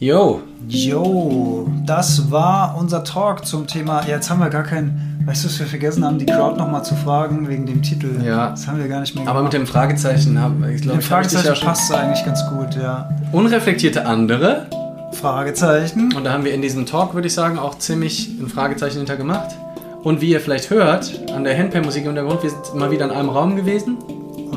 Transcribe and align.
Yo. 0.00 0.42
Jo, 0.68 1.68
das 1.86 2.30
war 2.30 2.76
unser 2.78 3.04
Talk 3.04 3.46
zum 3.46 3.66
Thema. 3.66 4.04
Jetzt 4.06 4.28
haben 4.28 4.40
wir 4.40 4.50
gar 4.50 4.64
keinen. 4.64 5.22
Weißt 5.24 5.44
du, 5.44 5.48
was 5.48 5.58
wir 5.58 5.66
vergessen 5.66 6.04
haben, 6.04 6.18
die 6.18 6.26
Crowd 6.26 6.58
nochmal 6.58 6.84
zu 6.84 6.94
fragen 6.94 7.48
wegen 7.48 7.64
dem 7.64 7.82
Titel? 7.82 8.22
Ja. 8.22 8.50
Das 8.50 8.66
haben 8.66 8.78
wir 8.78 8.88
gar 8.88 9.00
nicht 9.00 9.14
mehr 9.14 9.26
Aber 9.26 9.42
mit 9.42 9.54
dem 9.54 9.66
Fragezeichen 9.66 10.38
haben 10.38 10.60
wir, 10.60 10.68
ich 10.68 10.74
Mit 10.74 10.82
glaube, 10.82 10.98
dem 10.98 11.02
Fragezeichen 11.02 11.64
passt 11.64 11.90
es 11.90 11.96
eigentlich 11.96 12.24
ganz 12.26 12.46
gut, 12.50 12.76
ja. 12.76 13.08
Unreflektierte 13.32 14.04
andere. 14.04 14.66
Fragezeichen. 15.12 16.12
Und 16.14 16.24
da 16.24 16.32
haben 16.32 16.44
wir 16.44 16.52
in 16.52 16.60
diesem 16.60 16.84
Talk, 16.84 17.14
würde 17.14 17.28
ich 17.28 17.34
sagen, 17.34 17.58
auch 17.58 17.78
ziemlich 17.78 18.28
ein 18.38 18.48
Fragezeichen 18.48 18.98
hintergemacht. 18.98 19.56
Und 20.02 20.20
wie 20.20 20.30
ihr 20.30 20.40
vielleicht 20.40 20.68
hört, 20.68 21.10
an 21.34 21.44
der 21.44 21.56
Handpan-Musik 21.56 22.02
im 22.02 22.08
Hintergrund, 22.08 22.42
wir 22.42 22.50
sind 22.50 22.74
mal 22.74 22.90
wieder 22.90 23.06
in 23.06 23.10
einem 23.10 23.30
Raum 23.30 23.56
gewesen. 23.56 23.96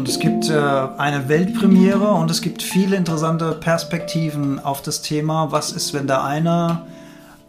Und 0.08 0.14
es 0.14 0.20
gibt 0.20 0.50
äh, 0.50 0.54
eine 0.54 1.28
Weltpremiere 1.28 2.12
und 2.12 2.32
es 2.32 2.42
gibt 2.42 2.64
viele 2.64 2.96
interessante 2.96 3.52
Perspektiven 3.52 4.58
auf 4.58 4.82
das 4.82 5.02
Thema. 5.02 5.52
Was 5.52 5.74
ist, 5.74 5.94
wenn 5.94 6.08
der 6.08 6.24
eine 6.24 6.84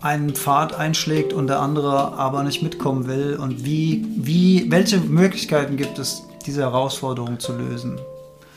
einen 0.00 0.30
Pfad 0.30 0.76
einschlägt 0.76 1.32
und 1.32 1.46
der 1.46 1.60
andere 1.60 2.14
aber 2.14 2.42
nicht 2.42 2.60
mitkommen 2.64 3.06
will? 3.06 3.38
Und 3.40 3.64
wie, 3.64 4.04
wie, 4.16 4.66
welche 4.72 4.98
Möglichkeiten 4.98 5.76
gibt 5.76 6.00
es, 6.00 6.24
diese 6.46 6.62
Herausforderung 6.62 7.38
zu 7.38 7.56
lösen? 7.56 8.00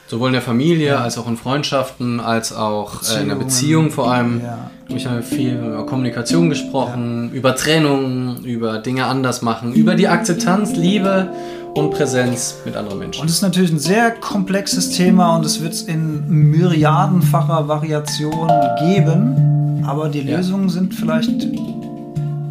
Sowohl 0.08 0.30
in 0.30 0.34
der 0.34 0.42
Familie, 0.42 0.98
als 0.98 1.20
auch 1.20 1.28
in 1.28 1.38
Freundschaften, 1.38 2.20
als 2.20 2.54
auch 2.54 3.04
äh, 3.04 3.22
in 3.22 3.30
der. 3.30 3.36
Beziehung 3.36 3.92
vor 3.92 4.12
allem. 4.12 4.42
Ja. 4.44 4.72
Ich 4.88 5.06
habe 5.06 5.22
viel 5.22 5.54
über 5.54 5.86
Kommunikation 5.86 6.50
gesprochen, 6.50 7.32
über 7.34 7.56
Trennung, 7.56 8.44
über 8.44 8.80
Dinge 8.80 9.06
anders 9.06 9.44
machen, 9.44 9.74
über 9.74 9.94
die 9.94 10.08
Akzeptanz, 10.08 10.76
Liebe 10.76 11.30
und 11.74 11.92
Präsenz 11.92 12.56
mit 12.66 12.76
anderen 12.76 13.00
Menschen. 13.00 13.22
Und 13.22 13.30
es 13.30 13.36
ist 13.36 13.42
natürlich 13.42 13.72
ein 13.72 13.80
sehr 13.80 14.12
komplexes 14.12 14.90
Thema 14.92 15.36
und 15.36 15.46
es 15.46 15.62
wird 15.62 15.74
es 15.74 15.84
in 15.84 16.28
myriadenfacher 16.28 17.68
Variation 17.68 18.50
geben, 18.80 19.84
aber 19.86 20.10
die 20.10 20.22
Ja. 20.22 20.38
Lösungen 20.38 20.70
sind 20.70 20.94
vielleicht 20.94 21.48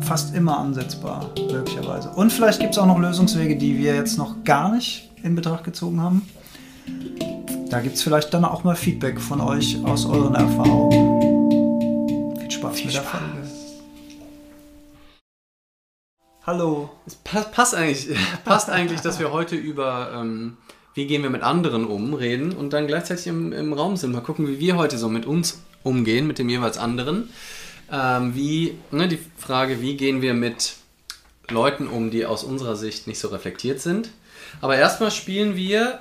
fast 0.01 0.35
immer 0.35 0.59
ansetzbar, 0.59 1.31
möglicherweise. 1.53 2.11
Und 2.11 2.33
vielleicht 2.33 2.61
gibt 2.61 2.73
es 2.73 2.79
auch 2.79 2.87
noch 2.87 2.99
Lösungswege, 2.99 3.57
die 3.57 3.79
wir 3.79 3.95
jetzt 3.95 4.19
noch 4.19 4.43
gar 4.45 4.75
nicht 4.75 5.11
in 5.23 5.35
Betracht 5.35 5.65
gezogen 5.65 6.01
haben. 6.01 6.23
Da 7.69 7.81
gibt 7.81 7.95
es 7.97 8.03
vielleicht 8.03 8.35
dann 8.35 8.45
auch 8.45 8.65
mal 8.65 8.75
Feedback 8.75 9.21
von 9.21 9.41
euch 9.41 9.79
aus 9.85 10.07
euren 10.07 10.35
Erfahrungen. 10.35 11.21
Viel 12.41 12.51
Spaß 12.51 12.85
mit 12.85 12.95
der 12.95 13.03
Folge. 13.03 13.40
Hallo. 16.51 16.91
Es 17.07 17.15
pa- 17.15 17.43
passt 17.43 17.77
eigentlich, 17.77 18.09
passt 18.45 18.71
eigentlich, 18.71 19.01
dass 19.03 19.21
wir 19.21 19.31
heute 19.31 19.55
über 19.55 20.11
ähm, 20.17 20.57
wie 20.95 21.07
gehen 21.07 21.23
wir 21.23 21.31
mit 21.31 21.45
anderen 21.45 21.87
um 21.87 22.13
reden 22.13 22.51
und 22.57 22.73
dann 22.73 22.89
gleichzeitig 22.89 23.29
im, 23.29 23.53
im 23.53 23.73
Raum 23.73 23.97
sind. 23.97 24.11
Mal 24.11 24.21
gucken, 24.21 24.49
wie 24.49 24.59
wir 24.59 24.77
heute 24.77 24.99
so 24.99 25.09
mit 25.09 25.27
uns 25.27 25.61
umgehen, 25.85 26.27
mit 26.27 26.41
dem 26.41 26.49
jeweils 26.49 26.77
anderen. 26.77 27.31
Ähm, 27.93 28.35
wie, 28.35 28.77
ne, 28.91 29.07
die 29.07 29.21
Frage, 29.39 29.81
wie 29.81 29.97
gehen 29.97 30.23
wir 30.23 30.35
mit 30.35 30.75
Leuten 31.51 31.87
um, 31.87 32.11
die 32.11 32.27
aus 32.27 32.43
unserer 32.43 32.75
Sicht 32.75 33.07
nicht 33.07 33.21
so 33.21 33.29
reflektiert 33.29 33.81
sind. 33.81 34.11
Aber 34.61 34.75
erstmal 34.77 35.13
spielen 35.13 35.55
wir, 35.55 36.01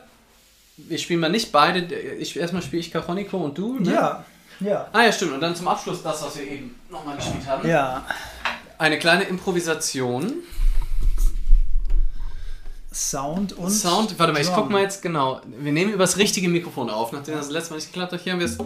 wir 0.78 0.98
spielen 0.98 1.20
mal 1.20 1.30
nicht 1.30 1.52
beide, 1.52 1.94
ich, 1.96 2.36
erstmal 2.36 2.64
spiele 2.64 2.80
ich 2.80 2.90
Caroniko 2.92 3.38
und 3.38 3.56
du, 3.56 3.78
ne? 3.78 3.94
Ja, 3.94 4.26
ja. 4.62 4.88
Ah 4.94 5.04
ja, 5.04 5.12
stimmt. 5.12 5.34
Und 5.34 5.42
dann 5.42 5.56
zum 5.56 5.68
Abschluss 5.68 6.02
das, 6.02 6.24
was 6.24 6.36
wir 6.40 6.48
eben 6.50 6.74
nochmal 6.90 7.18
gespielt 7.18 7.46
haben. 7.46 7.70
Ja. 7.70 8.04
Eine 8.80 8.98
kleine 8.98 9.26
Improvisation. 9.26 10.36
Sound 12.94 13.54
und. 13.54 13.70
Sound, 13.72 14.18
warte 14.18 14.32
mal, 14.34 14.42
ich 14.42 14.52
guck 14.52 14.70
mal 14.70 14.82
jetzt 14.82 15.02
genau. 15.02 15.42
Wir 15.60 15.72
nehmen 15.74 15.92
über 15.92 16.04
das 16.06 16.18
richtige 16.18 16.48
Mikrofon 16.50 16.90
auf, 16.90 17.12
nachdem 17.12 17.36
das 17.36 17.50
letzte 17.52 17.72
Mal 17.74 17.78
nicht 17.78 17.88
geklappt 17.92 18.14
hat. 18.14 18.22
Hier 18.22 18.32
haben 18.34 18.40
wir 18.40 18.46
es. 18.48 18.58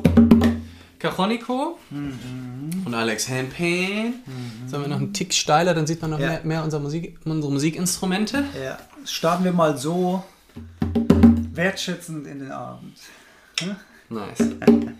Cajonico 0.99 1.77
Mhm. 1.89 2.83
und 2.85 2.93
Alex 2.93 3.27
Handpan. 3.27 4.13
Sollen 4.67 4.83
wir 4.83 4.87
noch 4.87 4.97
einen 4.97 5.13
Tick 5.13 5.33
steiler, 5.33 5.73
dann 5.73 5.85
sieht 5.85 6.01
man 6.01 6.11
noch 6.11 6.19
Ja. 6.19 6.27
mehr, 6.27 6.41
mehr 6.45 6.63
unserer 6.63 6.79
Musik, 6.79 7.17
unsere 7.25 7.51
Musikinstrumente. 7.51 8.45
Ja, 8.63 8.77
starten 9.05 9.43
wir 9.43 9.51
mal 9.51 9.77
so 9.77 10.23
wertschätzend 11.53 12.25
in 12.27 12.39
den 12.39 12.51
Abend. 12.51 12.97
Nice. 14.09 14.39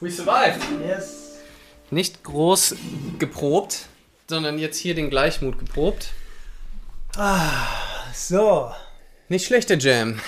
we 0.00 0.10
survived. 0.10 0.60
yes. 0.86 1.38
Nicht 1.90 2.22
groß 2.22 2.76
geprobt, 3.18 3.86
sondern 4.28 4.58
jetzt 4.58 4.76
hier 4.78 4.94
den 4.94 5.08
Gleichmut 5.10 5.58
geprobt. 5.58 6.12
So. 8.14 8.70
Nicht 9.28 9.46
schlechter 9.46 9.78
Jam. 9.78 10.20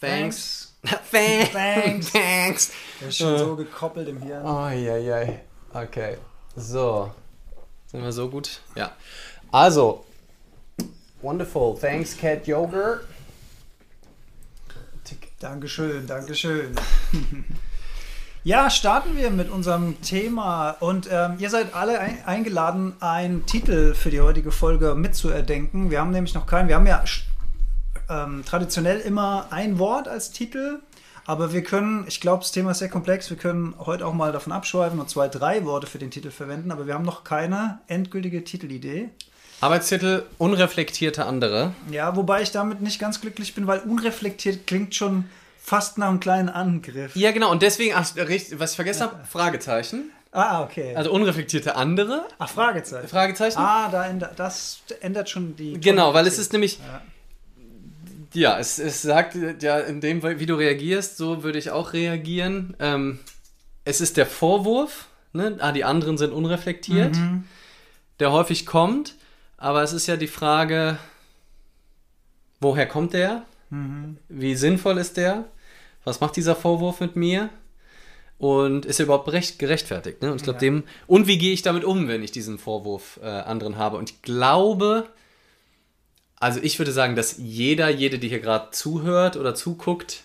Thanks. 0.00 0.74
Thanks. 1.10 1.50
Thanks. 1.52 2.12
Thanks. 2.12 2.72
Das 3.00 3.08
ist 3.10 3.18
schon 3.18 3.38
so 3.38 3.56
gekoppelt 3.56 4.08
im 4.08 4.20
Hirn. 4.22 4.44
Oh, 4.44 4.68
ja, 4.68 4.96
ja. 4.96 5.34
Okay. 5.72 6.16
So. 6.56 7.12
Sind 7.86 8.02
wir 8.02 8.12
so 8.12 8.28
gut? 8.28 8.60
Ja. 8.74 8.92
Also. 9.50 10.04
Wonderful. 11.22 11.78
Thanks, 11.78 12.16
Cat 12.16 12.46
Yogurt. 12.46 13.06
Dankeschön, 15.40 16.04
Dankeschön. 16.06 16.74
Ja, 18.44 18.70
starten 18.70 19.16
wir 19.16 19.30
mit 19.30 19.50
unserem 19.50 20.00
Thema. 20.00 20.70
Und 20.80 21.08
ähm, 21.10 21.34
ihr 21.38 21.50
seid 21.50 21.74
alle 21.74 21.98
ein 21.98 22.24
eingeladen, 22.24 22.94
einen 23.00 23.44
Titel 23.46 23.94
für 23.94 24.10
die 24.10 24.20
heutige 24.20 24.52
Folge 24.52 24.94
mitzuerdenken. 24.94 25.90
Wir 25.90 26.00
haben 26.00 26.12
nämlich 26.12 26.34
noch 26.34 26.46
keinen. 26.46 26.68
Wir 26.68 26.76
haben 26.76 26.86
ja 26.86 27.02
ähm, 28.08 28.44
traditionell 28.46 29.00
immer 29.00 29.46
ein 29.50 29.78
Wort 29.78 30.08
als 30.08 30.30
Titel. 30.30 30.80
Aber 31.26 31.52
wir 31.52 31.62
können, 31.62 32.06
ich 32.08 32.20
glaube, 32.20 32.42
das 32.42 32.52
Thema 32.52 32.70
ist 32.70 32.78
sehr 32.78 32.88
komplex. 32.88 33.28
Wir 33.28 33.36
können 33.36 33.74
heute 33.78 34.06
auch 34.06 34.14
mal 34.14 34.32
davon 34.32 34.52
abschweifen 34.52 34.98
und 34.98 35.10
zwei, 35.10 35.28
drei 35.28 35.64
Worte 35.64 35.86
für 35.86 35.98
den 35.98 36.10
Titel 36.10 36.30
verwenden. 36.30 36.70
Aber 36.70 36.86
wir 36.86 36.94
haben 36.94 37.04
noch 37.04 37.24
keine 37.24 37.80
endgültige 37.88 38.44
Titelidee. 38.44 39.10
Arbeitstitel 39.60 40.22
Unreflektierte 40.38 41.26
andere. 41.26 41.74
Ja, 41.90 42.14
wobei 42.14 42.42
ich 42.42 42.52
damit 42.52 42.80
nicht 42.80 43.00
ganz 43.00 43.20
glücklich 43.20 43.54
bin, 43.54 43.66
weil 43.66 43.80
unreflektiert 43.80 44.68
klingt 44.68 44.94
schon 44.94 45.24
fast 45.68 45.98
nach 45.98 46.08
einem 46.08 46.20
kleinen 46.20 46.48
Angriff. 46.48 47.14
Ja, 47.14 47.30
genau. 47.32 47.50
Und 47.50 47.62
deswegen, 47.62 47.94
ach, 47.94 48.10
was 48.16 48.70
ich 48.70 48.76
vergessen 48.76 49.02
habe, 49.02 49.24
Fragezeichen. 49.24 50.10
Ah, 50.32 50.62
okay. 50.62 50.94
Also 50.94 51.10
unreflektierte 51.12 51.76
andere. 51.76 52.26
Ach, 52.38 52.48
Fragezeichen. 52.50 53.08
Fragezeichen. 53.08 53.58
Ah, 53.58 53.88
da 53.90 54.06
ändert, 54.06 54.38
das 54.38 54.80
ändert 55.00 55.28
schon 55.30 55.56
die. 55.56 55.80
Genau, 55.80 56.14
weil 56.14 56.26
es 56.26 56.38
ist 56.38 56.52
nämlich. 56.52 56.78
Ja. 56.78 57.02
Ja, 58.34 58.58
es, 58.58 58.78
es 58.78 59.00
sagt 59.00 59.36
ja, 59.62 59.78
in 59.80 60.02
dem, 60.02 60.22
wie 60.22 60.44
du 60.44 60.54
reagierst, 60.54 61.16
so 61.16 61.42
würde 61.42 61.58
ich 61.58 61.70
auch 61.70 61.94
reagieren. 61.94 62.76
Ähm, 62.78 63.20
es 63.86 64.02
ist 64.02 64.18
der 64.18 64.26
Vorwurf, 64.26 65.06
ne? 65.32 65.56
ah, 65.60 65.72
die 65.72 65.84
anderen 65.84 66.18
sind 66.18 66.32
unreflektiert, 66.34 67.16
Mhm. 67.16 67.44
der 68.20 68.30
häufig 68.30 68.66
kommt, 68.66 69.14
aber 69.56 69.82
es 69.82 69.94
ist 69.94 70.06
ja 70.08 70.16
die 70.18 70.26
Frage, 70.28 70.98
woher 72.60 72.86
kommt 72.86 73.14
der? 73.14 73.44
Mhm. 73.70 74.18
Wie 74.28 74.54
sinnvoll 74.56 74.98
ist 74.98 75.16
der? 75.16 75.44
Was 76.08 76.20
macht 76.20 76.36
dieser 76.36 76.56
Vorwurf 76.56 77.00
mit 77.00 77.16
mir? 77.16 77.50
Und 78.38 78.86
ist 78.86 79.00
er 79.00 79.04
überhaupt 79.06 79.30
recht, 79.32 79.58
gerechtfertigt? 79.58 80.22
Ne? 80.22 80.30
Und 80.30 80.36
ich 80.36 80.42
glaube, 80.44 80.58
Ja. 80.58 80.60
dem. 80.60 80.84
Und 81.06 81.26
wie 81.26 81.38
gehe 81.38 81.52
ich 81.52 81.62
damit 81.62 81.84
um, 81.84 82.06
wenn 82.08 82.22
ich 82.22 82.30
diesen 82.30 82.58
Vorwurf 82.58 83.18
äh, 83.22 83.26
anderen 83.26 83.76
habe? 83.76 83.96
Und 83.96 84.10
ich 84.10 84.22
glaube, 84.22 85.06
also 86.36 86.60
ich 86.62 86.78
würde 86.78 86.92
sagen, 86.92 87.16
dass 87.16 87.36
jeder, 87.38 87.88
jede, 87.88 88.18
die 88.18 88.28
hier 88.28 88.38
gerade 88.40 88.68
zuhört 88.70 89.36
oder 89.36 89.54
zuguckt, 89.54 90.22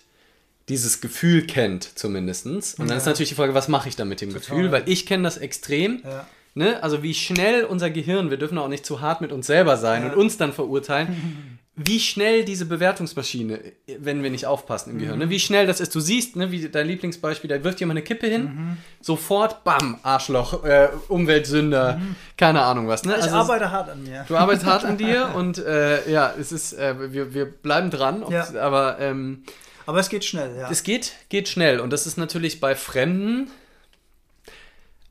dieses 0.68 1.00
Gefühl 1.00 1.46
kennt, 1.46 1.98
zumindestens. 1.98 2.74
Und 2.74 2.86
dann 2.86 2.90
Ja. 2.90 2.96
ist 2.98 3.06
natürlich 3.06 3.30
die 3.30 3.34
Frage, 3.34 3.52
was 3.52 3.68
mache 3.68 3.88
ich 3.88 3.96
dann 3.96 4.08
mit 4.08 4.20
dem 4.20 4.30
Total. 4.32 4.40
Gefühl? 4.56 4.72
Weil 4.72 4.88
ich 4.88 5.06
kenne 5.06 5.24
das 5.24 5.36
extrem. 5.36 6.02
Ja. 6.04 6.26
Ne? 6.54 6.80
Also 6.84 7.02
wie 7.02 7.14
schnell 7.14 7.64
unser 7.64 7.90
Gehirn, 7.90 8.30
wir 8.30 8.36
dürfen 8.36 8.56
auch 8.58 8.68
nicht 8.68 8.86
zu 8.86 9.00
hart 9.00 9.20
mit 9.20 9.32
uns 9.32 9.46
selber 9.48 9.76
sein 9.76 10.04
Ja. 10.04 10.12
und 10.12 10.16
uns 10.16 10.36
dann 10.38 10.52
verurteilen, 10.52 11.58
wie 11.76 11.98
schnell 11.98 12.44
diese 12.44 12.66
Bewertungsmaschine, 12.66 13.58
wenn 13.98 14.22
wir 14.22 14.30
nicht 14.30 14.46
aufpassen 14.46 14.90
im 14.90 14.98
Gehirn, 14.98 15.18
ne? 15.18 15.28
wie 15.28 15.40
schnell 15.40 15.66
das 15.66 15.80
ist. 15.80 15.92
Du 15.94 15.98
siehst, 15.98 16.36
ne, 16.36 16.52
wie 16.52 16.68
dein 16.68 16.86
Lieblingsbeispiel, 16.86 17.48
da 17.48 17.64
wirft 17.64 17.80
jemand 17.80 17.96
eine 17.98 18.04
Kippe 18.04 18.28
hin, 18.28 18.44
Mhm. 18.44 18.76
sofort, 19.00 19.64
bam, 19.64 19.98
Arschloch, 20.04 20.62
äh, 20.64 20.88
Umweltsünder, 21.08 22.00
keine 22.36 22.62
Ahnung 22.62 22.86
was. 22.86 23.02
Ne? 23.04 23.16
Ich 23.16 23.24
Also 23.24 23.36
arbeite 23.36 23.72
hart 23.72 23.88
an 23.88 24.04
mir. 24.04 24.24
Du 24.28 24.36
arbeitest 24.36 24.66
hart 24.66 24.84
an 24.84 24.98
dir 24.98 25.32
und 25.34 25.58
äh, 25.58 26.08
ja, 26.10 26.32
es 26.38 26.52
ist, 26.52 26.74
äh, 26.74 27.12
wir, 27.12 27.34
wir 27.34 27.46
bleiben 27.46 27.90
dran, 27.90 28.22
ob- 28.22 28.30
Ja. 28.32 28.46
aber 28.60 29.00
ähm, 29.00 29.42
Aber 29.86 29.98
es 29.98 30.08
geht 30.08 30.24
schnell, 30.24 30.56
ja. 30.56 30.70
es 30.70 30.84
geht, 30.84 31.12
geht 31.28 31.48
schnell 31.48 31.80
und 31.80 31.92
das 31.92 32.06
ist 32.06 32.16
natürlich 32.18 32.60
bei 32.60 32.76
Fremden 32.76 33.50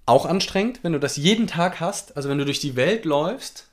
auch 0.05 0.25
anstrengend, 0.25 0.79
wenn 0.83 0.93
du 0.93 0.99
das 0.99 1.15
jeden 1.17 1.47
Tag 1.47 1.79
hast. 1.79 2.15
Also 2.17 2.29
wenn 2.29 2.37
du 2.37 2.45
durch 2.45 2.59
die 2.59 2.75
Welt 2.75 3.05
läufst 3.05 3.67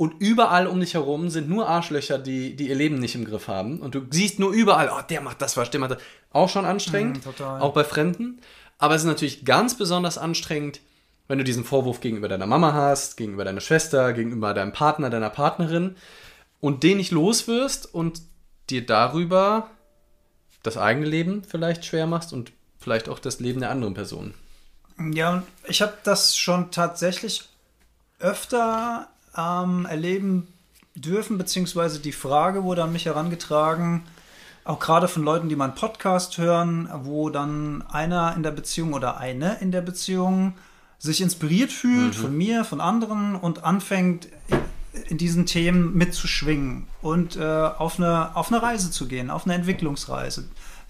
und 0.00 0.14
überall 0.18 0.66
um 0.66 0.80
dich 0.80 0.94
herum 0.94 1.28
sind 1.28 1.50
nur 1.50 1.68
Arschlöcher, 1.68 2.18
die, 2.18 2.56
die 2.56 2.70
ihr 2.70 2.74
Leben 2.74 2.94
nicht 3.00 3.14
im 3.16 3.26
Griff 3.26 3.48
haben 3.48 3.80
und 3.80 3.94
du 3.94 4.06
siehst 4.08 4.38
nur 4.38 4.50
überall, 4.50 4.88
oh, 4.90 5.02
der 5.06 5.20
macht 5.20 5.42
das 5.42 5.58
was, 5.58 5.70
der 5.70 5.78
macht 5.78 5.90
das. 5.90 5.98
Auch 6.32 6.48
schon 6.48 6.64
anstrengend, 6.64 7.22
total. 7.22 7.60
auch 7.60 7.74
bei 7.74 7.84
Fremden. 7.84 8.40
Aber 8.78 8.94
es 8.94 9.02
ist 9.02 9.06
natürlich 9.06 9.44
ganz 9.44 9.76
besonders 9.76 10.16
anstrengend, 10.16 10.80
wenn 11.28 11.36
du 11.36 11.44
diesen 11.44 11.64
Vorwurf 11.64 12.00
gegenüber 12.00 12.28
deiner 12.28 12.46
Mama 12.46 12.72
hast, 12.72 13.18
gegenüber 13.18 13.44
deiner 13.44 13.60
Schwester, 13.60 14.14
gegenüber 14.14 14.54
deinem 14.54 14.72
Partner, 14.72 15.10
deiner 15.10 15.28
Partnerin 15.28 15.96
und 16.60 16.82
den 16.82 16.96
nicht 16.96 17.12
los 17.12 17.46
wirst 17.46 17.92
und 17.92 18.22
dir 18.70 18.86
darüber 18.86 19.68
das 20.62 20.78
eigene 20.78 21.04
Leben 21.04 21.44
vielleicht 21.44 21.84
schwer 21.84 22.06
machst 22.06 22.32
und 22.32 22.52
vielleicht 22.78 23.10
auch 23.10 23.18
das 23.18 23.38
Leben 23.38 23.60
der 23.60 23.68
anderen 23.68 23.92
Person. 23.92 24.32
Ja, 25.12 25.34
und 25.34 25.42
ich 25.68 25.82
habe 25.82 25.92
das 26.04 26.38
schon 26.38 26.70
tatsächlich 26.70 27.50
öfter 28.18 29.10
ähm, 29.36 29.86
erleben 29.86 30.48
dürfen, 30.94 31.38
beziehungsweise 31.38 32.00
die 32.00 32.12
Frage 32.12 32.64
wurde 32.64 32.82
an 32.84 32.92
mich 32.92 33.06
herangetragen, 33.06 34.02
auch 34.64 34.78
gerade 34.78 35.08
von 35.08 35.22
Leuten, 35.22 35.48
die 35.48 35.56
meinen 35.56 35.74
Podcast 35.74 36.38
hören, 36.38 36.88
wo 37.02 37.30
dann 37.30 37.82
einer 37.90 38.34
in 38.36 38.42
der 38.42 38.50
Beziehung 38.50 38.92
oder 38.92 39.18
eine 39.18 39.56
in 39.60 39.72
der 39.72 39.80
Beziehung 39.80 40.54
sich 40.98 41.22
inspiriert 41.22 41.72
fühlt 41.72 42.14
von 42.14 42.36
mir, 42.36 42.64
von 42.64 42.80
anderen 42.80 43.34
und 43.34 43.64
anfängt 43.64 44.28
in 45.08 45.16
diesen 45.16 45.46
Themen 45.46 45.96
mitzuschwingen 45.96 46.86
und 47.00 47.36
äh, 47.36 47.42
auf, 47.42 47.98
eine, 47.98 48.36
auf 48.36 48.52
eine 48.52 48.62
Reise 48.62 48.90
zu 48.90 49.08
gehen, 49.08 49.30
auf 49.30 49.46
eine 49.46 49.54
Entwicklungsreise. 49.54 50.48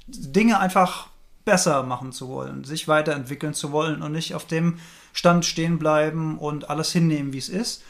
Dinge 0.09 0.59
einfach 0.59 1.09
besser 1.45 1.83
machen 1.85 2.13
zu 2.13 2.29
wollen, 2.29 2.65
sich 2.65 2.89
weiterentwickeln 2.89 3.55
zu 3.55 3.73
wollen 3.73 4.03
und 4.03 4.13
nicht 4.13 4.35
auf 4.35 4.47
dem 4.47 4.79
Stand 5.13 5.45
stehen 5.45 5.79
bleiben 5.79 6.39
und 6.39 6.71
alles 6.71 6.93
hinnehmen, 6.93 7.33
wie 7.33 7.39
es 7.39 7.49
ist. 7.49 7.83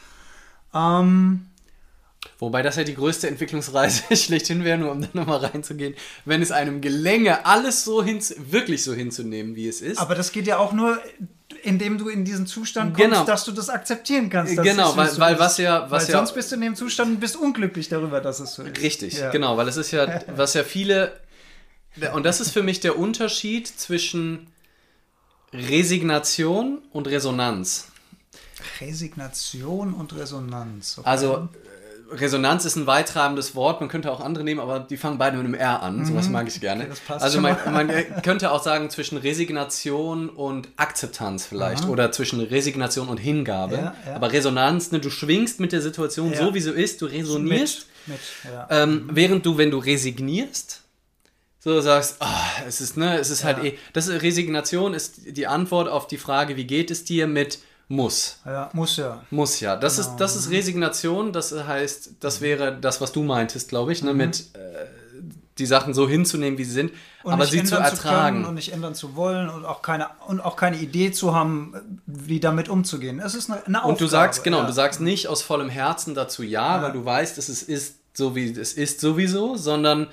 Ähm, 0.74 1.46
Wobei 2.38 2.62
das 2.62 2.76
ja 2.76 2.84
die 2.84 2.94
größte 2.94 3.28
Entwicklungsreise 3.28 4.02
schlechthin 4.16 4.64
wäre, 4.64 4.78
nur 4.78 4.92
um 4.92 5.00
da 5.02 5.08
nochmal 5.14 5.38
reinzugehen, 5.38 5.94
wenn 6.24 6.40
es 6.42 6.50
einem 6.52 6.80
gelänge, 6.80 7.44
alles 7.46 7.84
so 7.84 8.02
hin, 8.02 8.18
wirklich 8.38 8.82
so 8.82 8.94
hinzunehmen, 8.94 9.56
wie 9.56 9.68
es 9.68 9.80
ist. 9.82 9.98
aber 9.98 10.14
das 10.14 10.32
geht 10.32 10.46
ja 10.46 10.56
auch 10.58 10.72
nur, 10.72 10.98
indem 11.62 11.98
du 11.98 12.08
in 12.08 12.24
diesen 12.24 12.46
Zustand 12.46 12.94
kommst, 12.94 13.10
Genau. 13.10 13.24
dass 13.24 13.44
du 13.44 13.52
das 13.52 13.68
akzeptieren 13.68 14.30
kannst. 14.30 14.56
Genau, 14.56 14.96
weil- 14.96 15.18
weil 15.18 15.38
was 15.38 15.58
ja- 15.58 15.90
was 15.90 16.04
weil 16.06 16.12
ja- 16.12 16.18
sonst 16.18 16.32
bist 16.34 16.50
du 16.50 16.56
in 16.56 16.60
dem 16.62 16.74
Zustand 16.76 17.10
und 17.12 17.20
bist 17.20 17.36
unglücklich 17.36 17.88
darüber, 17.88 18.20
dass 18.20 18.40
es 18.40 18.54
so 18.54 18.62
ist. 18.62 18.80
Richtig, 18.80 19.18
Ja. 19.18 19.30
genau, 19.30 19.56
weil 19.58 19.68
es 19.68 19.76
ist 19.76 19.90
ja, 19.90 20.06
was 20.36 20.54
ja 20.54 20.64
viele, 20.64 21.12
und 22.14 22.24
das 22.24 22.40
ist 22.40 22.50
für 22.52 22.62
mich 22.62 22.80
der 22.80 22.98
Unterschied 22.98 23.66
zwischen 23.66 24.46
Resignation 25.52 26.78
und 26.92 27.08
Resonanz. 27.08 27.88
Resignation 28.80 29.94
und 29.94 30.14
Resonanz. 30.16 30.98
Okay. 30.98 31.08
Also 31.08 31.48
äh, 32.10 32.14
Resonanz 32.14 32.64
ist 32.64 32.76
ein 32.76 32.86
weittrabendes 32.86 33.54
Wort, 33.54 33.80
man 33.80 33.88
könnte 33.88 34.10
auch 34.10 34.20
andere 34.20 34.42
nehmen, 34.42 34.58
aber 34.60 34.80
die 34.80 34.96
fangen 34.96 35.18
beide 35.18 35.36
mit 35.36 35.46
einem 35.46 35.54
R 35.54 35.82
an, 35.82 36.04
sowas 36.04 36.28
mag 36.28 36.48
ich 36.48 36.60
gerne. 36.60 36.84
Mhm. 36.84 36.90
Okay, 36.90 37.22
also 37.22 37.40
man, 37.40 37.56
man 37.70 37.88
könnte 38.22 38.50
auch 38.50 38.62
sagen 38.62 38.90
zwischen 38.90 39.16
Resignation 39.18 40.28
und 40.28 40.68
Akzeptanz 40.76 41.46
vielleicht 41.46 41.84
oder 41.86 42.10
zwischen 42.10 42.40
Resignation 42.40 43.08
und 43.08 43.18
Hingabe. 43.18 43.76
Ja, 43.76 43.94
ja. 44.06 44.14
Aber 44.16 44.32
Resonanz, 44.32 44.90
ne, 44.90 44.98
du 44.98 45.08
schwingst 45.10 45.60
mit 45.60 45.72
der 45.72 45.82
Situation 45.82 46.32
Ja. 46.32 46.38
so, 46.46 46.54
wie 46.54 46.60
sie 46.60 46.72
ist, 46.72 47.00
du 47.00 47.06
resonierst. 47.06 47.86
mit, 48.06 48.18
mit. 48.18 48.52
Ähm, 48.70 49.08
Während 49.12 49.46
du, 49.46 49.56
wenn 49.56 49.70
du 49.70 49.78
resignierst, 49.78 50.82
so 51.60 51.80
sagst, 51.80 52.16
ah, 52.20 52.42
es 52.66 52.80
ist, 52.80 52.96
ne, 52.96 53.18
es 53.18 53.30
ist 53.30 53.44
halt 53.44 53.62
eh, 53.62 53.78
das 53.92 54.08
ist, 54.08 54.22
Resignation 54.22 54.94
ist 54.94 55.36
die 55.36 55.46
Antwort 55.46 55.88
auf 55.88 56.06
die 56.06 56.16
Frage, 56.16 56.56
wie 56.56 56.64
geht 56.64 56.90
es 56.90 57.04
dir 57.04 57.26
mit 57.26 57.58
muss. 57.90 58.38
ja, 58.46 58.70
muss 58.72 58.96
ja. 58.96 59.22
Muss 59.30 59.58
ja. 59.60 59.74
Das, 59.76 59.96
Genau. 59.96 60.08
ist, 60.10 60.16
das 60.18 60.36
ist 60.36 60.50
Resignation, 60.50 61.32
das 61.32 61.52
heißt, 61.52 62.12
das 62.20 62.40
wäre 62.40 62.74
das, 62.80 63.00
was 63.00 63.10
du 63.12 63.22
meintest, 63.24 63.68
glaube 63.68 63.92
ich, 63.92 64.02
ne, 64.04 64.14
mit 64.14 64.40
äh, 64.54 64.86
die 65.58 65.66
Sachen 65.66 65.92
so 65.92 66.08
hinzunehmen, 66.08 66.56
wie 66.56 66.64
sie 66.64 66.70
sind, 66.72 66.92
Und 67.24 67.32
aber 67.34 67.44
sie 67.46 67.62
zu 67.64 67.74
ertragen. 67.76 68.36
können 68.36 68.44
und 68.46 68.54
nicht 68.54 68.72
ändern 68.72 68.94
zu 68.94 69.16
wollen 69.16 69.50
und 69.50 69.64
auch 69.66 69.82
keine 69.82 70.06
und 70.28 70.40
auch 70.40 70.54
keine 70.56 70.78
Idee 70.78 71.10
zu 71.10 71.34
haben, 71.34 71.74
wie 72.06 72.38
damit 72.40 72.68
umzugehen. 72.68 73.18
Es 73.20 73.34
ist 73.34 73.50
eine, 73.50 73.66
eine 73.66 73.78
Aufgabe. 73.78 73.92
Und 73.92 74.00
du 74.00 74.06
sagst, 74.06 74.44
genau, 74.44 74.60
ja. 74.60 74.66
du 74.66 74.72
sagst 74.72 75.00
nicht 75.00 75.26
aus 75.28 75.42
vollem 75.42 75.68
Herzen 75.68 76.14
dazu 76.14 76.42
ja, 76.44 76.76
Ja. 76.76 76.82
weil 76.82 76.92
du 76.92 77.04
weißt, 77.04 77.36
es 77.38 77.48
ist, 77.48 77.68
ist 77.68 77.96
so, 78.14 78.34
wie 78.36 78.50
es 78.52 78.72
ist 78.72 79.00
sowieso, 79.00 79.56
sondern 79.56 80.06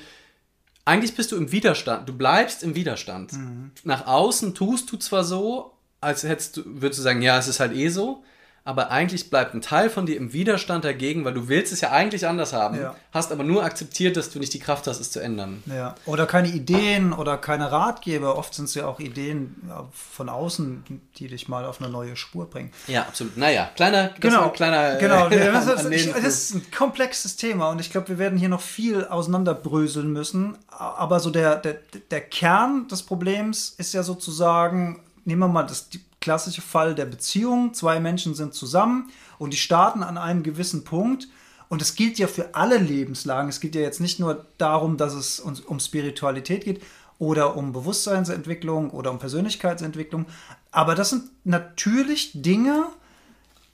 eigentlich 0.84 1.16
bist 1.16 1.32
du 1.32 1.36
im 1.36 1.52
Widerstand. 1.52 2.10
Du 2.10 2.14
bleibst 2.18 2.64
im 2.64 2.74
Widerstand. 2.76 3.34
Mhm. 3.34 3.72
Nach 3.84 4.08
außen 4.08 4.54
tust 4.56 4.92
du 4.92 4.98
zwar 4.98 5.24
so, 5.24 5.74
als 6.02 6.24
hättest 6.24 6.58
du, 6.58 6.62
würdest 6.66 7.00
du 7.00 7.04
sagen, 7.04 7.22
ja, 7.22 7.38
es 7.38 7.48
ist 7.48 7.60
halt 7.60 7.74
eh 7.74 7.90
so, 7.90 8.24
aber 8.64 8.92
eigentlich 8.92 9.30
bleibt 9.30 9.54
ein 9.54 9.62
Teil 9.62 9.90
von 9.90 10.06
dir 10.06 10.18
im 10.18 10.34
Widerstand 10.34 10.84
dagegen, 10.84 11.24
weil 11.24 11.34
du 11.34 11.48
willst 11.48 11.72
es 11.72 11.80
ja 11.80 11.92
eigentlich 11.92 12.28
anders 12.28 12.52
haben, 12.52 12.78
Ja. 12.78 12.96
hast 13.14 13.32
aber 13.32 13.46
nur 13.46 13.64
akzeptiert, 13.64 14.18
dass 14.18 14.30
du 14.30 14.40
nicht 14.40 14.54
die 14.54 14.60
Kraft 14.60 14.88
hast, 14.88 15.00
es 15.00 15.10
zu 15.10 15.22
ändern. 15.22 15.64
Ja. 15.68 15.96
Oder 16.06 16.26
keine 16.26 16.50
Ideen 16.50 17.14
oder 17.14 17.38
keine 17.38 17.72
Ratgeber. 17.72 18.38
Oft 18.38 18.54
sind 18.54 18.66
es 18.66 18.76
ja 18.76 18.86
auch 18.86 19.00
Ideen 19.00 19.56
von 19.94 20.28
außen, 20.28 20.84
die 21.16 21.30
dich 21.30 21.48
mal 21.48 21.64
auf 21.64 21.80
eine 21.82 21.90
neue 21.90 22.18
Spur 22.18 22.50
bringen. 22.50 22.74
Ja, 22.88 23.04
absolut. 23.04 23.38
Naja, 23.38 23.70
kleiner, 23.74 24.10
das 24.10 24.14
war 24.16 24.20
Genau, 24.20 24.44
ein 24.48 24.54
kleiner 24.54 24.96
genau. 24.98 25.28
äh, 25.30 25.50
Das 25.54 25.68
ist, 25.86 25.90
ich, 25.90 26.12
das 26.12 26.24
ist 26.26 26.56
ein 26.56 26.66
komplexes 26.78 27.38
Thema 27.38 27.70
und 27.70 27.80
ich 27.80 27.90
glaube, 27.90 28.10
wir 28.10 28.18
werden 28.18 28.38
hier 28.38 28.50
noch 28.50 28.60
viel 28.62 29.06
auseinanderbröseln 29.06 30.12
müssen. 30.12 30.58
Aber 30.68 31.22
so 31.22 31.30
der, 31.30 31.56
der, 31.56 31.78
der 32.12 32.20
Kern 32.20 32.90
des 32.90 33.04
Problems 33.04 33.70
ist 33.78 33.94
ja 33.94 34.04
sozusagen, 34.04 35.00
nehmen 35.28 35.42
wir 35.42 35.48
mal 35.48 35.64
das 35.64 35.90
klassische 36.20 36.62
Fall 36.62 36.96
der 36.96 37.06
Beziehung. 37.06 37.74
Zwei 37.74 38.00
Menschen 38.00 38.34
sind 38.34 38.54
zusammen 38.54 39.12
und 39.38 39.54
die 39.54 39.58
starten 39.58 40.02
an 40.02 40.18
einem 40.18 40.42
gewissen 40.44 40.84
Punkt. 40.84 41.28
Und 41.70 41.82
es 41.82 41.96
gilt 41.96 42.18
ja 42.18 42.28
für 42.28 42.56
alle 42.56 42.78
Lebenslagen. 42.78 43.50
Es 43.50 43.60
geht 43.60 43.76
ja 43.76 43.82
jetzt 43.82 44.00
nicht 44.00 44.20
nur 44.20 44.46
darum, 44.58 44.98
dass 44.98 45.14
es 45.14 45.40
uns 45.40 45.60
um 45.60 45.80
Spiritualität 45.80 46.64
geht, 46.64 46.82
oder 47.20 47.56
um 47.58 47.74
Bewusstseinsentwicklung 47.74 48.92
oder 48.92 49.12
um 49.12 49.20
Persönlichkeitsentwicklung. 49.20 50.26
Aber 50.72 50.96
das 50.96 51.10
sind 51.10 51.24
natürlich 51.44 52.32
Dinge, 52.34 52.88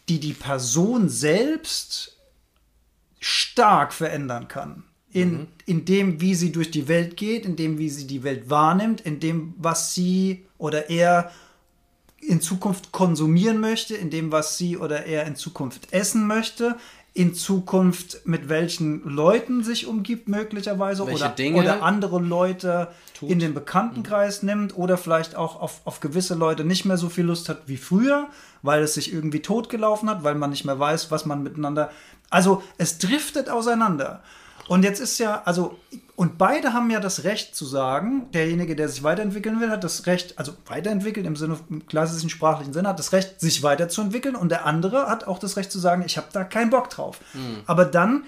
die 0.10 0.20
die 0.20 0.34
Person 0.34 1.10
selbst 1.10 2.18
stark 3.20 3.94
verändern 3.94 4.48
kann. 4.48 4.84
In, 5.12 5.32
mhm. 5.32 5.48
in 5.66 5.86
dem, 5.86 6.22
wie 6.22 6.36
sie 6.36 6.52
durch 6.52 6.72
die 6.72 6.88
Welt 6.88 7.18
geht, 7.18 7.46
in 7.46 7.56
dem, 7.56 7.78
wie 7.78 7.90
sie 7.90 8.08
die 8.08 8.24
Welt 8.24 8.50
wahrnimmt, 8.50 9.02
in 9.02 9.20
dem, 9.20 9.54
was 9.58 9.94
sie 9.94 10.46
oder 10.58 10.90
er 10.90 11.32
in 12.28 12.42
Zukunft 12.42 12.92
konsumieren 12.92 13.60
möchte, 13.60 13.96
in 13.96 14.10
dem, 14.10 14.32
was 14.32 14.58
sie 14.58 14.78
oder 14.78 15.06
er 15.06 15.26
in 15.26 15.36
Zukunft 15.36 15.92
essen 15.92 16.28
möchte, 16.28 16.78
in 17.16 17.36
Zukunft 17.36 18.22
mit 18.26 18.50
welchen 18.50 19.04
Leuten 19.08 19.64
sich 19.64 19.86
umgibt 19.86 20.28
möglicherweise 20.28 21.04
oder, 21.04 21.30
Dinge 21.30 21.60
oder 21.60 21.84
andere 21.84 22.20
Leute 22.20 22.88
tut. 23.14 23.30
in 23.30 23.38
den 23.38 23.54
Bekanntenkreis 23.54 24.42
mhm. 24.42 24.50
nimmt 24.50 24.78
oder 24.78 24.98
vielleicht 24.98 25.36
auch 25.36 25.62
auf, 25.62 25.82
auf 25.86 26.00
gewisse 26.00 26.34
Leute 26.34 26.64
nicht 26.64 26.86
mehr 26.86 26.98
so 26.98 27.10
viel 27.10 27.26
Lust 27.26 27.50
hat 27.50 27.64
wie 27.68 27.78
früher, 27.78 28.30
weil 28.64 28.82
es 28.82 28.96
sich 28.96 29.14
irgendwie 29.14 29.42
totgelaufen 29.42 30.10
hat, 30.10 30.24
weil 30.24 30.34
man 30.34 30.50
nicht 30.50 30.66
mehr 30.66 30.80
weiß, 30.80 31.12
was 31.12 31.26
man 31.26 31.44
miteinander. 31.44 31.92
Also 32.32 32.64
es 32.80 32.98
driftet 32.98 33.48
auseinander. 33.48 34.24
Und 34.68 34.84
jetzt 34.84 35.00
ist 35.00 35.20
ja, 35.20 35.44
also, 35.46 35.78
und 36.16 36.38
beide 36.38 36.74
haben 36.74 36.92
ja 36.92 37.00
das 37.00 37.24
Recht 37.24 37.56
zu 37.56 37.66
sagen, 37.66 38.30
derjenige, 38.34 38.76
der 38.76 38.88
sich 38.88 39.02
weiterentwickeln 39.02 39.60
will, 39.60 39.72
hat 39.72 39.84
das 39.84 40.06
Recht, 40.06 40.38
also 40.38 40.54
weiterentwickeln 40.68 41.26
im 41.26 41.36
Sinne, 41.36 41.58
im 41.72 41.88
klassischen 41.88 42.30
sprachlichen 42.30 42.72
Sinne, 42.72 42.90
hat 42.90 43.00
das 43.00 43.14
Recht, 43.14 43.42
sich 43.42 43.64
weiterzuentwickeln 43.64 44.36
und 44.36 44.50
der 44.50 44.66
andere 44.66 45.10
hat 45.10 45.26
auch 45.28 45.40
das 45.40 45.58
Recht 45.58 45.72
zu 45.72 45.80
sagen, 45.80 46.04
ich 46.06 46.18
habe 46.18 46.28
da 46.32 46.44
keinen 46.44 46.70
Bock 46.70 46.92
drauf. 46.92 47.20
Mhm. 47.34 47.62
Aber 47.66 47.86
dann, 47.86 48.26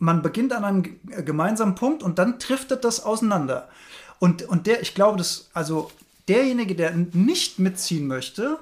man 0.00 0.22
beginnt 0.22 0.52
an 0.52 0.64
einem 0.64 1.00
gemeinsamen 1.24 1.76
Punkt 1.76 2.02
und 2.02 2.18
dann 2.18 2.40
driftet 2.40 2.84
das 2.84 3.04
auseinander. 3.04 3.68
Und, 4.18 4.42
und 4.42 4.66
der, 4.66 4.82
ich 4.82 4.96
glaube, 4.96 5.16
dass, 5.16 5.48
also 5.54 5.92
derjenige, 6.26 6.74
der 6.74 6.90
nicht 6.90 7.60
mitziehen 7.60 8.08
möchte, 8.08 8.58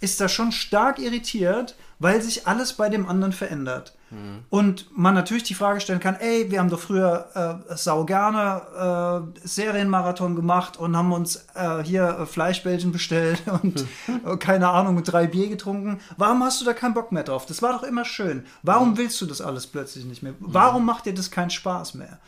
ist 0.00 0.20
da 0.20 0.28
schon 0.28 0.52
stark 0.52 0.98
irritiert, 0.98 1.76
weil 1.98 2.22
sich 2.22 2.46
alles 2.46 2.72
bei 2.72 2.88
dem 2.88 3.06
anderen 3.06 3.32
verändert. 3.32 3.94
Mhm. 4.10 4.44
Und 4.48 4.86
man 4.96 5.14
natürlich 5.14 5.42
die 5.44 5.54
Frage 5.54 5.80
stellen 5.80 6.00
kann, 6.00 6.16
ey, 6.16 6.50
wir 6.50 6.58
haben 6.58 6.70
doch 6.70 6.80
früher 6.80 7.62
äh, 7.68 7.76
sau 7.76 8.04
gerne 8.04 9.32
äh, 9.44 9.46
Serienmarathon 9.46 10.34
gemacht 10.34 10.78
und 10.78 10.96
haben 10.96 11.12
uns 11.12 11.46
äh, 11.54 11.84
hier 11.84 12.20
äh, 12.20 12.26
Fleischbällchen 12.26 12.90
bestellt 12.90 13.42
und 13.62 13.84
äh, 14.26 14.36
keine 14.38 14.70
Ahnung, 14.70 14.94
mit 14.94 15.12
drei 15.12 15.26
Bier 15.26 15.48
getrunken. 15.48 16.00
Warum 16.16 16.42
hast 16.42 16.60
du 16.60 16.64
da 16.64 16.72
keinen 16.72 16.94
Bock 16.94 17.12
mehr 17.12 17.22
drauf? 17.22 17.46
Das 17.46 17.62
war 17.62 17.72
doch 17.72 17.82
immer 17.82 18.04
schön. 18.04 18.44
Warum 18.62 18.92
mhm. 18.92 18.96
willst 18.96 19.20
du 19.20 19.26
das 19.26 19.40
alles 19.40 19.66
plötzlich 19.66 20.06
nicht 20.06 20.22
mehr? 20.22 20.34
Warum 20.40 20.86
macht 20.86 21.06
dir 21.06 21.14
das 21.14 21.30
keinen 21.30 21.50
Spaß 21.50 21.94
mehr? 21.94 22.18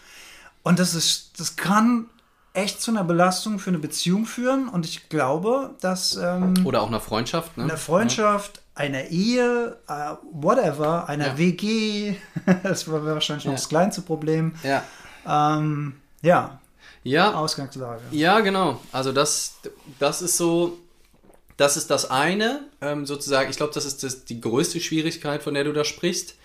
Und 0.62 0.78
das 0.78 0.94
ist, 0.94 1.40
das 1.40 1.56
kann 1.56 2.06
echt 2.54 2.80
zu 2.80 2.90
einer 2.90 3.04
Belastung 3.04 3.58
für 3.58 3.70
eine 3.70 3.78
Beziehung 3.78 4.26
führen. 4.26 4.68
Und 4.68 4.86
ich 4.86 5.08
glaube, 5.08 5.74
dass. 5.80 6.16
Ähm, 6.16 6.54
Oder 6.64 6.82
auch 6.82 6.88
einer 6.88 7.00
Freundschaft, 7.00 7.56
ne? 7.56 7.64
Eine 7.64 7.76
Freundschaft, 7.76 8.60
einer 8.74 9.04
Ehe, 9.04 9.76
uh, 9.88 10.16
whatever, 10.32 11.08
einer 11.08 11.28
ja. 11.28 11.38
WG, 11.38 12.16
das 12.62 12.88
wäre 12.88 13.04
wahrscheinlich 13.04 13.44
noch 13.44 13.52
ja. 13.52 13.58
das 13.58 13.68
kleinste 13.68 14.02
Problem. 14.02 14.54
Ja. 14.62 14.82
Ähm, 15.26 15.94
ja. 16.22 16.58
Ja. 17.04 17.34
Ausgangslage. 17.34 18.02
Ja, 18.12 18.40
genau. 18.40 18.80
Also 18.92 19.12
das, 19.12 19.56
das 19.98 20.22
ist 20.22 20.36
so, 20.36 20.78
das 21.56 21.76
ist 21.76 21.90
das 21.90 22.10
eine, 22.10 22.60
ähm, 22.80 23.06
sozusagen, 23.06 23.50
ich 23.50 23.56
glaube, 23.56 23.72
das 23.74 23.84
ist 23.84 24.02
das, 24.02 24.24
die 24.24 24.40
größte 24.40 24.80
Schwierigkeit, 24.80 25.42
von 25.42 25.54
der 25.54 25.64
du 25.64 25.72
da 25.72 25.84
sprichst. 25.84 26.36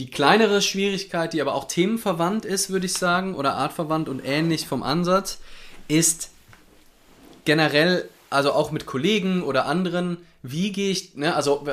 Die 0.00 0.08
kleinere 0.08 0.62
Schwierigkeit, 0.62 1.34
die 1.34 1.42
aber 1.42 1.54
auch 1.54 1.66
themenverwandt 1.68 2.46
ist, 2.46 2.70
würde 2.70 2.86
ich 2.86 2.94
sagen, 2.94 3.34
oder 3.34 3.56
artverwandt 3.56 4.08
und 4.08 4.22
ähnlich 4.24 4.66
vom 4.66 4.82
Ansatz, 4.82 5.40
ist 5.88 6.30
generell, 7.44 8.08
also 8.30 8.52
auch 8.52 8.70
mit 8.70 8.86
Kollegen 8.86 9.42
oder 9.42 9.66
anderen, 9.66 10.16
wie 10.42 10.72
gehe 10.72 10.90
ich, 10.90 11.16
ne, 11.16 11.36
also 11.36 11.66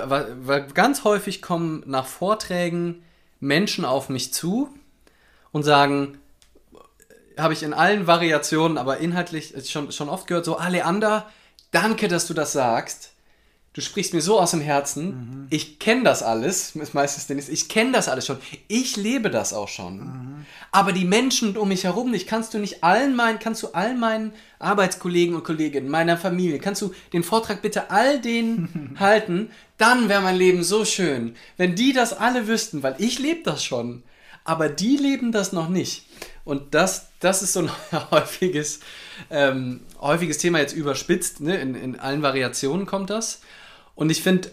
ganz 0.73 1.05
häufig 1.05 1.41
kommen 1.41 1.83
nach 1.85 2.05
Vorträgen 2.05 3.01
Menschen 3.39 3.85
auf 3.85 4.09
mich 4.09 4.33
zu 4.33 4.75
und 5.53 5.63
sagen, 5.63 6.17
habe 7.37 7.53
ich 7.53 7.63
in 7.63 7.73
allen 7.73 8.07
Variationen, 8.07 8.77
aber 8.77 8.97
inhaltlich 8.97 9.53
schon, 9.71 9.93
schon 9.93 10.09
oft 10.09 10.27
gehört, 10.27 10.43
so, 10.43 10.57
ah, 10.57 10.67
Leander, 10.67 11.29
danke, 11.71 12.09
dass 12.09 12.27
du 12.27 12.33
das 12.33 12.51
sagst 12.51 13.13
du 13.77 13.81
sprichst 13.83 14.15
mir 14.15 14.21
so 14.21 14.39
aus 14.39 14.51
dem 14.51 14.61
Herzen, 14.61 15.05
mhm. 15.05 15.47
ich 15.51 15.77
kenne 15.77 16.01
das 16.01 16.23
alles, 16.23 16.75
ist 16.75 16.95
meistens 16.95 17.27
Dennis, 17.27 17.47
ich 17.47 17.69
kenne 17.69 17.91
das 17.91 18.09
alles 18.09 18.25
schon, 18.25 18.39
ich 18.67 18.97
lebe 18.97 19.29
das 19.29 19.53
auch 19.53 19.67
schon. 19.67 19.99
Mhm. 19.99 20.45
Aber 20.71 20.93
die 20.93 21.05
Menschen 21.05 21.55
um 21.55 21.67
mich 21.67 21.83
herum 21.83 22.09
nicht, 22.09 22.27
kannst 22.27 22.55
du 22.55 22.57
nicht 22.57 22.83
allen 22.83 23.15
meinen, 23.15 23.37
kannst 23.37 23.61
du 23.61 23.67
all 23.73 23.95
meinen 23.95 24.33
Arbeitskollegen 24.57 25.35
und 25.35 25.43
Kolleginnen, 25.43 25.89
meiner 25.89 26.17
Familie, 26.17 26.57
kannst 26.57 26.81
du 26.81 26.91
den 27.13 27.21
Vortrag 27.21 27.61
bitte 27.61 27.91
all 27.91 28.19
denen 28.19 28.95
halten, 28.99 29.51
dann 29.77 30.09
wäre 30.09 30.21
mein 30.23 30.37
Leben 30.37 30.63
so 30.63 30.83
schön, 30.83 31.35
wenn 31.57 31.75
die 31.75 31.93
das 31.93 32.13
alle 32.13 32.47
wüssten, 32.47 32.81
weil 32.81 32.95
ich 32.97 33.19
lebe 33.19 33.43
das 33.43 33.63
schon, 33.63 34.01
aber 34.43 34.69
die 34.69 34.97
leben 34.97 35.31
das 35.31 35.53
noch 35.53 35.69
nicht. 35.69 36.07
Und 36.45 36.73
das, 36.73 37.09
das 37.19 37.43
ist 37.43 37.53
so 37.53 37.59
ein 37.59 37.69
häufiges, 38.11 38.79
ähm, 39.29 39.81
häufiges 40.01 40.39
Thema 40.39 40.57
jetzt 40.57 40.73
überspitzt, 40.73 41.41
ne? 41.41 41.57
in, 41.57 41.75
in 41.75 41.99
allen 41.99 42.23
Variationen 42.23 42.87
kommt 42.87 43.11
das. 43.11 43.41
Und 43.97 44.11
ich 44.11 44.21
finde, 44.21 44.51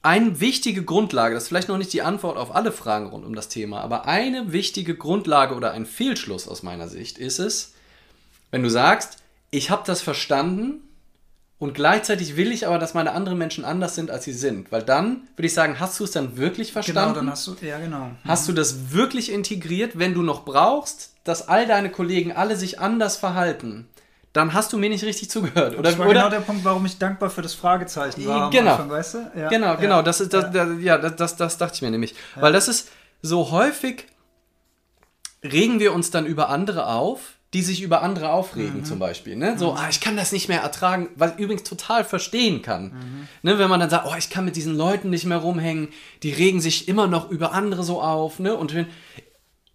eine 0.00 0.40
wichtige 0.40 0.82
Grundlage, 0.82 1.34
das 1.34 1.44
ist 1.44 1.48
vielleicht 1.50 1.68
noch 1.68 1.76
nicht 1.76 1.92
die 1.92 2.00
Antwort 2.00 2.38
auf 2.38 2.54
alle 2.54 2.72
Fragen 2.72 3.08
rund 3.08 3.26
um 3.26 3.34
das 3.34 3.50
Thema, 3.50 3.82
aber 3.82 4.06
eine 4.06 4.50
wichtige 4.52 4.96
Grundlage 4.96 5.54
oder 5.54 5.72
ein 5.72 5.84
Fehlschluss 5.84 6.48
aus 6.48 6.62
meiner 6.62 6.88
Sicht 6.88 7.18
ist 7.18 7.38
es, 7.38 7.74
wenn 8.50 8.62
du 8.62 8.70
sagst, 8.70 9.18
ich 9.50 9.68
habe 9.68 9.82
das 9.84 10.00
verstanden 10.00 10.80
und 11.58 11.74
gleichzeitig 11.74 12.36
will 12.36 12.50
ich 12.50 12.66
aber, 12.66 12.78
dass 12.78 12.94
meine 12.94 13.12
anderen 13.12 13.36
Menschen 13.36 13.66
anders 13.66 13.94
sind, 13.94 14.10
als 14.10 14.24
sie 14.24 14.32
sind. 14.32 14.72
Weil 14.72 14.82
dann 14.82 15.28
würde 15.36 15.48
ich 15.48 15.54
sagen, 15.54 15.78
hast 15.78 16.00
du 16.00 16.04
es 16.04 16.12
dann 16.12 16.38
wirklich 16.38 16.72
verstanden? 16.72 17.02
Genau, 17.02 17.14
dann 17.14 17.30
hast 17.30 17.46
du, 17.46 17.56
ja 17.60 17.78
genau. 17.78 18.10
Hast 18.24 18.48
du 18.48 18.54
das 18.54 18.92
wirklich 18.92 19.30
integriert, 19.30 19.98
wenn 19.98 20.14
du 20.14 20.22
noch 20.22 20.46
brauchst, 20.46 21.12
dass 21.24 21.46
all 21.46 21.66
deine 21.66 21.90
Kollegen 21.90 22.32
alle 22.32 22.56
sich 22.56 22.80
anders 22.80 23.18
verhalten? 23.18 23.86
Dann 24.36 24.52
hast 24.52 24.72
du 24.72 24.78
mir 24.78 24.90
nicht 24.90 25.04
richtig 25.04 25.30
zugehört. 25.30 25.74
Oder, 25.74 25.82
das 25.82 25.98
war 25.98 26.06
oder, 26.06 26.14
genau 26.14 26.30
der 26.30 26.40
Punkt, 26.40 26.64
warum 26.64 26.84
ich 26.84 26.98
dankbar 26.98 27.30
für 27.30 27.42
das 27.42 27.54
Fragezeichen 27.54 28.26
war. 28.26 28.50
Genau, 28.50 28.72
Anfang, 28.72 28.90
weißt 28.90 29.14
du? 29.14 29.18
ja, 29.34 29.48
genau, 29.48 29.66
ja, 29.66 29.74
genau. 29.76 30.02
Das 30.02 30.20
ist, 30.20 30.32
das, 30.32 30.54
ja. 30.54 30.72
Ja, 30.72 30.98
das, 30.98 31.16
das, 31.16 31.36
das 31.36 31.58
dachte 31.58 31.76
ich 31.76 31.82
mir 31.82 31.90
nämlich. 31.90 32.14
Ja. 32.34 32.42
Weil 32.42 32.52
das 32.52 32.68
ist 32.68 32.90
so 33.22 33.50
häufig, 33.50 34.06
regen 35.42 35.80
wir 35.80 35.92
uns 35.94 36.10
dann 36.10 36.26
über 36.26 36.50
andere 36.50 36.86
auf, 36.86 37.36
die 37.54 37.62
sich 37.62 37.80
über 37.80 38.02
andere 38.02 38.30
aufregen, 38.30 38.80
mhm. 38.80 38.84
zum 38.84 38.98
Beispiel. 38.98 39.36
Ne? 39.36 39.56
So, 39.58 39.72
mhm. 39.72 39.78
ah, 39.78 39.88
ich 39.88 40.00
kann 40.00 40.16
das 40.16 40.32
nicht 40.32 40.48
mehr 40.48 40.60
ertragen, 40.60 41.08
was 41.14 41.32
ich 41.32 41.38
übrigens 41.38 41.62
total 41.62 42.04
verstehen 42.04 42.60
kann. 42.60 42.84
Mhm. 42.84 43.28
Ne? 43.42 43.58
Wenn 43.58 43.70
man 43.70 43.80
dann 43.80 43.88
sagt, 43.88 44.06
oh, 44.06 44.14
ich 44.18 44.28
kann 44.28 44.44
mit 44.44 44.56
diesen 44.56 44.76
Leuten 44.76 45.08
nicht 45.08 45.24
mehr 45.24 45.38
rumhängen, 45.38 45.88
die 46.22 46.32
regen 46.32 46.60
sich 46.60 46.88
immer 46.88 47.06
noch 47.06 47.30
über 47.30 47.52
andere 47.52 47.84
so 47.84 48.02
auf. 48.02 48.38
Ne? 48.38 48.54
Und, 48.54 48.74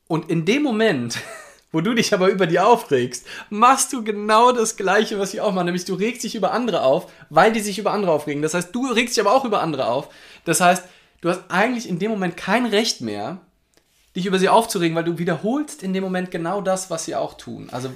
und 0.08 0.30
in 0.30 0.46
dem 0.46 0.62
Moment 0.62 1.18
wo 1.72 1.82
du 1.82 1.94
dich 1.94 2.14
aber 2.14 2.30
über 2.30 2.48
die 2.48 2.60
aufregst, 2.60 3.26
machst 3.50 3.94
du 3.94 4.04
genau 4.04 4.52
das 4.52 4.76
Gleiche, 4.76 5.20
was 5.20 5.34
ich 5.34 5.42
auch 5.42 5.54
mache, 5.54 5.66
nämlich 5.66 5.86
du 5.86 5.94
regst 5.94 6.24
dich 6.24 6.36
über 6.36 6.52
andere 6.52 6.82
auf, 6.82 7.12
weil 7.30 7.54
die 7.54 7.62
sich 7.62 7.80
über 7.80 7.92
andere 7.92 8.12
aufregen. 8.12 8.42
Das 8.42 8.54
heißt, 8.54 8.76
du 8.76 8.88
regst 8.88 9.16
dich 9.16 9.22
aber 9.22 9.34
auch 9.34 9.46
über 9.46 9.62
andere 9.62 9.88
auf. 9.88 10.10
Das 10.46 10.60
heißt, 10.60 10.84
du 11.22 11.30
hast 11.30 11.44
eigentlich 11.50 11.88
in 11.88 12.00
dem 12.00 12.12
Moment 12.12 12.36
kein 12.36 12.66
Recht 12.66 13.02
mehr, 13.02 13.38
dich 14.16 14.26
über 14.26 14.40
sie 14.40 14.50
aufzuregen, 14.50 14.96
weil 14.96 15.06
du 15.06 15.18
wiederholst 15.18 15.84
in 15.84 15.94
dem 15.94 16.04
Moment 16.04 16.32
genau 16.32 16.60
das, 16.60 16.90
was 16.90 17.06
sie 17.06 17.16
auch 17.16 17.36
tun. 17.36 17.70
Also 17.72 17.90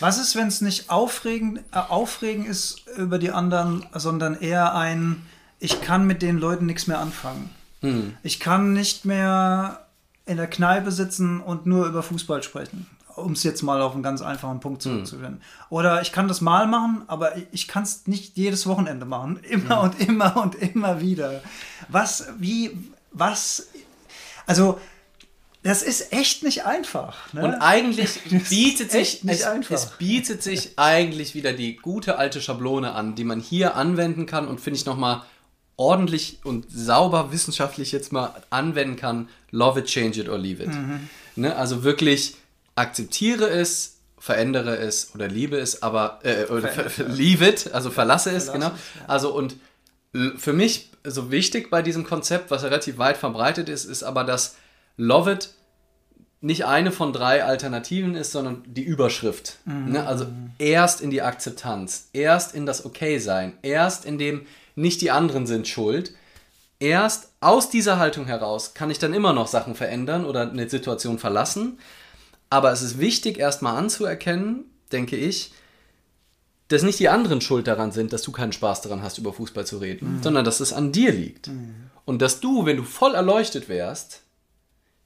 was 0.00 0.18
ist, 0.18 0.34
wenn 0.34 0.48
es 0.48 0.60
nicht 0.60 0.90
aufregen, 0.90 1.60
äh, 1.72 1.78
aufregen 1.78 2.46
ist 2.46 2.86
über 2.96 3.18
die 3.18 3.30
anderen, 3.30 3.86
sondern 3.94 4.40
eher 4.40 4.74
ein, 4.74 5.22
ich 5.60 5.80
kann 5.82 6.06
mit 6.06 6.22
den 6.22 6.38
Leuten 6.38 6.66
nichts 6.66 6.88
mehr 6.88 6.98
anfangen. 6.98 7.50
Hm. 7.82 8.16
Ich 8.24 8.40
kann 8.40 8.72
nicht 8.72 9.04
mehr 9.04 9.86
in 10.26 10.38
der 10.38 10.48
Kneipe 10.48 10.90
sitzen 10.90 11.40
und 11.40 11.66
nur 11.66 11.86
über 11.86 12.02
Fußball 12.02 12.42
sprechen 12.42 12.86
um 13.22 13.32
es 13.32 13.42
jetzt 13.42 13.62
mal 13.62 13.80
auf 13.80 13.94
einen 13.94 14.02
ganz 14.02 14.22
einfachen 14.22 14.60
Punkt 14.60 14.84
hm. 14.84 14.92
zurückzuführen. 14.92 15.34
Mhm. 15.34 15.40
Oder 15.70 16.02
ich 16.02 16.12
kann 16.12 16.28
das 16.28 16.40
mal 16.40 16.66
machen, 16.66 17.02
aber 17.06 17.32
ich 17.52 17.68
kann 17.68 17.82
es 17.82 18.06
nicht 18.06 18.36
jedes 18.36 18.66
Wochenende 18.66 19.06
machen. 19.06 19.36
Immer 19.48 19.76
mhm. 19.76 19.82
und 19.82 20.00
immer 20.00 20.36
und 20.36 20.54
immer 20.56 21.00
wieder. 21.00 21.42
Was, 21.88 22.28
wie, 22.38 22.76
was, 23.12 23.68
also, 24.46 24.80
das 25.62 25.82
ist 25.82 26.12
echt 26.12 26.42
nicht 26.42 26.64
einfach. 26.64 27.32
Ne? 27.32 27.44
Und 27.44 27.54
eigentlich 27.54 28.20
bietet 28.48 28.90
sich, 28.90 29.22
es, 29.26 29.44
es, 29.68 29.86
bietet 29.98 30.42
sich 30.42 30.78
eigentlich 30.78 31.34
wieder 31.34 31.52
die 31.52 31.76
gute 31.76 32.16
alte 32.16 32.40
Schablone 32.40 32.92
an, 32.92 33.14
die 33.14 33.24
man 33.24 33.40
hier 33.40 33.76
anwenden 33.76 34.26
kann 34.26 34.48
und 34.48 34.60
finde 34.60 34.78
ich 34.78 34.86
nochmal 34.86 35.22
ordentlich 35.76 36.40
und 36.44 36.66
sauber 36.70 37.32
wissenschaftlich 37.32 37.92
jetzt 37.92 38.12
mal 38.12 38.34
anwenden 38.50 38.96
kann. 38.96 39.28
Love 39.50 39.80
it, 39.80 39.86
change 39.86 40.20
it 40.20 40.28
or 40.28 40.38
leave 40.38 40.62
it. 40.62 40.68
Mhm. 40.68 41.08
Ne? 41.36 41.56
Also 41.56 41.84
wirklich 41.84 42.36
akzeptiere 42.80 43.48
es, 43.48 43.98
verändere 44.18 44.76
es 44.76 45.14
oder 45.14 45.28
liebe 45.28 45.58
es, 45.58 45.82
aber 45.82 46.20
äh, 46.22 46.46
oder 46.46 46.70
leave 47.08 47.46
it, 47.48 47.72
also 47.72 47.90
verlasse 47.90 48.30
es, 48.30 48.52
genau. 48.52 48.70
Also 49.06 49.34
und 49.34 49.56
für 50.36 50.52
mich 50.52 50.90
so 51.04 51.30
wichtig 51.30 51.70
bei 51.70 51.82
diesem 51.82 52.04
Konzept, 52.04 52.50
was 52.50 52.64
relativ 52.64 52.98
weit 52.98 53.16
verbreitet 53.16 53.68
ist, 53.68 53.84
ist 53.84 54.02
aber, 54.02 54.24
dass 54.24 54.56
Love 54.96 55.32
it 55.32 55.50
nicht 56.40 56.64
eine 56.64 56.90
von 56.90 57.12
drei 57.12 57.44
Alternativen 57.44 58.14
ist, 58.14 58.32
sondern 58.32 58.62
die 58.66 58.82
Überschrift. 58.82 59.58
Ne? 59.92 60.06
Also 60.06 60.26
erst 60.58 61.00
in 61.00 61.10
die 61.10 61.22
Akzeptanz, 61.22 62.08
erst 62.12 62.54
in 62.54 62.66
das 62.66 62.84
Okay-Sein, 62.84 63.52
erst 63.62 64.04
in 64.04 64.18
dem 64.18 64.46
nicht 64.74 65.00
die 65.02 65.10
anderen 65.10 65.46
sind 65.46 65.68
schuld. 65.68 66.14
Erst 66.78 67.32
aus 67.40 67.68
dieser 67.68 67.98
Haltung 67.98 68.24
heraus 68.24 68.72
kann 68.72 68.90
ich 68.90 68.98
dann 68.98 69.12
immer 69.12 69.34
noch 69.34 69.48
Sachen 69.48 69.74
verändern 69.74 70.24
oder 70.24 70.50
eine 70.50 70.68
Situation 70.68 71.18
verlassen. 71.18 71.78
Aber 72.50 72.72
es 72.72 72.82
ist 72.82 72.98
wichtig, 72.98 73.38
erstmal 73.38 73.76
anzuerkennen, 73.76 74.64
denke 74.92 75.16
ich, 75.16 75.52
dass 76.68 76.82
nicht 76.82 76.98
die 76.98 77.08
anderen 77.08 77.40
schuld 77.40 77.66
daran 77.66 77.90
sind, 77.90 78.12
dass 78.12 78.22
du 78.22 78.32
keinen 78.32 78.52
Spaß 78.52 78.82
daran 78.82 79.02
hast, 79.02 79.18
über 79.18 79.32
Fußball 79.32 79.66
zu 79.66 79.78
reden, 79.78 80.18
sondern 80.22 80.44
dass 80.44 80.60
es 80.60 80.72
an 80.72 80.92
dir 80.92 81.12
liegt. 81.12 81.48
Und 82.04 82.22
dass 82.22 82.40
du, 82.40 82.66
wenn 82.66 82.76
du 82.76 82.84
voll 82.84 83.14
erleuchtet 83.14 83.68
wärst, 83.68 84.22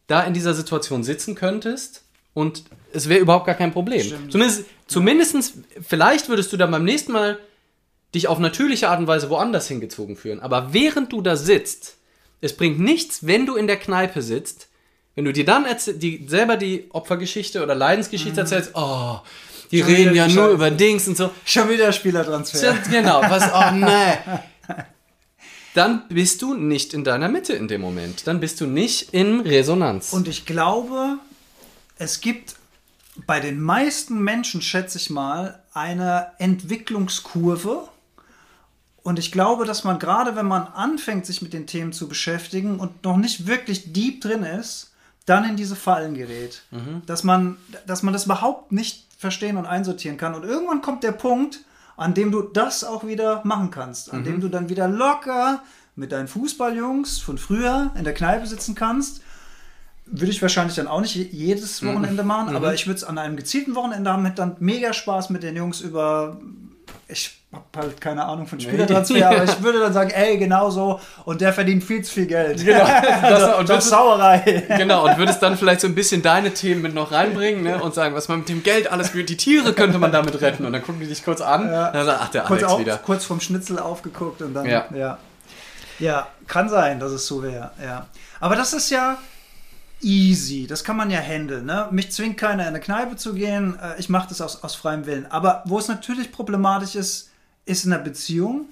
da 0.07 0.23
in 0.25 0.35
dieser 0.35 0.53
Situation 0.55 1.05
sitzen 1.05 1.35
könntest 1.35 2.03
und 2.35 2.65
es 2.93 3.09
wäre 3.09 3.21
überhaupt 3.21 3.47
gar 3.47 3.55
kein 3.55 3.73
Problem. 3.73 4.07
Zumindest, 4.31 4.65
zumindestens, 4.87 5.55
vielleicht 5.81 6.29
würdest 6.29 6.53
du 6.53 6.57
dann 6.57 6.71
beim 6.71 6.85
nächsten 6.85 7.13
Mal 7.13 7.39
dich 8.15 8.29
auf 8.29 8.39
natürliche 8.39 8.89
Art 8.89 9.01
und 9.01 9.07
Weise 9.07 9.31
woanders 9.31 9.67
hingezogen 9.69 10.17
fühlen. 10.17 10.41
Aber 10.41 10.73
während 10.73 11.13
du 11.13 11.23
da 11.23 11.37
sitzt, 11.37 11.97
es 12.41 12.55
bringt 12.57 12.79
nichts, 12.79 13.27
wenn 13.27 13.47
du 13.47 13.57
in 13.57 13.67
der 13.67 13.79
Kneipe 13.79 14.21
sitzt, 14.21 14.69
wenn 15.15 15.25
du 15.25 15.33
dir 15.33 15.45
dann 15.45 15.67
die, 15.97 16.27
selber 16.29 16.57
die 16.57 16.87
Opfergeschichte 16.91 17.63
oder 17.63 17.75
Leidensgeschichte 17.75 18.41
erzählst, 18.41 18.71
oh, 18.75 19.21
die 19.71 19.81
Schon 19.81 19.89
reden 19.89 20.15
ja 20.15 20.29
nur 20.29 20.49
über 20.49 20.71
Dings 20.71 21.09
und 21.09 21.17
so. 21.17 21.31
Schon 21.45 21.69
wieder 21.69 21.93
Spielertransfer. 21.93 22.77
Genau, 22.91 23.23
was, 23.23 23.51
oh 23.53 23.75
nee. 23.75 24.19
Dann 25.75 26.07
bist 26.09 26.43
du 26.43 26.55
nicht 26.55 26.95
in 26.95 27.03
deiner 27.03 27.29
Mitte 27.29 27.55
in 27.55 27.67
dem 27.67 27.81
Moment. 27.81 28.27
Dann 28.27 28.39
bist 28.41 28.61
du 28.61 28.67
nicht 28.67 29.13
in 29.13 29.41
Resonanz. 29.41 30.13
Und 30.13 30.29
ich 30.29 30.47
glaube, 30.47 31.19
es 31.97 32.21
gibt 32.21 32.55
bei 33.27 33.41
den 33.41 33.61
meisten 33.61 34.23
Menschen, 34.23 34.63
schätze 34.63 34.99
ich 34.99 35.11
mal, 35.11 35.63
eine 35.73 36.29
Entwicklungskurve. 36.39 37.89
Und 39.03 39.19
ich 39.19 39.33
glaube, 39.33 39.65
dass 39.65 39.85
man 39.85 39.99
gerade, 39.99 40.37
wenn 40.37 40.47
man 40.47 40.67
anfängt, 40.69 41.27
sich 41.27 41.43
mit 41.43 41.53
den 41.53 41.67
Themen 41.67 41.93
zu 41.93 42.09
beschäftigen 42.09 42.79
und 42.79 43.05
noch 43.05 43.17
nicht 43.17 43.47
wirklich 43.47 43.93
deep 43.93 44.21
drin 44.21 44.45
ist, 44.45 44.94
dann 45.27 45.49
in 45.49 45.57
diese 45.57 45.77
Fallen 45.77 46.15
gerät. 46.15 46.63
Dass, 47.07 47.25
man, 47.25 47.57
dass 47.87 48.03
man 48.03 48.13
das 48.13 48.25
überhaupt 48.27 48.73
nicht 48.73 49.07
verstehen 49.19 49.57
und 49.57 49.67
einsortieren 49.67 50.17
kann. 50.19 50.35
Und 50.35 50.45
irgendwann 50.45 50.83
kommt 50.83 51.03
der 51.03 51.13
Punkt, 51.13 51.61
an 51.97 52.13
dem 52.15 52.31
du 52.31 52.43
das 52.43 52.85
auch 52.85 53.07
wieder 53.07 53.41
machen 53.45 53.71
kannst. 53.71 54.13
An 54.13 54.25
dem 54.25 54.41
du 54.41 54.49
dann 54.49 54.69
wieder 54.69 54.89
locker 54.89 55.63
mit 55.97 56.13
deinen 56.13 56.29
Fußballjungs 56.29 57.21
von 57.21 57.39
früher 57.39 57.93
in 57.97 58.05
der 58.05 58.15
Kneipe 58.15 58.47
sitzen 58.47 58.75
kannst 58.75 59.21
würde 60.07 60.31
ich 60.33 60.43
wahrscheinlich 60.43 60.77
dann 60.77 60.87
auch 60.87 61.01
nicht 61.01 61.15
je- 61.15 61.29
jedes 61.33 61.83
Wochenende 61.83 62.25
machen, 62.25 62.55
aber 62.55 62.75
ich 62.75 62.87
würde 62.87 62.99
es 62.99 63.05
an 63.05 63.17
einem 63.17 63.37
gezielten 63.39 63.75
Wochenende 63.75 64.13
haben, 64.13 64.23
hätte 64.27 64.37
dann 64.37 64.57
mega 64.61 64.93
Spaß 64.93 65.31
mit 65.31 65.43
den 65.43 65.57
Jungs 65.57 65.81
über. 65.81 66.39
Ich 67.09 67.43
habe 67.55 67.87
halt 67.87 68.01
keine 68.01 68.25
Ahnung 68.25 68.47
von 68.47 68.61
Spielertransfer, 68.61 69.29
aber 69.29 69.45
ich 69.45 69.63
würde 69.63 69.81
dann 69.81 69.93
sagen, 69.93 70.11
ey, 70.11 70.37
genau 70.39 70.71
so 70.71 71.01
und 71.25 71.41
der 71.41 71.53
verdient 71.53 71.83
viel 71.85 72.03
zu 72.03 72.13
viel 72.13 72.27
Geld. 72.27 72.65
Genau. 72.65 72.85
Das, 73.23 73.59
und 73.59 73.69
würdest, 73.69 73.89
Sauerei. 73.89 74.65
genau, 74.77 75.07
und 75.09 75.17
würdest 75.19 75.43
dann 75.43 75.57
vielleicht 75.57 75.81
so 75.81 75.87
ein 75.87 75.95
bisschen 75.95 76.23
deine 76.23 76.53
Themen 76.53 76.83
mit 76.83 76.95
noch 76.95 77.11
reinbringen 77.13 77.63
ne, 77.63 77.83
und 77.83 77.95
sagen, 77.95 78.15
was 78.15 78.29
man 78.29 78.41
mit 78.41 78.49
dem 78.49 78.63
Geld 78.63 78.91
alles 78.93 79.11
für 79.11 79.25
die 79.25 79.37
Tiere 79.37 79.73
könnte 79.73 79.99
man 79.99 80.13
damit 80.13 80.41
retten. 80.41 80.65
Und 80.67 80.73
dann 80.73 80.83
gucken 80.83 81.01
die 81.01 81.07
dich 81.07 81.25
kurz 81.25 81.41
an 81.41 81.71
Ja. 81.71 81.87
und 81.89 81.95
dann 81.95 82.07
sagen, 82.07 82.19
ach, 82.23 82.29
der 82.29 82.43
kurz, 82.43 82.61
Alex 82.63 82.73
auf, 82.73 82.81
wieder. 82.81 82.97
kurz 82.99 83.25
vom 83.25 83.41
Schnitzel 83.41 83.79
aufgeguckt 83.79 84.43
und 84.43 84.55
dann. 84.55 84.67
Ja. 84.67 84.85
ja. 84.95 85.19
Ja, 86.01 86.27
kann 86.49 86.69
sein, 86.69 86.99
dass 87.01 87.13
es 87.13 87.27
so 87.27 87.43
wäre. 87.43 87.71
Ja. 87.83 88.07
Aber 88.41 88.57
das 88.57 88.73
ist 88.73 88.91
ja 88.91 89.17
easy. 90.03 90.67
Das 90.67 90.85
kann 90.85 90.97
man 90.97 91.11
ja 91.11 91.21
handeln. 91.21 91.65
Ne? 91.67 91.89
Mich 91.91 92.11
zwingt 92.13 92.37
keiner 92.37 92.63
in 92.65 92.69
eine 92.71 92.81
Kneipe 92.81 93.17
zu 93.17 93.35
gehen. 93.35 93.79
Äh, 93.81 93.99
Ich 93.99 94.09
mache 94.09 94.29
das 94.29 94.41
aus, 94.41 94.63
aus 94.63 94.75
freiem 94.75 95.07
Willen. 95.07 95.27
Aber 95.31 95.63
wo 95.67 95.79
es 95.79 95.89
natürlich 95.89 96.33
problematisch 96.33 96.95
ist, 96.95 97.31
ist 97.67 97.85
in 97.85 97.93
einer 97.93 98.03
Beziehung 98.03 98.67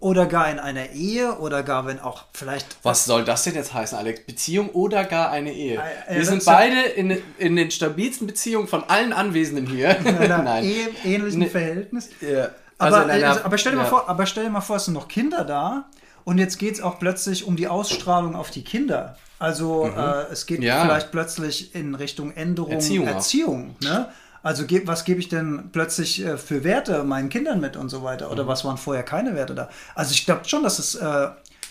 oder 0.00 0.26
gar 0.26 0.50
in 0.50 0.58
einer 0.58 0.90
Ehe 0.90 1.38
oder 1.38 1.62
gar 1.62 1.86
wenn 1.86 1.98
auch 2.00 2.24
vielleicht. 2.32 2.76
Was 2.82 3.04
soll 3.06 3.24
das 3.24 3.44
denn 3.44 3.54
jetzt 3.54 3.72
heißen, 3.72 3.96
Alex? 3.96 4.20
Beziehung 4.26 4.68
oder 4.70 5.04
gar 5.04 5.30
eine 5.30 5.52
Ehe? 5.52 5.76
Äh, 6.08 6.12
äh, 6.14 6.16
Wir 6.18 6.26
sind 6.26 6.44
beide 6.44 6.80
in, 6.82 7.16
in 7.38 7.56
den 7.56 7.70
stabilsten 7.70 8.26
Beziehungen 8.26 8.66
von 8.68 8.84
allen 8.84 9.12
Anwesenden 9.12 9.66
hier. 9.66 9.96
In 10.04 10.08
einer 10.18 10.38
Nein. 10.42 10.64
Ehe, 10.64 10.88
ähnlichen 11.04 11.40
Ne- 11.40 11.46
Verhältnis. 11.48 12.10
Ja. 12.20 12.50
Aber, 12.76 12.96
Also 12.96 13.00
in 13.08 13.10
einer- 13.10 13.36
äh, 13.36 13.40
aber, 13.44 13.56
stell 13.56 13.72
dir 13.72 13.78
mal 13.78 13.84
ja. 13.84 13.88
vor, 13.90 14.08
aber 14.08 14.26
stell 14.26 14.44
dir 14.44 14.50
mal 14.50 14.60
vor, 14.60 14.76
es 14.76 14.84
sind 14.86 14.94
noch 14.94 15.06
Kinder 15.08 15.44
da 15.44 15.88
und 16.24 16.38
jetzt 16.38 16.58
geht 16.58 16.74
es 16.74 16.80
auch 16.82 16.98
plötzlich 16.98 17.44
um 17.46 17.54
die 17.56 17.68
Ausstrahlung 17.68 18.34
auf 18.34 18.50
die 18.50 18.64
Kinder. 18.64 19.16
Also 19.38 19.86
äh, 19.86 20.32
es 20.32 20.44
geht 20.46 20.58
Mhm. 20.58 20.64
Ja. 20.64 20.82
vielleicht 20.84 21.12
plötzlich 21.12 21.74
in 21.74 21.94
Richtung 21.94 22.32
Änderung 22.32 22.72
Erziehung 22.72 23.06
Erziehung. 23.06 23.76
ne? 23.80 24.08
Also 24.44 24.66
ge 24.66 24.82
was 24.84 25.06
gebe 25.06 25.20
ich 25.20 25.30
denn 25.30 25.70
plötzlich 25.72 26.22
äh, 26.22 26.36
für 26.36 26.64
Werte 26.64 27.02
meinen 27.02 27.30
Kindern 27.30 27.60
mit 27.60 27.76
und 27.76 27.88
so 27.88 28.04
weiter? 28.04 28.26
Mhm. 28.26 28.32
Oder 28.32 28.46
was 28.46 28.62
waren 28.64 28.76
vorher 28.76 29.02
keine 29.02 29.34
Werte 29.34 29.54
da? 29.54 29.70
Also 29.94 30.12
ich 30.12 30.26
glaube 30.26 30.46
schon, 30.46 30.62
dass 30.62 30.78
es 30.78 30.94
äh, 30.94 31.28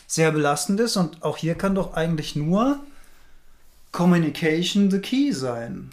sehr 0.08 0.32
belastend 0.32 0.80
ist 0.80 0.98
und 0.98 1.22
auch 1.22 1.38
hier 1.38 1.54
kann 1.54 1.76
doch 1.76 1.94
eigentlich 1.94 2.36
nur 2.36 2.80
Communication 3.92 4.90
the 4.90 4.98
key 4.98 5.32
sein. 5.32 5.92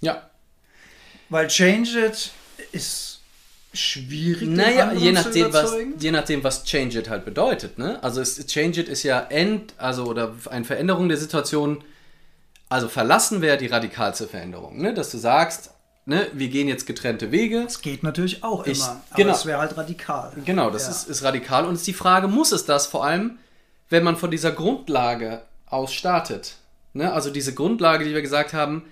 Ja. 0.00 0.28
Weil 1.28 1.46
Change 1.46 2.06
It 2.06 2.32
ist 2.72 3.20
schwierig. 3.72 4.48
Naja, 4.48 4.92
je 4.92 5.14
zu 5.14 5.22
nachdem, 5.22 5.52
was, 5.52 5.74
je 5.96 6.10
nachdem, 6.10 6.42
was 6.42 6.64
Change 6.64 6.98
It 6.98 7.08
halt 7.08 7.24
bedeutet. 7.24 7.78
Ne? 7.78 8.02
Also 8.02 8.20
es, 8.20 8.44
Change 8.48 8.80
It 8.80 8.88
ist 8.88 9.04
ja 9.04 9.20
End, 9.20 9.74
also 9.78 10.06
oder 10.06 10.34
eine 10.50 10.64
Veränderung 10.64 11.08
der 11.08 11.18
Situation. 11.18 11.84
Also 12.72 12.88
verlassen 12.88 13.42
wäre 13.42 13.58
die 13.58 13.66
radikalste 13.66 14.26
Veränderung. 14.26 14.80
Ne? 14.80 14.94
Dass 14.94 15.10
du 15.10 15.18
sagst, 15.18 15.70
ne, 16.06 16.26
wir 16.32 16.48
gehen 16.48 16.68
jetzt 16.68 16.86
getrennte 16.86 17.30
Wege. 17.30 17.64
Das 17.64 17.82
geht 17.82 18.02
natürlich 18.02 18.42
auch 18.42 18.66
Ich- 18.66 18.78
immer. 18.78 19.02
Aber 19.10 19.16
genau. 19.16 19.32
es 19.34 19.44
wäre 19.46 19.58
halt 19.60 19.76
radikal. 19.76 20.32
Genau, 20.44 20.70
das 20.70 20.84
Ja. 20.84 20.90
ist, 20.90 21.08
ist 21.08 21.22
radikal. 21.22 21.66
Und 21.66 21.74
ist 21.74 21.86
die 21.86 21.92
Frage, 21.92 22.28
muss 22.28 22.50
es 22.50 22.64
das 22.64 22.86
vor 22.86 23.04
allem, 23.04 23.38
wenn 23.90 24.02
man 24.04 24.16
von 24.16 24.30
dieser 24.30 24.52
Grundlage 24.52 25.42
aus 25.66 25.92
startet? 25.92 26.56
Ne? 26.94 27.12
Also 27.12 27.30
diese 27.30 27.52
Grundlage, 27.54 28.04
die 28.06 28.14
wir 28.14 28.22
gesagt 28.22 28.54
haben, 28.54 28.84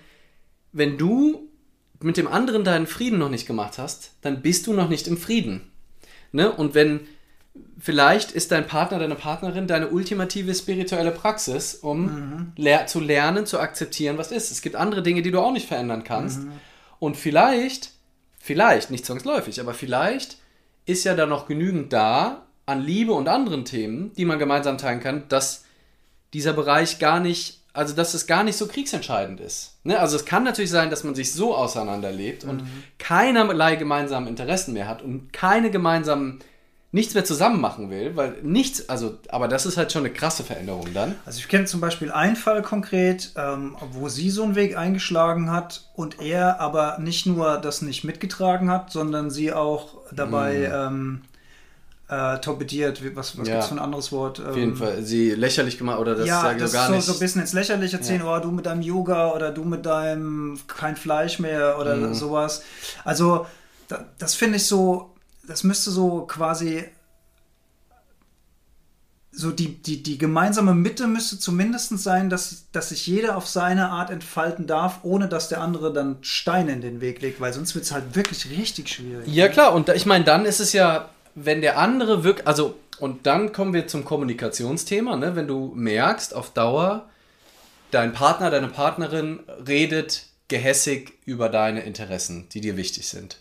wenn 0.71 0.97
du 0.99 1.47
mit 1.99 2.17
dem 2.17 2.27
anderen 2.27 2.63
deinen 2.63 2.85
Frieden 2.87 3.17
noch 3.19 3.29
nicht 3.29 3.47
gemacht 3.47 3.77
hast, 3.79 4.11
dann 4.21 4.41
bist 4.43 4.67
du 4.67 4.73
noch 4.73 4.89
nicht 4.89 5.07
im 5.07 5.17
Frieden. 5.17 5.71
Ne? 6.31 6.51
Und 6.51 6.75
wenn 6.75 7.07
vielleicht 7.79 8.31
ist 8.31 8.51
dein 8.51 8.67
Partner, 8.67 8.99
deine 8.99 9.15
Partnerin 9.15 9.67
deine 9.67 9.89
ultimative 9.89 10.53
spirituelle 10.53 11.11
Praxis, 11.11 11.75
um 11.75 12.53
ler 12.55 12.87
zu 12.87 12.99
lernen, 12.99 13.45
zu 13.45 13.59
akzeptieren, 13.59 14.17
was 14.17 14.31
ist. 14.31 14.51
Es 14.51 14.61
gibt 14.61 14.75
andere 14.75 15.03
Dinge, 15.03 15.21
die 15.21 15.31
du 15.31 15.39
auch 15.39 15.51
nicht 15.51 15.67
verändern 15.67 16.03
kannst. 16.03 16.41
Und 16.99 17.17
vielleicht, 17.17 17.91
vielleicht, 18.39 18.91
nicht 18.91 19.05
zwangsläufig, 19.05 19.59
aber 19.59 19.73
vielleicht 19.73 20.37
ist 20.85 21.03
ja 21.03 21.15
da 21.15 21.25
noch 21.25 21.47
genügend 21.47 21.91
da 21.93 22.45
an 22.65 22.81
Liebe 22.81 23.13
und 23.13 23.27
anderen 23.27 23.65
Themen, 23.65 24.13
die 24.13 24.25
man 24.25 24.39
gemeinsam 24.39 24.77
teilen 24.77 24.99
kann, 24.99 25.23
dass 25.29 25.65
dieser 26.33 26.53
Bereich 26.53 26.99
gar 26.99 27.19
nicht, 27.19 27.59
also 27.73 27.93
dass 27.95 28.13
es 28.13 28.27
gar 28.27 28.43
nicht 28.43 28.55
so 28.55 28.67
kriegsentscheidend 28.67 29.39
ist. 29.39 29.79
Ne? 29.83 29.99
Also 29.99 30.15
es 30.15 30.25
kann 30.25 30.43
natürlich 30.43 30.71
sein, 30.71 30.89
dass 30.89 31.03
man 31.03 31.15
sich 31.15 31.33
so 31.33 31.55
auseinanderlebt 31.55 32.43
und 32.43 32.63
keinerlei 32.99 33.75
gemeinsamen 33.75 34.27
Interessen 34.27 34.73
mehr 34.73 34.87
hat 34.87 35.01
und 35.01 35.33
keine 35.33 35.71
gemeinsamen, 35.71 36.39
nichts 36.93 37.13
mehr 37.13 37.23
zusammen 37.23 37.61
machen 37.61 37.89
will, 37.89 38.15
weil 38.17 38.35
nichts, 38.43 38.89
also, 38.89 39.17
aber 39.29 39.47
das 39.47 39.65
ist 39.65 39.77
halt 39.77 39.91
schon 39.93 40.01
eine 40.03 40.13
krasse 40.13 40.43
Veränderung 40.43 40.87
dann. 40.93 41.15
Also 41.25 41.39
ich 41.39 41.47
kenne 41.47 41.65
zum 41.65 41.79
Beispiel 41.79 42.11
einen 42.11 42.35
Fall 42.35 42.61
konkret, 42.61 43.31
ähm, 43.37 43.77
wo 43.91 44.09
sie 44.09 44.29
so 44.29 44.43
einen 44.43 44.55
Weg 44.55 44.77
eingeschlagen 44.77 45.51
hat 45.51 45.85
und 45.95 46.19
er 46.21 46.59
aber 46.59 46.97
nicht 46.99 47.25
nur 47.25 47.57
das 47.59 47.81
nicht 47.81 48.03
mitgetragen 48.03 48.69
hat, 48.69 48.91
sondern 48.91 49.29
sie 49.31 49.53
auch 49.53 49.99
dabei 50.11 50.69
ähm, 50.73 51.21
äh, 52.09 52.39
torpediert. 52.39 53.01
Was, 53.15 53.37
was 53.39 53.47
Ja. 53.47 53.53
gibt 53.53 53.63
es 53.63 53.69
für 53.69 53.75
ein 53.75 53.79
anderes 53.79 54.11
Wort? 54.11 54.45
Auf 54.45 54.57
jeden 54.57 54.75
Fall, 54.75 55.01
sie 55.01 55.31
lächerlich 55.31 55.77
gemacht 55.77 55.97
oder 55.99 56.13
das 56.15 56.27
ja, 56.27 56.41
sage 56.41 56.57
ich 56.57 56.61
das 56.63 56.71
so 56.71 56.77
gar 56.77 56.87
so, 56.87 56.93
nicht. 56.95 57.05
so 57.05 57.13
ein 57.13 57.19
bisschen 57.19 57.39
ins 57.41 57.53
Lächerliche 57.53 58.01
ziehen, 58.01 58.21
oh, 58.21 58.37
du 58.39 58.51
mit 58.51 58.65
deinem 58.65 58.81
Yoga 58.81 59.31
oder 59.31 59.51
du 59.51 59.63
mit 59.63 59.85
deinem 59.85 60.59
kein 60.67 60.97
Fleisch 60.97 61.39
mehr 61.39 61.77
oder 61.79 61.95
Mhm. 61.95 62.13
sowas. 62.13 62.63
Also, 63.05 63.45
da, 63.87 64.03
das 64.17 64.35
finde 64.35 64.57
ich 64.57 64.65
so, 64.65 65.07
das 65.47 65.63
müsste 65.63 65.91
so 65.91 66.21
quasi 66.21 66.85
so 69.33 69.51
die, 69.51 69.81
die, 69.81 70.03
die 70.03 70.17
gemeinsame 70.17 70.73
Mitte 70.73 71.07
müsste 71.07 71.39
zumindest 71.39 71.97
sein, 71.99 72.29
dass, 72.29 72.65
dass 72.73 72.89
sich 72.89 73.07
jeder 73.07 73.37
auf 73.37 73.47
seine 73.47 73.89
Art 73.89 74.09
entfalten 74.09 74.67
darf, 74.67 74.99
ohne 75.03 75.29
dass 75.29 75.47
der 75.47 75.61
andere 75.61 75.93
dann 75.93 76.17
Steine 76.21 76.73
in 76.73 76.81
den 76.81 76.99
Weg 76.99 77.21
legt, 77.21 77.39
weil 77.39 77.53
sonst 77.53 77.73
wird 77.73 77.85
es 77.85 77.93
halt 77.93 78.15
wirklich 78.15 78.49
richtig 78.49 78.89
schwierig. 78.89 79.27
Ja, 79.27 79.47
klar, 79.47 79.73
und 79.73 79.87
da, 79.87 79.93
ich 79.93 80.05
meine, 80.05 80.25
dann 80.25 80.45
ist 80.45 80.59
es 80.59 80.73
ja, 80.73 81.09
wenn 81.33 81.61
der 81.61 81.77
andere 81.77 82.25
wirklich, 82.25 82.45
also, 82.45 82.75
und 82.99 83.25
dann 83.25 83.53
kommen 83.53 83.73
wir 83.73 83.87
zum 83.87 84.03
Kommunikationsthema, 84.03 85.15
ne? 85.15 85.35
wenn 85.35 85.47
du 85.47 85.71
merkst, 85.75 86.35
auf 86.35 86.51
Dauer, 86.51 87.09
dein 87.91 88.11
Partner, 88.11 88.51
deine 88.51 88.67
Partnerin 88.67 89.39
redet 89.65 90.25
gehässig 90.49 91.13
über 91.25 91.47
deine 91.47 91.83
Interessen, 91.83 92.49
die 92.49 92.59
dir 92.59 92.75
wichtig 92.75 93.07
sind. 93.07 93.37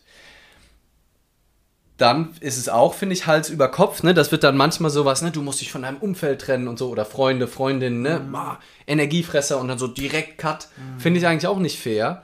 Dann 2.00 2.30
ist 2.40 2.56
es 2.56 2.68
auch, 2.68 2.94
finde 2.94 3.14
ich, 3.14 3.26
Hals 3.26 3.50
über 3.50 3.68
Kopf. 3.68 4.02
Ne? 4.02 4.14
Das 4.14 4.32
wird 4.32 4.42
dann 4.42 4.56
manchmal 4.56 4.90
sowas, 4.90 5.20
ne? 5.20 5.30
du 5.30 5.42
musst 5.42 5.60
dich 5.60 5.70
von 5.70 5.82
deinem 5.82 5.98
Umfeld 5.98 6.40
trennen 6.40 6.66
und 6.66 6.78
so 6.78 6.88
oder 6.88 7.04
Freunde, 7.04 7.46
Freundinnen, 7.46 8.00
ne? 8.00 8.20
Mhm. 8.20 8.34
Ah, 8.34 8.58
Energiefresser 8.86 9.60
und 9.60 9.68
dann 9.68 9.78
so 9.78 9.86
direkt 9.86 10.38
Cut. 10.38 10.68
Mhm. 10.76 11.00
Finde 11.00 11.20
ich 11.20 11.26
eigentlich 11.26 11.46
auch 11.46 11.58
nicht 11.58 11.78
fair. 11.78 12.22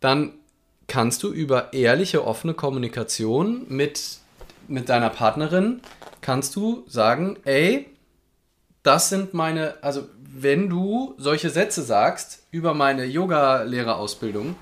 Dann 0.00 0.34
kannst 0.86 1.22
du 1.22 1.32
über 1.32 1.72
ehrliche, 1.72 2.24
offene 2.24 2.54
Kommunikation 2.54 3.66
mit, 3.68 4.18
mit 4.68 4.88
deiner 4.88 5.10
Partnerin, 5.10 5.80
kannst 6.20 6.54
du 6.54 6.84
sagen, 6.86 7.38
ey, 7.44 7.88
das 8.82 9.08
sind 9.08 9.34
meine, 9.34 9.74
also 9.82 10.08
wenn 10.34 10.68
du 10.68 11.14
solche 11.18 11.50
Sätze 11.50 11.82
sagst 11.82 12.46
über 12.50 12.74
meine 12.74 13.04
Yoga-Lehrerausbildung, 13.04 14.56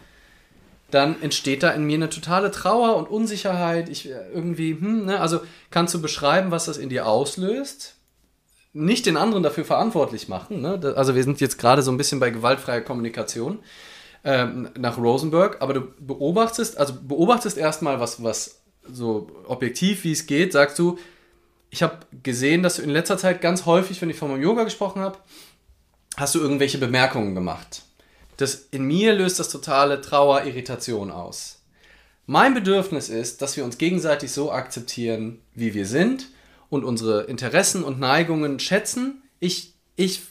dann 0.90 1.20
entsteht 1.22 1.62
da 1.62 1.70
in 1.70 1.85
mir 1.85 1.96
eine 1.96 2.11
totale 2.11 2.50
Trauer 2.50 2.96
und 2.96 3.09
Unsicherheit. 3.09 3.88
Ich 3.88 4.11
äh, 4.11 4.29
irgendwie, 4.33 4.72
hm, 4.72 5.07
ne? 5.07 5.20
also 5.20 5.40
kannst 5.70 5.94
du 5.94 6.03
beschreiben, 6.03 6.50
was 6.50 6.66
das 6.66 6.79
in 6.79 6.88
dir 6.88 7.07
auslöst? 7.07 7.96
Nicht 8.72 9.07
den 9.07 9.16
anderen 9.16 9.42
dafür 9.42 9.64
verantwortlich 9.64 10.29
machen. 10.29 10.61
Ne? 10.61 10.94
Also 10.96 11.14
wir 11.14 11.24
sind 11.24 11.40
jetzt 11.40 11.59
gerade 11.59 11.83
so 11.83 11.90
ein 11.90 11.96
bisschen 11.96 12.20
bei 12.20 12.31
gewaltfreier 12.31 12.83
Kommunikation 12.83 13.59
ähm, 14.24 14.68
nach 14.79 14.98
Rosenberg, 14.98 15.57
aber 15.61 15.74
du 15.74 15.81
beobachtest, 15.98 16.79
also 16.79 16.94
beobachtest 17.03 17.59
erstmal, 17.59 17.98
was, 17.98 18.22
was 18.22 18.62
so 18.85 19.29
objektiv 19.46 20.05
wie 20.05 20.12
es 20.12 20.26
geht, 20.26 20.53
sagst 20.53 20.79
du, 20.79 20.98
ich 21.70 21.83
habe 21.83 21.98
gesehen, 22.22 22.62
dass 22.62 22.76
du 22.76 22.83
in 22.83 22.90
letzter 22.90 23.18
Zeit 23.18 23.40
ganz 23.40 23.66
häufig, 23.66 24.00
wenn 24.03 24.11
ich 24.11 24.16
von 24.16 24.31
meinem 24.31 24.42
Yoga 24.42 24.64
gesprochen 24.64 25.03
habe, 25.03 25.18
hast 26.16 26.35
du 26.35 26.40
irgendwelche 26.40 26.79
Bemerkungen 26.79 27.35
gemacht 27.35 27.83
das 28.40 28.68
in 28.70 28.85
mir 28.85 29.12
löst 29.12 29.38
das 29.38 29.48
totale 29.48 30.00
Trauer, 30.00 30.44
Irritation 30.44 31.11
aus. 31.11 31.62
Mein 32.26 32.55
Bedürfnis 32.55 33.09
ist, 33.09 33.42
dass 33.42 33.57
wir 33.57 33.64
uns 33.64 33.76
gegenseitig 33.76 34.31
so 34.33 34.53
akzeptieren, 34.53 35.40
wie 35.55 35.74
wir 35.74 35.85
sind 35.85 36.29
und 36.68 36.85
unsere 36.85 37.24
Interessen 37.24 37.83
und 37.83 37.98
Neigungen 37.98 38.61
schätzen. 38.61 39.22
Ich, 39.40 39.74
ich 39.96 40.22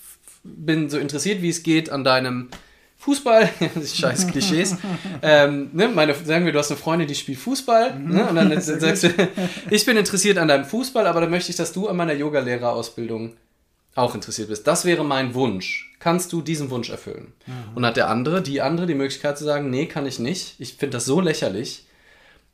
bin 0.44 0.90
so 0.90 0.98
interessiert, 0.98 1.42
wie 1.42 1.50
es 1.50 1.62
geht 1.62 1.90
an 1.90 2.04
deinem 2.04 2.50
Fußball, 2.98 3.50
scheiß 3.86 4.28
Klischees. 4.28 4.78
ähm, 5.22 5.70
ne, 5.74 5.90
meine, 5.90 6.16
sagen 6.16 6.46
wir, 6.46 6.52
du 6.52 6.60
hast 6.60 6.72
eine 6.72 6.80
Freundin, 6.80 7.08
die 7.08 7.16
spielt 7.16 7.40
Fußball. 7.40 8.00
Ne, 8.00 8.28
und 8.28 8.36
dann 8.36 8.60
sagst 8.62 9.04
du, 9.04 9.10
ich 9.70 9.86
bin 9.86 9.98
interessiert 9.98 10.38
an 10.38 10.48
deinem 10.48 10.66
Fußball, 10.66 11.06
aber 11.06 11.22
dann 11.22 11.30
möchte 11.30 11.52
ich, 11.52 11.58
dass 11.58 11.74
du 11.74 11.88
an 11.88 11.98
meiner 11.98 12.14
Yogalehrerausbildung 12.14 13.34
auch 13.96 14.16
interessiert 14.16 14.48
bist. 14.48 14.66
Das 14.66 14.86
wäre 14.86 15.04
mein 15.04 15.34
Wunsch 15.34 15.89
kannst 16.00 16.32
du 16.34 16.42
diesen 16.42 16.70
Wunsch 16.70 16.90
erfüllen. 16.90 17.34
Mhm. 17.46 17.76
Und 17.76 17.86
hat 17.86 17.98
der 17.98 18.10
andere, 18.10 18.42
die 18.42 18.62
andere, 18.62 18.88
die 18.88 18.96
Möglichkeit 18.96 19.38
zu 19.38 19.44
sagen, 19.44 19.70
nee, 19.70 19.86
kann 19.86 20.06
ich 20.06 20.20
nicht. 20.20 20.56
Ich 20.60 20.76
finde 20.76 20.98
das 20.98 21.06
so 21.06 21.22
lächerlich. 21.22 21.86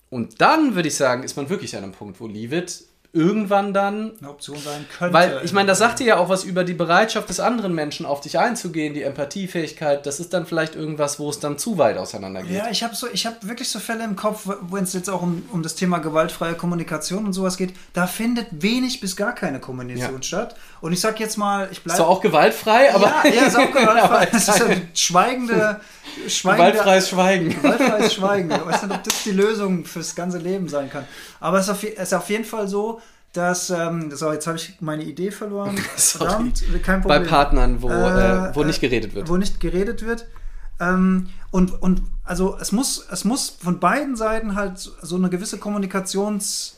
Und 0.10 0.42
dann 0.42 0.76
würde 0.76 0.88
ich 0.88 0.96
sagen, 0.96 1.24
ist 1.24 1.38
man 1.38 1.50
wirklich 1.50 1.76
an 1.76 1.84
einem 1.84 1.94
Punkt, 1.94 2.20
wo 2.20 2.28
Leavitt 2.28 2.86
irgendwann 3.16 3.74
dann 3.74 4.12
eine 4.20 4.30
Option 4.30 4.58
sein 4.58 4.86
könnte. 4.98 5.14
Weil 5.14 5.42
ich 5.46 5.54
meine, 5.54 5.68
das 5.68 5.80
sagt 5.80 6.00
dir 6.00 6.06
ja 6.06 6.18
auch 6.18 6.28
was 6.28 6.44
über 6.44 6.66
die 6.66 6.74
Bereitschaft 6.74 7.30
des 7.30 7.40
anderen 7.40 7.74
Menschen 7.74 8.06
auf 8.06 8.20
dich 8.20 8.38
einzugehen, 8.38 8.94
die 8.94 9.04
Empathiefähigkeit. 9.04 10.06
Das 10.06 10.20
ist 10.20 10.34
dann 10.34 10.46
vielleicht 10.46 10.76
irgendwas, 10.76 11.18
wo 11.18 11.30
es 11.30 11.40
dann 11.40 11.58
zu 11.58 11.78
weit 11.78 11.98
auseinander 11.98 12.44
geht. 12.44 12.52
Ja, 12.52 12.68
ich 12.70 12.84
habe 12.84 12.94
so, 12.94 13.08
ich 13.12 13.26
wirklich 13.42 13.70
so 13.70 13.80
Fälle 13.80 14.04
im 14.04 14.18
Kopf, 14.18 14.50
wenn 14.70 14.84
es 14.84 14.92
jetzt 14.92 15.10
auch 15.10 15.22
um, 15.22 15.44
um 15.54 15.64
das 15.64 15.76
Thema 15.76 16.00
gewaltfreie 16.00 16.56
Kommunikation 16.56 17.26
und 17.26 17.32
sowas 17.32 17.56
geht. 17.56 17.74
Da 17.94 18.06
findet 18.06 18.48
wenig 18.52 19.00
bis 19.00 19.16
gar 19.16 19.34
keine 19.34 19.62
Kommunikation 19.62 20.18
ja. 20.18 20.24
statt. 20.24 20.56
Und 20.82 20.94
ich 20.94 21.00
sag 21.00 21.20
jetzt 21.20 21.38
mal, 21.38 21.68
ich 21.72 21.84
bleibe. 21.84 22.00
Ist 22.00 22.06
auch 22.06 22.22
gewaltfrei, 22.22 22.94
aber. 22.94 23.06
Ja, 23.24 23.34
ja 23.34 23.44
ist 23.46 23.58
auch 23.58 23.72
gewaltfrei. 23.72 24.26
das 24.32 24.48
ist 24.48 24.62
ein 24.62 24.90
schweigende, 24.94 25.80
schweigende. 26.28 26.72
Gewaltfreies 26.72 27.10
Schweigen. 27.10 27.50
Gewaltfreies 27.50 28.14
Schweigen. 28.16 28.52
Ich 28.52 28.66
weiß 28.66 28.84
nicht, 28.84 28.96
ob 28.96 29.04
das 29.04 29.24
die 29.24 29.32
Lösung 29.32 29.86
fürs 29.86 30.16
ganze 30.16 30.38
Leben 30.38 30.68
sein 30.68 30.90
kann. 30.90 31.06
Aber 31.40 31.60
es 31.60 31.66
ist 31.66 31.72
auf, 31.72 31.84
ist 31.84 32.14
auf 32.14 32.30
jeden 32.30 32.46
Fall 32.46 32.68
so, 32.68 33.02
dass, 33.34 33.70
ähm, 33.70 34.12
so, 34.12 34.32
jetzt 34.32 34.48
habe 34.48 34.58
ich 34.58 34.78
meine 34.80 35.04
Idee 35.04 35.32
verloren. 35.32 35.78
Verdammt, 35.96 36.64
kein 36.84 37.02
Problem. 37.02 37.24
Bei 37.24 37.28
Partnern, 37.28 37.82
wo, 37.82 37.90
äh, 37.90 38.50
äh, 38.50 38.56
wo 38.56 38.64
nicht 38.64 38.82
geredet 38.82 39.14
wird. 39.14 39.28
Wo 39.28 39.38
nicht 39.38 39.60
geredet 39.60 40.06
wird. 40.06 40.28
Ähm, 40.80 41.30
und, 41.52 41.82
und 41.82 42.02
also 42.24 42.58
es 42.60 42.72
muss, 42.72 43.06
es 43.12 43.24
muss 43.24 43.50
von 43.50 43.80
beiden 43.80 44.16
Seiten 44.16 44.56
halt 44.56 44.78
so 44.78 45.16
eine 45.16 45.30
gewisse 45.30 45.58
Kommunikations- 45.58 46.75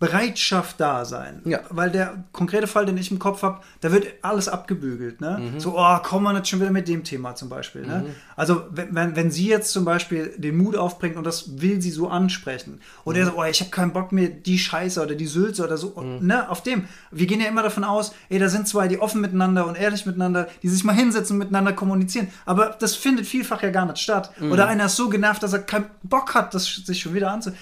Bereitschaft 0.00 0.80
da 0.80 1.04
sein. 1.04 1.42
Ja. 1.44 1.60
Weil 1.68 1.90
der 1.90 2.24
konkrete 2.32 2.66
Fall, 2.66 2.86
den 2.86 2.96
ich 2.96 3.10
im 3.10 3.18
Kopf 3.18 3.42
habe, 3.42 3.60
da 3.82 3.92
wird 3.92 4.06
alles 4.22 4.48
abgebügelt. 4.48 5.20
Ne? 5.20 5.52
Mhm. 5.52 5.60
So, 5.60 5.78
oh, 5.78 5.98
kommen 5.98 6.24
wir 6.24 6.32
nicht 6.32 6.48
schon 6.48 6.58
wieder 6.58 6.70
mit 6.70 6.88
dem 6.88 7.04
Thema 7.04 7.34
zum 7.34 7.50
Beispiel. 7.50 7.86
Ne? 7.86 8.04
Mhm. 8.06 8.14
Also, 8.34 8.62
wenn, 8.70 9.14
wenn 9.14 9.30
sie 9.30 9.46
jetzt 9.46 9.72
zum 9.72 9.84
Beispiel 9.84 10.32
den 10.38 10.56
Mut 10.56 10.74
aufbringt 10.74 11.18
und 11.18 11.24
das 11.24 11.60
will 11.60 11.82
sie 11.82 11.90
so 11.90 12.08
ansprechen, 12.08 12.80
oder 13.04 13.20
mhm. 13.20 13.24
sagt, 13.26 13.36
oh, 13.36 13.44
ich 13.44 13.60
habe 13.60 13.70
keinen 13.70 13.92
Bock 13.92 14.10
mehr, 14.12 14.30
die 14.30 14.58
Scheiße 14.58 15.02
oder 15.02 15.14
die 15.14 15.26
Sülze 15.26 15.62
oder 15.62 15.76
so, 15.76 16.00
mhm. 16.00 16.26
ne, 16.26 16.48
auf 16.48 16.62
dem. 16.62 16.88
Wir 17.10 17.26
gehen 17.26 17.42
ja 17.42 17.48
immer 17.48 17.62
davon 17.62 17.84
aus, 17.84 18.14
ey, 18.30 18.38
da 18.38 18.48
sind 18.48 18.66
zwei, 18.66 18.88
die 18.88 18.98
offen 18.98 19.20
miteinander 19.20 19.66
und 19.66 19.78
ehrlich 19.78 20.06
miteinander, 20.06 20.48
die 20.62 20.68
sich 20.70 20.82
mal 20.82 20.94
hinsetzen 20.94 21.34
und 21.34 21.40
miteinander 21.40 21.74
kommunizieren. 21.74 22.28
Aber 22.46 22.74
das 22.80 22.94
findet 22.94 23.26
vielfach 23.26 23.62
ja 23.62 23.70
gar 23.70 23.84
nicht 23.84 23.98
statt. 23.98 24.32
Mhm. 24.40 24.50
Oder 24.50 24.66
einer 24.66 24.86
ist 24.86 24.96
so 24.96 25.10
genervt, 25.10 25.42
dass 25.42 25.52
er 25.52 25.58
keinen 25.58 25.90
Bock 26.02 26.34
hat, 26.34 26.54
das 26.54 26.64
sich 26.64 27.02
schon 27.02 27.12
wieder 27.12 27.30
anzu. 27.30 27.52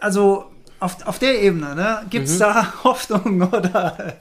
Also, 0.00 0.50
auf, 0.80 1.06
auf 1.06 1.18
der 1.18 1.42
Ebene, 1.42 1.74
ne? 1.74 2.06
Gibt 2.10 2.28
es 2.28 2.34
mhm. 2.34 2.40
da 2.40 2.74
Hoffnung 2.84 3.42
oder 3.42 4.16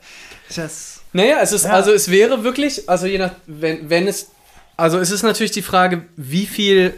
das? 0.56 1.02
Naja, 1.13 1.38
es 1.41 1.52
ist, 1.52 1.65
ja. 1.65 1.72
also 1.72 1.91
es 1.91 2.12
wäre 2.12 2.44
wirklich, 2.44 2.89
also 2.89 3.06
je 3.08 3.18
nach, 3.18 3.32
wenn, 3.48 3.89
wenn 3.89 4.08
es, 4.08 4.32
also 4.78 5.00
es 5.00 5.12
ist 5.12 5.24
natürlich 5.24 5.52
die 5.52 5.62
Frage, 5.62 6.06
wie 6.18 6.46
viel 6.46 6.94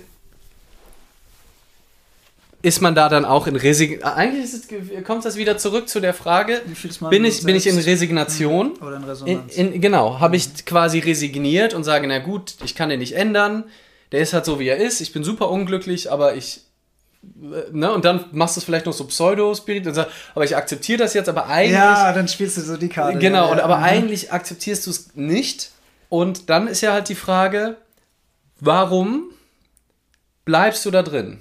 ist 2.63 2.81
man 2.81 2.95
da 2.95 3.09
dann 3.09 3.25
auch 3.25 3.47
in 3.47 3.55
Resignation? 3.55 4.13
Eigentlich 4.13 4.45
es, 4.45 5.03
kommt 5.05 5.23
das 5.23 5.35
wieder 5.35 5.57
zurück 5.57 5.87
zu 5.87 5.99
der 5.99 6.13
Frage, 6.13 6.61
bin 7.09 7.23
ich, 7.25 7.43
bin 7.43 7.55
ich 7.55 7.67
in 7.67 7.77
Resignation? 7.77 8.73
Oder 8.77 8.97
in 8.97 9.03
Resonanz? 9.03 9.55
In, 9.55 9.73
in, 9.73 9.81
genau, 9.81 10.19
habe 10.19 10.35
ich 10.35 10.65
quasi 10.65 10.99
resigniert 10.99 11.73
und 11.73 11.83
sage, 11.83 12.07
na 12.07 12.19
gut, 12.19 12.55
ich 12.65 12.75
kann 12.75 12.89
den 12.89 12.99
nicht 12.99 13.13
ändern, 13.13 13.65
der 14.11 14.21
ist 14.21 14.33
halt 14.33 14.45
so, 14.45 14.59
wie 14.59 14.67
er 14.67 14.77
ist, 14.77 15.01
ich 15.01 15.13
bin 15.13 15.23
super 15.23 15.49
unglücklich, 15.49 16.11
aber 16.11 16.35
ich 16.35 16.61
Ne, 17.21 17.91
und 17.91 18.05
dann 18.05 18.25
machst 18.31 18.55
du 18.55 18.59
es 18.59 18.65
vielleicht 18.65 18.85
noch 18.85 18.93
so 18.93 19.05
Pseudo-Spirit 19.05 19.87
und 19.87 19.93
sagst, 19.93 20.11
aber 20.33 20.45
ich 20.45 20.55
akzeptiere 20.55 20.99
das 20.99 21.13
jetzt, 21.13 21.27
aber 21.27 21.47
eigentlich. 21.47 21.73
Ja, 21.73 22.13
dann 22.13 22.27
spielst 22.27 22.57
du 22.57 22.61
so 22.61 22.77
die 22.77 22.89
Karte. 22.89 23.17
Genau, 23.17 23.45
ja, 23.47 23.51
und, 23.51 23.59
aber 23.59 23.77
mhm. 23.77 23.83
eigentlich 23.83 24.31
akzeptierst 24.31 24.85
du 24.85 24.91
es 24.91 25.15
nicht. 25.15 25.71
Und 26.09 26.49
dann 26.49 26.67
ist 26.67 26.81
ja 26.81 26.93
halt 26.93 27.09
die 27.09 27.15
Frage, 27.15 27.77
warum 28.59 29.31
bleibst 30.45 30.85
du 30.85 30.91
da 30.91 31.03
drin? 31.03 31.39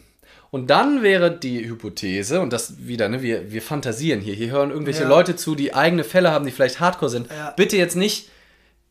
Und 0.50 0.70
dann 0.70 1.02
wäre 1.02 1.30
die 1.30 1.66
Hypothese, 1.68 2.40
und 2.40 2.52
das 2.52 2.86
wieder, 2.86 3.08
ne, 3.08 3.22
wir, 3.22 3.52
wir 3.52 3.62
fantasieren 3.62 4.20
hier, 4.20 4.34
hier 4.34 4.50
hören 4.50 4.70
irgendwelche 4.70 5.02
ja. 5.02 5.08
Leute 5.08 5.36
zu, 5.36 5.54
die 5.54 5.74
eigene 5.74 6.04
Fälle 6.04 6.30
haben, 6.30 6.46
die 6.46 6.52
vielleicht 6.52 6.80
hardcore 6.80 7.10
sind. 7.10 7.28
Ja. 7.30 7.50
Bitte 7.50 7.76
jetzt 7.76 7.96
nicht 7.96 8.30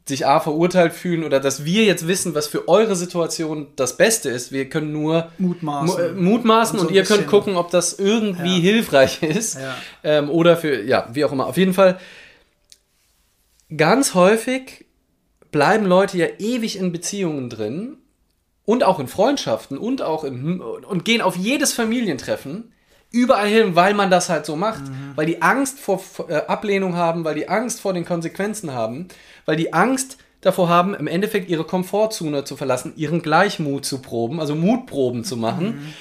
sich 0.08 0.28
A 0.28 0.40
verurteilt 0.40 0.94
fühlen 0.94 1.24
oder 1.24 1.40
dass 1.40 1.66
wir 1.66 1.84
jetzt 1.84 2.08
wissen, 2.08 2.36
was 2.36 2.48
für 2.48 2.68
eure 2.68 2.96
Situation 2.96 3.68
das 3.76 3.98
Beste 3.98 4.30
ist. 4.30 4.52
Wir 4.52 4.70
können 4.70 4.92
nur 4.92 5.32
mutmaßen, 5.40 6.00
äh, 6.00 6.12
mutmaßen 6.12 6.78
und, 6.78 6.84
so 6.84 6.90
und 6.90 6.94
ihr 6.96 7.04
könnt 7.04 7.28
gucken, 7.28 7.56
ob 7.56 7.72
das 7.72 7.98
irgendwie 7.98 8.58
ja. 8.58 8.62
hilfreich 8.62 9.24
ist 9.24 9.56
ja. 9.56 9.76
ähm, 10.04 10.30
oder 10.30 10.58
für, 10.58 10.84
ja, 10.84 11.10
wie 11.14 11.26
auch 11.26 11.32
immer. 11.32 11.48
Auf 11.48 11.58
jeden 11.58 11.74
Fall, 11.74 12.00
ganz 13.76 14.14
häufig 14.14 14.86
bleiben 15.52 15.86
Leute 15.86 16.18
ja 16.18 16.28
ewig 16.38 16.78
in 16.78 16.92
Beziehungen 16.92 17.50
drin 17.50 17.98
und 18.66 18.84
auch 18.84 19.00
in 19.00 19.08
Freundschaften 19.08 19.78
und 19.78 20.04
auch 20.04 20.24
in, 20.24 20.60
und 20.62 21.06
gehen 21.06 21.22
auf 21.22 21.36
jedes 21.36 21.74
Familientreffen 21.74 22.72
überall 23.12 23.48
hin, 23.48 23.76
weil 23.76 23.94
man 23.94 24.12
das 24.12 24.30
halt 24.30 24.46
so 24.46 24.56
macht, 24.56 24.88
mhm. 24.88 25.14
weil 25.16 25.26
die 25.26 25.42
Angst 25.42 25.80
vor 25.80 26.04
äh, 26.28 26.36
Ablehnung 26.48 26.96
haben, 26.96 27.24
weil 27.24 27.36
die 27.36 27.48
Angst 27.48 27.80
vor 27.80 27.94
den 27.94 28.04
Konsequenzen 28.04 28.74
haben, 28.74 29.08
weil 29.46 29.56
die 29.56 29.74
Angst 29.74 30.18
davor 30.42 30.70
haben, 30.70 30.94
im 30.94 31.08
Endeffekt 31.08 31.50
ihre 31.50 31.64
Komfortzone 31.64 32.44
zu 32.44 32.56
verlassen, 32.56 32.94
ihren 32.96 33.22
Gleichmut 33.22 33.86
zu 33.86 34.00
proben, 34.02 34.40
also 34.40 34.56
Mutproben 34.56 35.24
zu 35.24 35.38
machen. 35.38 35.68
Mhm. 35.68 35.94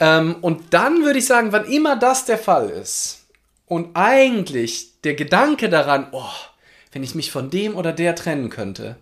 Ähm, 0.00 0.36
und 0.42 0.74
dann 0.74 1.04
würde 1.04 1.18
ich 1.18 1.26
sagen, 1.26 1.52
wann 1.52 1.64
immer 1.64 1.96
das 1.96 2.26
der 2.26 2.38
Fall 2.38 2.68
ist 2.68 3.26
und 3.66 3.90
eigentlich 3.94 5.00
der 5.02 5.14
Gedanke 5.14 5.68
daran, 5.68 6.08
oh, 6.12 6.22
wenn 6.92 7.02
ich 7.02 7.14
mich 7.14 7.30
von 7.30 7.50
dem 7.50 7.74
oder 7.74 7.92
der 7.92 8.14
trennen 8.14 8.50
könnte, 8.50 8.96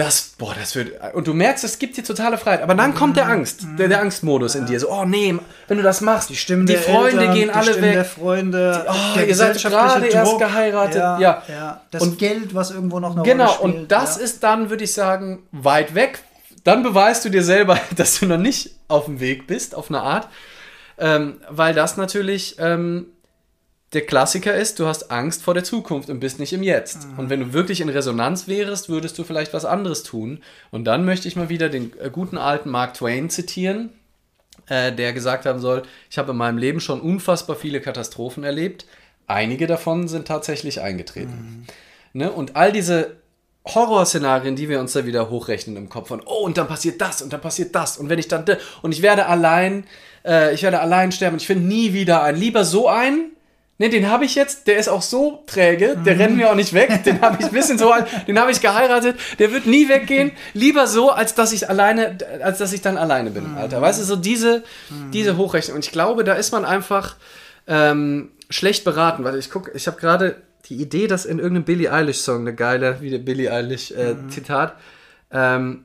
das, 0.00 0.32
boah, 0.38 0.54
das 0.58 0.74
wird. 0.74 0.92
Und 1.14 1.26
du 1.26 1.34
merkst, 1.34 1.62
es 1.62 1.78
gibt 1.78 1.94
dir 1.94 2.02
totale 2.02 2.38
Freiheit. 2.38 2.62
Aber 2.62 2.74
dann 2.74 2.94
kommt 2.94 3.18
der 3.18 3.26
mhm. 3.26 3.32
Angst, 3.32 3.66
der, 3.78 3.88
der 3.88 4.00
Angstmodus 4.00 4.54
in 4.54 4.64
dir. 4.64 4.80
So, 4.80 4.90
oh 4.90 5.04
nee, 5.04 5.38
wenn 5.68 5.76
du 5.76 5.82
das 5.82 6.00
machst, 6.00 6.30
die 6.30 6.36
Stimmen 6.36 6.64
die 6.64 6.76
Freunde 6.76 7.20
Eltern, 7.20 7.34
gehen 7.34 7.50
alle 7.50 7.82
weg. 7.82 7.92
Der 7.92 8.04
Freunde, 8.06 8.82
die, 8.82 8.90
oh, 8.90 9.14
der 9.18 9.28
ihr 9.28 9.34
seid 9.34 9.62
gerade 9.62 10.06
erst 10.06 10.38
geheiratet. 10.38 10.96
Ja, 10.96 11.20
ja. 11.20 11.42
ja. 11.48 11.80
Das 11.90 12.02
und, 12.02 12.18
Geld, 12.18 12.54
was 12.54 12.70
irgendwo 12.70 12.98
noch 12.98 13.14
eine 13.14 13.24
genau, 13.24 13.48
spielt. 13.48 13.60
Genau, 13.60 13.80
und 13.80 13.92
das 13.92 14.16
ja. 14.16 14.22
ist 14.22 14.42
dann, 14.42 14.70
würde 14.70 14.84
ich 14.84 14.94
sagen, 14.94 15.42
weit 15.52 15.94
weg. 15.94 16.20
Dann 16.64 16.82
beweist 16.82 17.26
du 17.26 17.28
dir 17.28 17.42
selber, 17.42 17.78
dass 17.96 18.20
du 18.20 18.26
noch 18.26 18.38
nicht 18.38 18.70
auf 18.88 19.04
dem 19.04 19.20
Weg 19.20 19.46
bist, 19.46 19.74
auf 19.74 19.90
eine 19.90 20.00
Art. 20.00 20.28
Ähm, 20.96 21.42
weil 21.50 21.74
das 21.74 21.98
natürlich. 21.98 22.56
Ähm, 22.58 23.06
der 23.92 24.02
Klassiker 24.02 24.54
ist, 24.54 24.78
du 24.78 24.86
hast 24.86 25.10
Angst 25.10 25.42
vor 25.42 25.54
der 25.54 25.64
Zukunft 25.64 26.10
und 26.10 26.20
bist 26.20 26.38
nicht 26.38 26.52
im 26.52 26.62
Jetzt. 26.62 27.08
Mhm. 27.08 27.18
Und 27.18 27.30
wenn 27.30 27.40
du 27.40 27.52
wirklich 27.52 27.80
in 27.80 27.88
Resonanz 27.88 28.46
wärst, 28.46 28.88
würdest 28.88 29.18
du 29.18 29.24
vielleicht 29.24 29.52
was 29.52 29.64
anderes 29.64 30.04
tun. 30.04 30.42
Und 30.70 30.84
dann 30.84 31.04
möchte 31.04 31.26
ich 31.26 31.34
mal 31.34 31.48
wieder 31.48 31.68
den 31.68 31.92
äh, 31.98 32.08
guten 32.10 32.38
alten 32.38 32.70
Mark 32.70 32.94
Twain 32.94 33.30
zitieren. 33.30 33.90
äh, 34.68 34.92
der 34.92 35.12
gesagt 35.12 35.46
haben 35.46 35.58
soll, 35.58 35.82
ich 36.08 36.18
habe 36.18 36.30
in 36.30 36.36
meinem 36.36 36.58
Leben 36.58 36.80
schon 36.80 37.00
unfassbar 37.00 37.56
viele 37.56 37.80
Katastrophen 37.80 38.44
erlebt. 38.44 38.86
Einige 39.26 39.66
davon 39.66 40.06
sind 40.08 40.28
tatsächlich 40.28 40.80
eingetreten. 40.80 41.66
Mhm. 42.12 42.20
Ne? 42.20 42.30
Und 42.30 42.56
all 42.56 42.72
diese 42.72 43.16
Horrorszenarien, 43.66 44.56
die 44.56 44.68
wir 44.68 44.80
uns 44.80 44.92
da 44.92 45.04
wieder 45.04 45.30
hochrechnen 45.30 45.76
im 45.76 45.88
Kopf 45.88 46.08
von, 46.08 46.22
oh, 46.24 46.44
und 46.44 46.56
dann 46.56 46.68
passiert 46.68 47.00
das 47.00 47.22
und 47.22 47.32
dann 47.32 47.40
passiert 47.40 47.74
das 47.74 47.98
und 47.98 48.08
wenn 48.08 48.18
ich 48.18 48.28
dann, 48.28 48.44
und 48.82 48.92
ich 48.92 49.02
werde 49.02 49.26
allein, 49.26 49.84
äh, 50.24 50.54
ich 50.54 50.62
werde 50.62 50.80
allein 50.80 51.12
sterben 51.12 51.36
ich 51.36 51.46
finde 51.46 51.66
nie 51.66 51.92
wieder 51.92 52.22
einen. 52.22 52.38
Lieber 52.38 52.64
so 52.64 52.88
einen, 52.88 53.32
Ne, 53.80 53.88
den 53.88 54.10
habe 54.10 54.26
ich 54.26 54.34
jetzt, 54.34 54.66
der 54.66 54.76
ist 54.76 54.90
auch 54.90 55.00
so 55.00 55.42
träge, 55.46 55.96
der 56.04 56.14
mhm. 56.14 56.20
rennt 56.20 56.36
mir 56.36 56.50
auch 56.50 56.54
nicht 56.54 56.74
weg, 56.74 57.02
den 57.02 57.22
habe 57.22 57.38
ich 57.40 57.46
ein 57.46 57.52
bisschen 57.52 57.78
so, 57.78 57.90
den 58.26 58.38
habe 58.38 58.50
ich 58.50 58.60
geheiratet, 58.60 59.16
der 59.38 59.52
wird 59.52 59.64
nie 59.64 59.88
weggehen. 59.88 60.32
Lieber 60.52 60.86
so, 60.86 61.08
als 61.08 61.34
dass 61.34 61.50
ich 61.50 61.70
alleine, 61.70 62.18
als 62.42 62.58
dass 62.58 62.74
ich 62.74 62.82
dann 62.82 62.98
alleine 62.98 63.30
bin, 63.30 63.52
mhm. 63.52 63.56
Alter. 63.56 63.80
Weißt 63.80 63.98
du, 63.98 64.04
so 64.04 64.16
diese, 64.16 64.64
mhm. 64.90 65.12
diese 65.12 65.38
Hochrechnung. 65.38 65.76
Und 65.76 65.86
ich 65.86 65.92
glaube, 65.92 66.24
da 66.24 66.34
ist 66.34 66.52
man 66.52 66.66
einfach 66.66 67.16
ähm, 67.66 68.32
schlecht 68.50 68.84
beraten, 68.84 69.24
weil 69.24 69.38
ich 69.38 69.48
gucke, 69.48 69.70
ich 69.74 69.86
habe 69.86 69.98
gerade 69.98 70.36
die 70.66 70.74
Idee, 70.74 71.06
dass 71.06 71.24
in 71.24 71.38
irgendeinem 71.38 71.64
Billie 71.64 71.90
Eilish-Song, 71.90 72.40
eine 72.40 72.54
geile, 72.54 73.00
wie 73.00 73.08
der 73.08 73.16
Billie 73.16 73.50
Eilish-Zitat, 73.50 74.76
äh, 75.30 75.58
mhm. 75.58 75.64
ähm, 75.72 75.84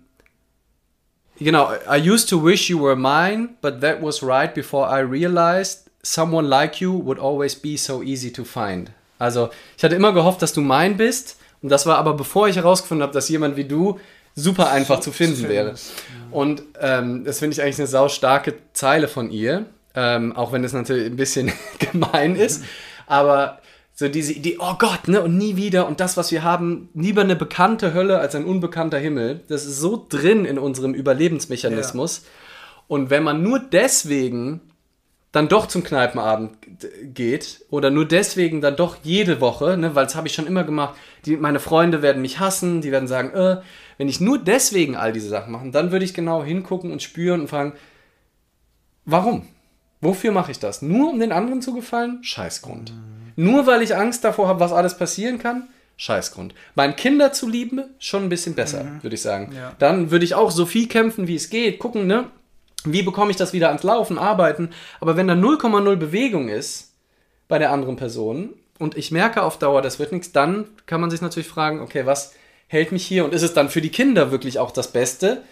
genau, 1.40 1.72
I 1.90 2.12
used 2.12 2.28
to 2.28 2.44
wish 2.44 2.70
you 2.70 2.78
were 2.78 2.98
mine, 2.98 3.52
but 3.62 3.80
that 3.80 4.02
was 4.02 4.22
right 4.22 4.54
before 4.54 4.90
I 4.90 5.00
realized 5.00 5.85
someone 6.06 6.48
like 6.48 6.80
you 6.80 7.04
would 7.04 7.20
always 7.20 7.56
be 7.56 7.78
so 7.78 8.04
easy 8.04 8.32
to 8.32 8.44
find. 8.44 8.92
Also, 9.18 9.50
ich 9.78 9.84
hatte 9.84 9.96
immer 9.96 10.14
gehofft, 10.14 10.42
dass 10.42 10.54
du 10.54 10.62
mein 10.62 10.98
bist. 10.98 11.38
Und 11.62 11.70
das 11.70 11.86
war 11.86 11.98
aber 11.98 12.14
bevor 12.14 12.48
ich 12.48 12.58
herausgefunden 12.58 13.02
habe, 13.02 13.14
dass 13.14 13.28
jemand 13.30 13.56
wie 13.56 13.66
du 13.66 14.00
super 14.36 14.70
einfach 14.70 15.00
zu 15.00 15.12
finden 15.12 15.48
wäre. 15.50 15.76
Und 16.30 16.62
ähm, 16.80 17.24
das 17.24 17.40
finde 17.40 17.54
ich 17.54 17.62
eigentlich 17.62 17.80
eine 17.80 17.88
sau 17.88 18.10
starke 18.10 18.56
Zeile 18.74 19.08
von 19.08 19.32
ihr. 19.32 19.66
Ähm, 19.96 20.36
auch 20.36 20.52
wenn 20.52 20.64
es 20.64 20.74
natürlich 20.74 21.06
ein 21.06 21.16
bisschen 21.16 21.52
gemein 21.80 22.36
ist. 22.36 22.64
Aber 23.08 23.60
so 23.94 24.10
diese 24.10 24.34
Idee, 24.34 24.58
oh 24.60 24.76
Gott, 24.78 25.08
ne, 25.08 25.22
und 25.22 25.38
nie 25.38 25.56
wieder 25.56 25.88
und 25.88 26.02
das, 26.02 26.18
was 26.18 26.32
wir 26.32 26.44
haben, 26.44 26.90
lieber 26.94 27.22
eine 27.22 27.38
bekannte 27.38 27.94
Hölle 27.94 28.20
als 28.20 28.36
ein 28.36 28.44
unbekannter 28.44 28.98
Himmel, 28.98 29.40
das 29.48 29.66
ist 29.66 29.80
so 29.80 30.06
drin 30.10 30.44
in 30.44 30.60
unserem 30.60 30.94
Überlebensmechanismus. 30.94 32.18
Ja. 32.18 32.30
Und 32.88 33.10
wenn 33.10 33.24
man 33.24 33.42
nur 33.42 33.60
deswegen 33.60 34.60
dann 35.36 35.50
doch 35.50 35.66
zum 35.66 35.84
Kneipenabend 35.84 36.52
geht 37.14 37.66
oder 37.70 37.90
nur 37.90 38.08
deswegen 38.08 38.62
dann 38.62 38.78
doch 38.78 38.98
jede 39.04 39.42
Woche, 39.42 39.76
ne, 39.76 39.94
weil 39.94 40.06
das 40.06 40.16
habe 40.16 40.30
ich 40.30 40.34
schon 40.34 40.48
immer 40.48 40.64
gemacht, 40.64 40.96
die, 41.26 41.36
meine 41.36 41.60
Freunde 41.60 42.02
werden 42.02 42.22
mich 42.22 42.40
hassen, 42.40 42.80
die 42.80 42.90
werden 42.90 43.10
sagen, 43.10 43.32
äh, 43.34 43.62
wenn 43.98 44.08
ich 44.08 44.22
nur 44.22 44.38
deswegen 44.38 44.96
all 44.96 45.12
diese 45.12 45.28
Sachen 45.28 45.52
mache, 45.52 45.70
dann 45.72 45.92
würde 45.92 46.06
ich 46.06 46.14
genau 46.14 46.42
hingucken 46.42 46.90
und 46.90 47.02
spüren 47.02 47.42
und 47.42 47.50
fragen, 47.50 47.74
warum? 49.04 49.46
Wofür 50.00 50.32
mache 50.32 50.52
ich 50.52 50.60
das? 50.60 50.82
Nur 50.82 51.10
um 51.10 51.20
den 51.20 51.34
anderen 51.34 51.62
zu 51.62 51.74
gefallen? 51.74 52.20
Scheißgrund. 52.24 52.94
Mhm. 52.94 53.44
Nur 53.44 53.68
weil 53.68 53.82
ich 53.82 53.94
Angst 53.94 54.24
davor 54.24 54.48
habe, 54.48 54.62
was 54.62 54.72
alles 54.72 54.98
passieren 54.98 55.38
kann? 55.38 55.68
Scheißgrund. 55.98 56.56
Meinen 56.76 56.96
Kinder 56.96 57.34
zu 57.34 57.50
lieben, 57.50 57.84
schon 58.00 58.24
ein 58.24 58.30
bisschen 58.30 58.56
besser, 58.56 58.86
mhm. 58.86 59.04
würde 59.04 59.16
ich 59.16 59.22
sagen. 59.22 59.52
Ja. 59.54 59.74
Dann 59.80 60.12
würde 60.12 60.24
ich 60.24 60.34
auch 60.34 60.52
so 60.52 60.66
viel 60.66 60.88
kämpfen, 60.88 61.28
wie 61.28 61.36
es 61.36 61.50
geht. 61.50 61.80
Gucken, 61.80 62.08
ne? 62.08 62.30
Wie 62.94 63.04
bekomme 63.04 63.32
ich 63.32 63.38
das 63.38 63.54
wieder 63.54 63.68
ans 63.70 63.84
Laufen, 63.84 64.18
arbeiten? 64.18 64.70
Aber 65.00 65.18
wenn 65.18 65.28
da 65.28 65.34
0,0 65.34 65.96
Bewegung 65.96 66.50
ist 66.50 66.94
bei 67.48 67.60
der 67.60 67.72
anderen 67.72 67.96
Person 67.96 68.54
und 68.80 68.98
ich 68.98 69.12
merke 69.12 69.44
auf 69.44 69.58
Dauer, 69.58 69.82
das 69.82 70.00
wird 70.00 70.12
nichts, 70.12 70.32
dann 70.32 70.66
kann 70.86 71.02
man 71.02 71.10
sich 71.10 71.22
natürlich 71.22 71.48
fragen, 71.48 71.82
okay, 71.82 72.06
was 72.06 72.34
hält 72.68 72.92
mich 72.92 73.06
hier? 73.06 73.26
Und 73.26 73.34
ist 73.34 73.44
es 73.44 73.54
dann 73.54 73.70
für 73.70 73.82
die 73.82 73.90
Kinder 73.90 74.32
wirklich 74.32 74.60
auch 74.60 74.72
das 74.72 74.92
Beste, 74.92 75.44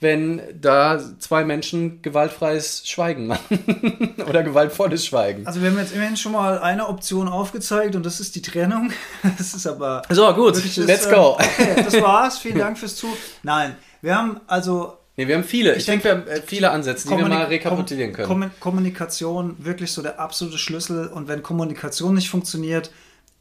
wenn 0.00 0.40
da 0.58 0.98
zwei 1.18 1.44
Menschen 1.44 2.00
gewaltfreies 2.00 2.88
Schweigen 2.88 3.26
machen 3.26 4.14
oder 4.28 4.42
gewaltvolles 4.42 5.04
Schweigen? 5.04 5.46
Also 5.46 5.60
wir 5.60 5.70
haben 5.70 5.78
jetzt 5.78 5.92
immerhin 5.92 6.16
schon 6.16 6.32
mal 6.32 6.58
eine 6.58 6.88
Option 6.88 7.28
aufgezeigt 7.28 7.96
und 7.96 8.06
das 8.06 8.18
ist 8.18 8.34
die 8.34 8.42
Trennung. 8.42 8.92
Das 9.36 9.52
ist 9.52 9.66
aber... 9.66 10.02
So, 10.08 10.32
gut, 10.32 10.62
let's 10.76 11.08
go. 11.08 11.36
Äh, 11.38 11.44
okay, 11.44 11.82
das 11.84 12.00
war's. 12.00 12.38
Vielen 12.38 12.58
Dank 12.58 12.78
fürs 12.78 12.96
Zu. 12.96 13.08
Nein, 13.42 13.76
wir 14.00 14.16
haben 14.16 14.40
also 14.46 14.96
Nee, 15.20 15.28
wir 15.28 15.34
haben 15.34 15.44
viele. 15.44 15.72
Ich, 15.72 15.80
ich 15.80 15.84
denke, 15.84 16.04
wir 16.04 16.10
haben 16.12 16.26
äh, 16.28 16.40
viele 16.40 16.70
Ansätze, 16.70 17.06
die 17.06 17.14
wir 17.14 17.28
mal 17.28 17.44
rekapitulieren 17.44 18.14
können. 18.14 18.50
Kommunikation 18.58 19.54
wirklich 19.58 19.92
so 19.92 20.00
der 20.00 20.18
absolute 20.18 20.56
Schlüssel. 20.56 21.08
Und 21.08 21.28
wenn 21.28 21.42
Kommunikation 21.42 22.14
nicht 22.14 22.30
funktioniert, 22.30 22.90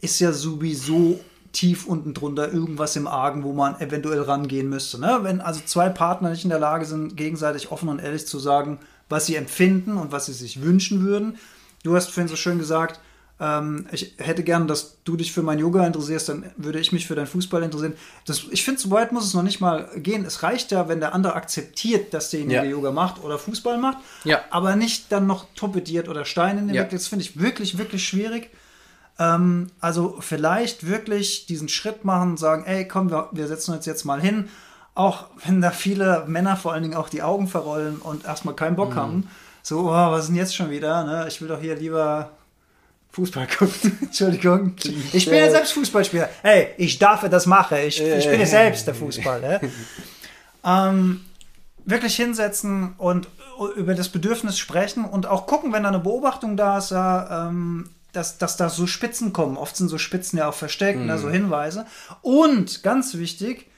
ist 0.02 0.20
ja 0.20 0.34
sowieso 0.34 1.22
tief 1.54 1.88
unten 1.88 2.14
drunter 2.14 2.52
irgendwas 2.52 2.98
im 2.98 3.08
Argen, 3.08 3.46
wo 3.46 3.54
man 3.54 3.80
eventuell 3.80 4.20
rangehen 4.24 4.68
müsste. 4.68 5.00
Ne? 5.00 5.20
Wenn 5.22 5.40
also 5.40 5.62
zwei 5.64 5.88
Partner 5.88 6.32
nicht 6.32 6.44
in 6.44 6.50
der 6.50 6.60
Lage 6.60 6.84
sind, 6.84 7.16
gegenseitig 7.16 7.72
offen 7.72 7.88
und 7.88 8.00
ehrlich 8.00 8.28
zu 8.28 8.40
sagen, 8.40 8.80
was 9.08 9.26
sie 9.26 9.38
empfinden 9.38 9.96
und 9.96 10.12
was 10.12 10.26
sie 10.26 10.34
sich 10.34 10.62
wünschen 10.62 11.06
würden. 11.06 11.38
Du 11.84 11.96
hast 11.96 12.10
vorhin 12.10 12.28
so 12.28 12.36
schön 12.36 12.60
gesagt, 12.60 13.00
ähm, 13.40 13.88
ich 13.92 14.16
hätte 14.18 14.44
gern, 14.44 14.68
dass 14.68 14.98
du 15.06 15.16
dich 15.16 15.32
für 15.32 15.42
mein 15.42 15.60
Yoga 15.60 15.86
interessierst, 15.88 16.30
dann 16.30 16.52
würde 16.58 16.80
ich 16.80 16.92
mich 16.92 17.08
für 17.08 17.16
deinen 17.16 17.28
Fußball 17.28 17.64
interessieren. 17.64 17.94
Das, 18.26 18.44
ich 18.52 18.66
finde, 18.66 18.82
so 18.82 18.92
weit 18.92 19.14
muss 19.14 19.26
es 19.26 19.34
noch 19.34 19.44
nicht 19.44 19.62
mal 19.62 19.90
gehen. 19.96 20.26
Es 20.26 20.44
reicht 20.44 20.72
ja, 20.72 20.90
wenn 20.90 21.00
der 21.00 21.14
andere 21.14 21.36
akzeptiert, 21.36 22.14
dass 22.14 22.32
derjenige 22.32 22.58
ja. 22.58 22.64
Yoga 22.66 22.92
macht 22.92 23.24
oder 23.24 23.40
Fußball 23.40 23.78
macht, 23.78 24.00
ja. 24.26 24.42
aber 24.50 24.76
nicht 24.76 25.12
dann 25.12 25.26
noch 25.26 25.46
torpediert 25.56 26.10
oder 26.10 26.26
Steine 26.26 26.60
in 26.60 26.68
den 26.68 26.76
ja. 26.76 26.84
Weg. 26.84 26.90
Das 26.90 27.08
finde 27.08 27.24
ich 27.24 27.40
wirklich, 27.40 27.78
wirklich 27.78 28.06
schwierig. 28.06 28.50
Ähm, 29.18 29.68
also 29.80 30.18
vielleicht 30.20 30.86
wirklich 30.86 31.46
diesen 31.46 31.70
Schritt 31.70 32.04
machen, 32.04 32.36
sagen, 32.36 32.66
ey, 32.66 32.88
komm, 32.88 33.10
wir, 33.10 33.30
wir 33.32 33.48
setzen 33.48 33.74
uns 33.74 33.86
jetzt 33.86 34.04
mal 34.04 34.20
hin. 34.20 34.50
Auch 34.96 35.28
wenn 35.46 35.62
da 35.62 35.72
viele 35.72 36.26
Männer 36.28 36.58
vor 36.58 36.74
allen 36.74 36.84
Dingen 36.84 36.96
auch 36.96 37.08
die 37.08 37.22
Augen 37.22 37.48
verrollen 37.48 38.00
und 38.00 38.26
erstmal 38.26 38.56
keinen 38.56 38.76
Bock 38.76 38.92
mhm. 38.92 38.96
haben. 38.96 39.30
So, 39.64 39.92
oh, 39.92 40.12
was 40.12 40.24
ist 40.24 40.28
denn 40.28 40.36
jetzt 40.36 40.56
schon 40.56 40.72
wieder? 40.72 41.06
Ne? 41.06 41.26
Ich 41.30 41.40
will 41.40 41.48
doch 41.48 41.62
hier 41.62 41.76
lieber 41.76 42.32
Fußball 43.20 43.48
gucken. 43.48 43.98
Entschuldigung. 44.02 44.76
Ich 45.12 45.26
bin 45.26 45.36
ja 45.36 45.50
selbst 45.52 45.74
Fußballspieler. 45.74 46.30
Hey, 46.42 46.70
ich 46.78 47.00
darf 47.00 47.28
das 47.30 47.46
machen. 47.46 47.78
Ich, 47.86 48.02
ich 48.02 48.30
bin 48.30 48.40
ja 48.40 48.46
selbst 48.46 48.88
der 48.88 48.96
Fußball. 48.96 49.42
Ne? 49.42 49.60
ähm, 50.64 51.22
wirklich 51.86 52.16
hinsetzen 52.16 52.94
und 52.98 53.28
über 53.76 53.94
das 53.94 54.08
Bedürfnis 54.08 54.58
sprechen 54.58 55.04
und 55.04 55.26
auch 55.26 55.48
gucken, 55.48 55.74
wenn 55.74 55.84
da 55.84 55.90
eine 55.90 56.00
Beobachtung 56.00 56.56
da 56.56 56.78
ist, 56.78 56.94
ähm, 56.94 57.90
dass, 58.14 58.38
dass 58.38 58.56
da 58.56 58.70
so 58.70 58.88
Spitzen 58.88 59.34
kommen. 59.34 59.58
Oft 59.58 59.76
sind 59.76 59.90
so 59.90 59.98
Spitzen 59.98 60.40
ja 60.40 60.48
auch 60.48 60.54
versteckt, 60.54 61.00
mhm. 61.00 61.08
ne, 61.08 61.18
so 61.18 61.28
mhm. 61.28 61.34
Hinweise. 61.34 61.86
Und 62.22 62.84
ganz 62.84 63.16
wichtig, 63.16 63.70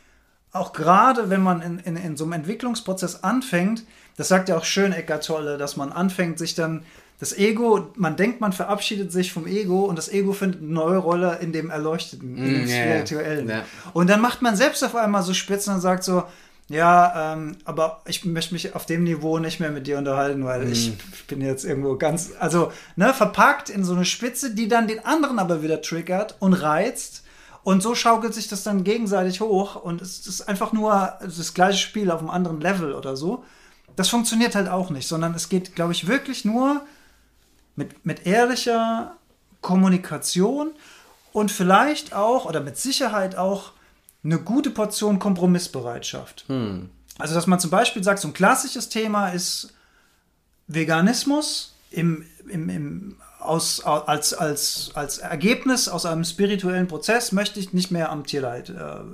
auch 0.52 0.72
gerade 0.72 1.32
wenn 1.32 1.42
man 1.42 1.62
in, 1.64 1.80
in, 1.80 1.96
in 1.96 2.16
so 2.16 2.26
einem 2.26 2.34
Entwicklungsprozess 2.34 3.24
anfängt, 3.24 3.86
das 4.18 4.28
sagt 4.28 4.50
ja 4.50 4.58
auch 4.58 4.66
schön 4.66 4.94
Eckart 4.94 5.26
Tolle, 5.26 5.58
dass 5.58 5.78
man 5.78 5.92
anfängt, 5.92 6.38
sich 6.38 6.54
dann 6.54 6.84
das 7.22 7.38
Ego, 7.38 7.92
man 7.98 8.16
denkt, 8.16 8.42
man 8.42 8.52
verabschiedet 8.52 9.12
sich 9.12 9.32
vom 9.32 9.46
Ego 9.46 9.86
und 9.86 9.96
das 9.96 10.10
Ego 10.10 10.34
findet 10.34 10.62
eine 10.62 10.72
neue 10.72 10.98
Rolle 10.98 11.38
in 11.40 11.54
dem 11.54 11.70
Erleuchteten, 11.70 12.36
in 12.36 12.44
dem 12.46 12.64
mm, 12.64 12.68
Spirituellen. 12.68 13.48
Yeah. 13.48 13.64
Und 13.94 14.10
dann 14.10 14.22
macht 14.22 14.42
man 14.42 14.56
selbst 14.56 14.84
auf 14.84 14.96
einmal 14.96 15.22
so 15.22 15.36
Spitzen 15.36 15.76
und 15.76 15.82
sagt 15.82 16.04
so, 16.04 16.24
ja, 16.68 17.34
ähm, 17.34 17.58
aber 17.64 18.02
ich 18.08 18.26
möchte 18.26 18.56
mich 18.56 18.74
auf 18.74 18.88
dem 18.88 19.04
Niveau 19.04 19.38
nicht 19.38 19.60
mehr 19.60 19.70
mit 19.70 19.86
dir 19.86 20.00
unterhalten, 20.00 20.44
weil 20.46 20.66
mm. 20.66 20.72
ich 20.72 20.98
bin 21.28 21.42
jetzt 21.42 21.64
irgendwo 21.64 21.96
ganz, 21.96 22.32
also, 22.40 22.72
ne, 22.96 23.14
verpackt 23.14 23.70
in 23.70 23.84
so 23.84 23.94
eine 23.94 24.06
Spitze, 24.06 24.56
die 24.56 24.68
dann 24.68 24.88
den 24.88 25.06
anderen 25.06 25.38
aber 25.38 25.62
wieder 25.62 25.84
triggert 25.84 26.38
und 26.40 26.54
reizt. 26.54 27.24
Und 27.62 27.84
so 27.84 27.94
schaukelt 27.94 28.34
sich 28.34 28.48
das 28.48 28.64
dann 28.64 28.84
gegenseitig 28.84 29.42
hoch 29.42 29.76
und 29.76 30.02
es 30.02 30.26
ist 30.26 30.50
einfach 30.50 30.74
nur 30.74 31.20
das 31.22 31.54
gleiche 31.54 31.78
Spiel 31.78 32.10
auf 32.10 32.20
einem 32.20 32.32
anderen 32.32 32.62
Level 32.62 32.96
oder 32.96 33.16
so. 33.16 33.44
Das 33.96 34.10
funktioniert 34.10 34.56
halt 34.56 34.70
auch 34.70 34.90
nicht, 34.90 35.08
sondern 35.08 35.36
es 35.36 35.50
geht, 35.50 35.76
glaube 35.76 35.92
ich, 35.92 36.08
wirklich 36.08 36.46
nur 36.46 36.82
mit, 37.82 38.06
mit 38.06 38.28
ehrlicher 38.28 39.15
Kommunikation 39.62 40.72
und 41.34 41.52
vielleicht 41.52 42.13
auch 42.13 42.46
oder 42.46 42.62
mit 42.62 42.78
Sicherheit 42.78 43.36
auch 43.36 43.72
eine 44.24 44.38
gute 44.38 44.70
Portion 44.70 45.17
Kompromissbereitschaft. 45.17 46.46
Hm. 46.48 46.89
Also, 47.17 47.34
dass 47.34 47.48
man 47.48 47.60
zum 47.60 47.72
Beispiel 47.72 48.04
sagt, 48.04 48.20
so 48.20 48.28
ein 48.28 48.34
klassisches 48.34 48.89
Thema 48.89 49.30
ist 49.30 49.74
Veganismus 50.67 51.76
im, 51.89 52.24
im, 52.48 52.70
im 52.70 53.15
aus, 53.42 53.84
als, 53.84 54.34
als, 54.34 54.92
als 54.94 55.18
Ergebnis 55.18 55.88
aus 55.88 56.06
einem 56.06 56.24
spirituellen 56.24 56.88
Prozess 56.88 57.32
möchte 57.32 57.60
ich 57.60 57.74
nicht 57.74 57.92
mehr 57.92 58.12
am 58.12 58.26
Tierleid 58.26 58.70
äh, 58.70 58.74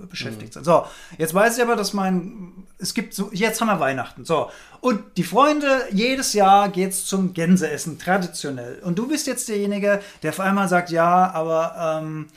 beschäftigt 0.09 0.55
mhm. 0.55 0.63
sein. 0.63 0.63
So, 0.63 0.85
jetzt 1.17 1.33
weiß 1.33 1.57
ich 1.57 1.63
aber, 1.63 1.75
dass 1.75 1.93
mein, 1.93 2.53
es 2.77 2.93
gibt 2.93 3.13
so, 3.13 3.29
jetzt 3.31 3.61
haben 3.61 3.67
wir 3.67 3.79
Weihnachten. 3.79 4.25
So, 4.25 4.51
und 4.81 5.01
die 5.17 5.23
Freunde, 5.23 5.67
jedes 5.91 6.33
Jahr 6.33 6.69
geht 6.69 6.91
es 6.91 7.05
zum 7.05 7.33
Gänseessen, 7.33 7.99
traditionell. 7.99 8.79
Und 8.83 8.99
du 8.99 9.07
bist 9.07 9.27
jetzt 9.27 9.47
derjenige, 9.49 10.01
der 10.23 10.29
auf 10.31 10.39
einmal 10.39 10.67
sagt, 10.67 10.91
ja, 10.91 11.31
aber 11.31 12.01
ähm, 12.01 12.27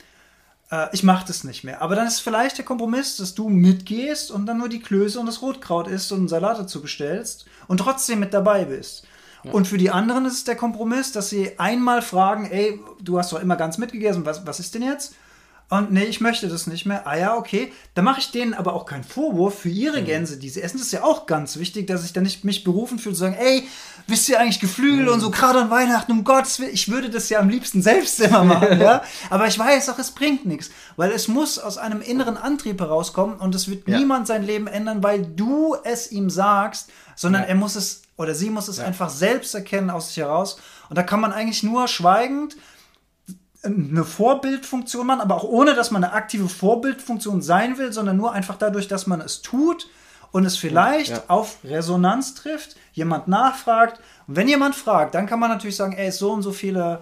äh, 0.71 0.87
ich 0.93 1.03
mache 1.03 1.27
das 1.27 1.43
nicht 1.43 1.63
mehr. 1.63 1.81
Aber 1.81 1.95
dann 1.95 2.07
ist 2.07 2.19
vielleicht 2.19 2.57
der 2.57 2.65
Kompromiss, 2.65 3.17
dass 3.17 3.35
du 3.35 3.49
mitgehst 3.49 4.31
und 4.31 4.45
dann 4.45 4.57
nur 4.57 4.69
die 4.69 4.79
Klöße 4.79 5.19
und 5.19 5.25
das 5.25 5.41
Rotkraut 5.41 5.87
isst 5.87 6.11
und 6.11 6.19
einen 6.19 6.27
Salat 6.27 6.57
dazu 6.59 6.81
bestellst 6.81 7.45
und 7.67 7.77
trotzdem 7.77 8.19
mit 8.19 8.33
dabei 8.33 8.65
bist. 8.65 9.05
Und 9.43 9.67
für 9.67 9.77
die 9.77 9.89
anderen 9.89 10.25
ist 10.25 10.33
es 10.33 10.43
der 10.43 10.55
Kompromiss, 10.55 11.11
dass 11.11 11.29
sie 11.29 11.57
einmal 11.59 12.01
fragen, 12.01 12.45
ey, 12.51 12.79
du 13.01 13.17
hast 13.17 13.31
doch 13.31 13.41
immer 13.41 13.55
ganz 13.55 13.77
mitgegessen, 13.77 14.25
was, 14.25 14.45
was 14.45 14.59
ist 14.59 14.75
denn 14.75 14.83
jetzt? 14.83 15.15
Und 15.69 15.89
nee, 15.89 16.03
ich 16.03 16.19
möchte 16.19 16.49
das 16.49 16.67
nicht 16.67 16.85
mehr. 16.85 17.07
Ah 17.07 17.15
ja, 17.15 17.37
okay. 17.37 17.71
Da 17.93 18.01
mache 18.01 18.19
ich 18.19 18.31
denen 18.31 18.53
aber 18.53 18.73
auch 18.73 18.85
keinen 18.85 19.05
Vorwurf 19.05 19.59
für 19.59 19.69
ihre 19.69 20.03
Gänse, 20.03 20.35
die 20.37 20.49
sie 20.49 20.61
essen. 20.61 20.77
Das 20.77 20.87
ist 20.87 20.91
ja 20.91 21.05
auch 21.05 21.25
ganz 21.27 21.55
wichtig, 21.55 21.87
dass 21.87 22.03
ich 22.03 22.11
da 22.11 22.19
nicht 22.19 22.43
mich 22.43 22.65
berufen 22.65 22.99
fühle 22.99 23.15
zu 23.15 23.21
sagen, 23.21 23.35
ey, 23.39 23.63
wisst 24.05 24.27
ihr 24.27 24.37
eigentlich 24.37 24.59
Geflügel 24.59 25.07
und 25.07 25.21
so, 25.21 25.31
gerade 25.31 25.59
an 25.61 25.69
Weihnachten, 25.69 26.11
um 26.11 26.25
Gottes 26.25 26.59
Willen, 26.59 26.73
ich 26.73 26.91
würde 26.91 27.09
das 27.09 27.29
ja 27.29 27.39
am 27.39 27.47
liebsten 27.47 27.81
selbst 27.81 28.19
immer 28.19 28.43
machen, 28.43 28.81
ja. 28.81 29.01
Aber 29.29 29.47
ich 29.47 29.57
weiß 29.57 29.87
auch, 29.89 29.97
es 29.97 30.11
bringt 30.11 30.45
nichts. 30.45 30.71
Weil 30.97 31.11
es 31.11 31.29
muss 31.29 31.57
aus 31.57 31.77
einem 31.77 32.01
inneren 32.01 32.35
Antrieb 32.35 32.81
herauskommen 32.81 33.37
und 33.37 33.55
es 33.55 33.69
wird 33.69 33.87
Ja. 33.87 33.97
niemand 33.97 34.27
sein 34.27 34.43
Leben 34.43 34.67
ändern, 34.67 35.01
weil 35.01 35.25
du 35.25 35.77
es 35.85 36.11
ihm 36.11 36.29
sagst, 36.29 36.89
sondern 37.15 37.43
Ja. 37.43 37.47
er 37.47 37.55
muss 37.55 37.75
es 37.77 38.01
oder 38.21 38.35
sie 38.35 38.49
muss 38.49 38.67
es 38.67 38.79
einfach 38.79 39.09
selbst 39.09 39.53
erkennen 39.55 39.89
aus 39.89 40.07
sich 40.09 40.17
heraus. 40.17 40.57
Und 40.89 40.97
da 40.97 41.03
kann 41.03 41.19
man 41.19 41.33
eigentlich 41.33 41.63
nur 41.63 41.87
schweigend 41.87 42.55
eine 43.63 44.03
Vorbildfunktion 44.03 45.05
machen, 45.05 45.21
aber 45.21 45.35
auch 45.35 45.43
ohne, 45.43 45.75
dass 45.75 45.91
man 45.91 46.03
eine 46.03 46.13
aktive 46.13 46.49
Vorbildfunktion 46.49 47.41
sein 47.41 47.77
will, 47.77 47.93
sondern 47.93 48.17
nur 48.17 48.31
einfach 48.31 48.55
dadurch, 48.57 48.87
dass 48.87 49.05
man 49.05 49.21
es 49.21 49.41
tut 49.41 49.87
und 50.31 50.45
es 50.45 50.57
vielleicht 50.57 51.11
Ja. 51.11 51.23
auf 51.27 51.57
Resonanz 51.63 52.33
trifft, 52.33 52.75
jemand 52.93 53.27
nachfragt. 53.27 53.99
Und 54.27 54.35
wenn 54.37 54.47
jemand 54.47 54.75
fragt, 54.75 55.13
dann 55.13 55.27
kann 55.27 55.39
man 55.39 55.49
natürlich 55.49 55.75
sagen, 55.75 55.93
ey, 55.93 56.11
so 56.11 56.31
und 56.31 56.41
so 56.41 56.51
viele 56.51 57.01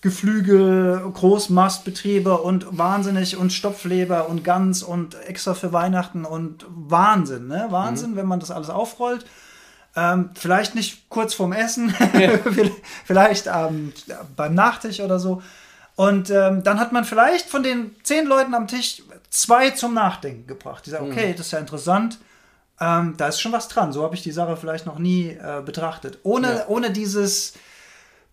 Geflügel, 0.00 1.10
Großmastbetriebe 1.12 2.38
und 2.38 2.78
wahnsinnig 2.78 3.36
und 3.36 3.52
Stopfleber 3.52 4.30
und 4.30 4.42
Gans 4.44 4.82
und 4.82 5.14
extra 5.26 5.52
für 5.52 5.74
Weihnachten 5.74 6.24
und 6.24 6.64
Wahnsinn, 6.70 7.48
ne? 7.48 7.66
Wahnsinn, 7.68 8.16
wenn 8.16 8.26
man 8.26 8.40
das 8.40 8.50
alles 8.50 8.70
aufrollt. 8.70 9.26
Ähm, 9.96 10.30
vielleicht 10.34 10.74
nicht 10.74 11.08
kurz 11.08 11.34
vorm 11.34 11.52
Essen, 11.52 11.94
vielleicht 13.04 13.46
ähm, 13.52 13.92
beim 14.36 14.54
Nachtisch 14.54 15.00
oder 15.00 15.18
so. 15.18 15.42
Und 15.96 16.30
ähm, 16.30 16.62
dann 16.62 16.80
hat 16.80 16.92
man 16.92 17.04
vielleicht 17.04 17.48
von 17.50 17.62
den 17.62 17.94
zehn 18.04 18.26
Leuten 18.26 18.54
am 18.54 18.66
Tisch 18.68 19.02
zwei 19.28 19.70
zum 19.70 19.92
Nachdenken 19.94 20.46
gebracht. 20.46 20.86
Die 20.86 20.90
sagen, 20.90 21.10
okay, 21.10 21.34
das 21.36 21.46
ist 21.46 21.52
ja 21.52 21.58
interessant. 21.58 22.18
Ähm, 22.80 23.14
da 23.18 23.28
ist 23.28 23.40
schon 23.40 23.52
was 23.52 23.68
dran. 23.68 23.92
So 23.92 24.02
habe 24.04 24.14
ich 24.14 24.22
die 24.22 24.32
Sache 24.32 24.56
vielleicht 24.56 24.86
noch 24.86 24.98
nie 24.98 25.28
äh, 25.30 25.60
betrachtet. 25.62 26.18
Ohne, 26.22 26.48
Ja. 26.58 26.64
ohne 26.68 26.90
dieses 26.90 27.52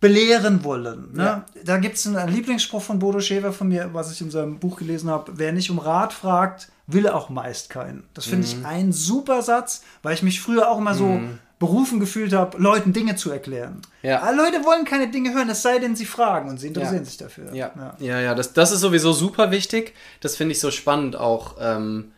belehren 0.00 0.62
wollen. 0.64 1.12
Ne? 1.12 1.24
Ja. 1.24 1.44
Da 1.64 1.78
gibt 1.78 1.96
es 1.96 2.06
einen 2.06 2.28
Lieblingsspruch 2.32 2.80
von 2.82 3.00
Bodo 3.00 3.20
Schäfer 3.20 3.52
von 3.52 3.68
mir, 3.68 3.90
was 3.92 4.12
ich 4.12 4.20
in 4.20 4.30
seinem 4.30 4.58
Buch 4.60 4.78
gelesen 4.78 5.10
habe. 5.10 5.32
Wer 5.36 5.52
nicht 5.52 5.70
um 5.70 5.78
Rat 5.80 6.12
fragt, 6.12 6.68
will 6.86 7.08
auch 7.08 7.28
meist 7.30 7.68
keinen. 7.68 8.04
Das 8.14 8.24
finde 8.26 8.46
Mhm. 8.46 8.52
ich 8.60 8.64
ein 8.66 8.92
super 8.92 9.42
Satz, 9.42 9.82
weil 10.02 10.14
ich 10.14 10.22
mich 10.22 10.40
früher 10.40 10.70
auch 10.70 10.78
immer 10.78 10.94
so 10.94 11.20
berufen 11.58 11.98
gefühlt 11.98 12.32
habe, 12.32 12.56
Leuten 12.58 12.92
Dinge 12.92 13.16
zu 13.16 13.30
erklären. 13.32 13.82
Ja. 14.02 14.22
Aber 14.22 14.32
Leute 14.36 14.64
wollen 14.64 14.84
keine 14.84 15.08
Dinge 15.08 15.34
hören, 15.34 15.50
es 15.50 15.62
sei 15.62 15.78
denn, 15.80 15.96
sie 15.96 16.04
fragen 16.06 16.48
und 16.48 16.58
sie 16.58 16.68
interessieren 16.68 16.98
Ja. 16.98 17.04
sich 17.04 17.16
dafür. 17.16 17.52
Ja, 17.52 17.72
ja, 17.98 18.20
ja, 18.20 18.34
das, 18.34 18.52
das 18.52 18.70
ist 18.70 18.80
sowieso 18.80 19.12
super 19.12 19.50
wichtig. 19.50 19.94
Das 20.20 20.36
finde 20.36 20.52
ich 20.52 20.60
so 20.60 20.70
spannend 20.70 21.16
auch 21.16 21.56
ähm, 21.60 22.12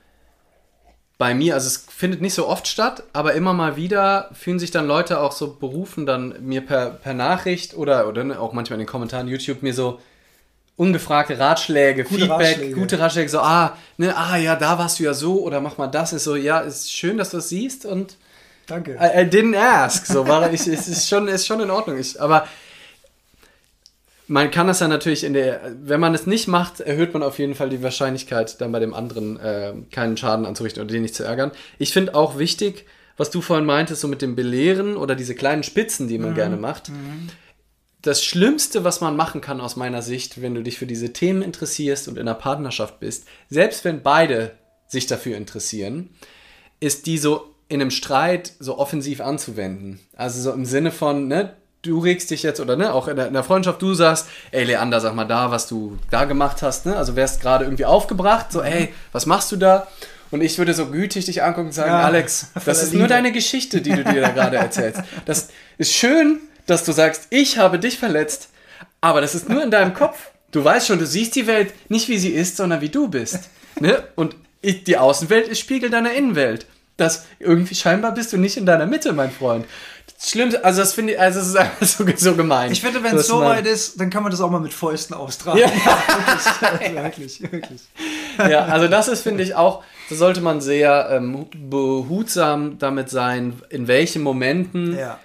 bei 1.17 1.35
mir. 1.35 1.55
Also 1.55 1.69
es 1.69 1.87
findet 1.89 2.21
nicht 2.21 2.35
so 2.35 2.47
oft 2.49 2.67
statt, 2.69 3.03
aber 3.15 3.33
immer 3.35 3.55
mal 3.55 3.77
wieder 3.77 4.29
fühlen 4.33 4.59
sich 4.59 4.71
dann 4.71 4.87
Leute 4.87 5.21
auch 5.21 5.33
so 5.33 5.55
berufen, 5.55 6.05
dann 6.05 6.35
mir 6.41 6.61
per, 6.61 6.91
per 6.91 7.15
Nachricht 7.15 7.75
oder, 7.75 8.09
oder 8.09 8.25
ne, 8.25 8.39
auch 8.41 8.53
manchmal 8.53 8.79
in 8.79 8.85
den 8.87 8.91
Kommentaren 8.91 9.27
YouTube 9.29 9.63
mir 9.63 9.73
so 9.73 10.01
ungefragte 10.77 11.39
Ratschläge, 11.39 12.05
Gute 12.05 12.21
Feedback, 12.23 12.49
Ratschläge. 12.49 12.75
gute 12.75 12.99
Ratschläge, 12.99 13.29
so, 13.29 13.41
ah, 13.41 13.77
ne, 13.99 14.17
ah, 14.17 14.37
ja, 14.37 14.57
da 14.57 14.79
warst 14.79 14.99
du 14.99 15.05
ja 15.05 15.13
so 15.15 15.43
oder 15.43 15.61
mach 15.61 15.77
mal 15.77 15.89
das, 15.89 16.13
ist 16.15 16.25
so, 16.25 16.37
ja, 16.37 16.61
ist 16.61 16.91
schön, 16.93 17.19
dass 17.19 17.31
du 17.31 17.37
es 17.39 17.51
siehst 17.51 17.85
und 17.85 18.17
Danke. 18.71 18.93
I, 18.93 19.23
I 19.23 19.25
didn't 19.25 19.57
ask. 19.57 20.07
So 20.07 20.27
war 20.29 20.53
ich, 20.53 20.67
es 20.67 20.89
ist 20.89 21.09
schon, 21.09 21.29
ist 21.29 21.47
schon 21.47 21.61
in 21.61 21.71
Ordnung. 21.71 21.99
Ich, 21.99 22.21
aber 22.21 22.47
man 24.29 24.53
kann 24.53 24.69
das 24.69 24.79
ja 24.79 24.87
natürlich 24.87 25.25
in 25.25 25.33
der, 25.33 25.75
wenn 25.83 25.99
man 25.99 26.15
es 26.15 26.25
nicht 26.25 26.47
macht, 26.47 26.79
erhöht 26.79 27.13
man 27.13 27.25
auf 27.25 27.41
jeden 27.41 27.57
Fall 27.57 27.69
die 27.69 27.83
Wahrscheinlichkeit, 27.83 28.61
dann 28.61 28.71
bei 28.71 28.79
dem 28.79 28.95
anderen 28.95 29.41
äh, 29.41 29.75
keinen 29.91 30.17
Schaden 30.17 30.47
anzurichten 30.47 30.83
oder 30.83 30.93
den 30.93 31.03
nicht 31.03 31.17
zu 31.17 31.25
ärgern. 31.25 31.51
Ich 31.79 31.93
finde 31.93 32.15
auch 32.15 32.39
wichtig, 32.39 32.87
was 33.17 33.31
du 33.31 33.41
vorhin 33.41 33.67
meintest, 33.67 34.01
so 34.01 34.09
mit 34.09 34.23
dem 34.23 34.37
Belehren 34.37 34.97
oder 34.97 35.17
diese 35.17 35.35
kleinen 35.35 35.65
Spitzen, 35.65 36.07
die 36.07 36.19
man 36.19 36.35
gerne 36.35 36.57
macht. 36.57 36.93
Das 38.01 38.25
Schlimmste, 38.25 38.85
was 38.85 39.01
man 39.01 39.17
machen 39.17 39.41
kann 39.41 39.61
aus 39.61 39.77
meiner 39.77 40.01
Sicht, 40.01 40.41
wenn 40.41 40.55
du 40.55 40.63
dich 40.63 40.79
für 40.79 40.87
diese 40.87 41.13
Themen 41.13 41.43
interessierst 41.43 42.09
und 42.09 42.17
in 42.17 42.29
einer 42.29 42.39
Partnerschaft 42.39 43.01
bist, 43.01 43.27
selbst 43.51 43.85
wenn 43.85 44.03
beide 44.03 44.53
sich 44.87 45.07
dafür 45.07 45.37
interessieren, 45.37 46.11
ist 46.79 47.07
die 47.07 47.19
so 47.19 47.55
in 47.71 47.81
einem 47.81 47.91
Streit 47.91 48.53
so 48.59 48.79
offensiv 48.79 49.21
anzuwenden. 49.21 50.01
Also 50.17 50.43
so 50.43 50.53
im 50.53 50.65
Sinne 50.65 50.91
von, 50.91 51.29
ne, 51.29 51.55
du 51.83 52.01
regst 52.01 52.31
dich 52.31 52.43
jetzt 52.43 52.61
oder 52.61 52.77
ne, 52.77 52.93
auch 52.93 53.09
in 53.09 53.17
der, 53.17 53.29
in 53.29 53.33
der 53.33 53.45
Freundschaft, 53.45 53.81
du 53.81 53.95
sagst, 53.95 54.27
ey 54.51 54.65
Leander, 54.65 55.01
sag 55.01 55.15
mal 55.15 55.25
da, 55.25 55.51
was 55.51 55.69
du 55.69 55.97
da 56.11 56.25
gemacht 56.25 56.63
hast, 56.63 56.85
ne? 56.85 56.97
Also 56.97 57.17
wärst 57.17 57.41
gerade 57.41 57.65
irgendwie 57.65 57.85
aufgebracht, 57.85 58.53
so, 58.53 58.61
ey, 58.61 58.93
was 59.13 59.25
machst 59.25 59.51
du 59.53 59.57
da? 59.57 59.87
Und 60.33 60.43
ich 60.43 60.59
würde 60.59 60.75
so 60.75 60.87
gütig 60.87 61.25
dich 61.25 61.43
angucken 61.43 61.69
und 61.69 61.73
sagen, 61.73 61.91
Ja, 61.91 62.03
Alex, 62.03 62.49
das 62.65 62.83
ist 62.83 62.91
Liebe. 62.91 62.99
nur 62.99 63.09
deine 63.09 63.33
Geschichte, 63.33 63.81
die 63.81 63.91
du 63.91 64.05
dir 64.05 64.21
da 64.21 64.31
gerade 64.31 64.57
erzählst. 64.57 65.01
Das 65.25 65.49
ist 65.79 65.93
schön, 65.93 66.41
dass 66.67 66.85
du 66.85 66.93
sagst, 66.93 67.29
ich 67.31 67.57
habe 67.57 67.79
dich 67.79 67.99
verletzt, 67.99 68.51
aber 69.01 69.21
das 69.21 69.35
ist 69.35 69.49
nur 69.49 69.63
in 69.63 69.71
deinem 69.71 69.95
Kopf. 69.95 70.31
Du 70.51 70.65
weißt 70.65 70.89
schon, 70.89 70.99
du 70.99 71.07
siehst 71.07 71.37
die 71.37 71.47
Welt 71.47 71.73
nicht 71.89 72.09
wie 72.09 72.19
sie 72.19 72.31
ist, 72.31 72.57
sondern 72.57 72.81
wie 72.81 72.89
du 72.89 73.09
bist. 73.09 73.49
Ne? 73.79 74.03
Und 74.17 74.35
die 74.65 74.97
Außenwelt 74.99 75.49
ist 75.49 75.61
Spiegel 75.61 75.89
deiner 75.91 76.13
Innenwelt. 76.13 76.67
Das 77.01 77.25
irgendwie 77.39 77.75
scheinbar 77.75 78.13
bist 78.13 78.33
du 78.33 78.37
nicht 78.37 78.57
in 78.57 78.67
deiner 78.67 78.87
Mitte, 78.87 79.13
mein 79.13 79.31
Freund. 79.31 79.65
Das 80.19 80.31
Schlimmste, 80.31 80.63
also 80.65 80.81
das 80.81 80.93
finde 80.93 81.15
ich, 81.15 81.21
also 81.21 81.41
es 81.41 81.47
ist 81.49 81.57
einfach 81.57 81.87
so, 81.87 82.05
so 82.17 82.35
gemein. 82.37 82.71
Ich 82.73 82.83
finde, 82.83 83.03
wenn 83.03 83.17
es 83.17 83.27
so 83.27 83.41
weit 83.41 83.67
ist, 83.67 83.99
dann 83.99 84.11
kann 84.11 84.23
man 84.23 84.31
das 84.31 84.41
auch 84.43 84.51
mal 84.51 84.61
mit 84.61 84.75
Fäusten 84.75 85.15
austragen. 85.15 85.61
Ja. 85.61 85.71
wirklich, 87.05 87.41
wirklich, 87.43 87.43
wirklich. 87.53 87.81
ja, 88.51 88.67
also 88.67 88.87
das 88.89 89.09
ist, 89.09 89.23
finde 89.23 89.43
ich, 89.43 89.55
auch, 89.55 89.83
da 90.11 90.17
sollte 90.17 90.41
man 90.43 90.61
sehr 90.61 91.09
ähm, 91.11 91.47
behutsam 91.55 92.79
damit 92.79 93.09
sein, 93.11 93.61
in 93.71 93.89
welchen 93.89 94.23
Momenten, 94.23 94.97
Ja. 94.99 95.19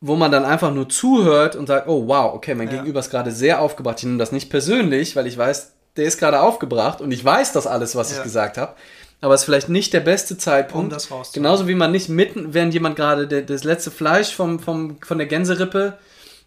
wo 0.00 0.16
man 0.16 0.30
dann 0.30 0.44
einfach 0.44 0.72
nur 0.74 0.88
zuhört 0.90 1.56
und 1.56 1.66
sagt, 1.66 1.88
oh 1.88 2.06
wow, 2.06 2.34
okay, 2.34 2.54
mein 2.54 2.66
Ja. 2.68 2.74
Gegenüber 2.74 3.00
ist 3.00 3.10
gerade 3.10 3.30
sehr 3.32 3.60
aufgebracht. 3.60 3.98
Ich 4.00 4.04
nehme 4.04 4.18
das 4.18 4.32
nicht 4.32 4.50
persönlich, 4.50 5.16
weil 5.16 5.26
ich 5.26 5.38
weiß, 5.38 5.72
der 5.96 6.04
ist 6.04 6.18
gerade 6.18 6.40
aufgebracht 6.40 7.00
und 7.00 7.12
ich 7.12 7.24
weiß 7.24 7.52
das 7.52 7.66
alles, 7.66 7.96
was 7.96 8.10
ich 8.10 8.18
Ja. 8.18 8.22
gesagt 8.24 8.58
habe. 8.58 8.74
Aber 9.20 9.34
es 9.34 9.40
ist 9.42 9.44
vielleicht 9.46 9.68
nicht 9.70 9.92
der 9.92 10.00
beste 10.00 10.36
Zeitpunkt. 10.36 10.84
Um 10.84 10.90
das 10.90 11.10
rauszuholen. 11.10 11.42
Genauso 11.44 11.66
wie 11.68 11.74
man 11.74 11.92
nicht 11.92 12.08
mitten, 12.08 12.52
während 12.52 12.74
jemand 12.74 12.96
gerade 12.96 13.42
das 13.42 13.64
letzte 13.64 13.90
Fleisch 13.90 14.34
vom, 14.34 14.58
vom, 14.60 14.98
von 15.02 15.18
der 15.18 15.26
Gänserippe 15.26 15.96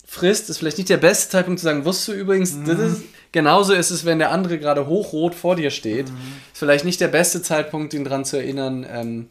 frisst, 0.06 0.50
ist 0.50 0.60
vielleicht 0.60 0.78
nicht 0.78 0.90
der 0.90 0.98
beste 0.98 1.30
Zeitpunkt 1.32 1.60
zu 1.60 1.66
sagen, 1.66 1.86
wusstest 1.86 2.10
du 2.10 2.12
übrigens, 2.14 2.54
Mhm. 2.54 2.66
das 2.66 2.80
ist, 2.80 3.02
genauso 3.32 3.74
ist 3.74 3.90
es, 3.92 4.06
wenn 4.06 4.20
der 4.20 4.32
andere 4.32 4.58
gerade 4.60 4.88
hochrot 4.88 5.36
vor 5.36 5.56
dir 5.56 5.70
steht. 5.72 6.10
Mhm. 6.10 6.16
Ist 6.54 6.60
vielleicht 6.60 6.86
nicht 6.86 7.02
der 7.02 7.10
beste 7.10 7.42
Zeitpunkt, 7.42 7.94
ihn 7.94 8.04
daran 8.04 8.24
zu 8.26 8.38
erinnern. 8.38 8.86
Ähm, 8.90 9.28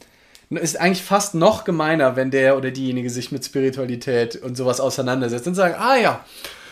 ist 0.50 0.78
eigentlich 0.78 1.02
fast 1.02 1.34
noch 1.34 1.64
gemeiner, 1.64 2.14
wenn 2.14 2.30
der 2.30 2.56
oder 2.56 2.70
diejenige 2.70 3.10
sich 3.10 3.32
mit 3.32 3.44
Spiritualität 3.44 4.36
und 4.36 4.56
sowas 4.56 4.80
auseinandersetzt 4.80 5.46
und 5.46 5.54
sagt, 5.54 5.80
ah 5.80 5.96
ja, 5.96 6.24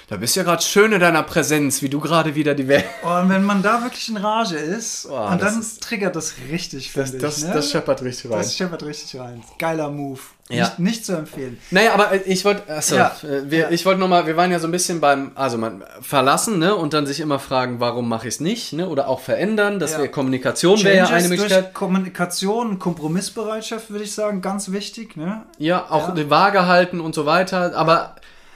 da 0.09 0.17
bist 0.17 0.37
du 0.37 0.41
ja 0.41 0.45
gerade 0.45 0.63
schön 0.63 0.93
in 0.93 1.01
deiner 1.01 1.23
Präsenz, 1.23 1.81
wie 1.81 1.89
du 1.89 1.99
gerade 1.99 2.35
wieder 2.35 2.55
die 2.55 2.69
Welt. 2.69 2.85
Und 3.03 3.31
wenn 3.31 3.43
man 3.45 3.63
da 3.63 3.83
wirklich 3.83 4.09
in 4.11 4.17
Rage 4.19 4.57
ist, 4.57 5.07
Oh, 5.11 5.15
und 5.17 5.41
dann 5.41 5.61
ist- 5.61 5.83
triggert 5.83 6.15
das 6.15 6.35
richtig, 6.51 6.93
Das, 6.93 7.11
finde 7.11 7.25
das. 7.27 7.43
Ne? 7.43 7.53
das 7.55 7.71
scheppert 7.71 8.03
richtig 8.03 8.31
rein. 8.31 8.39
das 8.39 8.57
scheppert 8.57 8.83
richtig 8.85 9.19
rein. 9.21 9.43
Geiler 9.59 9.91
Move. 9.91 10.21
Ja. 10.51 10.65
Nicht, 10.65 10.79
nicht 10.79 11.07
zu 11.07 11.17
empfehlen. 11.17 11.57
Naja, 11.71 11.95
aber 11.95 12.13
äh, 12.13 12.19
ich 12.27 12.45
wollte, 12.45 12.71
achso, 12.71 12.97
Ja. 12.97 13.13
wir, 13.47 13.59
Ja. 13.61 13.71
ich 13.71 13.87
wollte 13.87 13.99
nochmal, 13.99 14.27
wir 14.27 14.37
waren 14.37 14.51
ja 14.53 14.59
so 14.59 14.69
ein 14.69 14.73
bisschen 14.73 15.01
beim, 15.01 15.33
also 15.37 15.57
man 15.57 15.83
verlassen, 16.03 16.59
ne, 16.59 16.75
und 16.77 16.93
dann 16.93 17.07
sich 17.07 17.21
immer 17.21 17.39
fragen, 17.39 17.81
warum 17.81 18.07
mache 18.11 18.29
ich 18.29 18.35
es 18.35 18.41
nicht, 18.41 18.75
ne, 18.75 18.87
oder 18.91 19.09
auch 19.09 19.21
verändern, 19.21 19.79
das 19.79 19.93
Ja. 19.93 19.99
wäre 20.01 20.11
Kommunikation 20.11 20.85
wäre 20.85 20.99
ja 20.99 21.07
eine 21.07 21.29
Möglichkeit. 21.29 21.65
durch 21.65 21.73
Kommunikation, 21.73 22.79
Kompromissbereitschaft, 22.79 23.89
würde 23.91 24.05
ich 24.05 24.13
sagen, 24.15 24.43
ganz 24.43 24.71
wichtig. 24.71 25.17
Ne? 25.17 25.45
Ja, 25.57 25.87
auch 25.89 26.09
Ja. 26.09 26.15
die 26.15 26.29
Waage 26.29 26.67
halten 26.67 27.01
und 27.01 27.15
so 27.15 27.25
weiter, 27.25 27.75
aber 27.75 28.15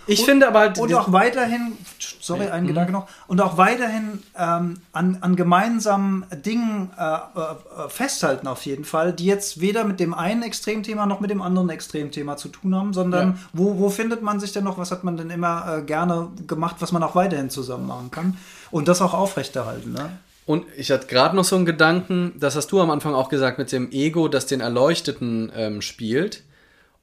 ich 0.08 0.24
finde 0.24 0.48
aber 0.48 0.58
halt, 0.60 0.78
Und 0.78 0.92
auch 0.94 1.12
weiterhin, 1.12 1.72
sorry, 2.20 2.48
ein 2.48 2.64
Mhm. 2.64 2.68
Gedanke 2.68 2.92
noch, 2.92 3.06
und 3.28 3.40
auch 3.40 3.56
weiterhin 3.56 4.22
ähm, 4.36 4.80
an, 4.92 5.18
an 5.20 5.36
gemeinsamen 5.36 6.24
Dingen 6.44 6.90
äh, 6.98 7.04
äh, 7.04 7.88
festhalten 7.88 8.46
auf 8.46 8.66
jeden 8.66 8.84
Fall, 8.84 9.12
die 9.12 9.26
jetzt 9.26 9.60
weder 9.60 9.84
mit 9.84 10.00
dem 10.00 10.14
einen 10.14 10.42
Extremthema 10.42 11.06
noch 11.06 11.20
mit 11.20 11.30
dem 11.30 11.42
anderen 11.42 11.70
Extremthema 11.70 12.36
zu 12.36 12.48
tun 12.48 12.74
haben, 12.74 12.92
sondern 12.92 13.28
Ja. 13.28 13.34
wo, 13.52 13.78
wo 13.78 13.90
findet 13.90 14.22
man 14.22 14.40
sich 14.40 14.52
denn 14.52 14.64
noch, 14.64 14.78
was 14.78 14.90
hat 14.90 15.04
man 15.04 15.16
denn 15.16 15.30
immer 15.30 15.78
äh, 15.78 15.82
gerne 15.82 16.28
gemacht, 16.46 16.76
was 16.80 16.92
man 16.92 17.02
auch 17.02 17.14
weiterhin 17.14 17.50
zusammen 17.50 17.86
machen 17.86 18.10
kann 18.10 18.36
und 18.70 18.88
das 18.88 19.00
auch 19.02 19.14
aufrechterhalten. 19.14 19.92
Ne? 19.92 20.10
Und 20.46 20.64
ich 20.76 20.90
hatte 20.90 21.06
gerade 21.06 21.36
noch 21.36 21.44
so 21.44 21.56
einen 21.56 21.66
Gedanken, 21.66 22.32
das 22.38 22.56
hast 22.56 22.72
du 22.72 22.80
am 22.80 22.90
Anfang 22.90 23.14
auch 23.14 23.28
gesagt, 23.28 23.58
mit 23.58 23.70
dem 23.72 23.90
Ego, 23.92 24.28
das 24.28 24.46
den 24.46 24.60
Erleuchteten 24.62 25.52
ähm, 25.54 25.82
spielt. 25.82 26.42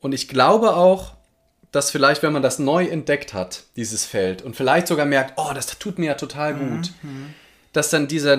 Und 0.01 0.13
ich 0.13 0.27
glaube 0.27 0.75
auch, 0.75 1.14
dass 1.75 1.91
vielleicht, 1.91 2.23
wenn 2.23 2.33
man 2.33 2.41
das 2.41 2.57
neu 2.59 2.85
entdeckt 2.85 3.33
hat, 3.33 3.63
dieses 3.75 4.05
Feld, 4.05 4.41
und 4.41 4.55
vielleicht 4.55 4.87
sogar 4.87 5.05
merkt, 5.05 5.33
oh, 5.37 5.51
das 5.53 5.67
tut 5.77 5.99
mir 5.99 6.05
ja 6.07 6.13
total 6.15 6.53
gut, 6.55 6.91
dass 7.73 7.89
dann 7.89 8.07
dieser 8.07 8.37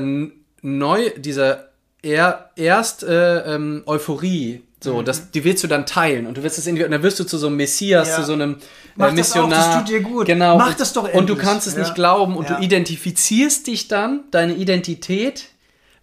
neu, 0.63 1.11
dieser 1.17 1.69
er, 2.03 2.51
erst 2.57 3.03
äh, 3.03 3.55
ähm, 3.55 3.83
Euphorie 3.87 4.63
So, 4.81 5.03
das, 5.03 5.31
die 5.33 5.43
willst 5.45 5.65
du 5.65 5.69
dann 5.69 5.87
teilen 5.87 6.27
und 6.27 6.37
du 6.37 6.43
wirst 6.45 6.59
es 6.59 6.67
irgendwie, 6.67 6.85
und 6.85 6.93
dann 6.93 7.03
wirst 7.03 7.19
du 7.19 7.25
zu 7.25 7.37
so 7.37 7.49
einem 7.49 7.57
Messias, 7.57 8.09
Ja. 8.11 8.17
zu 8.17 8.25
so 8.25 8.33
einem 8.35 8.59
Mach 8.95 9.13
äh, 9.13 9.17
das 9.17 9.33
auch, 9.33 9.47
Missionar. 9.47 9.51
das 9.51 9.75
tut 9.79 9.89
dir 9.89 10.01
gut. 10.03 10.27
Genau. 10.27 10.57
Mach 10.57 10.75
das 10.75 10.93
doch 10.93 11.05
Und 11.05 11.13
du 11.29 11.33
endlich. 11.35 11.39
kannst 11.39 11.67
es 11.67 11.75
Ja. 11.75 11.81
nicht 11.81 11.95
glauben 11.97 12.37
und 12.37 12.49
Ja. 12.49 12.57
du 12.59 12.63
identifizierst 12.65 13.67
dich 13.67 13.89
dann, 13.89 14.25
deine 14.31 14.55
Identität, 14.55 15.47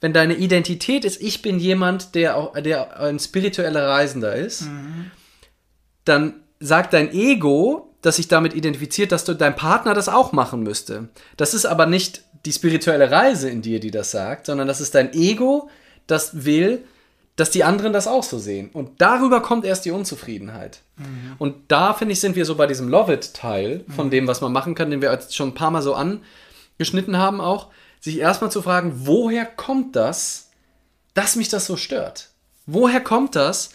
wenn 0.01 0.11
deine 0.13 0.33
Identität 0.35 1.05
ist, 1.05 1.21
ich 1.21 1.41
bin 1.41 1.59
jemand, 1.59 2.15
der 2.15 2.35
auch, 2.35 2.53
der 2.59 2.99
ein 2.99 3.19
spiritueller 3.19 3.87
Reisender 3.87 4.35
ist, 4.35 4.63
Mhm. 4.63 5.11
dann 6.05 6.33
sagt 6.63 6.93
dein 6.93 7.11
Ego, 7.13 7.89
das 8.01 8.17
sich 8.17 8.27
damit 8.27 8.53
identifiziert, 8.53 9.11
dass 9.11 9.25
du 9.25 9.33
dein 9.33 9.55
Partner 9.55 9.93
das 9.93 10.09
auch 10.09 10.31
machen 10.31 10.63
müsste. 10.63 11.09
Das 11.37 11.53
ist 11.53 11.65
aber 11.65 11.85
nicht 11.85 12.23
die 12.45 12.53
spirituelle 12.53 13.11
Reise 13.11 13.49
in 13.49 13.61
dir, 13.61 13.79
die 13.79 13.91
das 13.91 14.11
sagt, 14.11 14.47
sondern 14.47 14.67
das 14.67 14.81
ist 14.81 14.95
dein 14.95 15.13
Ego, 15.13 15.69
das 16.07 16.43
will, 16.43 16.83
dass 17.35 17.49
die 17.49 17.63
anderen 17.63 17.93
das 17.93 18.07
auch 18.07 18.23
so 18.23 18.37
sehen. 18.37 18.69
Und 18.73 19.01
darüber 19.01 19.41
kommt 19.41 19.65
erst 19.65 19.85
die 19.85 19.91
Unzufriedenheit. 19.91 20.81
Und 21.39 21.55
da, 21.69 21.93
finde 21.93 22.13
ich, 22.13 22.19
sind 22.19 22.35
wir 22.35 22.45
so 22.45 22.55
bei 22.55 22.67
diesem 22.67 22.89
Love 22.89 23.13
It-Teil 23.13 23.85
von 23.95 24.09
dem, 24.09 24.27
was 24.27 24.41
man 24.41 24.51
machen 24.51 24.75
kann, 24.75 24.91
den 24.91 25.01
wir 25.01 25.11
jetzt 25.11 25.35
schon 25.35 25.49
ein 25.49 25.55
paar 25.55 25.71
Mal 25.71 25.81
so 25.81 25.95
angeschnitten 25.95 27.17
haben, 27.17 27.41
auch, 27.41 27.69
sich 27.99 28.19
erstmal 28.19 28.51
zu 28.51 28.61
fragen, 28.61 28.93
woher 29.05 29.45
kommt 29.45 29.95
das, 29.95 30.51
dass 31.13 31.35
mich 31.35 31.49
das 31.49 31.65
so 31.65 31.77
stört? 31.77 32.29
Woher 32.65 33.01
kommt 33.01 33.35
das, 33.35 33.71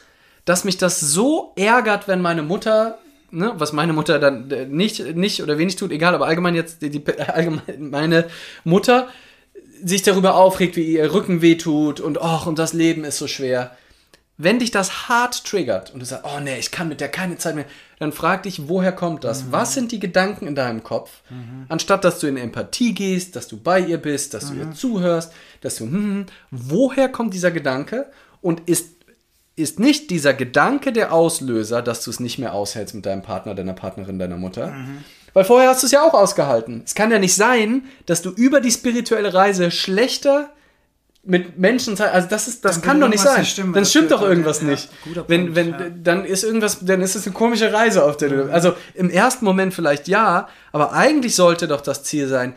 dass 0.49 0.65
mich 0.65 0.79
das 0.79 0.99
so 0.99 1.53
ärgert, 1.57 2.09
wenn 2.09 2.23
meine 2.23 2.43
Mutter, 2.43 2.99
ne, 3.31 3.53
was 3.57 3.75
meine 3.75 3.93
Mutter 3.93 4.19
dann 4.19 4.51
äh, 4.51 4.65
nicht, 4.65 5.15
nicht 5.15 5.43
oder 5.43 5.59
wenig 5.59 5.77
tut, 5.77 5.93
egal, 5.93 6.15
aber 6.15 6.27
allgemein 6.27 6.55
jetzt 6.55 6.81
die, 6.81 6.89
die 6.89 7.05
allgemein 7.19 7.91
meine 7.91 8.29
Mutter 8.65 9.09
sich 9.85 10.03
darüber 10.03 10.37
aufregt, 10.37 10.77
wie 10.77 10.87
ihr 10.95 11.13
Rücken 11.13 11.43
wehtut 11.43 12.01
und 12.01 12.23
ach, 12.23 12.47
und 12.47 12.59
das 12.59 12.73
Leben 12.73 13.05
ist 13.05 13.19
so 13.19 13.27
schwer. 13.27 13.77
Wenn 14.39 14.59
dich 14.59 14.71
das 14.71 15.09
hart 15.09 15.45
triggert 15.45 15.93
und 15.93 16.01
du 16.01 16.07
sagst, 16.07 16.25
oh 16.25 16.41
nee, 16.41 16.59
ich 16.59 16.71
kann 16.71 16.89
mit 16.89 17.01
der 17.01 17.09
keine 17.09 17.37
Zeit 17.37 17.55
mehr, 17.55 17.67
dann 17.99 18.13
frag 18.13 18.45
dich, 18.45 18.69
woher 18.69 18.93
kommt 18.93 19.25
das? 19.25 19.53
Was 19.53 19.75
sind 19.75 19.93
die 19.93 19.99
Gedanken 19.99 20.47
in 20.47 20.55
deinem 20.55 20.83
Kopf? 20.83 21.23
Anstatt 21.69 22.05
dass 22.05 22.21
du 22.21 22.29
in 22.29 22.37
Empathie 22.37 22.95
gehst, 22.95 23.37
dass 23.37 23.49
du 23.49 23.59
bei 23.59 23.81
ihr 23.81 23.99
bist, 23.99 24.33
dass 24.35 24.49
du 24.49 24.55
ihr 24.55 24.71
zuhörst, 24.73 25.33
dass 25.61 25.77
du, 25.77 25.85
hm, 25.85 26.27
woher 26.51 27.09
kommt 27.09 27.35
dieser 27.35 27.51
Gedanke? 27.51 28.07
Und 28.41 28.69
ist, 28.69 28.98
ist 29.59 29.81
nicht 29.81 30.11
dieser 30.11 30.35
Gedanke 30.35 30.93
der 30.93 31.13
Auslöser, 31.13 31.83
dass 31.83 32.05
du 32.05 32.11
es 32.11 32.21
nicht 32.21 32.39
mehr 32.39 32.55
aushältst 32.55 32.95
mit 32.95 33.07
deinem 33.07 33.23
Partner, 33.23 33.55
deiner 33.55 33.75
Partnerin, 33.75 34.19
deiner 34.19 34.37
Mutter? 34.37 34.73
Weil 35.33 35.45
vorher 35.45 35.71
hast 35.71 35.83
du 35.83 35.87
es 35.87 35.93
ja 35.93 36.03
auch 36.03 36.15
ausgehalten. 36.15 36.83
Es 36.85 36.95
kann 36.95 37.11
ja 37.11 37.19
nicht 37.19 37.35
sein, 37.35 37.85
dass 38.07 38.23
du 38.23 38.31
über 38.31 38.61
die 38.61 38.71
spirituelle 38.71 39.35
Reise 39.35 39.71
schlechter 39.71 40.51
mit 41.25 41.59
Menschen 41.59 42.01
also 42.01 42.29
das 42.29 42.49
ist, 42.49 42.65
das 42.65 42.77
Dann 42.77 42.83
kann 42.83 43.01
doch 43.01 43.09
nicht 43.09 43.21
sein. 43.21 43.45
stimmen, 43.45 43.75
dann 43.75 43.85
stimmt 43.85 44.11
doch 44.11 44.23
irgendwas 44.23 44.63
ja, 44.63 44.69
nicht. 44.69 44.89
guter 45.05 45.29
wenn, 45.29 45.53
Punkt, 45.53 45.57
wenn, 45.57 45.71
ja. 45.71 45.91
dann 46.03 46.25
ist 46.25 46.43
irgendwas, 46.43 46.79
dann 46.81 47.03
ist 47.03 47.17
es 47.17 47.27
eine 47.27 47.35
komische 47.35 47.71
Reise, 47.71 48.05
auf 48.05 48.17
der 48.17 48.29
du, 48.31 48.53
also 48.53 48.73
im 48.95 49.11
ersten 49.11 49.45
Moment 49.45 49.75
vielleicht 49.75 50.09
ja, 50.09 50.49
aber 50.73 50.93
eigentlich 50.93 51.35
sollte 51.35 51.69
doch 51.69 51.83
das 51.83 52.03
Ziel 52.03 52.29
sein, 52.29 52.55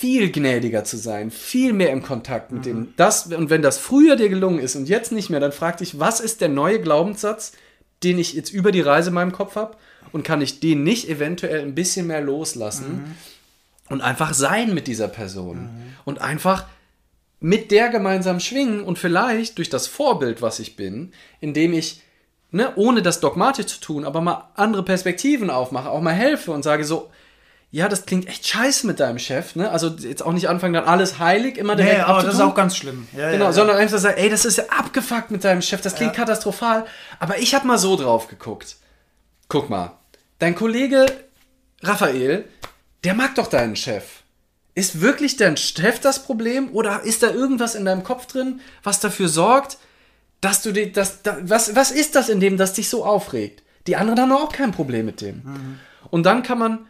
viel 0.00 0.32
gnädiger 0.32 0.82
zu 0.82 0.96
sein, 0.96 1.30
viel 1.30 1.74
mehr 1.74 1.90
im 1.90 2.02
Kontakt 2.02 2.52
mit 2.52 2.60
Mhm. 2.60 2.64
dem, 2.64 2.94
das, 2.96 3.26
und 3.26 3.50
wenn 3.50 3.60
das 3.60 3.76
früher 3.76 4.16
dir 4.16 4.30
gelungen 4.30 4.58
ist 4.58 4.74
und 4.74 4.88
jetzt 4.88 5.12
nicht 5.12 5.28
mehr, 5.28 5.40
dann 5.40 5.52
frag 5.52 5.76
dich, 5.76 5.98
was 6.00 6.20
ist 6.20 6.40
der 6.40 6.48
neue 6.48 6.80
Glaubenssatz, 6.80 7.52
den 8.02 8.18
ich 8.18 8.32
jetzt 8.32 8.50
über 8.50 8.72
die 8.72 8.80
Reise 8.80 9.08
in 9.10 9.14
meinem 9.14 9.32
Kopf 9.32 9.56
habe 9.56 9.76
und 10.12 10.24
kann 10.24 10.40
ich 10.40 10.58
den 10.58 10.84
nicht 10.84 11.06
eventuell 11.10 11.60
ein 11.60 11.74
bisschen 11.74 12.06
mehr 12.06 12.22
loslassen 12.22 13.14
und 13.90 14.00
einfach 14.00 14.32
sein 14.32 14.72
mit 14.72 14.86
dieser 14.86 15.08
Person 15.08 15.68
und 16.06 16.18
einfach 16.22 16.64
mit 17.40 17.70
der 17.70 17.90
gemeinsam 17.90 18.40
schwingen 18.40 18.80
und 18.82 18.98
vielleicht 18.98 19.58
durch 19.58 19.68
das 19.68 19.86
Vorbild, 19.86 20.40
was 20.40 20.60
ich 20.60 20.76
bin, 20.76 21.12
indem 21.40 21.74
ich, 21.74 22.00
ne, 22.50 22.72
ohne 22.76 23.02
das 23.02 23.20
dogmatisch 23.20 23.66
zu 23.66 23.80
tun, 23.80 24.04
aber 24.06 24.22
mal 24.22 24.48
andere 24.54 24.82
Perspektiven 24.82 25.50
aufmache, 25.50 25.90
auch 25.90 26.00
mal 26.00 26.14
helfe 26.14 26.52
und 26.52 26.62
sage 26.62 26.84
so, 26.84 27.10
ja, 27.72 27.88
das 27.88 28.04
klingt 28.04 28.26
echt 28.26 28.46
scheiße 28.48 28.86
mit 28.86 28.98
deinem 28.98 29.20
Chef, 29.20 29.54
ne? 29.54 29.70
Also 29.70 29.88
jetzt 29.88 30.24
auch 30.24 30.32
nicht 30.32 30.48
anfangen, 30.48 30.74
dann 30.74 30.84
alles 30.84 31.20
heilig 31.20 31.56
immer 31.56 31.76
direkt 31.76 31.98
Nee, 31.98 32.02
aber 32.02 32.22
das 32.22 32.34
ist 32.34 32.40
auch 32.40 32.54
ganz 32.54 32.76
schlimm. 32.76 33.06
Ja, 33.16 33.30
Genau, 33.30 33.44
ja, 33.44 33.50
ja. 33.50 33.52
sondern 33.52 33.76
einfach 33.76 33.98
sagen, 33.98 34.18
ey, 34.18 34.28
das 34.28 34.44
ist 34.44 34.58
ja 34.58 34.64
abgefuckt 34.76 35.30
mit 35.30 35.44
deinem 35.44 35.62
Chef, 35.62 35.80
das 35.80 35.94
klingt 35.94 36.14
katastrophal, 36.14 36.84
aber 37.20 37.38
ich 37.38 37.54
habe 37.54 37.66
mal 37.68 37.78
so 37.78 37.94
drauf 37.96 38.26
geguckt. 38.26 38.76
Guck 39.48 39.70
mal, 39.70 39.92
dein 40.40 40.56
Kollege 40.56 41.06
Raphael, 41.82 42.44
der 43.04 43.14
mag 43.14 43.36
doch 43.36 43.46
deinen 43.46 43.76
Chef. 43.76 44.04
Ist 44.74 45.00
wirklich 45.00 45.36
dein 45.36 45.56
Chef 45.56 46.00
das 46.00 46.24
Problem 46.24 46.70
oder 46.72 47.02
ist 47.02 47.22
da 47.22 47.30
irgendwas 47.30 47.74
in 47.76 47.84
deinem 47.84 48.02
Kopf 48.02 48.26
drin, 48.26 48.60
was 48.82 48.98
dafür 48.98 49.28
sorgt, 49.28 49.78
dass 50.40 50.62
du 50.62 50.72
die, 50.72 50.90
das, 50.90 51.22
da, 51.22 51.36
was, 51.42 51.76
was 51.76 51.90
ist 51.90 52.16
das 52.16 52.28
in 52.28 52.40
dem, 52.40 52.56
das 52.56 52.72
dich 52.72 52.88
so 52.88 53.04
aufregt? 53.04 53.62
Die 53.86 53.96
anderen 53.96 54.20
haben 54.20 54.32
auch 54.32 54.52
kein 54.52 54.72
Problem 54.72 55.06
mit 55.06 55.20
dem. 55.20 55.78
Und 56.10 56.24
dann 56.24 56.42
kann 56.42 56.58
man 56.58 56.86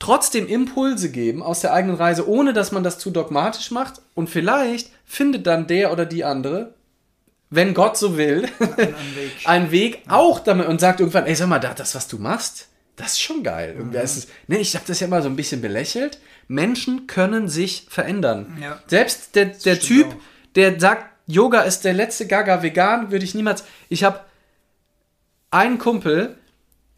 trotzdem 0.00 0.48
Impulse 0.48 1.12
geben 1.12 1.42
aus 1.42 1.60
der 1.60 1.72
eigenen 1.72 1.96
Reise, 1.96 2.28
ohne 2.28 2.52
dass 2.52 2.72
man 2.72 2.82
das 2.82 2.98
zu 2.98 3.10
dogmatisch 3.12 3.70
macht. 3.70 4.00
Und 4.14 4.28
vielleicht 4.28 4.90
findet 5.04 5.46
dann 5.46 5.68
der 5.68 5.92
oder 5.92 6.06
die 6.06 6.24
andere, 6.24 6.74
wenn 7.50 7.74
Gott 7.74 7.96
so 7.96 8.16
will, 8.16 8.42
Weg. 8.58 9.32
einen 9.44 9.70
Weg 9.70 10.02
auch 10.08 10.40
damit 10.40 10.66
und 10.66 10.80
sagt 10.80 10.98
irgendwann, 11.00 11.26
ey, 11.26 11.34
sag 11.36 11.48
mal, 11.48 11.58
da- 11.60 11.74
das, 11.74 11.94
was 11.94 12.08
du 12.08 12.18
machst, 12.18 12.66
das 12.96 13.12
ist 13.12 13.20
schon 13.20 13.42
geil. 13.42 13.74
Irgendwie 13.78 13.98
ist 13.98 14.28
ne, 14.48 14.58
ich 14.58 14.74
habe 14.74 14.84
das 14.86 15.00
ja 15.00 15.06
mal 15.06 15.22
so 15.22 15.28
ein 15.28 15.36
bisschen 15.36 15.60
belächelt. 15.62 16.18
Menschen 16.48 17.06
können 17.06 17.48
sich 17.48 17.86
verändern. 17.88 18.58
Ja. 18.60 18.80
Selbst 18.88 19.34
der, 19.36 19.46
der 19.46 19.78
Typ, 19.78 20.06
auch. 20.08 20.14
der 20.56 20.78
sagt, 20.80 21.06
Yoga 21.26 21.60
ist 21.60 21.84
der 21.84 21.92
letzte 21.92 22.26
Gaga 22.26 22.62
vegan, 22.62 23.10
würde 23.12 23.24
ich 23.24 23.34
niemals. 23.34 23.64
Ich 23.88 24.02
habe 24.04 24.20
einen 25.50 25.78
Kumpel, 25.78 26.36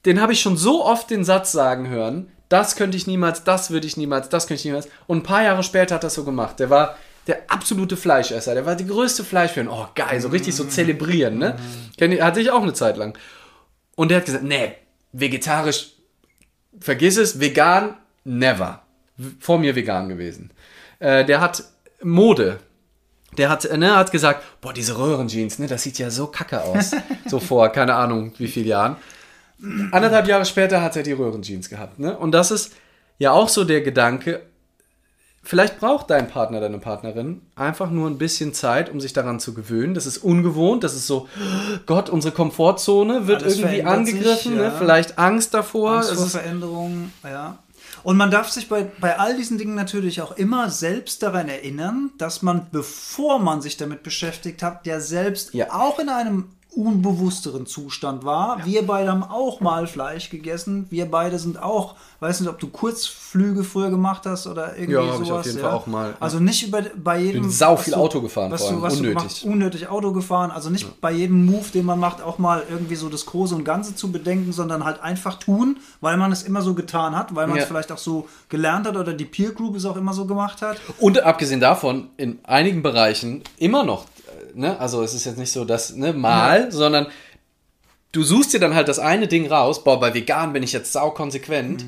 den 0.05 0.21
habe 0.21 0.33
ich 0.33 0.41
schon 0.41 0.57
so 0.57 0.85
oft 0.85 1.11
den 1.11 1.25
Satz 1.25 1.53
sagen 1.53 1.89
hören, 1.89 2.31
das 2.53 2.77
könnte 2.77 2.97
ich 2.97 3.07
niemals, 3.07 3.45
das 3.45 3.71
würde 3.71 3.87
ich 3.87 3.97
niemals, 3.97 4.29
das 4.29 4.47
könnte 4.47 4.61
ich 4.61 4.65
niemals. 4.65 4.89
Und 5.07 5.19
ein 5.19 5.23
paar 5.23 5.43
Jahre 5.43 5.63
später 5.63 5.95
hat 5.97 6.03
er 6.03 6.07
das 6.07 6.15
so 6.15 6.25
gemacht. 6.25 6.61
Der 6.61 6.71
war 6.71 6.97
der 7.27 7.43
absolute 7.49 7.97
Fleischesser, 7.97 8.55
der 8.55 8.67
war 8.67 8.75
die 8.77 8.87
größte 8.87 9.25
Fleischfan. 9.25 9.69
Oh, 9.69 9.87
geil, 9.95 10.21
so 10.21 10.29
richtig 10.29 10.55
so 10.57 10.65
zelebrieren, 10.65 11.39
ne? 11.39 11.57
Ihr- 11.99 12.25
Hatte 12.25 12.41
ich 12.41 12.51
auch 12.51 12.63
eine 12.63 12.73
Zeit 12.75 12.97
lang. 12.97 13.17
Und 13.97 14.11
der 14.11 14.19
hat 14.19 14.25
gesagt, 14.27 14.45
nee, 14.45 14.73
vegetarisch, 15.13 15.93
vergiss 16.81 17.17
es, 17.17 17.39
vegan, 17.41 17.97
never. 18.25 18.83
Vor 19.41 19.59
mir 19.59 19.75
vegan 19.77 20.09
gewesen. 20.09 20.51
Äh, 20.99 21.25
der 21.25 21.41
hat 21.41 21.65
Mode. 22.03 22.59
Der 23.39 23.49
hat, 23.51 23.65
ne, 23.79 23.97
hat 23.97 24.11
gesagt, 24.11 24.43
boah, 24.61 24.73
diese 24.73 24.99
Röhrenjeans, 24.99 25.59
ne, 25.59 25.67
das 25.67 25.83
sieht 25.83 25.99
ja 25.99 26.11
so 26.11 26.27
kacke 26.27 26.63
aus. 26.63 26.91
so 27.27 27.39
vor, 27.41 27.69
keine 27.71 27.95
Ahnung, 27.95 28.33
wie 28.39 28.49
vielen 28.49 28.67
Jahren. 28.67 28.97
Anderthalb 29.93 30.27
Jahre 30.27 30.45
später 30.45 30.83
hat 30.83 30.97
er 30.97 31.03
die 31.03 31.13
Röhrenjeans 31.13 31.69
gehabt, 31.69 31.99
ne? 31.99 32.17
Und 32.17 32.33
das 32.33 32.51
ist 32.51 32.73
ja 33.19 33.31
auch 33.33 33.49
so 33.49 33.65
der 33.65 33.81
Gedanke, 33.83 34.43
vielleicht 35.43 35.79
braucht 35.81 36.11
dein 36.11 36.29
Partner, 36.29 36.61
deine 36.61 36.79
Partnerin 36.79 37.43
einfach 37.55 37.91
nur 37.91 38.09
ein 38.09 38.19
bisschen 38.19 38.55
Zeit, 38.55 38.91
um 38.91 39.01
sich 39.01 39.13
daran 39.13 39.41
zu 39.41 39.55
gewöhnen. 39.55 39.95
Das 39.95 40.07
ist 40.07 40.19
ungewohnt, 40.19 40.85
das 40.85 40.95
ist 40.95 41.07
so, 41.07 41.29
Gott, 41.87 42.09
unsere 42.09 42.33
Komfortzone 42.35 43.27
wird 43.27 43.43
Alles 43.43 43.59
irgendwie 43.59 43.83
verändert 43.83 44.07
sich, 44.07 44.15
angegriffen, 44.15 44.57
ja. 44.57 44.63
ne? 44.71 44.75
vielleicht 44.79 45.19
Angst 45.19 45.55
davor. 45.55 45.97
Angst 45.99 46.15
vor 46.15 46.27
Veränderungen, 46.27 47.13
ja. 47.25 47.59
Und 48.05 48.17
man 48.17 48.31
darf 48.31 48.49
sich 48.49 48.69
bei, 48.69 48.91
bei 49.01 49.19
all 49.19 49.37
diesen 49.37 49.59
Dingen 49.59 49.75
natürlich 49.75 50.23
auch 50.23 50.33
immer 50.33 50.71
selbst 50.71 51.23
daran 51.23 51.49
erinnern, 51.49 52.11
dass 52.19 52.43
man, 52.43 52.67
bevor 52.73 53.39
man 53.39 53.63
sich 53.63 53.77
damit 53.77 54.03
beschäftigt 54.03 54.63
hat, 54.63 54.87
ja 54.87 54.99
selbst 54.99 55.55
Ja. 55.55 55.73
auch 55.73 55.99
in 56.01 56.09
einem 56.09 56.49
unbewussteren 56.75 57.67
Zustand 57.67 58.25
war. 58.25 58.65
Wir 58.65 58.87
beide 58.87 59.11
haben 59.11 59.23
auch 59.23 59.61
mal 59.61 59.87
Fleisch 59.87 60.31
gegessen. 60.31 60.87
Wir 60.91 61.11
beide 61.11 61.39
sind 61.39 61.63
auch, 61.63 61.95
weiß 62.21 62.41
nicht, 62.41 62.49
ob 62.49 62.59
du 62.59 62.69
Kurzflüge 62.69 63.63
früher 63.65 63.91
gemacht 63.91 64.23
hast 64.27 64.47
oder 64.47 64.77
irgendwie 64.77 64.93
Ja, 64.95 65.03
sowas. 65.03 65.15
hab 65.17 65.23
ich 65.25 65.33
auf 65.33 65.47
jeden 65.47 65.59
Fall 65.61 65.71
auch 65.71 65.87
mal, 65.87 66.11
ja. 66.11 66.17
Also 66.21 66.41
nicht 66.41 66.67
über, 66.67 66.83
bei 66.97 67.19
jedem. 67.21 67.43
Bin 67.43 67.51
sau 67.51 67.77
viel 67.77 67.95
du- 67.95 67.99
Auto 68.01 68.21
gefahren, 68.21 68.51
was 68.51 68.63
vor 68.63 68.73
du, 68.73 68.83
was 68.83 68.95
Du 68.95 69.01
unnötig. 69.01 69.19
gemacht, 69.19 69.45
unnötig 69.45 69.89
Auto 69.89 70.13
gefahren. 70.13 70.51
Also 70.51 70.71
nicht 70.71 71.01
bei 71.01 71.13
jedem 71.13 71.47
Move, 71.47 71.67
den 71.75 71.85
man 71.87 71.99
macht, 71.99 72.23
auch 72.23 72.39
mal 72.39 72.63
irgendwie 72.71 72.97
so 72.97 73.09
das 73.09 73.27
Große 73.27 73.55
und 73.55 73.65
Ganze 73.65 73.95
zu 73.95 74.11
bedenken, 74.11 74.53
sondern 74.53 74.85
halt 74.85 75.01
einfach 75.03 75.39
tun, 75.39 75.79
weil 76.01 76.17
man 76.17 76.33
es 76.33 76.43
immer 76.43 76.63
so 76.63 76.75
getan 76.75 77.17
hat, 77.17 77.35
weil 77.35 77.47
man 77.47 77.57
Ja. 77.57 77.63
es 77.63 77.69
vielleicht 77.69 77.93
auch 77.93 77.99
so 77.99 78.29
gelernt 78.49 78.87
hat 78.87 78.97
oder 78.97 79.13
die 79.13 79.25
Peer 79.25 79.51
Group 79.53 79.77
es 79.77 79.85
auch 79.85 79.97
immer 79.97 80.15
so 80.15 80.25
gemacht 80.27 80.63
hat. 80.63 80.79
Und 80.99 81.21
abgesehen 81.23 81.61
davon, 81.61 82.09
in 82.17 82.39
einigen 82.45 82.83
Bereichen 82.83 83.43
immer 83.59 83.85
noch, 83.85 84.07
ne, 84.55 84.79
also 84.81 85.03
es 85.03 85.15
ist 85.15 85.25
jetzt 85.25 85.39
nicht 85.39 85.53
so, 85.53 85.65
dass, 85.65 85.95
ne, 85.95 86.13
mal, 86.13 86.71
sondern 86.73 87.07
du 88.13 88.23
suchst 88.23 88.53
dir 88.53 88.61
dann 88.61 88.75
halt 88.75 88.89
das 88.89 88.99
eine 88.99 89.27
Ding 89.29 89.47
raus, 89.51 89.85
boah, 89.85 89.99
bei 89.99 90.15
vegan 90.15 90.53
bin 90.53 90.63
ich 90.63 90.73
jetzt 90.73 90.93
sau 90.93 91.11
konsequent, 91.11 91.85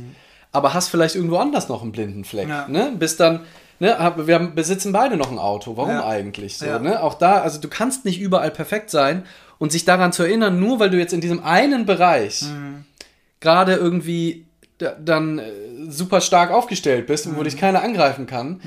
aber 0.52 0.72
hast 0.74 0.88
vielleicht 0.88 1.14
irgendwo 1.16 1.36
anders 1.36 1.68
noch 1.68 1.82
einen 1.82 1.92
blinden 1.92 2.24
Fleck, 2.24 2.46
Mhm. 2.46 2.50
Ja. 2.52 2.68
ne, 2.68 2.92
bis 2.98 3.16
dann, 3.16 3.40
ne, 3.80 3.96
wir 4.16 4.34
haben, 4.34 4.54
besitzen 4.54 4.92
beide 4.92 5.16
noch 5.16 5.30
ein 5.30 5.38
Auto, 5.38 5.76
warum 5.76 5.90
Ja. 5.96 6.06
eigentlich 6.06 6.58
so, 6.58 6.66
Ja. 6.66 6.78
ne, 6.78 7.02
auch 7.02 7.14
da, 7.14 7.40
also 7.42 7.60
du 7.60 7.68
kannst 7.68 8.04
nicht 8.04 8.20
überall 8.20 8.50
perfekt 8.50 8.90
sein 8.90 9.24
und 9.58 9.70
sich 9.72 9.84
daran 9.84 10.12
zu 10.12 10.22
erinnern, 10.22 10.58
nur 10.60 10.78
weil 10.80 10.90
du 10.90 10.96
jetzt 10.98 11.12
in 11.12 11.20
diesem 11.20 11.42
einen 11.44 11.84
Bereich 11.86 12.42
Mhm. 12.42 12.84
gerade 13.40 13.74
irgendwie 13.74 14.46
da, 14.78 14.92
dann 14.98 15.38
äh, 15.38 15.52
super 15.88 16.20
stark 16.20 16.50
aufgestellt 16.50 17.06
bist 17.06 17.26
und 17.26 17.36
wo 17.36 17.42
dich 17.42 17.56
keiner 17.56 17.82
angreifen 17.82 18.26
kann, 18.26 18.60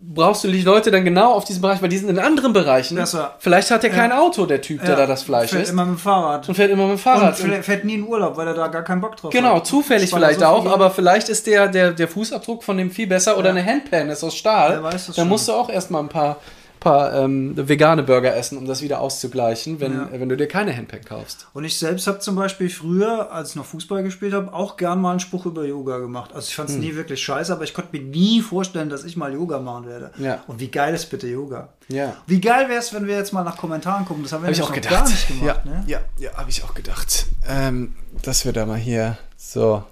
brauchst 0.00 0.44
du 0.44 0.48
die 0.48 0.62
Leute 0.62 0.90
dann 0.90 1.04
genau 1.04 1.32
auf 1.34 1.44
diesen 1.44 1.60
Bereich, 1.60 1.82
weil 1.82 1.88
die 1.88 1.98
sind 1.98 2.08
in 2.08 2.18
anderen 2.18 2.52
Bereichen. 2.52 2.96
Besser. 2.96 3.34
Vielleicht 3.40 3.70
hat 3.70 3.82
er 3.84 3.90
kein 3.90 4.12
Auto, 4.12 4.46
der 4.46 4.60
Typ, 4.62 4.80
der 4.80 4.90
Ja, 4.90 4.96
da 4.96 5.06
das 5.06 5.22
Fleisch 5.22 5.50
fährt 5.50 5.64
isst. 5.64 5.72
immer 5.72 5.84
mit 5.84 5.96
dem 5.96 5.98
Fahrrad. 6.00 6.48
und 6.48 6.54
fährt 6.54 6.70
immer 6.70 6.82
mit 6.84 6.90
dem 6.90 6.92
Und 6.94 6.98
Fahrrad. 7.00 7.36
fährt, 7.36 7.64
fährt 7.64 7.84
nie 7.84 7.94
in 7.94 8.06
Urlaub, 8.06 8.36
weil 8.36 8.46
er 8.46 8.54
da 8.54 8.68
gar 8.68 8.82
keinen 8.82 9.00
Bock 9.00 9.16
drauf 9.16 9.30
Genau, 9.32 9.56
hat. 9.56 9.66
zufällig 9.66 10.12
Weil 10.12 10.22
er 10.22 10.26
vielleicht 10.28 10.40
so 10.40 10.46
auch, 10.46 10.66
aber 10.66 10.90
vielleicht 10.90 11.28
ist 11.28 11.46
der, 11.46 11.68
der, 11.68 11.90
der 11.92 12.08
Fußabdruck 12.08 12.62
von 12.64 12.76
dem 12.78 12.90
viel 12.90 13.06
besser 13.06 13.36
oder 13.38 13.50
eine 13.50 13.64
Handpan 13.64 14.08
ist 14.08 14.22
aus 14.24 14.34
Stahl. 14.36 14.82
Weiß 14.82 15.06
das 15.06 15.16
Dann 15.16 15.24
schon. 15.24 15.28
musst 15.28 15.48
du 15.48 15.52
auch 15.52 15.68
erstmal 15.68 16.02
ein 16.02 16.08
paar, 16.08 16.36
paar 16.80 17.12
ähm, 17.14 17.52
vegane 17.56 18.02
Burger 18.02 18.34
essen, 18.36 18.56
um 18.58 18.66
das 18.66 18.82
wieder 18.82 19.00
auszugleichen, 19.00 19.80
wenn, 19.80 19.92
Ja. 19.92 20.08
wenn 20.12 20.28
du 20.28 20.36
dir 20.36 20.46
keine 20.48 20.76
Handpan 20.76 21.04
kaufst. 21.04 21.46
Und 21.54 21.64
ich 21.64 21.78
selbst 21.78 22.06
habe 22.06 22.18
zum 22.20 22.36
Beispiel 22.36 22.70
früher, 22.70 23.32
als 23.32 23.50
ich 23.50 23.56
noch 23.56 23.64
Fußball 23.64 24.02
gespielt 24.02 24.32
habe, 24.34 24.52
auch 24.52 24.76
gern 24.76 25.00
mal 25.00 25.10
einen 25.12 25.20
Spruch 25.20 25.46
über 25.46 25.64
Yoga 25.64 25.98
gemacht. 25.98 26.30
Also 26.34 26.46
ich 26.48 26.54
fand 26.56 26.68
es 26.70 26.76
Hm. 26.76 26.82
nie 26.82 26.94
wirklich 26.94 27.22
scheiße, 27.22 27.52
aber 27.52 27.64
ich 27.64 27.74
konnte 27.74 27.96
mir 27.96 28.02
nie 28.04 28.40
vorstellen, 28.42 28.88
dass 28.88 29.04
ich 29.04 29.16
mal 29.16 29.32
Yoga 29.32 29.58
machen 29.60 29.86
werde. 29.86 30.10
Ja. 30.18 30.42
Und 30.46 30.60
wie 30.60 30.68
geil 30.68 30.94
ist 30.94 31.06
bitte 31.10 31.26
Yoga? 31.28 31.68
Ja. 31.88 32.14
Wie 32.26 32.40
geil 32.40 32.68
wäre 32.68 32.78
es, 32.80 32.92
wenn 32.92 33.06
wir 33.06 33.16
jetzt 33.16 33.32
mal 33.32 33.44
nach 33.44 33.56
Kommentaren 33.56 34.04
gucken? 34.04 34.22
Das 34.22 34.32
haben 34.32 34.42
wir 34.42 34.46
Habe 34.48 34.54
ich 34.56 34.62
auch 34.62 34.72
gedacht. 34.72 34.92
gar 34.92 35.08
nicht 35.08 35.26
gemacht. 35.28 35.60
ja, 35.64 35.70
Ne? 35.70 35.84
ja, 35.86 36.00
ja, 36.18 36.36
habe 36.36 36.50
ich 36.50 36.62
auch 36.64 36.74
gedacht. 36.74 37.26
Ähm, 37.48 37.94
dass 38.22 38.44
wir 38.44 38.52
da 38.52 38.66
mal 38.66 38.76
hier 38.76 39.16
so. 39.36 39.82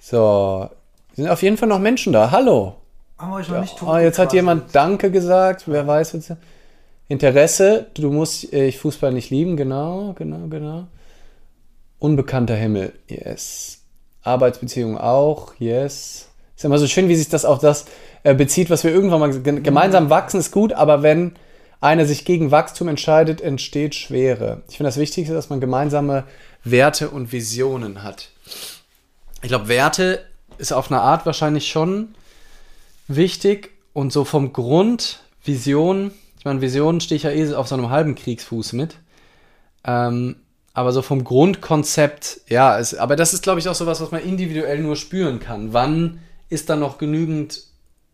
So. 0.00 0.70
Sind 1.14 1.28
auf 1.28 1.42
jeden 1.42 1.56
Fall 1.56 1.68
noch 1.68 1.78
Menschen 1.78 2.12
da. 2.12 2.30
Hallo. 2.30 2.76
Haben 3.18 3.30
wir 3.30 3.36
euch 3.36 3.48
noch 3.48 3.60
nicht 3.60 3.82
Oh, 3.82 3.96
jetzt 3.96 4.18
hat 4.18 4.32
jemand 4.32 4.74
Danke 4.74 5.10
gesagt. 5.10 5.64
Wer 5.66 5.86
weiß 5.86 6.12
jetzt. 6.12 6.32
Interesse. 7.08 7.86
Du 7.94 8.10
musst 8.10 8.52
äh, 8.52 8.70
Fußball 8.72 9.12
nicht 9.12 9.30
lieben. 9.30 9.56
Genau, 9.56 10.14
genau, 10.18 10.48
genau. 10.48 10.86
Unbekannter 11.98 12.54
Himmel. 12.56 12.92
Yes. 13.08 13.82
Arbeitsbeziehung 14.22 14.98
auch. 14.98 15.54
Yes. 15.58 16.28
Ist 16.56 16.64
immer 16.64 16.78
so 16.78 16.86
schön, 16.86 17.08
wie 17.08 17.16
sich 17.16 17.28
das 17.28 17.44
auf 17.44 17.58
das 17.58 17.86
äh, 18.22 18.34
bezieht, 18.34 18.70
was 18.70 18.82
wir 18.82 18.90
irgendwann 18.90 19.20
mal 19.20 19.30
ge- 19.40 19.60
gemeinsam 19.60 20.10
wachsen, 20.10 20.40
ist 20.40 20.52
gut, 20.52 20.72
aber 20.72 21.02
wenn 21.02 21.34
einer 21.80 22.06
sich 22.06 22.24
gegen 22.24 22.50
Wachstum 22.50 22.88
entscheidet, 22.88 23.40
entsteht 23.42 23.94
Schwere. 23.94 24.62
Ich 24.68 24.78
finde 24.78 24.88
das 24.88 24.96
Wichtigste, 24.96 25.34
dass 25.34 25.50
man 25.50 25.60
gemeinsame 25.60 26.24
Werte 26.64 27.10
und 27.10 27.30
Visionen 27.30 28.02
hat. 28.02 28.30
Ich 29.42 29.48
glaube, 29.48 29.68
Werte 29.68 30.24
ist 30.58 30.72
auf 30.72 30.90
eine 30.90 31.02
Art 31.02 31.26
wahrscheinlich 31.26 31.68
schon 31.68 32.14
wichtig 33.08 33.70
und 33.92 34.12
so 34.12 34.24
vom 34.24 34.52
Grund 34.52 35.20
Vision, 35.44 36.12
ich 36.38 36.44
meine, 36.44 36.60
Vision 36.60 37.00
stehe 37.00 37.16
ich 37.16 37.22
ja 37.22 37.30
eh 37.30 37.54
auf 37.54 37.68
so 37.68 37.74
einem 37.74 37.90
halben 37.90 38.14
Kriegsfuß 38.14 38.72
mit. 38.72 38.96
Ähm, 39.84 40.36
aber 40.74 40.92
so 40.92 41.00
vom 41.00 41.24
Grundkonzept, 41.24 42.42
ja, 42.48 42.78
es, 42.78 42.94
aber 42.94 43.16
das 43.16 43.32
ist, 43.32 43.42
glaube 43.42 43.60
ich, 43.60 43.68
auch 43.68 43.74
sowas, 43.74 44.00
was 44.00 44.10
man 44.10 44.22
individuell 44.22 44.80
nur 44.80 44.96
spüren 44.96 45.40
kann. 45.40 45.72
Wann 45.72 46.18
ist 46.50 46.68
da 46.68 46.76
noch 46.76 46.98
genügend 46.98 47.62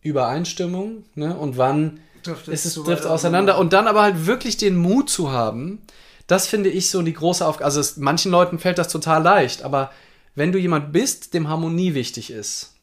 Übereinstimmung 0.03 1.05
ne? 1.15 1.37
und 1.37 1.59
wann 1.59 2.01
Trifft 2.23 2.49
ist 2.49 2.65
es 2.65 2.75
trifft 2.75 3.05
auseinander 3.05 3.59
und 3.59 3.73
dann 3.73 3.89
aber 3.89 4.03
halt 4.03 4.27
wirklich 4.27 4.57
den 4.57 4.77
Mut 4.77 5.11
zu 5.11 5.33
haben, 5.33 5.83
das 6.27 6.47
finde 6.47 6.71
ich 6.71 6.89
so 6.89 7.03
die 7.03 7.13
große 7.13 7.45
Aufgabe. 7.45 7.65
Also 7.65 7.81
es, 7.81 7.97
manchen 7.97 8.31
Leuten 8.31 8.59
fällt 8.59 8.79
das 8.79 8.89
total 8.89 9.23
leicht, 9.23 9.63
aber 9.63 9.91
wenn 10.35 10.53
du 10.53 10.59
jemand 10.59 10.93
bist, 10.93 11.35
dem 11.35 11.49
Harmonie 11.49 11.95
wichtig 11.95 12.31
ist, 12.31 12.75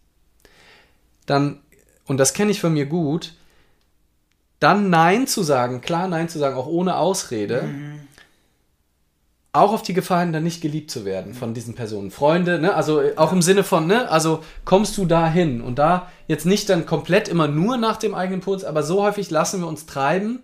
dann, 1.25 1.61
und 2.09 2.17
das 2.17 2.33
kenne 2.33 2.51
ich 2.51 2.59
von 2.59 2.73
mir 2.73 2.87
gut, 2.87 3.33
dann 4.59 4.89
Nein 4.89 5.27
zu 5.27 5.43
sagen, 5.43 5.79
klar 5.79 6.07
Nein 6.07 6.27
zu 6.27 6.39
sagen, 6.39 6.57
auch 6.57 6.67
ohne 6.67 6.97
Ausrede, 6.97 7.69
auch 9.53 9.73
auf 9.73 9.83
die 9.83 9.93
Gefahr 9.93 10.21
hin, 10.21 10.33
dann 10.33 10.43
nicht 10.43 10.61
geliebt 10.61 10.91
zu 10.91 11.05
werden 11.05 11.33
von 11.33 11.53
diesen 11.53 11.75
Personen. 11.75 12.11
Freunde, 12.11 12.59
ne? 12.59 12.73
also 12.73 13.01
äh, 13.01 13.13
auch 13.15 13.31
im 13.31 13.41
Sinne 13.41 13.63
von, 13.63 13.87
ne? 13.87 14.09
also 14.09 14.43
kommst 14.65 14.97
du 14.97 15.05
da 15.05 15.29
hin 15.29 15.61
und 15.61 15.79
da 15.79 16.11
jetzt 16.27 16.45
nicht 16.45 16.69
dann 16.69 16.85
komplett 16.85 17.27
immer 17.27 17.47
nur 17.47 17.77
nach 17.77 17.97
dem 17.97 18.13
eigenen 18.13 18.41
Puls, 18.41 18.63
aber 18.63 18.83
so 18.83 19.01
häufig 19.01 19.29
lassen 19.29 19.61
wir 19.61 19.67
uns 19.67 19.85
treiben, 19.85 20.43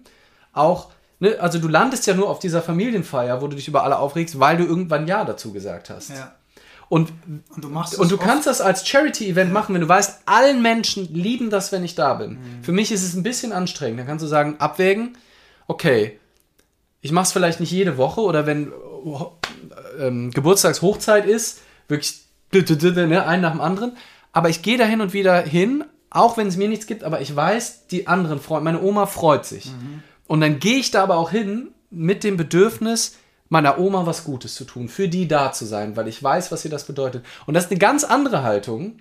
auch, 0.53 0.91
ne? 1.19 1.39
also 1.39 1.59
du 1.59 1.67
landest 1.67 2.07
ja 2.07 2.13
nur 2.13 2.29
auf 2.29 2.39
dieser 2.39 2.61
Familienfeier, 2.61 3.41
wo 3.41 3.47
du 3.47 3.55
dich 3.55 3.67
über 3.67 3.83
alle 3.83 3.99
aufregst, 3.99 4.39
weil 4.39 4.57
du 4.57 4.65
irgendwann 4.65 5.07
Ja 5.07 5.25
dazu 5.25 5.51
gesagt 5.51 5.89
hast. 5.89 6.09
Ja. 6.09 6.33
Und 6.89 7.11
Und 7.55 7.63
du 7.63 7.69
machst 7.69 7.97
und 7.97 8.11
du 8.11 8.17
kannst 8.17 8.47
das 8.47 8.61
als 8.61 8.87
Charity-Event 8.87 9.51
machen, 9.51 9.73
wenn 9.73 9.81
du 9.81 9.89
weißt, 9.89 10.21
allen 10.25 10.61
Menschen 10.61 11.13
lieben 11.13 11.49
das, 11.49 11.71
wenn 11.71 11.83
ich 11.83 11.95
da 11.95 12.13
bin. 12.13 12.37
Für 12.61 12.71
mich 12.71 12.91
ist 12.91 13.03
es 13.03 13.15
ein 13.15 13.23
bisschen 13.23 13.51
anstrengend. 13.51 13.99
Dann 13.99 14.07
kannst 14.07 14.23
du 14.23 14.27
sagen, 14.27 14.55
abwägen, 14.59 15.17
okay, 15.67 16.19
ich 17.01 17.11
mache 17.11 17.25
es 17.25 17.31
vielleicht 17.31 17.59
nicht 17.59 17.71
jede 17.71 17.97
Woche 17.97 18.21
oder 18.21 18.45
wenn 18.45 18.71
äh, 18.71 20.07
ähm, 20.07 20.31
Geburtstagshochzeit 20.31 21.25
ist, 21.25 21.61
wirklich 21.87 22.23
ne, 22.51 23.25
einen 23.25 23.41
nach 23.41 23.51
dem 23.51 23.61
anderen. 23.61 23.97
Aber 24.31 24.49
ich 24.49 24.61
gehe 24.61 24.77
da 24.77 24.85
hin 24.85 25.01
und 25.01 25.13
wieder 25.13 25.41
hin, 25.41 25.85
auch 26.09 26.37
wenn 26.37 26.47
es 26.47 26.57
mir 26.57 26.67
nichts 26.67 26.87
gibt, 26.87 27.03
aber 27.03 27.21
ich 27.21 27.35
weiß, 27.35 27.87
die 27.87 28.07
anderen 28.07 28.39
freuen, 28.39 28.63
meine 28.63 28.81
Oma 28.81 29.05
freut 29.05 29.45
sich. 29.45 29.71
Und 30.27 30.41
dann 30.41 30.59
gehe 30.59 30.77
ich 30.77 30.91
da 30.91 31.03
aber 31.03 31.17
auch 31.17 31.31
hin 31.31 31.69
mit 31.89 32.23
dem 32.23 32.37
Bedürfnis, 32.37 33.17
meiner 33.49 33.77
Oma 33.79 34.05
was 34.05 34.23
Gutes 34.23 34.55
zu 34.55 34.65
tun, 34.65 34.89
für 34.89 35.07
die 35.07 35.27
da 35.27 35.51
zu 35.51 35.65
sein, 35.65 35.95
weil 35.95 36.07
ich 36.07 36.21
weiß, 36.21 36.51
was 36.51 36.65
ihr 36.65 36.71
das 36.71 36.85
bedeutet. 36.85 37.25
Und 37.45 37.53
das 37.53 37.65
ist 37.65 37.71
eine 37.71 37.79
ganz 37.79 38.03
andere 38.03 38.43
Haltung, 38.43 38.97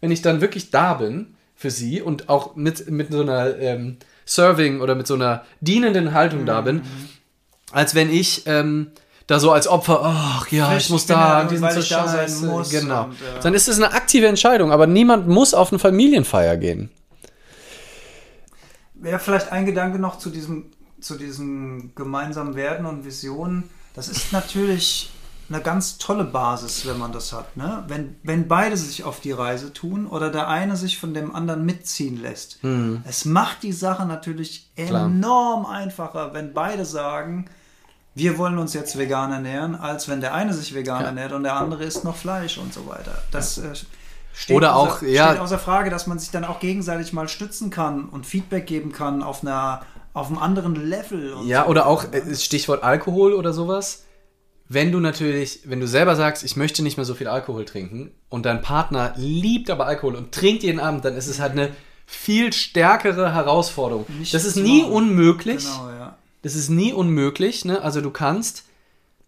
wenn 0.00 0.10
ich 0.10 0.22
dann 0.22 0.40
wirklich 0.40 0.70
da 0.70 0.94
bin 0.94 1.34
für 1.54 1.70
sie 1.70 2.02
und 2.02 2.28
auch 2.28 2.54
mit, 2.56 2.90
mit 2.90 3.10
so 3.10 3.22
einer 3.22 3.58
ähm, 3.58 3.96
Serving 4.26 4.80
oder 4.80 4.94
mit 4.94 5.06
so 5.06 5.14
einer 5.14 5.44
dienenden 5.60 6.12
Haltung 6.12 6.44
da 6.44 6.60
bin, 6.60 6.82
als 7.72 7.94
wenn 7.94 8.10
ich 8.10 8.42
ähm, 8.46 8.92
da 9.26 9.40
so 9.40 9.50
als 9.50 9.66
Opfer, 9.66 10.00
ach 10.02 10.48
ja, 10.48 10.70
Frisch, 10.70 10.84
ich 10.84 10.90
muss 10.90 11.06
da, 11.06 11.42
ja 11.42 11.48
die 11.48 11.58
nur, 11.58 11.58
sind 11.58 11.62
weil 11.62 11.74
so 11.74 11.80
sein 11.80 12.28
scheiße. 12.28 12.46
muss 12.46 12.70
Genau. 12.70 13.04
und, 13.04 13.12
äh, 13.12 13.40
Dann 13.42 13.54
ist 13.54 13.68
es 13.68 13.76
eine 13.76 13.92
aktive 13.92 14.26
Entscheidung, 14.26 14.70
aber 14.70 14.86
niemand 14.86 15.26
muss 15.26 15.54
auf 15.54 15.72
eine 15.72 15.78
Familienfeier 15.78 16.56
gehen. 16.56 16.90
Wäre 18.94 19.18
vielleicht 19.18 19.52
ein 19.52 19.66
Gedanke 19.66 19.98
noch 19.98 20.18
zu 20.18 20.30
diesem, 20.30 20.70
zu 21.00 21.16
diesem 21.16 21.92
gemeinsamen 21.94 22.54
Werden 22.54 22.86
und 22.86 23.04
Visionen. 23.04 23.64
Das 23.96 24.08
ist 24.08 24.32
natürlich 24.32 25.10
eine 25.48 25.60
ganz 25.60 25.98
tolle 25.98 26.24
Basis, 26.24 26.86
wenn 26.86 26.98
man 26.98 27.12
das 27.12 27.32
hat. 27.32 27.56
Ne? 27.56 27.84
Wenn, 27.88 28.16
wenn 28.24 28.48
beide 28.48 28.76
sich 28.76 29.04
auf 29.04 29.20
die 29.20 29.30
Reise 29.32 29.72
tun 29.72 30.06
oder 30.06 30.30
der 30.30 30.48
eine 30.48 30.76
sich 30.76 30.98
von 30.98 31.14
dem 31.14 31.34
anderen 31.34 31.64
mitziehen 31.64 32.20
lässt. 32.20 32.58
Es 33.08 33.24
macht 33.24 33.62
die 33.62 33.72
Sache 33.72 34.06
natürlich. 34.06 34.70
Klar. 34.76 35.06
enorm 35.06 35.64
einfacher, 35.66 36.34
wenn 36.34 36.52
beide 36.52 36.84
sagen, 36.84 37.46
wir 38.14 38.38
wollen 38.38 38.58
uns 38.58 38.74
jetzt 38.74 38.98
vegan 38.98 39.30
ernähren, 39.32 39.74
als 39.76 40.08
wenn 40.08 40.20
der 40.20 40.34
eine 40.34 40.52
sich 40.52 40.74
vegan 40.74 41.00
Ja. 41.02 41.06
ernährt 41.08 41.32
und 41.32 41.44
der 41.44 41.54
andere 41.54 41.84
isst 41.84 42.02
noch 42.02 42.16
Fleisch 42.16 42.58
und 42.58 42.74
so 42.74 42.86
weiter. 42.88 43.22
Das 43.30 43.58
äh, 43.58 43.72
steht, 44.34 44.56
Oder 44.56 44.74
auch, 44.74 44.96
außer, 44.96 45.06
ja- 45.06 45.28
steht 45.30 45.40
außer 45.40 45.58
Frage, 45.58 45.90
dass 45.90 46.06
man 46.06 46.18
sich 46.18 46.30
dann 46.32 46.44
auch 46.44 46.58
gegenseitig 46.58 47.12
mal 47.12 47.28
stützen 47.28 47.70
kann 47.70 48.06
und 48.08 48.26
Feedback 48.26 48.66
geben 48.66 48.90
kann 48.92 49.22
auf 49.22 49.42
einer 49.42 49.82
auf 50.16 50.28
einem 50.28 50.38
anderen 50.38 50.74
Level. 50.74 51.34
und 51.34 51.46
Ja, 51.46 51.64
so. 51.64 51.70
oder 51.70 51.86
auch 51.86 52.12
äh, 52.12 52.34
Stichwort 52.34 52.82
Alkohol 52.82 53.34
oder 53.34 53.52
sowas. 53.52 54.04
Wenn 54.68 54.90
du 54.90 54.98
natürlich, 54.98 55.60
wenn 55.66 55.78
du 55.78 55.86
selber 55.86 56.16
sagst, 56.16 56.42
ich 56.42 56.56
möchte 56.56 56.82
nicht 56.82 56.96
mehr 56.96 57.04
so 57.04 57.14
viel 57.14 57.28
Alkohol 57.28 57.64
trinken 57.64 58.10
und 58.28 58.46
dein 58.46 58.62
Partner 58.62 59.12
liebt 59.16 59.70
aber 59.70 59.86
Alkohol 59.86 60.16
und 60.16 60.32
trinkt 60.32 60.62
jeden 60.64 60.80
Abend, 60.80 61.04
dann 61.04 61.16
ist 61.16 61.28
es 61.28 61.38
halt 61.38 61.52
eine 61.52 61.70
viel 62.06 62.52
stärkere 62.52 63.32
Herausforderung. 63.34 64.06
Nicht 64.18 64.32
das 64.34 64.44
ist 64.44 64.56
nie 64.56 64.82
machen. 64.82 64.92
unmöglich. 64.92 65.64
Genau, 65.64 65.90
ja. 65.90 66.16
Das 66.42 66.54
ist 66.54 66.68
nie 66.70 66.92
unmöglich, 66.92 67.64
ne? 67.64 67.82
Also 67.82 68.00
du 68.00 68.10
kannst, 68.10 68.64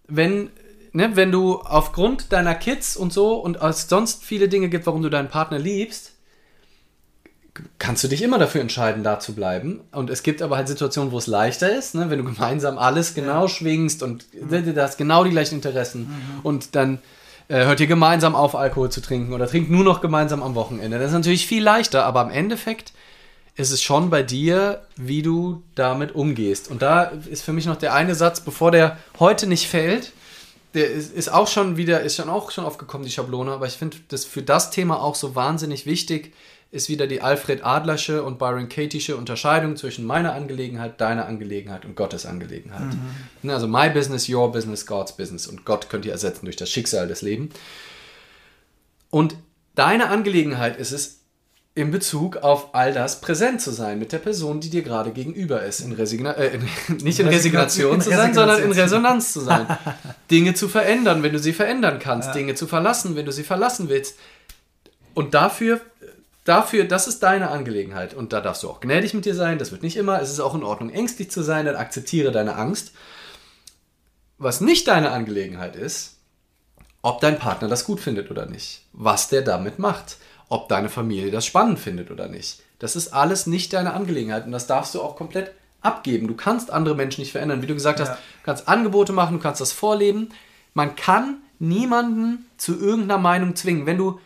wenn, 0.09 0.51
ne, 0.93 1.15
wenn 1.17 1.31
du 1.31 1.61
aufgrund 1.61 2.33
deiner 2.33 2.55
Kids 2.55 2.97
und 2.97 3.13
so 3.13 3.35
und 3.35 3.57
es 3.63 3.89
sonst 3.89 4.25
viele 4.25 4.49
Dinge 4.49 4.69
gibt, 4.69 4.87
warum 4.87 5.03
du 5.03 5.09
deinen 5.11 5.29
Partner 5.29 5.59
liebst, 5.59 6.13
kannst 7.79 8.05
du 8.05 8.09
dich 8.09 8.23
immer 8.23 8.39
dafür 8.39 8.61
entscheiden, 8.61 9.03
da 9.03 9.21
zu 9.21 9.35
bleiben. 9.35 9.81
Und 9.93 10.11
es 10.11 10.23
gibt 10.23 10.43
aber 10.43 10.57
halt 10.57 10.69
Situationen, 10.69 11.13
wo 11.13 11.19
es 11.19 11.27
leichter 11.27 11.75
ist, 11.77 11.95
ne? 11.95 12.11
wenn 12.11 12.19
du 12.19 12.25
gemeinsam 12.25 12.79
alles 12.79 13.15
genau 13.15 13.49
schwingst 13.49 14.03
und 14.03 14.27
du 14.33 14.83
hast 14.83 14.99
genau 14.99 15.25
die 15.25 15.31
gleichen 15.31 15.57
Interessen 15.57 16.11
und 16.43 16.75
dann 16.75 16.99
äh, 17.49 17.65
hört 17.65 17.81
ihr 17.81 17.87
gemeinsam 17.87 18.35
auf, 18.35 18.55
Alkohol 18.55 18.91
zu 18.91 19.01
trinken 19.01 19.33
oder 19.33 19.47
trinkt 19.47 19.71
nur 19.71 19.85
noch 19.85 20.01
gemeinsam 20.01 20.43
am 20.43 20.55
Wochenende. 20.55 20.99
Das 20.99 21.09
ist 21.09 21.15
natürlich 21.15 21.47
viel 21.47 21.63
leichter, 21.63 22.05
aber 22.05 22.23
im 22.23 22.31
Endeffekt 22.31 22.93
ist 23.57 23.73
es 23.73 23.83
schon 23.83 24.09
bei 24.11 24.23
dir, 24.23 24.83
wie 24.97 25.23
du 25.23 25.63
damit 25.75 26.15
umgehst. 26.15 26.71
Und 26.71 26.81
da 26.81 27.05
ist 27.05 27.43
für 27.43 27.53
mich 27.53 27.67
noch 27.67 27.77
der 27.77 27.93
eine 27.93 28.15
Satz, 28.15 28.41
bevor 28.41 28.71
der 28.71 28.99
heute 29.19 29.47
nicht 29.49 29.67
fällt, 29.67 30.13
der 30.75 30.91
ist, 30.91 31.13
ist 31.13 31.33
auch 31.33 31.49
schon 31.49 31.77
wieder, 31.77 32.03
ist 32.03 32.17
schon 32.17 32.29
auch 32.29 32.51
schon 32.51 32.65
aufgekommen, 32.65 33.05
die 33.05 33.11
Schablone, 33.13 33.51
aber 33.51 33.67
ich 33.67 33.75
finde 33.75 33.97
das 34.09 34.25
für 34.25 34.43
das 34.43 34.71
Thema 34.71 35.03
auch 35.03 35.15
so 35.15 35.35
wahnsinnig 35.35 35.87
wichtig, 35.87 36.35
ist 36.71 36.89
wieder 36.89 37.07
die 37.07 37.23
Alfred 37.23 37.65
Adlersche 37.65 38.23
und 38.23 38.39
Byron 38.39 38.69
Katie'sche 38.69 39.15
Unterscheidung 39.15 39.77
zwischen 39.77 40.05
meiner 40.05 40.35
Angelegenheit, 40.35 41.01
deiner 41.01 41.27
Angelegenheit 41.27 41.85
und 41.85 41.97
Gottes 41.97 42.27
Angelegenheit. 42.27 42.95
Ne, 43.43 43.55
Also 43.55 43.67
my 43.67 43.89
business, 43.89 44.29
your 44.29 44.53
business, 44.53 44.85
God's 44.85 45.13
business. 45.17 45.47
Und 45.47 45.65
Gott 45.65 45.89
könnt 45.89 46.05
ihr 46.05 46.13
ersetzen 46.13 46.45
durch 46.45 46.57
das 46.57 46.71
Schicksal 46.71 47.09
des 47.09 47.23
Lebens. 47.23 47.55
Und 49.11 49.37
deine 49.75 50.11
Angelegenheit 50.11 50.77
ist 50.77 50.93
es, 50.93 51.19
in 51.79 51.93
Bezug 51.93 52.39
auf 52.39 52.75
all 52.75 52.93
das 52.93 53.21
präsent 53.21 53.61
zu 53.61 53.71
sein 53.71 54.01
mit 54.01 54.11
der 54.11 54.19
Person, 54.19 54.59
die 54.59 54.69
dir 54.69 54.83
gerade 54.83 55.13
gegenüber 55.13 55.63
ist. 55.63 55.79
In 55.79 55.93
Resigna 55.93 56.33
äh, 56.33 56.57
in, 56.57 56.97
nicht 57.05 57.21
in 57.21 57.29
Resignation 57.29 57.95
In 57.95 58.01
zu 58.01 58.11
sein, 58.11 58.35
sondern 58.35 58.57
in 58.57 58.73
Resignation. 58.73 59.05
Resonanz 59.05 59.33
zu 59.33 59.41
sein. 59.41 59.67
Dinge 60.31 60.55
zu 60.55 60.69
verändern, 60.69 61.23
wenn 61.23 61.33
du 61.33 61.39
sie 61.39 61.53
verändern 61.53 62.01
kannst. 62.01 62.35
Dinge 62.35 62.57
zu 62.57 62.67
verlassen, 62.67 63.15
wenn 63.15 63.27
du 63.27 63.33
sie 63.33 63.45
verlassen 63.45 63.89
willst. 63.89 64.19
Und 65.15 65.35
dafür, 65.35 65.81
dafür, 66.49 66.85
das 66.85 67.07
ist 67.09 67.23
deine 67.23 67.51
Angelegenheit. 67.51 68.15
Und 68.15 68.33
da 68.33 68.41
darfst 68.41 68.63
du 68.63 68.71
auch 68.71 68.81
gnädig 68.81 69.15
mit 69.15 69.25
dir 69.25 69.35
sein. 69.35 69.59
Das 69.59 69.71
wird 69.73 69.83
nicht 69.83 69.97
immer. 69.97 70.21
Es 70.21 70.31
ist 70.31 70.41
auch 70.41 70.55
in 70.55 70.63
Ordnung, 70.65 70.91
ängstlich 70.91 71.31
zu 71.31 71.43
sein. 71.43 71.67
Dann 71.67 71.77
akzeptiere 71.77 72.33
deine 72.33 72.57
Angst. 72.57 72.93
Was 74.39 74.61
nicht 74.61 74.87
deine 74.89 75.11
Angelegenheit 75.11 75.75
ist, 75.77 76.17
ob 77.03 77.21
dein 77.21 77.39
Partner 77.39 77.69
das 77.69 77.85
gut 77.85 78.01
findet 78.01 78.31
oder 78.31 78.47
nicht. 78.47 78.83
Was 78.93 79.29
der 79.29 79.43
damit 79.43 79.79
macht. 79.79 80.17
Ob 80.49 80.69
deine 80.69 80.89
Familie 80.89 81.31
das 81.31 81.45
spannend 81.45 81.79
findet 81.79 82.11
oder 82.11 82.29
nicht. 82.29 82.61
Das 82.79 82.97
ist 82.97 83.09
alles 83.13 83.47
nicht 83.47 83.73
deine 83.73 83.93
Angelegenheit. 83.93 84.47
Und 84.47 84.53
das 84.53 84.67
darfst 84.67 84.95
du 84.95 85.03
auch 85.03 85.17
komplett 85.17 85.53
abgeben. 85.81 86.27
Du 86.27 86.35
kannst 86.35 86.71
andere 86.71 86.95
Menschen 86.95 87.21
nicht 87.21 87.33
verändern. 87.33 87.63
Wie 87.63 87.67
du 87.67 87.75
gesagt 87.75 88.01
hast, 88.01 88.09
Ja. 88.09 88.15
du 88.15 88.45
kannst 88.45 88.69
Angebote 88.69 89.13
machen, 89.13 89.37
du 89.37 89.43
kannst 89.43 89.61
das 89.61 89.73
vorleben. 89.73 90.31
Man 90.75 90.97
kann 90.97 91.39
niemanden 91.59 92.47
zu 92.57 92.79
irgendeiner 92.79 93.19
Meinung 93.19 93.57
zwingen. 93.57 93.85
Wenn 93.87 93.99
du 93.99 94.21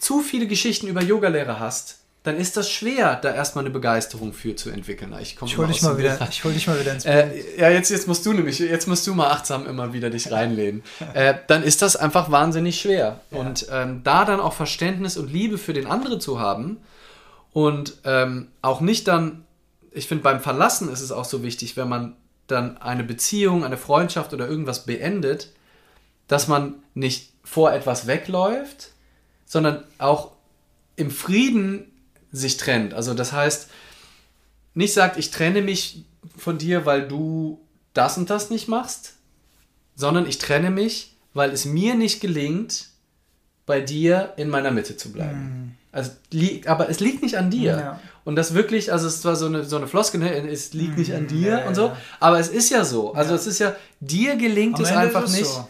zu 0.00 0.20
viele 0.20 0.46
Geschichten 0.46 0.86
über 0.86 1.02
Yogalehrer 1.02 1.60
hast, 1.60 2.00
dann 2.22 2.36
ist 2.36 2.56
das 2.58 2.70
schwer, 2.70 3.16
da 3.16 3.34
erstmal 3.34 3.64
eine 3.64 3.72
Begeisterung 3.72 4.34
für 4.34 4.54
zu 4.54 4.68
entwickeln. 4.68 5.14
Ich, 5.22 5.36
Ich 5.42 5.54
immer 5.54 5.56
hol 5.56 5.66
dich 5.66 5.80
mal 5.80 5.96
wieder, 5.96 6.18
ich 6.28 6.44
hol 6.44 6.52
dich 6.52 6.66
mal 6.66 6.78
wieder 6.78 6.92
ins 6.92 7.04
Bild. 7.04 7.16
Äh, 7.16 7.60
ja, 7.60 7.70
jetzt, 7.70 7.90
jetzt 7.90 8.06
musst 8.08 8.26
du 8.26 8.34
nämlich, 8.34 8.58
jetzt 8.58 8.86
musst 8.88 9.06
du 9.06 9.14
mal 9.14 9.30
achtsam 9.30 9.66
immer 9.66 9.94
wieder 9.94 10.10
dich 10.10 10.30
reinlehnen. 10.30 10.82
Äh, 11.14 11.34
dann 11.48 11.64
ist 11.64 11.82
das 11.82 11.96
einfach 11.96 12.30
wahnsinnig 12.30 12.80
schwer. 12.80 13.20
Und 13.30 13.66
ähm, 13.70 14.02
da 14.04 14.24
dann 14.24 14.38
auch 14.38 14.52
Verständnis 14.52 15.16
und 15.16 15.32
Liebe 15.32 15.58
für 15.58 15.72
den 15.72 15.86
anderen 15.86 16.20
zu 16.20 16.38
haben 16.38 16.76
und 17.52 17.94
ähm, 18.04 18.48
auch 18.62 18.80
nicht 18.80 19.08
dann, 19.08 19.44
ich 19.92 20.06
finde, 20.06 20.22
beim 20.22 20.40
Verlassen 20.40 20.88
ist 20.88 21.00
es 21.00 21.10
auch 21.10 21.24
so 21.24 21.42
wichtig, 21.42 21.76
wenn 21.76 21.88
man 21.88 22.16
dann 22.46 22.78
eine 22.78 23.02
Beziehung, 23.02 23.64
eine 23.64 23.76
Freundschaft 23.76 24.32
oder 24.32 24.46
irgendwas 24.46 24.86
beendet, 24.86 25.48
dass 26.28 26.46
man 26.46 26.74
nicht 26.94 27.32
vor 27.42 27.72
etwas 27.72 28.06
wegläuft, 28.06 28.90
sondern 29.50 29.82
auch 29.98 30.30
im 30.94 31.10
Frieden 31.10 31.90
sich 32.30 32.56
trennt. 32.56 32.94
Also 32.94 33.14
das 33.14 33.32
heißt, 33.32 33.68
nicht 34.74 34.94
sagt, 34.94 35.18
ich 35.18 35.32
trenne 35.32 35.60
mich 35.60 36.04
von 36.36 36.56
dir, 36.56 36.86
weil 36.86 37.08
du 37.08 37.60
das 37.92 38.16
und 38.16 38.30
das 38.30 38.50
nicht 38.50 38.68
machst, 38.68 39.14
sondern 39.96 40.24
ich 40.28 40.38
trenne 40.38 40.70
mich, 40.70 41.16
weil 41.34 41.50
es 41.50 41.64
mir 41.64 41.96
nicht 41.96 42.20
gelingt, 42.20 42.90
bei 43.66 43.80
dir 43.80 44.34
in 44.36 44.50
meiner 44.50 44.70
Mitte 44.70 44.96
zu 44.96 45.10
bleiben. 45.10 45.76
Also, 45.90 46.12
li 46.30 46.62
aber 46.66 46.88
es 46.88 47.00
liegt 47.00 47.20
nicht 47.20 47.36
an 47.36 47.50
dir. 47.50 47.72
Mhm. 47.74 47.80
Ja. 47.80 48.00
Und 48.24 48.36
das 48.36 48.54
wirklich, 48.54 48.92
also 48.92 49.08
es 49.08 49.24
war 49.24 49.34
so 49.34 49.46
eine, 49.46 49.64
so 49.64 49.76
eine 49.76 49.88
Floskel, 49.88 50.20
ne? 50.20 50.48
es 50.48 50.74
liegt 50.74 50.96
nicht 50.96 51.12
an 51.12 51.26
dir 51.26 51.36
Mhm. 51.36 51.44
ja, 51.46 51.58
ja, 51.58 51.66
und 51.66 51.74
so, 51.74 51.86
ja. 51.86 51.96
aber 52.20 52.38
es 52.38 52.48
ist 52.48 52.70
ja 52.70 52.84
so. 52.84 53.14
Also 53.14 53.34
es 53.34 53.48
ist 53.48 53.58
ja, 53.58 53.74
dir 53.98 54.36
gelingt 54.36 54.76
Am 54.76 54.82
es 54.84 54.90
Ende 54.90 55.00
einfach 55.02 55.28
nicht, 55.28 55.46
So. 55.46 55.68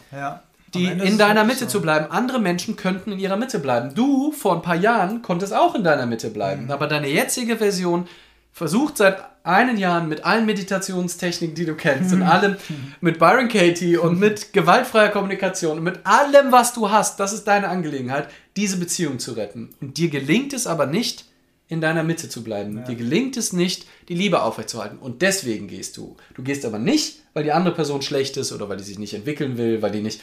Ja. 0.75 0.93
Die 0.95 1.07
in 1.07 1.17
deiner 1.17 1.43
Mitte 1.43 1.65
so. 1.65 1.67
zu 1.67 1.81
bleiben. 1.81 2.07
Andere 2.11 2.39
Menschen 2.39 2.75
könnten 2.75 3.11
in 3.11 3.19
ihrer 3.19 3.35
Mitte 3.37 3.59
bleiben. 3.59 3.93
Du 3.95 4.31
vor 4.31 4.55
ein 4.55 4.61
paar 4.61 4.75
Jahren 4.75 5.21
konntest 5.21 5.53
auch 5.53 5.75
in 5.75 5.83
deiner 5.83 6.05
Mitte 6.05 6.29
bleiben. 6.29 6.65
Mhm. 6.65 6.71
Aber 6.71 6.87
deine 6.87 7.07
jetzige 7.09 7.57
Version 7.57 8.07
versucht 8.53 8.97
seit 8.97 9.17
einigen 9.43 9.77
Jahren 9.77 10.07
mit 10.09 10.23
allen 10.25 10.45
Meditationstechniken, 10.45 11.55
die 11.55 11.65
du 11.65 11.75
kennst, 11.75 12.11
Mhm. 12.13 12.21
und 12.21 12.27
allem, 12.27 12.55
mit 12.99 13.17
Byron 13.19 13.47
Katie 13.47 13.97
und 13.97 14.19
mit 14.19 14.53
gewaltfreier 14.53 15.09
Kommunikation 15.09 15.77
und 15.79 15.83
mit 15.83 15.99
allem, 16.05 16.51
was 16.51 16.73
du 16.73 16.89
hast, 16.91 17.19
das 17.19 17.33
ist 17.33 17.45
deine 17.45 17.69
Angelegenheit, 17.69 18.27
diese 18.57 18.77
Beziehung 18.77 19.19
zu 19.19 19.33
retten. 19.33 19.69
Und 19.81 19.97
dir 19.97 20.09
gelingt 20.09 20.53
es 20.53 20.67
aber 20.67 20.85
nicht, 20.85 21.25
in 21.69 21.79
deiner 21.79 22.03
Mitte 22.03 22.27
zu 22.27 22.43
bleiben. 22.43 22.83
Dir 22.85 22.95
gelingt 22.95 23.37
es 23.37 23.53
nicht, 23.53 23.85
die 24.09 24.13
Liebe 24.13 24.41
aufrechtzuerhalten. 24.41 24.97
Und 24.99 25.21
deswegen 25.21 25.69
gehst 25.69 25.95
du. 25.95 26.17
Du 26.35 26.43
gehst 26.43 26.65
aber 26.65 26.79
nicht, 26.79 27.21
weil 27.33 27.45
die 27.45 27.53
andere 27.53 27.73
Person 27.73 28.01
schlecht 28.01 28.35
ist 28.35 28.51
oder 28.51 28.67
weil 28.67 28.75
die 28.75 28.83
sich 28.83 28.99
nicht 28.99 29.13
entwickeln 29.13 29.57
will, 29.57 29.81
weil 29.81 29.91
die 29.91 30.01
nicht. 30.01 30.19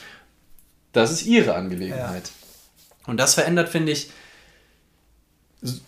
Das 0.93 1.11
ist 1.11 1.25
ihre 1.25 1.55
Angelegenheit. 1.55 2.31
Und 3.07 3.17
das 3.17 3.33
verändert, 3.35 3.69
finde 3.69 3.91
ich, 3.91 4.09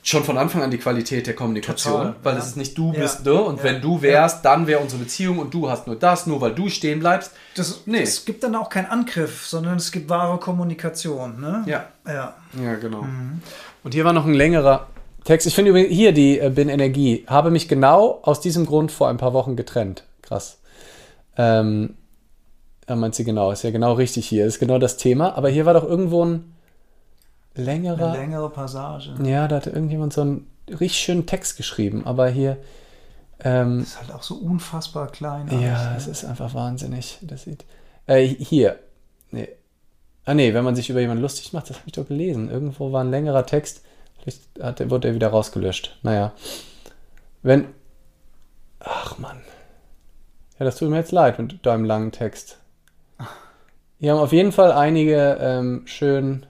schon 0.04 0.26
von 0.26 0.38
Anfang 0.38 0.62
an 0.64 0.70
die 0.72 0.78
Qualität 0.78 1.28
der 1.28 1.34
Kommunikation, 1.36 1.94
Total, 1.94 2.16
weil 2.24 2.34
ja. 2.34 2.40
es 2.40 2.48
ist 2.48 2.58
nicht 2.58 2.78
du 2.78 2.92
Ja. 2.92 3.00
bist, 3.00 3.26
ne? 3.26 3.34
Und 3.42 3.60
Ja. 3.60 3.64
wenn 3.64 3.82
du 3.82 4.02
wärst, 4.02 4.44
dann 4.44 4.68
wäre 4.68 4.82
unsere 4.82 5.02
Beziehung 5.02 5.40
und 5.40 5.54
du 5.54 5.70
hast 5.70 5.88
nur 5.88 5.96
das, 5.96 6.28
nur 6.28 6.42
weil 6.42 6.54
du 6.54 6.68
stehen 6.68 7.00
bleibst. 7.00 7.32
Das, 7.56 7.82
Nee. 7.86 8.02
Es 8.02 8.26
gibt 8.26 8.44
dann 8.44 8.54
auch 8.56 8.70
keinen 8.70 8.88
Angriff, 8.88 9.46
sondern 9.46 9.78
es 9.78 9.92
gibt 9.94 10.10
wahre 10.10 10.40
Kommunikation. 10.40 11.40
Ne? 11.40 11.64
Ja. 11.68 11.86
Ja. 12.06 12.36
Ja, 12.62 12.76
genau. 12.76 13.06
Und 13.84 13.94
hier 13.94 14.04
war 14.04 14.12
noch 14.12 14.26
ein 14.26 14.34
längerer 14.34 14.88
Text. 15.24 15.48
Ich 15.48 15.56
finde 15.56 15.70
übrigens 15.72 15.94
hier 15.96 16.12
die 16.12 16.40
äh, 16.40 16.50
Bin 16.50 16.68
Energie. 16.68 17.24
Habe 17.28 17.50
mich 17.50 17.70
genau 17.70 18.20
aus 18.24 18.42
diesem 18.42 18.66
Grund 18.66 18.92
vor 18.92 19.08
ein 19.08 19.18
paar 19.18 19.32
Wochen 19.32 19.56
getrennt. 19.56 20.04
Krass. 20.22 20.58
Ähm, 21.38 21.96
ja, 22.92 22.96
meint 22.98 23.16
sie 23.16 23.24
genau. 23.24 23.52
Ist 23.52 23.64
ja 23.64 23.72
genau 23.72 23.94
richtig 23.94 24.28
hier. 24.28 24.46
Ist 24.46 24.60
genau 24.60 24.78
das 24.78 24.98
Thema. 24.98 25.38
Aber 25.38 25.48
hier 25.50 25.66
war 25.66 25.74
doch 25.74 25.86
irgendwo 25.86 26.26
ein 26.26 26.54
längerer. 27.56 28.10
Eine 28.12 28.18
längere 28.18 28.50
Passage. 28.50 29.14
Ja, 29.24 29.48
da 29.48 29.56
hat 29.56 29.68
irgendjemand 29.68 30.12
so 30.12 30.22
einen 30.22 30.48
richtig 30.68 30.98
schönen 31.00 31.26
Text 31.26 31.56
geschrieben. 31.56 32.06
Aber 32.06 32.28
hier. 32.28 32.58
Ähm, 33.44 33.82
ist 33.82 33.98
halt 33.98 34.12
auch 34.12 34.24
so 34.24 34.36
unfassbar 34.36 35.08
klein. 35.08 35.48
ja, 35.62 35.92
alles, 35.92 36.04
es 36.04 36.08
ne? 36.08 36.12
ist 36.12 36.26
einfach 36.26 36.54
wahnsinnig. 36.54 37.18
Das 37.22 37.44
sieht. 37.44 37.64
Äh, 38.08 38.26
hier. 38.26 38.78
Nee. 39.32 39.48
Ah, 40.26 40.34
nee, 40.34 40.54
wenn 40.54 40.66
man 40.66 40.76
sich 40.76 40.90
über 40.90 41.00
jemanden 41.00 41.22
lustig 41.24 41.54
macht, 41.54 41.70
das 41.70 41.78
habe 41.78 41.88
ich 41.88 41.94
doch 41.94 42.08
gelesen. 42.08 42.52
Irgendwo 42.52 42.92
war 42.92 43.04
ein 43.04 43.10
längerer 43.10 43.46
Text. 43.46 43.84
Vielleicht 44.22 44.42
hat, 44.62 44.80
der- 44.80 44.92
wurde 44.92 45.08
er 45.08 45.16
wieder 45.16 45.30
rausgelöscht. 45.30 45.98
Naja. 46.04 46.34
Wenn. 47.42 47.70
Ach, 48.80 49.18
Mann. 49.18 49.40
Ja, 50.60 50.66
das 50.66 50.76
tut 50.76 50.90
mir 50.90 50.98
jetzt 50.98 51.14
leid 51.14 51.40
mit 51.40 51.66
deinem 51.66 51.86
langen 51.86 52.12
Text. 52.12 52.58
Hier 54.02 54.14
haben 54.14 54.20
auf 54.20 54.34
jeden 54.34 54.52
Fall 54.52 54.72
einige 54.72 55.38
ähm, 55.40 55.84
schön. 55.86 56.48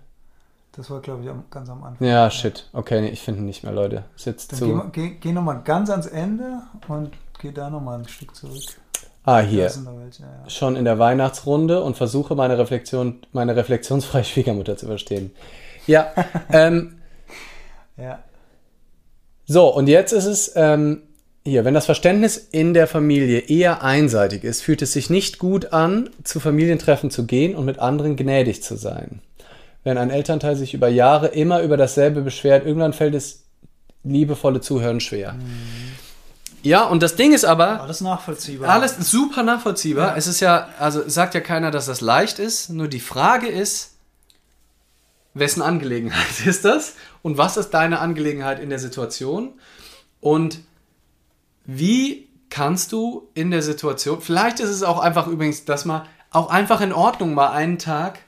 Das 0.71 0.89
war, 0.89 1.01
glaube 1.01 1.23
ich, 1.23 1.29
am- 1.29 1.43
ganz 1.51 1.69
am 1.69 1.83
Anfang. 1.83 2.07
Ja, 2.07 2.31
shit. 2.31 2.69
Okay, 2.71 3.01
nee, 3.01 3.09
ich 3.09 3.19
finde 3.19 3.41
nicht 3.41 3.63
mehr, 3.63 3.73
Leute. 3.73 4.05
Ist 4.15 4.25
jetzt 4.25 4.53
Dann 4.53 4.59
zu. 4.59 4.83
geh, 4.93 5.09
geh, 5.09 5.15
geh 5.19 5.31
nochmal 5.33 5.59
ganz 5.65 5.89
ans 5.89 6.07
Ende 6.07 6.61
und 6.87 7.11
geh 7.41 7.51
da 7.51 7.69
nochmal 7.69 7.99
ein 7.99 8.07
Stück 8.07 8.33
zurück. 8.37 8.63
Ah, 9.25 9.41
hier. 9.41 9.65
welche, 9.65 10.23
ja. 10.23 10.49
schon 10.49 10.77
in 10.77 10.85
der 10.85 10.97
Weihnachtsrunde 10.97 11.83
und 11.83 11.97
versuche 11.97 12.35
meine 12.35 12.57
Reflexion, 12.57 13.19
meine 13.33 13.53
reflexionsfreie 13.53 14.23
Schwiegermutter 14.23 14.77
zu 14.77 14.85
verstehen. 14.85 15.31
Ja, 15.87 16.07
ähm, 16.53 17.01
ja. 17.97 18.19
so, 19.45 19.75
und 19.75 19.89
jetzt 19.89 20.13
ist 20.13 20.25
es 20.25 20.53
ähm, 20.55 21.03
hier, 21.43 21.65
wenn 21.65 21.73
das 21.73 21.85
Verständnis 21.85 22.37
in 22.37 22.73
der 22.73 22.87
Familie 22.87 23.39
eher 23.39 23.83
einseitig 23.83 24.43
ist, 24.43 24.61
fühlt 24.61 24.81
es 24.81 24.93
sich 24.93 25.09
nicht 25.09 25.39
gut 25.39 25.73
an, 25.73 26.09
zu 26.23 26.39
Familientreffen 26.39 27.09
zu 27.09 27.25
gehen 27.25 27.55
und 27.55 27.65
mit 27.65 27.79
anderen 27.79 28.15
gnädig 28.15 28.61
zu 28.61 28.75
sein. 28.75 29.21
Wenn 29.83 29.97
ein 29.97 30.11
Elternteil 30.11 30.55
sich 30.55 30.75
über 30.75 30.87
Jahre 30.87 31.27
immer 31.27 31.61
über 31.61 31.77
dasselbe 31.77 32.21
beschwert, 32.21 32.65
irgendwann 32.65 32.93
fällt 32.93 33.15
es 33.15 33.43
liebevolle 34.03 34.61
Zuhören 34.61 34.99
schwer. 34.99 35.35
Ja, 36.63 36.83
und 36.83 37.01
das 37.01 37.15
Ding 37.15 37.33
ist 37.33 37.45
aber, 37.45 37.81
Alles 37.81 38.01
nachvollziehbar. 38.01 38.69
Alles 38.69 38.95
super 39.09 39.41
nachvollziehbar. 39.41 40.15
Es 40.15 40.27
ist 40.27 40.41
ja, 40.41 40.69
also 40.77 41.07
sagt 41.09 41.33
ja 41.33 41.39
keiner, 41.39 41.71
dass 41.71 41.87
das 41.87 42.01
leicht 42.01 42.37
ist. 42.37 42.69
Nur 42.69 42.87
die 42.87 42.99
Frage 42.99 43.47
ist, 43.47 43.95
wessen 45.33 45.63
Angelegenheit 45.63 46.27
ist 46.45 46.65
das? 46.65 46.93
Und 47.23 47.39
was 47.39 47.57
ist 47.57 47.71
deine 47.71 47.99
Angelegenheit 47.99 48.59
in 48.59 48.69
der 48.69 48.77
Situation? 48.77 49.49
Und 50.19 50.59
wie 51.65 52.29
kannst 52.49 52.91
du 52.91 53.29
in 53.33 53.51
der 53.51 53.61
Situation, 53.61 54.21
vielleicht 54.21 54.59
ist 54.59 54.69
es 54.69 54.83
auch 54.83 54.99
einfach 54.99 55.27
übrigens, 55.27 55.65
dass 55.65 55.85
man 55.85 56.03
auch 56.31 56.49
einfach 56.49 56.81
in 56.81 56.93
Ordnung 56.93 57.33
mal 57.33 57.51
einen 57.51 57.79
Tag 57.79 58.19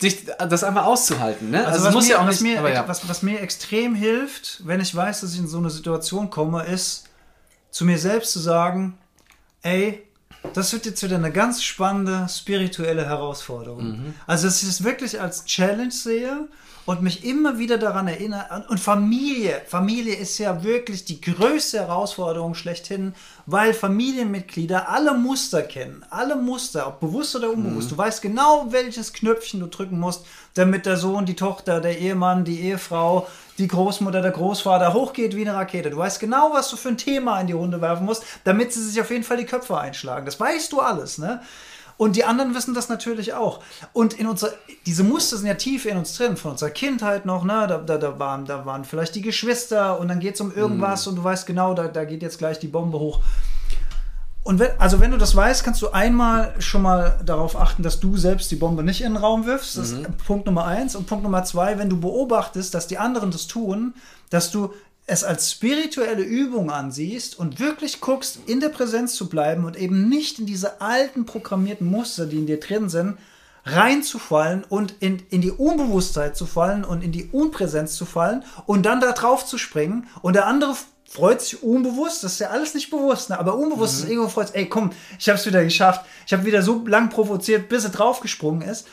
sich 0.00 0.26
das 0.26 0.62
einfach 0.62 0.84
auszuhalten. 0.84 1.50
Ne? 1.50 1.66
Also, 1.66 1.84
was, 1.84 1.94
muss 1.94 2.04
mir, 2.06 2.12
ja 2.12 2.18
auch 2.20 2.26
was, 2.26 2.40
nicht, 2.40 2.52
mir, 2.52 2.58
aber 2.60 2.72
ja. 2.72 2.86
was, 2.86 3.08
was 3.08 3.22
mir 3.22 3.40
extrem 3.40 3.94
hilft, 3.94 4.66
wenn 4.66 4.80
ich 4.80 4.94
weiß, 4.94 5.22
dass 5.22 5.32
ich 5.32 5.40
in 5.40 5.48
so 5.48 5.58
eine 5.58 5.70
Situation 5.70 6.30
komme, 6.30 6.64
ist 6.64 7.08
zu 7.70 7.84
mir 7.84 7.98
selbst 7.98 8.32
zu 8.32 8.38
sagen, 8.38 8.96
ey, 9.62 10.06
das 10.54 10.72
wird 10.72 10.86
jetzt 10.86 11.02
wieder 11.02 11.16
eine 11.16 11.32
ganz 11.32 11.64
spannende 11.64 12.28
spirituelle 12.28 13.06
Herausforderung. 13.06 13.88
Mhm. 13.88 14.14
Also, 14.26 14.46
dass 14.46 14.62
ich 14.62 14.68
es 14.68 14.84
wirklich 14.84 15.20
als 15.20 15.44
Challenge 15.46 15.90
sehe 15.90 16.48
und 16.88 17.02
mich 17.02 17.22
immer 17.22 17.58
wieder 17.58 17.76
daran 17.76 18.08
erinnere. 18.08 18.64
Und 18.70 18.80
Familie, 18.80 19.60
Familie 19.66 20.14
ist 20.14 20.38
ja 20.38 20.64
wirklich 20.64 21.04
die 21.04 21.20
größte 21.20 21.80
Herausforderung 21.80 22.54
schlechthin, 22.54 23.14
weil 23.44 23.74
Familienmitglieder 23.74 24.88
alle 24.88 25.12
Muster 25.12 25.60
kennen. 25.60 26.02
Alle 26.08 26.34
Muster, 26.34 26.88
ob 26.88 27.00
bewusst 27.00 27.36
oder 27.36 27.50
unbewusst. 27.50 27.90
Du 27.90 27.98
weißt 27.98 28.22
genau, 28.22 28.68
welches 28.70 29.12
Knöpfchen 29.12 29.60
du 29.60 29.66
drücken 29.66 30.00
musst, 30.00 30.24
damit 30.54 30.86
der 30.86 30.96
Sohn, 30.96 31.26
die 31.26 31.36
Tochter, 31.36 31.82
der 31.82 31.98
Ehemann, 31.98 32.46
die 32.46 32.62
Ehefrau, 32.62 33.28
die 33.58 33.68
Großmutter, 33.68 34.22
der 34.22 34.30
Großvater 34.30 34.94
hochgeht 34.94 35.36
wie 35.36 35.46
eine 35.46 35.58
Rakete. 35.58 35.90
Du 35.90 35.98
weißt 35.98 36.18
genau, 36.18 36.54
was 36.54 36.70
du 36.70 36.78
für 36.78 36.88
ein 36.88 36.96
Thema 36.96 37.38
in 37.38 37.48
die 37.48 37.52
Runde 37.52 37.82
werfen 37.82 38.06
musst, 38.06 38.24
damit 38.44 38.72
sie 38.72 38.82
sich 38.82 38.98
auf 38.98 39.10
jeden 39.10 39.24
Fall 39.24 39.36
die 39.36 39.44
Köpfe 39.44 39.78
einschlagen. 39.78 40.24
Das 40.24 40.40
weißt 40.40 40.72
du 40.72 40.80
alles, 40.80 41.18
ne? 41.18 41.42
Und 41.98 42.14
die 42.14 42.24
anderen 42.24 42.54
wissen 42.54 42.74
das 42.74 42.88
natürlich 42.88 43.34
auch. 43.34 43.60
Und 43.92 44.14
in 44.14 44.28
unserer, 44.28 44.52
diese 44.86 45.02
Muster 45.02 45.36
sind 45.36 45.48
ja 45.48 45.54
tief 45.54 45.84
in 45.84 45.98
uns 45.98 46.16
drin, 46.16 46.36
von 46.36 46.52
unserer 46.52 46.70
Kindheit 46.70 47.26
noch, 47.26 47.44
ne? 47.44 47.66
Da, 47.68 47.78
da, 47.78 47.98
da, 47.98 48.18
waren, 48.20 48.46
da 48.46 48.64
waren 48.64 48.84
vielleicht 48.84 49.16
die 49.16 49.20
Geschwister 49.20 49.98
und 49.98 50.08
dann 50.08 50.20
geht 50.20 50.36
es 50.36 50.40
um 50.40 50.54
irgendwas 50.54 51.06
und 51.08 51.16
du 51.16 51.24
weißt 51.24 51.44
genau, 51.44 51.74
da, 51.74 51.88
da 51.88 52.04
geht 52.04 52.22
jetzt 52.22 52.38
gleich 52.38 52.60
die 52.60 52.68
Bombe 52.68 53.00
hoch. 53.00 53.20
Und 54.44 54.60
wenn, 54.60 54.70
also 54.78 55.00
wenn 55.00 55.10
du 55.10 55.18
das 55.18 55.34
weißt, 55.34 55.64
kannst 55.64 55.82
du 55.82 55.90
einmal 55.90 56.54
schon 56.60 56.82
mal 56.82 57.20
darauf 57.22 57.54
achten, 57.54 57.82
dass 57.82 58.00
du 58.00 58.16
selbst 58.16 58.50
die 58.50 58.56
Bombe 58.56 58.82
nicht 58.82 59.02
in 59.02 59.12
den 59.12 59.22
Raum 59.22 59.44
wirfst. 59.44 59.76
Das 59.76 59.90
ist 59.90 60.24
Punkt 60.24 60.46
Nummer 60.46 60.64
eins. 60.64 60.96
Und 60.96 61.06
Punkt 61.06 61.24
Nummer 61.24 61.44
zwei, 61.44 61.78
wenn 61.78 61.90
du 61.90 62.00
beobachtest, 62.00 62.72
dass 62.72 62.86
die 62.86 62.96
anderen 62.96 63.30
das 63.30 63.46
tun, 63.46 63.92
dass 64.30 64.50
du 64.50 64.72
es 65.08 65.24
als 65.24 65.50
spirituelle 65.50 66.22
Übung 66.22 66.70
ansiehst 66.70 67.38
und 67.38 67.58
wirklich 67.58 68.00
guckst, 68.00 68.40
in 68.46 68.60
der 68.60 68.68
Präsenz 68.68 69.14
zu 69.14 69.28
bleiben 69.28 69.64
und 69.64 69.76
eben 69.76 70.08
nicht 70.08 70.38
in 70.38 70.44
diese 70.44 70.82
alten 70.82 71.24
programmierten 71.24 71.86
Muster, 71.86 72.26
die 72.26 72.36
in 72.36 72.46
dir 72.46 72.60
drin 72.60 72.90
sind, 72.90 73.16
reinzufallen 73.64 74.64
und 74.64 74.94
in, 75.00 75.22
in 75.30 75.40
die 75.40 75.50
Unbewusstheit 75.50 76.36
zu 76.36 76.44
fallen 76.44 76.84
und 76.84 77.02
in 77.02 77.10
die 77.10 77.30
Unpräsenz 77.32 77.94
zu 77.94 78.04
fallen 78.04 78.44
und 78.66 78.84
dann 78.84 79.00
da 79.00 79.12
drauf 79.12 79.46
zu 79.46 79.56
springen 79.56 80.06
und 80.20 80.36
der 80.36 80.46
andere 80.46 80.76
freut 81.08 81.40
sich 81.40 81.62
unbewusst, 81.62 82.22
das 82.22 82.34
ist 82.34 82.40
ja 82.40 82.50
alles 82.50 82.74
nicht 82.74 82.90
bewusst, 82.90 83.30
ne? 83.30 83.38
aber 83.38 83.56
unbewusst 83.56 83.96
mhm. 83.96 84.04
ist 84.04 84.10
irgendwo 84.10 84.28
freut 84.28 84.48
sich, 84.48 84.56
ey 84.56 84.68
komm, 84.68 84.90
ich 85.18 85.28
hab's 85.30 85.46
wieder 85.46 85.64
geschafft, 85.64 86.04
ich 86.26 86.34
habe 86.34 86.44
wieder 86.44 86.62
so 86.62 86.84
lang 86.86 87.08
provoziert, 87.08 87.70
bis 87.70 87.84
er 87.84 87.90
draufgesprungen 87.90 88.60
ist, 88.68 88.86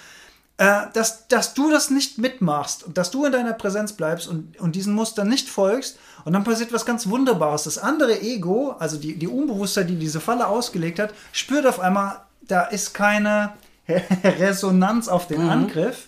äh, 0.58 0.84
dass, 0.94 1.28
dass 1.28 1.54
du 1.54 1.70
das 1.70 1.90
nicht 1.90 2.18
mitmachst 2.18 2.84
und 2.84 2.98
dass 2.98 3.12
du 3.12 3.26
in 3.26 3.32
deiner 3.34 3.54
Präsenz 3.54 3.94
bleibst 3.94 4.28
und, 4.28 4.58
und 4.60 4.76
diesen 4.76 4.94
Mustern 4.94 5.28
nicht 5.28 5.50
folgst 5.50 6.00
und 6.24 6.34
dann 6.34 6.46
passiert 6.46 6.72
was 6.72 6.86
ganz 6.86 7.10
Wunderbares. 7.10 7.64
Das 7.64 7.78
andere 7.78 8.22
Ego, 8.22 8.76
also 8.80 8.98
die, 8.98 9.18
die 9.18 9.28
Unbewusstheit, 9.28 9.90
die 9.90 9.98
diese 9.98 10.22
Falle 10.22 10.48
ausgelegt 10.48 11.00
hat, 11.00 11.14
spürt 11.34 11.66
auf 11.66 11.80
einmal, 11.80 12.22
da 12.42 12.64
ist 12.64 12.94
keine 12.94 13.54
Resonanz 14.24 15.08
auf 15.08 15.28
den 15.28 15.44
mhm. 15.44 15.50
Angriff. 15.50 16.08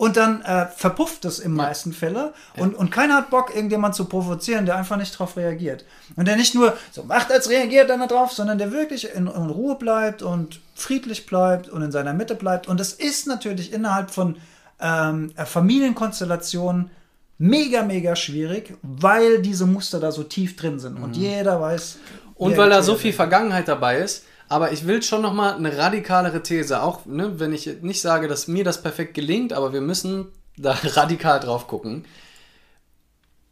Und 0.00 0.16
dann 0.16 0.40
äh, 0.40 0.64
verpufft 0.64 1.26
es 1.26 1.40
im 1.40 1.54
ja. 1.58 1.64
meisten 1.64 1.92
Fälle. 1.92 2.32
Und, 2.56 2.72
ja. 2.72 2.78
und 2.78 2.90
keiner 2.90 3.16
hat 3.16 3.28
Bock, 3.28 3.54
irgendjemand 3.54 3.94
zu 3.94 4.06
provozieren, 4.06 4.64
der 4.64 4.76
einfach 4.76 4.96
nicht 4.96 5.12
darauf 5.12 5.36
reagiert. 5.36 5.84
Und 6.16 6.26
der 6.26 6.36
nicht 6.36 6.54
nur 6.54 6.74
so 6.90 7.02
macht, 7.02 7.30
als 7.30 7.50
reagiert 7.50 7.90
dann 7.90 8.08
darauf, 8.08 8.32
sondern 8.32 8.56
der 8.56 8.72
wirklich 8.72 9.14
in, 9.14 9.26
in, 9.26 9.50
Ruhe 9.50 9.74
bleibt 9.74 10.22
und 10.22 10.60
friedlich 10.74 11.26
bleibt 11.26 11.68
und 11.68 11.82
in 11.82 11.92
seiner 11.92 12.14
Mitte 12.14 12.34
bleibt. 12.34 12.66
Und 12.66 12.80
das 12.80 12.94
ist 12.94 13.26
natürlich 13.26 13.74
innerhalb 13.74 14.10
von 14.10 14.38
ähm, 14.80 15.34
Familienkonstellationen 15.36 16.88
mega, 17.36 17.82
mega 17.82 18.16
schwierig, 18.16 18.78
weil 18.80 19.42
diese 19.42 19.66
Muster 19.66 20.00
da 20.00 20.12
so 20.12 20.22
tief 20.22 20.56
drin 20.56 20.78
sind. 20.78 20.96
Und 20.96 21.18
mhm. 21.18 21.22
jeder 21.22 21.60
weiß. 21.60 21.98
Und 22.36 22.56
weil 22.56 22.70
da 22.70 22.82
so 22.82 22.94
viel 22.94 23.12
Vergangenheit 23.12 23.68
dabei 23.68 23.98
ist 23.98 24.24
aber 24.50 24.72
ich 24.72 24.86
will 24.86 25.00
schon 25.02 25.22
nochmal 25.22 25.54
eine 25.54 25.78
radikalere 25.78 26.42
These, 26.42 26.82
auch 26.82 27.06
ne, 27.06 27.38
wenn 27.38 27.54
ich 27.54 27.82
nicht 27.82 28.00
sage, 28.00 28.26
dass 28.26 28.48
mir 28.48 28.64
das 28.64 28.82
perfekt 28.82 29.14
gelingt, 29.14 29.52
aber 29.52 29.72
wir 29.72 29.80
müssen 29.80 30.26
da 30.58 30.72
radikal 30.82 31.40
drauf 31.40 31.68
gucken 31.68 32.04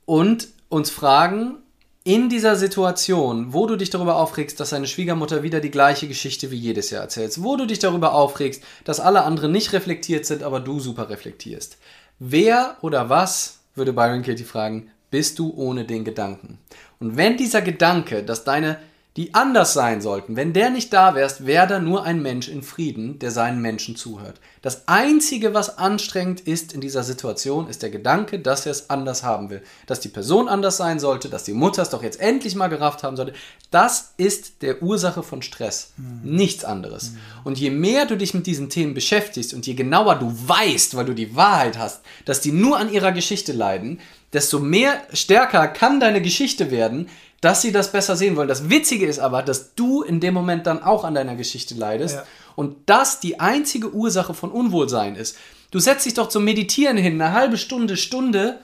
und 0.04 0.48
uns 0.68 0.90
fragen, 0.90 1.58
in 2.02 2.28
dieser 2.28 2.56
Situation, 2.56 3.52
wo 3.52 3.66
du 3.66 3.76
dich 3.76 3.90
darüber 3.90 4.16
aufregst, 4.16 4.58
dass 4.58 4.70
deine 4.70 4.86
Schwiegermutter 4.86 5.42
wieder 5.42 5.60
die 5.60 5.70
gleiche 5.70 6.08
Geschichte 6.08 6.50
wie 6.50 6.56
jedes 6.56 6.90
Jahr 6.90 7.02
erzählt, 7.02 7.42
wo 7.42 7.56
du 7.56 7.66
dich 7.66 7.78
darüber 7.78 8.14
aufregst, 8.14 8.62
dass 8.84 8.98
alle 8.98 9.22
anderen 9.22 9.52
nicht 9.52 9.72
reflektiert 9.72 10.26
sind, 10.26 10.42
aber 10.42 10.58
du 10.58 10.80
super 10.80 11.10
reflektierst. 11.10 11.76
Wer 12.18 12.76
oder 12.80 13.08
was, 13.08 13.58
würde 13.74 13.92
Byron 13.92 14.22
Katie 14.22 14.44
fragen, 14.44 14.90
bist 15.10 15.38
du 15.38 15.52
ohne 15.54 15.84
den 15.84 16.04
Gedanken? 16.04 16.58
Und 16.98 17.16
wenn 17.16 17.36
dieser 17.36 17.60
Gedanke, 17.60 18.22
dass 18.24 18.42
deine 18.42 18.78
die 19.18 19.34
anders 19.34 19.72
sein 19.72 20.00
sollten. 20.00 20.36
Wenn 20.36 20.52
der 20.52 20.70
nicht 20.70 20.92
da 20.92 21.16
wärst, 21.16 21.44
wäre 21.44 21.66
da 21.66 21.80
nur 21.80 22.04
ein 22.04 22.22
Mensch 22.22 22.46
in 22.46 22.62
Frieden, 22.62 23.18
der 23.18 23.32
seinen 23.32 23.60
Menschen 23.60 23.96
zuhört. 23.96 24.40
Das 24.62 24.86
Einzige, 24.86 25.54
was 25.54 25.76
anstrengend 25.76 26.40
ist 26.42 26.72
in 26.72 26.80
dieser 26.80 27.02
Situation, 27.02 27.66
ist 27.68 27.82
der 27.82 27.90
Gedanke, 27.90 28.38
dass 28.38 28.64
er 28.64 28.70
es 28.70 28.90
anders 28.90 29.24
haben 29.24 29.50
will. 29.50 29.60
Dass 29.86 29.98
die 29.98 30.08
Person 30.08 30.46
anders 30.46 30.76
sein 30.76 31.00
sollte, 31.00 31.28
dass 31.28 31.42
die 31.42 31.52
Mutter 31.52 31.82
es 31.82 31.90
doch 31.90 32.04
jetzt 32.04 32.20
endlich 32.20 32.54
mal 32.54 32.68
gerafft 32.68 33.02
haben 33.02 33.16
sollte. 33.16 33.32
Das 33.72 34.14
ist 34.18 34.62
der 34.62 34.84
Ursache 34.84 35.24
von 35.24 35.42
Stress. 35.42 35.94
Mhm. 35.96 36.36
Nichts 36.36 36.64
anderes. 36.64 37.10
Mhm. 37.10 37.18
Und 37.42 37.58
je 37.58 37.70
mehr 37.70 38.06
du 38.06 38.16
dich 38.16 38.34
mit 38.34 38.46
diesen 38.46 38.70
Themen 38.70 38.94
beschäftigst 38.94 39.52
und 39.52 39.66
je 39.66 39.74
genauer 39.74 40.14
du 40.14 40.32
weißt, 40.32 40.94
weil 40.94 41.06
du 41.06 41.14
die 41.14 41.34
Wahrheit 41.34 41.76
hast, 41.76 42.02
dass 42.24 42.40
die 42.40 42.52
nur 42.52 42.78
an 42.78 42.92
ihrer 42.92 43.10
Geschichte 43.10 43.50
leiden, 43.50 43.98
desto 44.32 44.58
mehr 44.58 45.02
stärker 45.12 45.68
kann 45.68 46.00
deine 46.00 46.20
Geschichte 46.20 46.70
werden, 46.70 47.08
dass 47.40 47.62
sie 47.62 47.72
das 47.72 47.92
besser 47.92 48.16
sehen 48.16 48.36
wollen. 48.36 48.48
Das 48.48 48.68
Witzige 48.68 49.06
ist 49.06 49.18
aber, 49.18 49.42
dass 49.42 49.74
du 49.74 50.02
in 50.02 50.20
dem 50.20 50.34
Moment 50.34 50.66
dann 50.66 50.82
auch 50.82 51.04
an 51.04 51.14
deiner 51.14 51.36
Geschichte 51.36 51.74
leidest 51.74 52.16
ja. 52.16 52.24
und 52.56 52.76
das 52.86 53.20
die 53.20 53.38
einzige 53.38 53.92
Ursache 53.92 54.34
von 54.34 54.50
Unwohlsein 54.50 55.14
ist. 55.14 55.36
Du 55.70 55.78
setzt 55.78 56.06
dich 56.06 56.14
doch 56.14 56.28
zum 56.28 56.44
Meditieren 56.44 56.96
hin, 56.96 57.20
eine 57.20 57.32
halbe 57.32 57.58
Stunde, 57.58 57.96
Stunde 57.96 58.58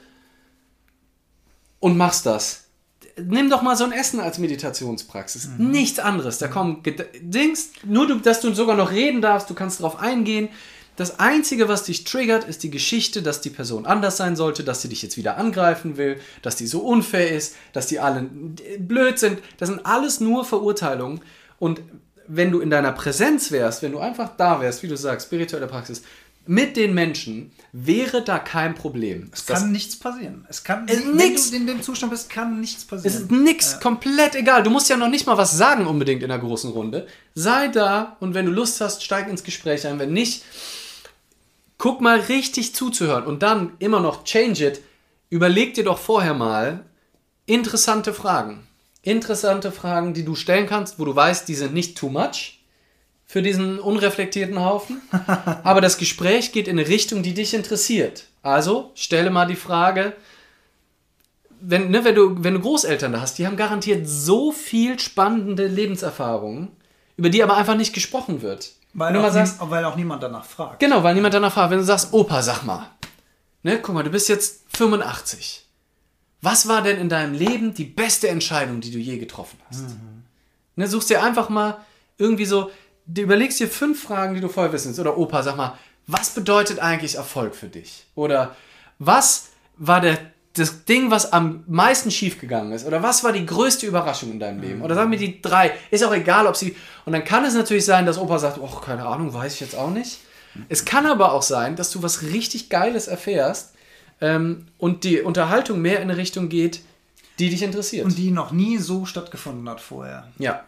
und 1.78 1.96
machst 1.96 2.26
das. 2.26 2.62
Nimm 3.16 3.48
doch 3.48 3.62
mal 3.62 3.76
so 3.76 3.84
ein 3.84 3.92
Essen 3.92 4.18
als 4.18 4.38
Meditationspraxis. 4.38 5.46
Mhm. 5.46 5.70
Nichts 5.70 6.00
anderes. 6.00 6.38
Da 6.38 6.48
kommen 6.48 6.82
Dings, 7.20 7.70
nur 7.84 8.08
du, 8.08 8.16
dass 8.16 8.40
du 8.40 8.52
sogar 8.54 8.74
noch 8.74 8.90
reden 8.90 9.20
darfst, 9.20 9.48
du 9.50 9.54
kannst 9.54 9.80
darauf 9.80 10.00
eingehen. 10.00 10.48
Das 10.96 11.18
Einzige, 11.18 11.68
was 11.68 11.84
dich 11.84 12.04
triggert, 12.04 12.44
ist 12.44 12.62
die 12.62 12.70
Geschichte, 12.70 13.22
dass 13.22 13.40
die 13.40 13.50
Person 13.50 13.84
anders 13.84 14.16
sein 14.16 14.36
sollte, 14.36 14.62
dass 14.62 14.82
sie 14.82 14.88
dich 14.88 15.02
jetzt 15.02 15.16
wieder 15.16 15.36
angreifen 15.38 15.96
will, 15.96 16.20
dass 16.42 16.56
die 16.56 16.66
so 16.66 16.80
unfair 16.80 17.32
ist, 17.32 17.56
dass 17.72 17.88
die 17.88 17.98
alle 17.98 18.28
blöd 18.78 19.18
sind. 19.18 19.40
Das 19.58 19.68
sind 19.68 19.84
alles 19.84 20.20
nur 20.20 20.44
Verurteilungen. 20.44 21.20
Und 21.58 21.80
wenn 22.28 22.50
du 22.50 22.60
in 22.60 22.70
deiner 22.70 22.92
Präsenz 22.92 23.50
wärst, 23.50 23.82
wenn 23.82 23.92
du 23.92 23.98
einfach 23.98 24.30
da 24.36 24.60
wärst, 24.60 24.82
wie 24.82 24.88
du 24.88 24.96
sagst, 24.96 25.26
spirituelle 25.26 25.66
Praxis, 25.66 26.02
mit 26.46 26.76
den 26.76 26.92
Menschen 26.92 27.52
wäre 27.72 28.22
da 28.22 28.38
kein 28.38 28.74
Problem. 28.74 29.30
Es 29.32 29.46
kann 29.46 29.62
das, 29.62 29.64
nichts 29.64 29.98
passieren. 29.98 30.46
Es 30.48 30.62
kann 30.62 30.86
es 30.86 30.98
wenn 30.98 31.16
nix. 31.16 31.50
du 31.50 31.56
in 31.56 31.66
dem 31.66 31.82
Zustand 31.82 32.12
bist, 32.12 32.28
kann 32.28 32.60
nichts 32.60 32.84
passieren. 32.84 33.14
Es 33.16 33.22
ist 33.22 33.30
nichts, 33.30 33.72
ja. 33.72 33.78
komplett 33.78 34.34
egal. 34.34 34.62
Du 34.62 34.70
musst 34.70 34.90
ja 34.90 34.96
noch 34.96 35.08
nicht 35.08 35.26
mal 35.26 35.38
was 35.38 35.56
sagen 35.56 35.86
unbedingt 35.86 36.22
in 36.22 36.28
der 36.28 36.38
großen 36.38 36.70
Runde. 36.70 37.06
Sei 37.34 37.68
da 37.68 38.16
und 38.20 38.34
wenn 38.34 38.46
du 38.46 38.52
Lust 38.52 38.80
hast, 38.80 39.02
steig 39.02 39.28
ins 39.28 39.42
Gespräch 39.42 39.86
ein. 39.86 39.98
Wenn 39.98 40.12
nicht, 40.12 40.44
guck 41.78 42.00
mal 42.00 42.20
richtig 42.20 42.74
zuzuhören 42.74 43.24
und 43.24 43.42
dann 43.42 43.74
immer 43.78 44.00
noch 44.00 44.24
change 44.24 44.66
it. 44.66 44.80
Überleg 45.30 45.74
dir 45.74 45.84
doch 45.84 45.98
vorher 45.98 46.34
mal 46.34 46.84
interessante 47.46 48.14
Fragen. 48.14 48.66
Interessante 49.02 49.70
Fragen, 49.70 50.14
die 50.14 50.24
du 50.24 50.34
stellen 50.34 50.66
kannst, 50.66 50.98
wo 50.98 51.04
du 51.04 51.14
weißt, 51.14 51.46
die 51.48 51.54
sind 51.54 51.74
nicht 51.74 51.96
too 51.96 52.08
much 52.08 52.60
für 53.26 53.42
diesen 53.42 53.78
unreflektierten 53.78 54.60
Haufen. 54.60 55.02
Aber 55.64 55.80
das 55.80 55.98
Gespräch 55.98 56.52
geht 56.52 56.68
in 56.68 56.78
eine 56.78 56.88
Richtung, 56.88 57.22
die 57.22 57.34
dich 57.34 57.52
interessiert. 57.54 58.26
Also 58.42 58.92
stelle 58.94 59.30
mal 59.30 59.46
die 59.46 59.56
Frage, 59.56 60.14
wenn, 61.60 61.90
ne, 61.90 62.04
wenn, 62.04 62.14
du, 62.14 62.44
wenn 62.44 62.54
du 62.54 62.60
Großeltern 62.60 63.12
da 63.12 63.20
hast, 63.20 63.38
die 63.38 63.46
haben 63.46 63.56
garantiert 63.56 64.06
so 64.06 64.52
viel 64.52 64.98
spannende 64.98 65.66
Lebenserfahrungen, 65.66 66.68
über 67.16 67.30
die 67.30 67.42
aber 67.42 67.56
einfach 67.56 67.76
nicht 67.76 67.94
gesprochen 67.94 68.42
wird. 68.42 68.72
Weil, 68.94 69.16
auch, 69.16 69.32
sagst, 69.32 69.56
weil 69.60 69.84
auch 69.84 69.96
niemand 69.96 70.22
danach 70.22 70.44
fragt. 70.44 70.78
Genau, 70.78 71.02
weil 71.02 71.14
niemand 71.14 71.34
danach 71.34 71.52
fragt. 71.52 71.70
Wenn 71.70 71.78
du 71.78 71.84
sagst, 71.84 72.12
Opa, 72.12 72.42
sag 72.42 72.62
mal, 72.62 72.90
ne, 73.64 73.80
guck 73.82 73.94
mal, 73.94 74.04
du 74.04 74.10
bist 74.10 74.28
jetzt 74.28 74.64
85. 74.76 75.66
Was 76.40 76.68
war 76.68 76.82
denn 76.82 76.98
in 76.98 77.08
deinem 77.08 77.34
Leben 77.34 77.74
die 77.74 77.84
beste 77.84 78.28
Entscheidung, 78.28 78.80
die 78.80 78.92
du 78.92 78.98
je 78.98 79.18
getroffen 79.18 79.58
hast? 79.68 79.88
Mhm. 79.88 80.24
Ne, 80.76 80.86
suchst 80.86 81.10
dir 81.10 81.22
einfach 81.22 81.48
mal 81.48 81.78
irgendwie 82.18 82.44
so, 82.44 82.70
du 83.06 83.22
überlegst 83.22 83.58
dir 83.58 83.68
fünf 83.68 84.02
Fragen, 84.02 84.34
die 84.34 84.40
du 84.40 84.48
vorher 84.48 84.72
wissen 84.72 84.88
willst. 84.88 85.00
Oder 85.00 85.18
Opa, 85.18 85.42
sag 85.42 85.56
mal, 85.56 85.76
was 86.06 86.30
bedeutet 86.30 86.78
eigentlich 86.78 87.16
Erfolg 87.16 87.54
für 87.56 87.68
dich? 87.68 88.06
Oder 88.14 88.54
was 88.98 89.48
war 89.76 90.00
der 90.00 90.18
das 90.54 90.84
Ding, 90.84 91.10
was 91.10 91.32
am 91.32 91.64
meisten 91.66 92.10
schiefgegangen 92.10 92.72
ist? 92.72 92.86
Oder 92.86 93.02
was 93.02 93.24
war 93.24 93.32
die 93.32 93.44
größte 93.44 93.86
Überraschung 93.86 94.30
in 94.30 94.40
deinem 94.40 94.60
Leben? 94.60 94.82
Oder 94.82 94.94
sag 94.94 95.08
mir 95.08 95.16
die 95.16 95.42
drei. 95.42 95.72
Ist 95.90 96.04
auch 96.04 96.14
egal, 96.14 96.46
ob 96.46 96.56
sie. 96.56 96.76
Und 97.04 97.12
dann 97.12 97.24
kann 97.24 97.44
es 97.44 97.54
natürlich 97.54 97.84
sein, 97.84 98.06
dass 98.06 98.18
Opa 98.18 98.38
sagt: 98.38 98.58
Oh, 98.60 98.80
keine 98.80 99.04
Ahnung, 99.04 99.34
weiß 99.34 99.54
ich 99.54 99.60
jetzt 99.60 99.76
auch 99.76 99.90
nicht. 99.90 100.18
Es 100.68 100.84
kann 100.84 101.06
aber 101.06 101.32
auch 101.32 101.42
sein, 101.42 101.74
dass 101.74 101.90
du 101.90 102.02
was 102.02 102.22
richtig 102.22 102.70
Geiles 102.70 103.08
erfährst 103.08 103.74
ähm, 104.20 104.66
und 104.78 105.02
die 105.02 105.20
Unterhaltung 105.20 105.80
mehr 105.80 105.96
in 105.96 106.10
eine 106.10 106.16
Richtung 106.16 106.48
geht, 106.48 106.82
die 107.40 107.50
dich 107.50 107.62
interessiert. 107.62 108.04
Und 108.04 108.16
die 108.16 108.30
noch 108.30 108.52
nie 108.52 108.78
so 108.78 109.06
stattgefunden 109.06 109.68
hat 109.68 109.80
vorher. 109.80 110.28
Ja. 110.38 110.64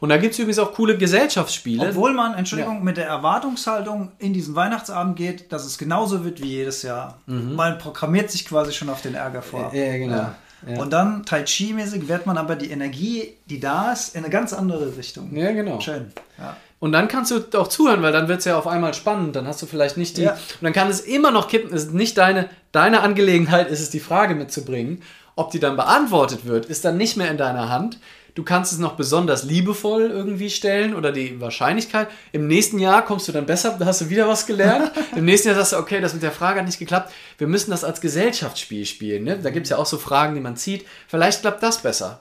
Und 0.00 0.08
da 0.08 0.16
gibt 0.16 0.34
es 0.34 0.38
übrigens 0.38 0.58
auch 0.58 0.74
coole 0.74 0.96
Gesellschaftsspiele. 0.98 1.88
Obwohl 1.88 2.12
man, 2.12 2.34
Entschuldigung, 2.34 2.76
ja. 2.76 2.82
mit 2.82 2.96
der 2.96 3.06
Erwartungshaltung 3.06 4.12
in 4.18 4.32
diesen 4.32 4.54
Weihnachtsabend 4.54 5.16
geht, 5.16 5.52
dass 5.52 5.64
es 5.64 5.78
genauso 5.78 6.24
wird 6.24 6.42
wie 6.42 6.48
jedes 6.48 6.82
Jahr. 6.82 7.18
Mhm. 7.26 7.54
Man 7.54 7.78
programmiert 7.78 8.30
sich 8.30 8.46
quasi 8.46 8.72
schon 8.72 8.88
auf 8.88 9.02
den 9.02 9.14
Ärger 9.14 9.42
vor. 9.42 9.72
Ja, 9.74 9.96
genau. 9.96 10.16
Ja. 10.16 10.34
Ja. 10.66 10.80
Und 10.80 10.92
dann 10.92 11.24
Tai 11.24 11.42
Chi-mäßig 11.42 12.08
wird 12.08 12.26
man 12.26 12.38
aber 12.38 12.54
die 12.54 12.70
Energie, 12.70 13.36
die 13.46 13.58
da 13.58 13.92
ist, 13.92 14.14
in 14.14 14.22
eine 14.22 14.30
ganz 14.30 14.52
andere 14.52 14.96
Richtung. 14.96 15.34
Ja, 15.34 15.50
genau. 15.52 15.80
Schön. 15.80 16.12
Ja. 16.38 16.56
Und 16.78 16.92
dann 16.92 17.08
kannst 17.08 17.30
du 17.30 17.58
auch 17.58 17.68
zuhören, 17.68 18.02
weil 18.02 18.12
dann 18.12 18.28
wird 18.28 18.40
es 18.40 18.44
ja 18.44 18.58
auf 18.58 18.66
einmal 18.66 18.94
spannend. 18.94 19.36
Dann 19.36 19.46
hast 19.46 19.62
du 19.62 19.66
vielleicht 19.66 19.96
nicht 19.96 20.16
die. 20.16 20.22
Ja. 20.22 20.32
Und 20.32 20.62
dann 20.62 20.72
kann 20.72 20.88
es 20.88 21.00
immer 21.00 21.30
noch 21.30 21.48
kippen. 21.48 21.74
Es 21.74 21.84
ist 21.84 21.94
nicht 21.94 22.18
deine, 22.18 22.48
deine 22.72 23.00
Angelegenheit, 23.00 23.70
ist 23.70 23.80
es 23.80 23.90
die 23.90 24.00
Frage 24.00 24.34
mitzubringen. 24.34 25.02
Ob 25.34 25.50
die 25.50 25.60
dann 25.60 25.76
beantwortet 25.76 26.44
wird, 26.44 26.66
ist 26.66 26.84
dann 26.84 26.96
nicht 26.96 27.16
mehr 27.16 27.30
in 27.30 27.38
deiner 27.38 27.68
Hand. 27.68 27.98
Du 28.34 28.42
kannst 28.44 28.72
es 28.72 28.78
noch 28.78 28.96
besonders 28.96 29.44
liebevoll 29.44 30.10
irgendwie 30.10 30.48
stellen 30.48 30.94
oder 30.94 31.12
die 31.12 31.40
Wahrscheinlichkeit. 31.40 32.08
Im 32.32 32.46
nächsten 32.46 32.78
Jahr 32.78 33.04
kommst 33.04 33.28
du 33.28 33.32
dann 33.32 33.44
besser, 33.44 33.76
da 33.78 33.84
hast 33.84 34.00
du 34.00 34.08
wieder 34.10 34.26
was 34.26 34.46
gelernt. 34.46 34.90
Im 35.16 35.26
nächsten 35.26 35.48
Jahr 35.48 35.56
sagst 35.56 35.72
du, 35.72 35.76
okay, 35.76 36.00
das 36.00 36.14
mit 36.14 36.22
der 36.22 36.32
Frage 36.32 36.60
hat 36.60 36.66
nicht 36.66 36.78
geklappt. 36.78 37.12
Wir 37.36 37.46
müssen 37.46 37.70
das 37.70 37.84
als 37.84 38.00
Gesellschaftsspiel 38.00 38.86
spielen. 38.86 39.24
Ne? 39.24 39.38
Da 39.38 39.50
gibt 39.50 39.66
es 39.66 39.70
ja 39.70 39.76
auch 39.76 39.86
so 39.86 39.98
Fragen, 39.98 40.34
die 40.34 40.40
man 40.40 40.56
zieht. 40.56 40.86
Vielleicht 41.08 41.42
klappt 41.42 41.62
das 41.62 41.82
besser. 41.82 42.20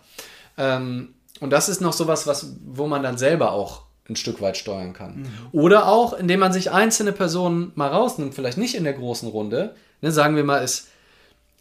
Ähm, 0.57 1.13
Und 1.39 1.49
das 1.51 1.69
ist 1.69 1.79
noch 1.81 1.93
sowas, 1.93 2.27
was, 2.27 2.55
wo 2.65 2.87
man 2.87 3.03
dann 3.03 3.17
selber 3.17 3.53
auch 3.53 3.83
ein 4.09 4.15
Stück 4.17 4.41
weit 4.41 4.57
steuern 4.57 4.91
kann. 4.93 5.25
Oder 5.53 5.87
auch, 5.87 6.11
indem 6.13 6.41
man 6.41 6.51
sich 6.51 6.71
einzelne 6.71 7.13
Personen 7.13 7.71
mal 7.75 7.87
rausnimmt, 7.87 8.35
vielleicht 8.35 8.57
nicht 8.57 8.75
in 8.75 8.83
der 8.83 8.93
großen 8.93 9.29
Runde. 9.29 9.75
Ne, 10.01 10.11
sagen 10.11 10.35
wir 10.35 10.43
mal, 10.43 10.57
ist 10.57 10.89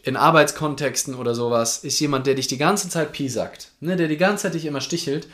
in 0.03 0.17
Arbeitskontexten 0.17 1.15
oder 1.15 1.35
sowas, 1.35 1.79
ist 1.85 2.01
jemand, 2.01 2.27
der 2.27 2.35
dich 2.35 2.47
die 2.47 2.59
ganze 2.59 2.89
Zeit 2.89 3.13
piesackt, 3.13 3.73
ne, 3.81 3.97
der 3.97 4.09
die 4.09 4.17
ganze 4.17 4.45
Zeit 4.45 4.55
dich 4.55 4.65
immer 4.65 4.81
stichelt 4.81 5.29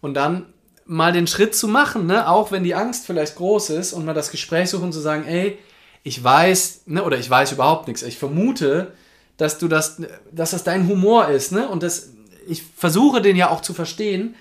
und 0.00 0.14
dann 0.14 0.46
mal 0.86 1.12
den 1.12 1.26
Schritt 1.26 1.54
zu 1.54 1.68
machen, 1.68 2.06
ne, 2.06 2.28
auch 2.28 2.50
wenn 2.50 2.64
die 2.64 2.74
Angst 2.74 3.06
vielleicht 3.06 3.36
groß 3.36 3.70
ist 3.70 3.92
und 3.92 4.04
mal 4.04 4.14
das 4.14 4.30
Gespräch 4.30 4.70
suchen 4.70 4.92
zu 4.92 5.00
sagen, 5.00 5.24
ey, 5.26 5.58
ich 6.02 6.22
weiß, 6.22 6.82
ne, 6.86 7.04
oder 7.04 7.18
ich 7.18 7.28
weiß 7.28 7.52
überhaupt 7.52 7.86
nichts, 7.86 8.02
ich 8.02 8.18
vermute, 8.18 8.92
dass 9.36 9.58
du 9.58 9.68
das, 9.68 10.00
dass 10.32 10.50
das 10.50 10.64
dein 10.64 10.88
Humor 10.88 11.28
ist, 11.28 11.52
ne, 11.52 11.68
und 11.68 11.82
das, 11.82 12.10
ich 12.48 12.62
versuche 12.76 13.20
den 13.20 13.36
ja 13.36 13.50
auch 13.50 13.60
zu 13.60 13.74
verstehen, 13.74 14.34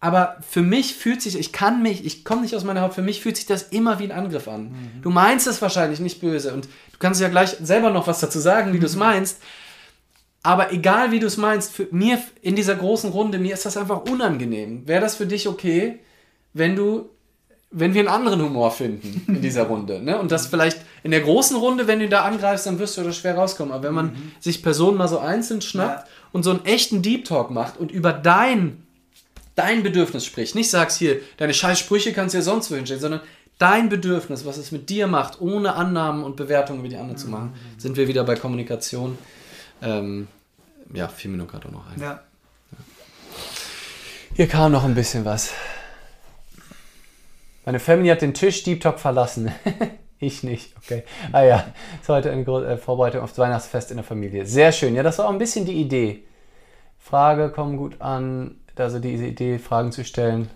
aber 0.00 0.36
für 0.46 0.60
mich 0.60 0.94
fühlt 0.94 1.22
sich, 1.22 1.38
ich 1.38 1.52
kann 1.52 1.82
mich, 1.82 2.04
ich 2.04 2.24
komme 2.24 2.42
nicht 2.42 2.54
aus 2.54 2.64
meiner 2.64 2.82
Haut, 2.82 2.92
für 2.92 3.02
mich 3.02 3.22
fühlt 3.22 3.36
sich 3.36 3.46
das 3.46 3.62
immer 3.62 3.98
wie 3.98 4.04
ein 4.04 4.12
Angriff 4.12 4.48
an. 4.48 4.64
Mhm. 4.64 5.02
Du 5.02 5.10
meinst 5.10 5.46
es 5.46 5.62
wahrscheinlich 5.62 5.98
nicht 5.98 6.20
böse 6.20 6.52
und 6.52 6.66
du 6.66 6.98
kannst 6.98 7.20
ja 7.22 7.28
gleich 7.28 7.56
selber 7.62 7.90
noch 7.90 8.06
was 8.06 8.20
dazu 8.20 8.38
sagen, 8.38 8.74
wie 8.74 8.78
du 8.78 8.86
es 8.86 8.96
meinst. 8.96 9.40
Aber 10.42 10.74
egal 10.74 11.10
wie 11.10 11.20
du 11.20 11.26
es 11.26 11.38
meinst, 11.38 11.72
für 11.72 11.88
mir 11.90 12.18
in 12.42 12.54
dieser 12.54 12.74
großen 12.74 13.10
Runde, 13.10 13.38
mir 13.38 13.54
ist 13.54 13.64
das 13.64 13.78
einfach 13.78 14.02
unangenehm. 14.02 14.86
Wäre 14.86 15.00
das 15.00 15.16
für 15.16 15.26
dich 15.26 15.48
okay, 15.48 16.00
wenn 16.52 16.76
du, 16.76 17.08
wenn 17.70 17.94
wir 17.94 18.00
einen 18.00 18.10
anderen 18.10 18.42
Humor 18.42 18.70
finden 18.72 19.24
in 19.26 19.40
dieser 19.40 19.62
Runde? 19.68 20.02
Ne? 20.02 20.18
Und 20.18 20.30
das 20.30 20.48
vielleicht 20.48 20.80
in 21.02 21.12
der 21.12 21.22
großen 21.22 21.56
Runde, 21.56 21.86
wenn 21.86 22.00
du 22.00 22.10
da 22.10 22.24
angreifst, 22.24 22.66
dann 22.66 22.78
wirst 22.78 22.98
du 22.98 23.02
da 23.02 23.10
schwer 23.10 23.36
rauskommen. 23.36 23.72
Aber 23.72 23.84
wenn 23.84 23.94
man 23.94 24.06
mhm. 24.08 24.32
sich 24.38 24.62
Personen 24.62 24.98
mal 24.98 25.08
so 25.08 25.18
einzeln 25.18 25.62
schnappt 25.62 26.08
ja. 26.08 26.14
und 26.32 26.42
so 26.42 26.50
einen 26.50 26.66
echten 26.66 27.00
Deep 27.00 27.24
Talk 27.24 27.50
macht 27.50 27.78
und 27.78 27.90
über 27.90 28.12
dein 28.12 28.83
dein 29.54 29.82
Bedürfnis 29.82 30.24
spricht. 30.24 30.54
Nicht 30.54 30.70
sagst 30.70 30.98
hier, 30.98 31.20
deine 31.36 31.54
scheiß 31.54 31.78
Sprüche 31.78 32.12
kannst 32.12 32.34
du 32.34 32.38
ja 32.38 32.42
sonst 32.42 32.70
wo 32.70 32.76
hinstellen, 32.76 33.00
sondern 33.00 33.20
dein 33.58 33.88
Bedürfnis, 33.88 34.44
was 34.44 34.56
es 34.56 34.72
mit 34.72 34.90
dir 34.90 35.06
macht, 35.06 35.40
ohne 35.40 35.74
Annahmen 35.74 36.24
und 36.24 36.36
Bewertungen 36.36 36.82
wie 36.82 36.88
die 36.88 36.96
anderen 36.96 37.16
zu 37.16 37.28
machen, 37.28 37.54
sind 37.78 37.96
wir 37.96 38.08
wieder 38.08 38.24
bei 38.24 38.36
Kommunikation. 38.36 39.18
Ähm, 39.82 40.28
ja, 40.92 41.08
vier 41.08 41.30
Minuten 41.30 41.50
gerade 41.50 41.68
auch 41.68 41.72
noch 41.72 41.90
ein. 41.92 42.00
Ja. 42.00 42.22
Hier 44.34 44.48
kam 44.48 44.72
noch 44.72 44.84
ein 44.84 44.94
bisschen 44.94 45.24
was. 45.24 45.52
Meine 47.64 47.80
Family 47.80 48.08
hat 48.08 48.20
den 48.20 48.34
Tisch 48.34 48.62
Deep 48.64 48.80
Talk 48.80 48.98
verlassen. 48.98 49.52
ich 50.18 50.42
nicht, 50.42 50.74
okay. 50.76 51.04
Ah 51.32 51.42
ja, 51.42 51.72
ist 52.00 52.08
heute 52.08 52.30
eine 52.30 52.42
äh, 52.42 52.76
Vorbereitung 52.76 53.22
auf 53.22 53.30
das 53.30 53.38
Weihnachtsfest 53.38 53.90
in 53.90 53.96
der 53.96 54.04
Familie. 54.04 54.44
Sehr 54.44 54.72
schön. 54.72 54.94
Ja, 54.94 55.02
das 55.02 55.18
war 55.18 55.26
auch 55.26 55.32
ein 55.32 55.38
bisschen 55.38 55.64
die 55.64 55.80
Idee. 55.80 56.24
Frage 56.98 57.50
kommen 57.50 57.76
gut 57.76 58.00
an 58.00 58.56
also 58.76 58.98
diese 58.98 59.26
Idee, 59.26 59.58
Fragen 59.58 59.92
zu 59.92 60.04
stellen. 60.04 60.50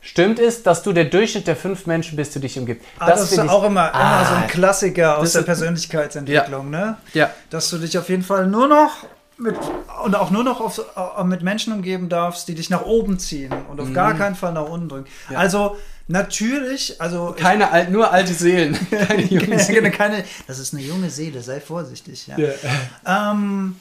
Stimmt 0.00 0.38
es, 0.38 0.62
dass 0.62 0.82
du 0.82 0.92
der 0.92 1.06
Durchschnitt 1.06 1.46
der 1.46 1.56
fünf 1.56 1.86
Menschen 1.86 2.16
bist, 2.16 2.34
die 2.34 2.40
dich 2.40 2.58
umgibt? 2.58 2.84
Ah, 2.98 3.08
das, 3.08 3.20
das 3.20 3.32
ist 3.32 3.38
auch 3.40 3.64
immer, 3.64 3.94
ah, 3.94 4.20
immer 4.20 4.28
so 4.28 4.34
ein 4.36 4.46
Klassiker 4.46 5.18
aus 5.18 5.32
der 5.32 5.42
Persönlichkeitsentwicklung, 5.42 6.72
ja. 6.72 6.78
ne? 6.78 6.96
Ja. 7.14 7.30
Dass 7.50 7.68
du 7.70 7.78
dich 7.78 7.98
auf 7.98 8.08
jeden 8.08 8.22
Fall 8.22 8.46
nur 8.46 8.68
noch 8.68 9.04
mit, 9.38 9.56
und 10.04 10.14
auch 10.14 10.30
nur 10.30 10.44
noch 10.44 10.60
auf, 10.60 10.80
äh, 10.96 11.24
mit 11.24 11.42
Menschen 11.42 11.72
umgeben 11.72 12.08
darfst, 12.08 12.48
die 12.48 12.54
dich 12.54 12.70
nach 12.70 12.82
oben 12.82 13.18
ziehen 13.18 13.52
und 13.70 13.80
auf 13.80 13.88
mhm. 13.88 13.94
gar 13.94 14.14
keinen 14.14 14.34
Fall 14.34 14.52
nach 14.52 14.68
unten 14.68 14.88
drücken. 14.88 15.10
Ja. 15.30 15.38
Also 15.38 15.76
natürlich, 16.06 17.00
also 17.00 17.34
keine 17.38 17.70
alt, 17.70 17.90
nur 17.90 18.12
alte 18.12 18.34
Seelen, 18.34 18.78
keine 18.90 19.22
junge 19.22 19.58
Seelen. 19.58 19.92
keine, 19.92 20.24
das 20.46 20.58
ist 20.58 20.74
eine 20.74 20.82
junge 20.82 21.10
Seele, 21.10 21.40
sei 21.42 21.60
vorsichtig. 21.60 22.26
Ja. 22.28 22.38
ja. 22.38 23.32
Ähm, 23.32 23.76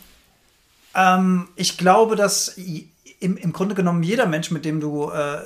ähm, 0.98 1.48
ich 1.56 1.78
glaube, 1.78 2.16
dass 2.16 2.58
im, 3.20 3.38
im 3.38 3.54
Grunde 3.54 3.76
genommen 3.76 4.04
jeder 4.04 4.26
Mensch, 4.26 4.52
mit 4.52 4.66
dem 4.66 4.80
du 4.80 5.10
äh, 5.10 5.40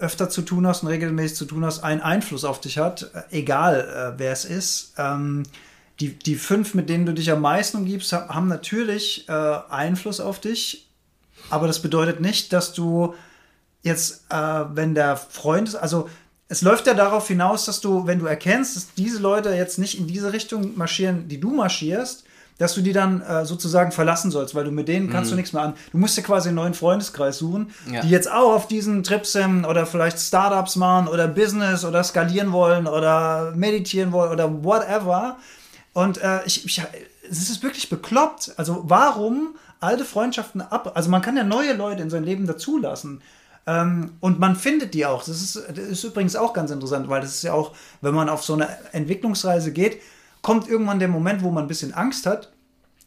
öfter 0.00 0.30
zu 0.30 0.42
tun 0.42 0.66
hast 0.66 0.82
und 0.82 0.88
regelmäßig 0.88 1.36
zu 1.36 1.44
tun 1.46 1.64
hast, 1.64 1.82
einen 1.82 2.00
Einfluss 2.00 2.44
auf 2.44 2.60
dich 2.60 2.78
hat, 2.78 3.10
äh, 3.14 3.38
egal 3.38 4.14
äh, 4.14 4.18
wer 4.18 4.32
es 4.32 4.44
ist. 4.44 4.94
Ähm, 4.98 5.42
die, 6.00 6.16
die 6.16 6.36
fünf, 6.36 6.74
mit 6.74 6.88
denen 6.88 7.06
du 7.06 7.12
dich 7.12 7.30
am 7.30 7.40
meisten 7.40 7.78
umgibst, 7.78 8.12
haben 8.12 8.46
natürlich 8.46 9.28
äh, 9.28 9.32
Einfluss 9.32 10.20
auf 10.20 10.40
dich, 10.40 10.88
aber 11.50 11.66
das 11.66 11.82
bedeutet 11.82 12.20
nicht, 12.20 12.52
dass 12.52 12.72
du 12.72 13.14
jetzt, 13.82 14.26
äh, 14.30 14.36
wenn 14.74 14.94
der 14.94 15.16
Freund 15.16 15.68
ist, 15.68 15.74
also 15.74 16.08
es 16.50 16.62
läuft 16.62 16.86
ja 16.86 16.94
darauf 16.94 17.28
hinaus, 17.28 17.64
dass 17.64 17.80
du, 17.80 18.06
wenn 18.06 18.20
du 18.20 18.26
erkennst, 18.26 18.76
dass 18.76 18.94
diese 18.94 19.18
Leute 19.18 19.50
jetzt 19.50 19.78
nicht 19.78 19.98
in 19.98 20.06
diese 20.06 20.32
Richtung 20.32 20.76
marschieren, 20.76 21.28
die 21.28 21.40
du 21.40 21.50
marschierst, 21.50 22.24
dass 22.58 22.74
du 22.74 22.82
die 22.82 22.92
dann 22.92 23.22
äh, 23.22 23.44
sozusagen 23.44 23.92
verlassen 23.92 24.30
sollst, 24.30 24.54
weil 24.54 24.64
du 24.64 24.72
mit 24.72 24.88
denen 24.88 25.08
kannst 25.08 25.30
mhm. 25.30 25.36
du 25.36 25.36
nichts 25.36 25.52
mehr 25.52 25.62
an. 25.62 25.74
Du 25.92 25.98
musst 25.98 26.16
dir 26.16 26.22
quasi 26.22 26.48
einen 26.48 26.56
neuen 26.56 26.74
Freundeskreis 26.74 27.38
suchen, 27.38 27.70
ja. 27.90 28.00
die 28.00 28.10
jetzt 28.10 28.30
auch 28.30 28.52
auf 28.52 28.66
diesen 28.66 29.04
Trips 29.04 29.32
sind 29.32 29.64
oder 29.64 29.86
vielleicht 29.86 30.18
Startups 30.18 30.76
machen 30.76 31.08
oder 31.08 31.28
Business 31.28 31.84
oder 31.84 32.02
skalieren 32.02 32.52
wollen 32.52 32.86
oder 32.86 33.52
meditieren 33.54 34.12
wollen 34.12 34.32
oder 34.32 34.64
whatever. 34.64 35.36
Und 35.92 36.18
äh, 36.18 36.40
ich, 36.44 36.64
ich, 36.64 36.82
es 37.30 37.48
ist 37.48 37.62
wirklich 37.62 37.88
bekloppt. 37.88 38.52
Also 38.56 38.84
warum 38.86 39.54
alte 39.80 40.04
Freundschaften 40.04 40.60
ab? 40.60 40.92
Also 40.94 41.10
man 41.10 41.22
kann 41.22 41.36
ja 41.36 41.44
neue 41.44 41.74
Leute 41.74 42.02
in 42.02 42.10
sein 42.10 42.24
Leben 42.24 42.46
dazulassen. 42.46 43.22
Ähm, 43.68 44.12
und 44.20 44.40
man 44.40 44.56
findet 44.56 44.94
die 44.94 45.06
auch. 45.06 45.22
Das 45.22 45.40
ist, 45.42 45.56
das 45.56 45.78
ist 45.78 46.02
übrigens 46.02 46.34
auch 46.34 46.54
ganz 46.54 46.70
interessant, 46.70 47.08
weil 47.08 47.20
das 47.20 47.34
ist 47.34 47.42
ja 47.42 47.52
auch, 47.52 47.72
wenn 48.00 48.14
man 48.14 48.28
auf 48.28 48.42
so 48.42 48.54
eine 48.54 48.68
Entwicklungsreise 48.92 49.72
geht, 49.72 50.00
kommt 50.42 50.68
irgendwann 50.68 50.98
der 50.98 51.08
Moment, 51.08 51.42
wo 51.42 51.50
man 51.50 51.64
ein 51.64 51.68
bisschen 51.68 51.94
Angst 51.94 52.26
hat, 52.26 52.52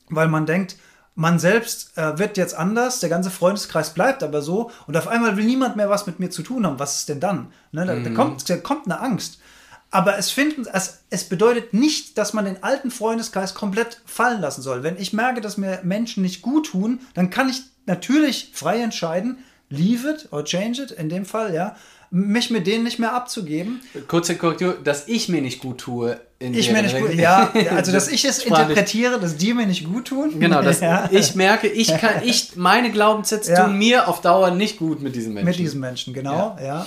weil 0.09 0.27
man 0.27 0.45
denkt, 0.45 0.75
man 1.15 1.39
selbst 1.39 1.97
äh, 1.97 2.17
wird 2.17 2.37
jetzt 2.37 2.53
anders, 2.53 2.99
der 2.99 3.09
ganze 3.09 3.29
Freundeskreis 3.29 3.93
bleibt 3.93 4.23
aber 4.23 4.41
so 4.41 4.71
und 4.87 4.95
auf 4.95 5.07
einmal 5.07 5.35
will 5.37 5.43
niemand 5.43 5.75
mehr 5.75 5.89
was 5.89 6.07
mit 6.07 6.19
mir 6.19 6.29
zu 6.29 6.41
tun 6.41 6.65
haben. 6.65 6.79
Was 6.79 6.99
ist 6.99 7.09
denn 7.09 7.19
dann? 7.19 7.51
Ne, 7.71 7.85
da, 7.85 7.95
mhm. 7.95 8.03
da, 8.03 8.09
kommt, 8.11 8.49
da 8.49 8.57
kommt 8.57 8.85
eine 8.85 8.99
Angst. 8.99 9.39
Aber 9.93 10.17
es, 10.17 10.31
finden, 10.31 10.65
es, 10.71 11.03
es 11.09 11.25
bedeutet 11.25 11.73
nicht, 11.73 12.17
dass 12.17 12.31
man 12.31 12.45
den 12.45 12.63
alten 12.63 12.91
Freundeskreis 12.91 13.53
komplett 13.53 14.01
fallen 14.05 14.39
lassen 14.39 14.61
soll. 14.61 14.83
Wenn 14.83 14.97
ich 14.97 15.11
merke, 15.11 15.41
dass 15.41 15.57
mir 15.57 15.81
Menschen 15.83 16.23
nicht 16.23 16.41
gut 16.41 16.67
tun, 16.67 17.01
dann 17.13 17.29
kann 17.29 17.49
ich 17.49 17.61
natürlich 17.85 18.51
frei 18.53 18.81
entscheiden, 18.81 19.39
leave 19.69 20.09
it 20.09 20.29
or 20.31 20.45
change 20.45 20.81
it, 20.81 20.91
in 20.91 21.09
dem 21.09 21.25
Fall, 21.25 21.53
ja, 21.53 21.75
mich 22.09 22.49
mit 22.51 22.67
denen 22.67 22.85
nicht 22.85 22.99
mehr 22.99 23.13
abzugeben. 23.13 23.81
Kurze 24.07 24.37
Korrektur, 24.37 24.77
dass 24.81 25.09
ich 25.09 25.27
mir 25.27 25.41
nicht 25.41 25.61
gut 25.61 25.79
tue. 25.79 26.19
Ich 26.41 26.71
mir 26.71 26.81
nicht 26.81 26.97
gut, 26.97 27.13
ja, 27.13 27.51
also 27.75 27.91
dass 27.91 28.07
ich 28.07 28.25
es 28.25 28.39
interpretiere, 28.39 29.19
dass 29.19 29.37
die 29.37 29.53
mir 29.53 29.67
nicht 29.67 29.85
gut 29.85 30.07
tun. 30.07 30.39
Genau, 30.39 30.61
dass 30.61 30.79
ja. 30.81 31.09
ich 31.11 31.35
merke, 31.35 31.67
ich 31.67 31.87
kann, 31.99 32.23
ich, 32.23 32.55
meine 32.55 32.91
Glaubenssätze 32.91 33.51
ja. 33.51 33.65
tun 33.65 33.77
mir 33.77 34.07
auf 34.07 34.21
Dauer 34.21 34.51
nicht 34.51 34.79
gut 34.79 35.01
mit 35.01 35.15
diesen 35.15 35.33
Menschen. 35.33 35.47
Mit 35.47 35.59
diesen 35.59 35.79
Menschen, 35.79 36.13
genau, 36.13 36.57
ja. 36.59 36.65
ja. 36.65 36.85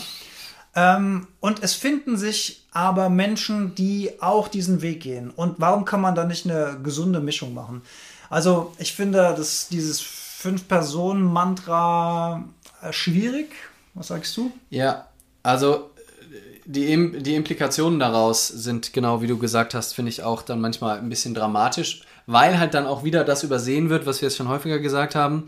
Ähm, 0.77 1.29
und 1.41 1.63
es 1.63 1.75
finden 1.75 2.17
sich 2.17 2.67
aber 2.73 3.09
Menschen, 3.09 3.77
die 3.77 4.11
auch 4.21 4.49
diesen 4.49 4.83
Weg 4.83 5.03
gehen. 5.03 5.31
Und 5.31 5.55
warum 5.59 5.85
kann 5.85 6.01
man 6.01 6.17
da 6.17 6.25
nicht 6.25 6.47
eine 6.47 6.79
gesunde 6.83 7.21
Mischung 7.21 7.55
machen? 7.55 7.83
Also 8.29 8.73
ich 8.79 8.95
finde, 8.95 9.35
dass 9.37 9.69
dieses 9.69 10.01
Fünf-Personen-Mantra 10.01 12.43
äh, 12.83 12.93
schwierig. 12.93 13.51
Was 13.95 14.09
sagst 14.09 14.37
du? 14.37 14.51
Ja, 14.71 15.07
also 15.45 15.91
die, 16.65 17.23
die 17.23 17.35
Implikationen 17.35 17.99
daraus 17.99 18.49
sind 18.49 18.93
genau 18.93 19.21
wie 19.23 19.27
du 19.27 19.39
gesagt 19.39 19.75
hast, 19.75 19.95
finde 19.95 20.11
ich 20.11 20.23
auch 20.23 20.43
dann 20.43 20.61
manchmal 20.61 20.99
ein 20.99 21.09
bisschen 21.09 21.35
dramatisch, 21.35 22.03
weil 22.27 22.59
halt 22.59 22.75
dann 22.75 22.87
auch 22.87 23.05
wieder 23.05 23.25
das 23.25 23.43
übersehen 23.43 23.91
wird, 23.91 24.07
was 24.07 24.21
wir 24.21 24.29
jetzt 24.29 24.37
schon 24.37 24.49
häufiger 24.49 24.79
gesagt 24.79 25.15
haben. 25.15 25.45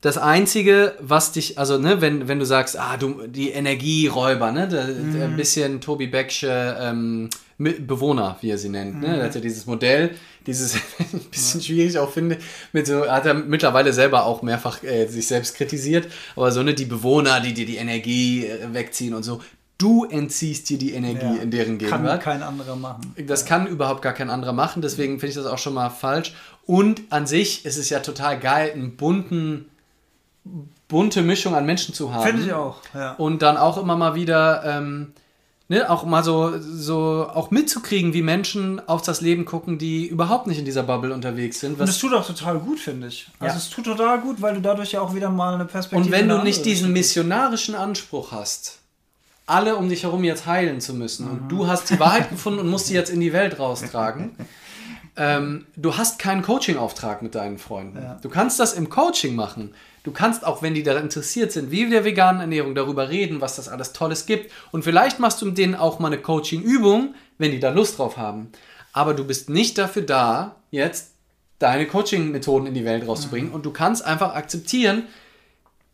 Das 0.00 0.16
Einzige, 0.16 0.94
was 1.00 1.32
dich, 1.32 1.58
also 1.58 1.76
ne, 1.76 2.00
wenn, 2.00 2.26
wenn 2.26 2.38
du 2.38 2.46
sagst, 2.46 2.78
ah, 2.78 2.96
du, 2.96 3.26
die 3.26 3.50
Energieräuber, 3.50 4.50
ne, 4.50 4.66
der, 4.66 4.86
der 4.86 5.24
ein 5.24 5.32
mhm. 5.32 5.36
bisschen 5.36 5.80
Tobi 5.82 6.06
Becksche 6.06 6.76
ähm, 6.80 7.28
Bewohner, 7.58 8.38
wie 8.40 8.50
er 8.50 8.56
sie 8.56 8.70
nennt, 8.70 9.02
ne, 9.02 9.08
mhm. 9.08 9.16
ne, 9.16 9.22
hat 9.24 9.34
ja 9.34 9.42
dieses 9.42 9.66
Modell, 9.66 10.12
dieses 10.46 10.74
ein 11.12 11.20
bisschen 11.30 11.60
schwierig 11.60 11.98
auch 11.98 12.10
finde, 12.10 12.38
mit 12.72 12.86
so, 12.86 13.06
hat 13.06 13.26
er 13.26 13.34
mittlerweile 13.34 13.92
selber 13.92 14.24
auch 14.24 14.40
mehrfach 14.40 14.82
äh, 14.82 15.06
sich 15.06 15.26
selbst 15.26 15.54
kritisiert, 15.56 16.06
aber 16.34 16.50
so 16.50 16.62
ne, 16.62 16.72
die 16.72 16.86
Bewohner, 16.86 17.40
die 17.40 17.52
dir 17.52 17.66
die 17.66 17.76
Energie 17.76 18.46
äh, 18.46 18.72
wegziehen 18.72 19.12
und 19.12 19.22
so, 19.22 19.42
du 19.76 20.06
entziehst 20.06 20.70
dir 20.70 20.78
die 20.78 20.92
Energie 20.94 21.36
ja, 21.36 21.42
in 21.42 21.50
deren 21.50 21.76
Gegenwart. 21.76 22.22
Kann 22.22 22.40
kein 22.40 22.42
anderer 22.42 22.76
machen. 22.76 23.14
Das 23.26 23.44
kann 23.44 23.66
überhaupt 23.66 24.00
gar 24.00 24.14
kein 24.14 24.30
anderer 24.30 24.54
machen, 24.54 24.80
deswegen 24.80 25.20
finde 25.20 25.28
ich 25.28 25.34
das 25.34 25.44
auch 25.44 25.58
schon 25.58 25.74
mal 25.74 25.90
falsch. 25.90 26.32
Und 26.64 27.02
an 27.10 27.26
sich 27.26 27.66
ist 27.66 27.76
es 27.76 27.90
ja 27.90 28.00
total 28.00 28.38
geil, 28.38 28.72
einen 28.72 28.96
bunten, 28.96 29.66
bunte 30.88 31.22
Mischung 31.22 31.54
an 31.54 31.66
Menschen 31.66 31.94
zu 31.94 32.12
haben. 32.12 32.26
Finde 32.26 32.42
ich 32.44 32.52
auch, 32.52 32.78
ja. 32.94 33.12
Und 33.12 33.42
dann 33.42 33.56
auch 33.56 33.78
immer 33.78 33.96
mal 33.96 34.14
wieder 34.14 34.62
ähm, 34.64 35.12
ne, 35.70 35.88
auch 35.88 36.04
mal 36.04 36.22
so, 36.22 36.58
so 36.58 37.28
auch 37.32 37.50
mitzukriegen, 37.50 38.12
wie 38.12 38.22
Menschen 38.22 38.86
auf 38.88 39.02
das 39.02 39.20
Leben 39.20 39.44
gucken, 39.44 39.78
die 39.78 40.06
überhaupt 40.06 40.48
nicht 40.48 40.58
in 40.58 40.64
dieser 40.64 40.82
Bubble 40.82 41.14
unterwegs 41.14 41.60
sind. 41.60 41.80
und 41.80 41.88
das 41.88 41.98
tut 41.98 42.12
auch 42.12 42.26
total 42.26 42.58
gut, 42.58 42.80
finde 42.80 43.06
ich. 43.06 43.28
Also 43.38 43.54
ja. 43.54 43.58
es 43.58 43.70
tut 43.70 43.84
total 43.84 44.20
gut, 44.20 44.42
weil 44.42 44.54
du 44.54 44.60
dadurch 44.60 44.92
ja 44.92 45.00
auch 45.00 45.14
wieder 45.14 45.30
mal 45.30 45.54
eine 45.54 45.64
Perspektive 45.64 46.04
Und 46.04 46.10
wenn 46.12 46.28
du 46.28 46.42
nicht 46.42 46.64
diesen 46.66 46.92
missionarischen 46.92 47.76
Anspruch 47.76 48.32
hast, 48.32 48.80
alle 49.46 49.76
um 49.76 49.88
dich 49.88 50.02
herum 50.02 50.24
jetzt 50.24 50.46
heilen 50.46 50.80
zu 50.80 50.92
müssen 50.92 51.26
mhm. 51.26 51.32
und 51.32 51.48
du 51.48 51.68
hast 51.68 51.88
die 51.88 52.00
Wahrheit 52.00 52.30
gefunden 52.30 52.58
und 52.58 52.68
musst 52.68 52.86
sie 52.86 52.94
jetzt 52.94 53.10
in 53.10 53.20
die 53.20 53.32
Welt 53.32 53.60
raustragen, 53.60 54.32
ähm, 55.16 55.66
du 55.76 55.96
hast 55.96 56.18
keinen 56.18 56.42
Coaching-Auftrag 56.42 57.22
mit 57.22 57.36
deinen 57.36 57.58
Freunden. 57.58 58.02
Ja. 58.02 58.18
Du 58.20 58.28
kannst 58.28 58.58
das 58.58 58.72
im 58.72 58.90
Coaching 58.90 59.36
machen. 59.36 59.72
Du 60.02 60.12
kannst 60.12 60.46
auch, 60.46 60.62
wenn 60.62 60.74
die 60.74 60.82
daran 60.82 61.04
interessiert 61.04 61.52
sind, 61.52 61.70
wie 61.70 61.88
der 61.88 62.04
veganen 62.04 62.40
Ernährung, 62.40 62.74
darüber 62.74 63.10
reden, 63.10 63.40
was 63.40 63.56
das 63.56 63.68
alles 63.68 63.92
Tolles 63.92 64.26
gibt. 64.26 64.50
Und 64.70 64.82
vielleicht 64.82 65.18
machst 65.18 65.42
du 65.42 65.46
mit 65.46 65.58
denen 65.58 65.74
auch 65.74 65.98
mal 65.98 66.08
eine 66.08 66.20
Coaching-Übung, 66.20 67.14
wenn 67.38 67.50
die 67.50 67.60
da 67.60 67.70
Lust 67.70 67.98
drauf 67.98 68.16
haben. 68.16 68.50
Aber 68.92 69.14
du 69.14 69.24
bist 69.24 69.50
nicht 69.50 69.76
dafür 69.78 70.02
da, 70.02 70.56
jetzt 70.70 71.12
deine 71.58 71.86
Coaching-Methoden 71.86 72.66
in 72.66 72.74
die 72.74 72.84
Welt 72.84 73.06
rauszubringen. 73.06 73.50
Mhm. 73.50 73.54
Und 73.54 73.66
du 73.66 73.72
kannst 73.72 74.04
einfach 74.04 74.34
akzeptieren, 74.34 75.04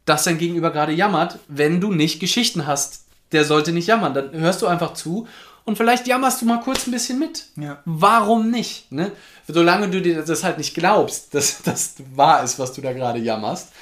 dass 0.04 0.24
dein 0.24 0.38
Gegenüber 0.38 0.70
gerade 0.70 0.92
jammert, 0.92 1.38
wenn 1.48 1.80
du 1.80 1.92
nicht 1.92 2.20
Geschichten 2.20 2.66
hast. 2.66 3.04
Der 3.32 3.44
sollte 3.44 3.72
nicht 3.72 3.88
jammern. 3.88 4.14
Dann 4.14 4.32
hörst 4.32 4.62
du 4.62 4.68
einfach 4.68 4.94
zu 4.94 5.26
und 5.66 5.76
vielleicht 5.76 6.06
jammerst 6.06 6.40
du 6.40 6.46
mal 6.46 6.60
kurz 6.60 6.86
ein 6.86 6.92
bisschen 6.92 7.18
mit. 7.18 7.46
Ja. 7.56 7.82
Warum 7.84 8.52
nicht? 8.52 8.90
Ne? 8.92 9.10
Solange 9.48 9.90
du 9.90 10.00
dir 10.00 10.22
das 10.22 10.44
halt 10.44 10.58
nicht 10.58 10.74
glaubst, 10.74 11.34
dass 11.34 11.60
das 11.62 11.94
wahr 12.14 12.44
ist, 12.44 12.60
was 12.60 12.72
du 12.72 12.80
da 12.80 12.92
gerade 12.92 13.18
jammerst. 13.18 13.72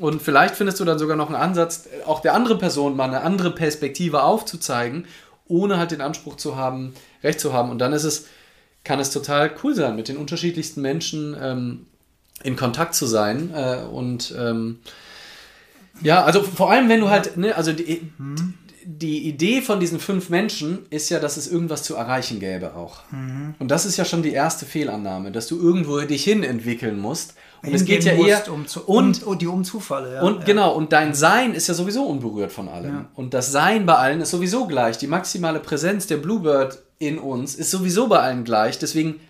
Und 0.00 0.22
vielleicht 0.22 0.56
findest 0.56 0.80
du 0.80 0.84
dann 0.84 0.98
sogar 0.98 1.16
noch 1.16 1.26
einen 1.26 1.36
Ansatz, 1.36 1.88
auch 2.06 2.20
der 2.20 2.34
andere 2.34 2.56
Person 2.56 2.96
mal 2.96 3.04
eine 3.04 3.20
andere 3.20 3.50
Perspektive 3.50 4.22
aufzuzeigen, 4.22 5.06
ohne 5.46 5.76
halt 5.76 5.90
den 5.90 6.00
Anspruch 6.00 6.36
zu 6.36 6.56
haben, 6.56 6.94
Recht 7.22 7.38
zu 7.38 7.52
haben. 7.52 7.70
Und 7.70 7.78
dann 7.78 7.92
ist 7.92 8.04
es, 8.04 8.26
kann 8.82 8.98
es 8.98 9.10
total 9.10 9.50
cool 9.62 9.74
sein, 9.74 9.96
mit 9.96 10.08
den 10.08 10.16
unterschiedlichsten 10.16 10.80
Menschen 10.80 11.36
ähm, 11.40 11.86
in 12.42 12.56
Kontakt 12.56 12.94
zu 12.94 13.06
sein. 13.06 13.52
Äh, 13.54 13.82
und 13.92 14.34
ähm, 14.38 14.78
ja, 16.02 16.24
also 16.24 16.42
vor 16.42 16.70
allem, 16.70 16.88
wenn 16.88 17.00
du 17.00 17.10
halt, 17.10 17.36
ne, 17.36 17.54
also 17.54 17.72
die, 17.72 18.10
hm 18.16 18.54
die 18.84 19.28
Idee 19.28 19.60
von 19.60 19.78
diesen 19.78 20.00
fünf 20.00 20.30
Menschen 20.30 20.86
ist 20.90 21.10
ja, 21.10 21.20
dass 21.20 21.36
es 21.36 21.50
irgendwas 21.50 21.82
zu 21.82 21.94
erreichen 21.94 22.40
gäbe 22.40 22.74
auch. 22.74 23.02
Mhm. 23.10 23.54
Und 23.58 23.70
das 23.70 23.86
ist 23.86 23.96
ja 23.96 24.04
schon 24.04 24.22
die 24.22 24.32
erste 24.32 24.66
Fehlannahme, 24.66 25.30
dass 25.32 25.46
du 25.46 25.60
irgendwo 25.60 26.00
dich 26.00 26.24
hin 26.24 26.42
entwickeln 26.42 26.98
musst. 26.98 27.34
Und 27.62 27.74
es 27.74 27.84
geht 27.84 28.04
ja 28.04 28.12
eher 28.12 28.50
um 28.52 28.66
zu, 28.66 28.82
und, 28.84 29.22
und 29.22 29.42
die 29.42 29.46
um 29.46 29.64
Zufälle. 29.64 30.14
Ja. 30.14 30.22
Und 30.22 30.40
ja. 30.40 30.44
genau, 30.44 30.74
und 30.74 30.92
dein 30.92 31.14
Sein 31.14 31.54
ist 31.54 31.68
ja 31.68 31.74
sowieso 31.74 32.04
unberührt 32.04 32.52
von 32.52 32.68
allem. 32.68 32.94
Ja. 32.94 33.08
Und 33.14 33.34
das 33.34 33.52
Sein 33.52 33.84
bei 33.86 33.96
allen 33.96 34.20
ist 34.20 34.30
sowieso 34.30 34.66
gleich. 34.66 34.96
Die 34.98 35.06
maximale 35.06 35.60
Präsenz 35.60 36.06
der 36.06 36.16
Bluebird 36.16 36.78
in 36.98 37.18
uns 37.18 37.54
ist 37.54 37.70
sowieso 37.70 38.08
bei 38.08 38.20
allen 38.20 38.44
gleich. 38.44 38.78
Deswegen 38.78 39.20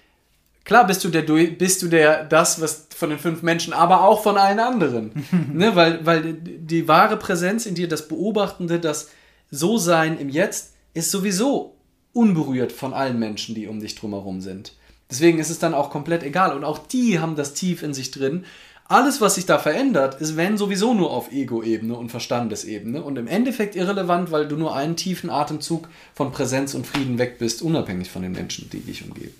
klar 0.64 0.87
bist 0.87 1.03
du 1.03 1.09
der 1.09 1.22
bist 1.22 1.83
du 1.83 1.89
der 1.89 2.24
das 2.24 2.61
was 2.61 2.87
von 2.95 3.11
den 3.11 3.18
fünf 3.18 3.43
Menschen, 3.43 3.72
aber 3.72 4.05
auch 4.05 4.22
von 4.22 4.37
allen 4.37 4.61
anderen, 4.61 5.24
ne? 5.53 5.74
Weil 5.74 6.05
weil 6.07 6.35
die 6.35 6.87
wahre 6.87 7.16
Präsenz 7.16 7.66
in 7.66 7.74
dir, 7.74 7.89
das 7.89 8.07
Beobachtende, 8.09 8.78
das 8.78 9.09
so 9.51 9.78
sein 9.78 10.18
im 10.18 10.28
Jetzt 10.28 10.74
ist 10.95 11.11
sowieso 11.11 11.74
unberührt 12.12 12.72
von 12.72 12.93
allen 12.93 13.18
Menschen, 13.18 13.55
die 13.55 13.66
um 13.66 13.81
dich 13.81 13.95
drumherum 13.95 14.41
sind. 14.41 14.74
Deswegen 15.11 15.38
ist 15.38 15.50
es 15.50 15.58
dann 15.58 15.74
auch 15.74 15.90
komplett 15.90 16.22
egal. 16.22 16.56
Und 16.56 16.64
auch 16.64 16.78
die 16.78 17.18
haben 17.18 17.36
das 17.36 17.54
tief 17.54 17.82
in 17.82 17.94
sich 17.94 18.11
drin. 18.11 18.44
Alles, 18.84 19.20
was 19.20 19.36
sich 19.36 19.46
da 19.46 19.58
verändert, 19.58 20.20
ist, 20.20 20.36
wenn 20.36 20.58
sowieso 20.58 20.94
nur 20.94 21.12
auf 21.12 21.30
Ego-Ebene 21.30 21.94
und 21.94 22.11
Verstandesebene 22.11 23.02
und 23.02 23.16
im 23.18 23.28
Endeffekt 23.28 23.76
irrelevant, 23.76 24.32
weil 24.32 24.48
du 24.48 24.56
nur 24.56 24.74
einen 24.74 24.96
tiefen 24.96 25.30
Atemzug 25.30 25.88
von 26.12 26.32
Präsenz 26.32 26.74
und 26.74 26.88
Frieden 26.88 27.18
weg 27.18 27.38
bist, 27.38 27.62
unabhängig 27.62 28.11
von 28.11 28.22
den 28.22 28.32
Menschen, 28.32 28.68
die 28.70 28.80
dich 28.80 29.04
umgeben. 29.04 29.34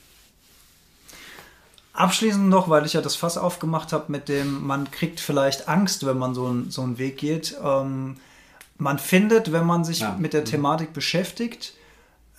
Abschließend 1.92 2.48
noch, 2.48 2.68
weil 2.68 2.86
ich 2.86 2.92
ja 2.92 3.00
das 3.00 3.16
Fass 3.16 3.36
aufgemacht 3.36 3.92
habe 3.92 4.12
mit 4.12 4.28
dem, 4.28 4.64
man 4.64 4.90
kriegt 4.92 5.18
vielleicht 5.18 5.68
Angst, 5.68 6.06
wenn 6.06 6.16
man 6.16 6.34
so, 6.34 6.62
so 6.68 6.82
einen 6.82 6.98
Weg 6.98 7.18
geht. 7.18 7.56
Ähm, 7.62 8.18
man 8.78 8.98
findet, 9.00 9.50
wenn 9.50 9.66
man 9.66 9.84
sich 9.84 10.00
ja. 10.00 10.16
mit 10.18 10.32
der 10.32 10.42
mhm. 10.42 10.46
Thematik 10.46 10.92
beschäftigt, 10.92 11.74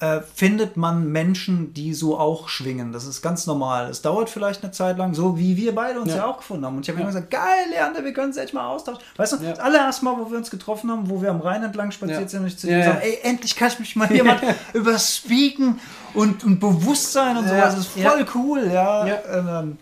äh, 0.01 0.21
findet 0.33 0.77
man 0.77 1.11
Menschen, 1.11 1.75
die 1.75 1.93
so 1.93 2.17
auch 2.17 2.49
schwingen. 2.49 2.91
Das 2.91 3.05
ist 3.05 3.21
ganz 3.21 3.45
normal. 3.45 3.87
Es 3.87 4.01
dauert 4.01 4.31
vielleicht 4.31 4.63
eine 4.63 4.71
Zeit 4.71 4.97
lang, 4.97 5.13
so 5.13 5.37
wie 5.37 5.55
wir 5.57 5.75
beide 5.75 6.01
uns 6.01 6.09
ja, 6.09 6.17
ja 6.17 6.25
auch 6.25 6.37
gefunden 6.37 6.65
haben. 6.65 6.75
Und 6.75 6.81
ich 6.81 6.89
habe 6.89 6.97
ja. 6.97 7.03
immer 7.03 7.13
gesagt, 7.13 7.29
geil, 7.29 7.69
Leander, 7.69 8.03
wir 8.03 8.11
können 8.11 8.29
uns 8.29 8.37
echt 8.37 8.51
mal 8.51 8.67
austauschen. 8.67 8.99
Weißt 9.17 9.33
du, 9.33 9.37
ja. 9.37 9.51
das 9.51 9.59
allererste 9.59 10.03
Mal, 10.03 10.17
wo 10.17 10.31
wir 10.31 10.39
uns 10.39 10.49
getroffen 10.49 10.89
haben, 10.89 11.07
wo 11.07 11.21
wir 11.21 11.29
am 11.29 11.39
Rhein 11.39 11.61
entlang 11.61 11.91
spaziert 11.91 12.31
sind 12.31 12.41
und 12.41 12.47
ich 12.47 12.57
zu 12.57 12.65
dir 12.65 12.79
gesagt 12.79 13.03
ey, 13.03 13.19
endlich 13.21 13.55
kann 13.55 13.67
ich 13.67 13.77
mich 13.77 13.95
mal 13.95 14.11
jemand 14.15 14.41
über 14.73 14.97
Speaken 14.97 15.79
und, 16.15 16.43
und 16.43 16.59
Bewusstsein 16.59 17.37
und 17.37 17.47
sowas. 17.47 17.75
Das 17.75 17.85
ist 17.85 17.99
voll 17.99 18.25
cool, 18.33 18.71
ja. 18.73 19.05
Ähm, 19.05 19.77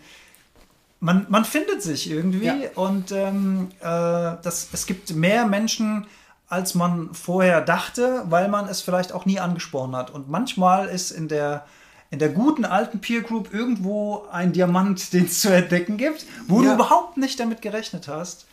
man, 1.00 1.24
man 1.30 1.46
findet 1.46 1.82
sich 1.82 2.10
irgendwie 2.10 2.52
und 2.74 3.10
ähm, 3.10 3.68
äh, 3.80 3.84
das, 3.86 4.68
es 4.70 4.84
gibt 4.84 5.14
mehr 5.14 5.46
Menschen, 5.46 6.06
als 6.50 6.74
man 6.74 7.14
vorher 7.14 7.60
dachte, 7.60 8.24
weil 8.28 8.48
man 8.48 8.68
es 8.68 8.82
vielleicht 8.82 9.12
auch 9.12 9.24
nie 9.24 9.38
angesprochen 9.38 9.94
hat. 9.94 10.10
Und 10.10 10.28
manchmal 10.28 10.88
ist 10.88 11.12
in 11.12 11.28
der, 11.28 11.64
in 12.10 12.18
der 12.18 12.28
guten 12.28 12.64
alten 12.64 13.00
Peer 13.00 13.22
Group 13.22 13.54
irgendwo 13.54 14.26
ein 14.32 14.52
Diamant, 14.52 15.12
den 15.12 15.26
es 15.26 15.40
zu 15.40 15.54
entdecken 15.54 15.96
gibt, 15.96 16.26
wo 16.48 16.60
ja. 16.60 16.68
du 16.68 16.74
überhaupt 16.74 17.16
nicht 17.16 17.38
damit 17.38 17.62
gerechnet 17.62 18.08
hast. 18.08 18.46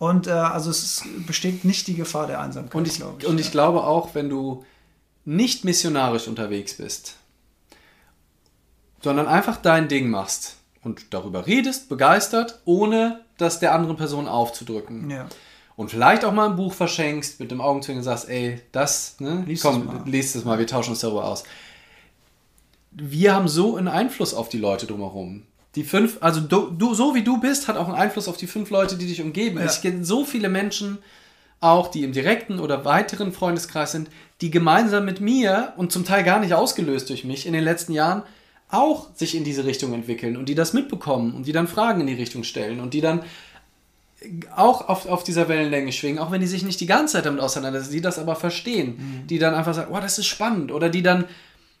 Und 0.00 0.26
äh, 0.26 0.32
also 0.32 0.68
es 0.68 0.82
ist, 0.82 1.26
besteht 1.26 1.64
nicht 1.64 1.86
die 1.86 1.94
Gefahr 1.94 2.26
der 2.26 2.40
Einsamkeit. 2.40 2.74
Und 2.74 2.88
ich, 2.88 2.96
ich 2.96 3.26
und 3.26 3.38
ich 3.38 3.46
ja. 3.46 3.52
glaube 3.52 3.84
auch, 3.84 4.16
wenn 4.16 4.28
du 4.28 4.64
nicht 5.24 5.64
missionarisch 5.64 6.26
unterwegs 6.26 6.74
bist, 6.74 7.16
sondern 9.00 9.28
einfach 9.28 9.58
dein 9.58 9.86
Ding 9.86 10.10
machst 10.10 10.56
und 10.82 11.14
darüber 11.14 11.46
redest, 11.46 11.88
begeistert, 11.88 12.60
ohne 12.64 13.20
das 13.38 13.60
der 13.60 13.74
anderen 13.74 13.96
Person 13.96 14.26
aufzudrücken. 14.26 15.08
Ja 15.08 15.28
und 15.76 15.90
vielleicht 15.90 16.24
auch 16.24 16.32
mal 16.32 16.48
ein 16.48 16.56
Buch 16.56 16.72
verschenkst, 16.72 17.40
mit 17.40 17.50
dem 17.50 17.60
Augenzwinkern 17.60 18.04
sagst, 18.04 18.28
ey, 18.28 18.60
das, 18.72 19.16
ne, 19.18 19.44
liest 19.46 19.62
komm, 19.62 20.02
es 20.04 20.10
liest 20.10 20.36
es 20.36 20.44
mal, 20.44 20.58
wir 20.58 20.66
tauschen 20.66 20.90
uns 20.90 21.00
darüber 21.00 21.24
aus. 21.24 21.44
Wir 22.92 23.34
haben 23.34 23.48
so 23.48 23.76
einen 23.76 23.88
Einfluss 23.88 24.34
auf 24.34 24.48
die 24.48 24.58
Leute 24.58 24.86
drumherum. 24.86 25.42
Die 25.74 25.82
fünf, 25.82 26.18
also 26.20 26.40
du, 26.40 26.70
du 26.70 26.94
so 26.94 27.16
wie 27.16 27.24
du 27.24 27.40
bist, 27.40 27.66
hat 27.66 27.76
auch 27.76 27.88
einen 27.88 27.96
Einfluss 27.96 28.28
auf 28.28 28.36
die 28.36 28.46
fünf 28.46 28.70
Leute, 28.70 28.96
die 28.96 29.06
dich 29.06 29.20
umgeben. 29.20 29.58
Ja. 29.58 29.66
Ich 29.66 29.82
kenne 29.82 30.04
so 30.04 30.24
viele 30.24 30.48
Menschen, 30.48 30.98
auch 31.58 31.88
die 31.88 32.04
im 32.04 32.12
direkten 32.12 32.60
oder 32.60 32.84
weiteren 32.84 33.32
Freundeskreis 33.32 33.92
sind, 33.92 34.10
die 34.40 34.50
gemeinsam 34.50 35.04
mit 35.04 35.20
mir 35.20 35.72
und 35.76 35.90
zum 35.90 36.04
Teil 36.04 36.22
gar 36.22 36.38
nicht 36.38 36.54
ausgelöst 36.54 37.08
durch 37.08 37.24
mich 37.24 37.46
in 37.46 37.52
den 37.52 37.64
letzten 37.64 37.92
Jahren 37.92 38.22
auch 38.68 39.08
sich 39.14 39.34
in 39.34 39.44
diese 39.44 39.64
Richtung 39.64 39.92
entwickeln 39.92 40.36
und 40.36 40.48
die 40.48 40.54
das 40.54 40.72
mitbekommen 40.72 41.34
und 41.34 41.46
die 41.46 41.52
dann 41.52 41.66
Fragen 41.66 42.00
in 42.00 42.06
die 42.06 42.14
Richtung 42.14 42.44
stellen 42.44 42.80
und 42.80 42.94
die 42.94 43.00
dann 43.00 43.22
auch 44.56 44.88
auf, 44.88 45.06
auf 45.06 45.24
dieser 45.24 45.48
Wellenlänge 45.48 45.92
schwingen, 45.92 46.18
auch 46.18 46.30
wenn 46.30 46.40
die 46.40 46.46
sich 46.46 46.62
nicht 46.62 46.80
die 46.80 46.86
ganze 46.86 47.14
Zeit 47.14 47.26
damit 47.26 47.40
auseinandersetzen, 47.40 47.92
die 47.92 48.00
das 48.00 48.18
aber 48.18 48.36
verstehen, 48.36 48.96
mhm. 48.96 49.26
die 49.26 49.38
dann 49.38 49.54
einfach 49.54 49.74
sagen, 49.74 49.92
oh, 49.94 50.00
das 50.00 50.18
ist 50.18 50.26
spannend, 50.26 50.72
oder 50.72 50.88
die 50.88 51.02
dann 51.02 51.24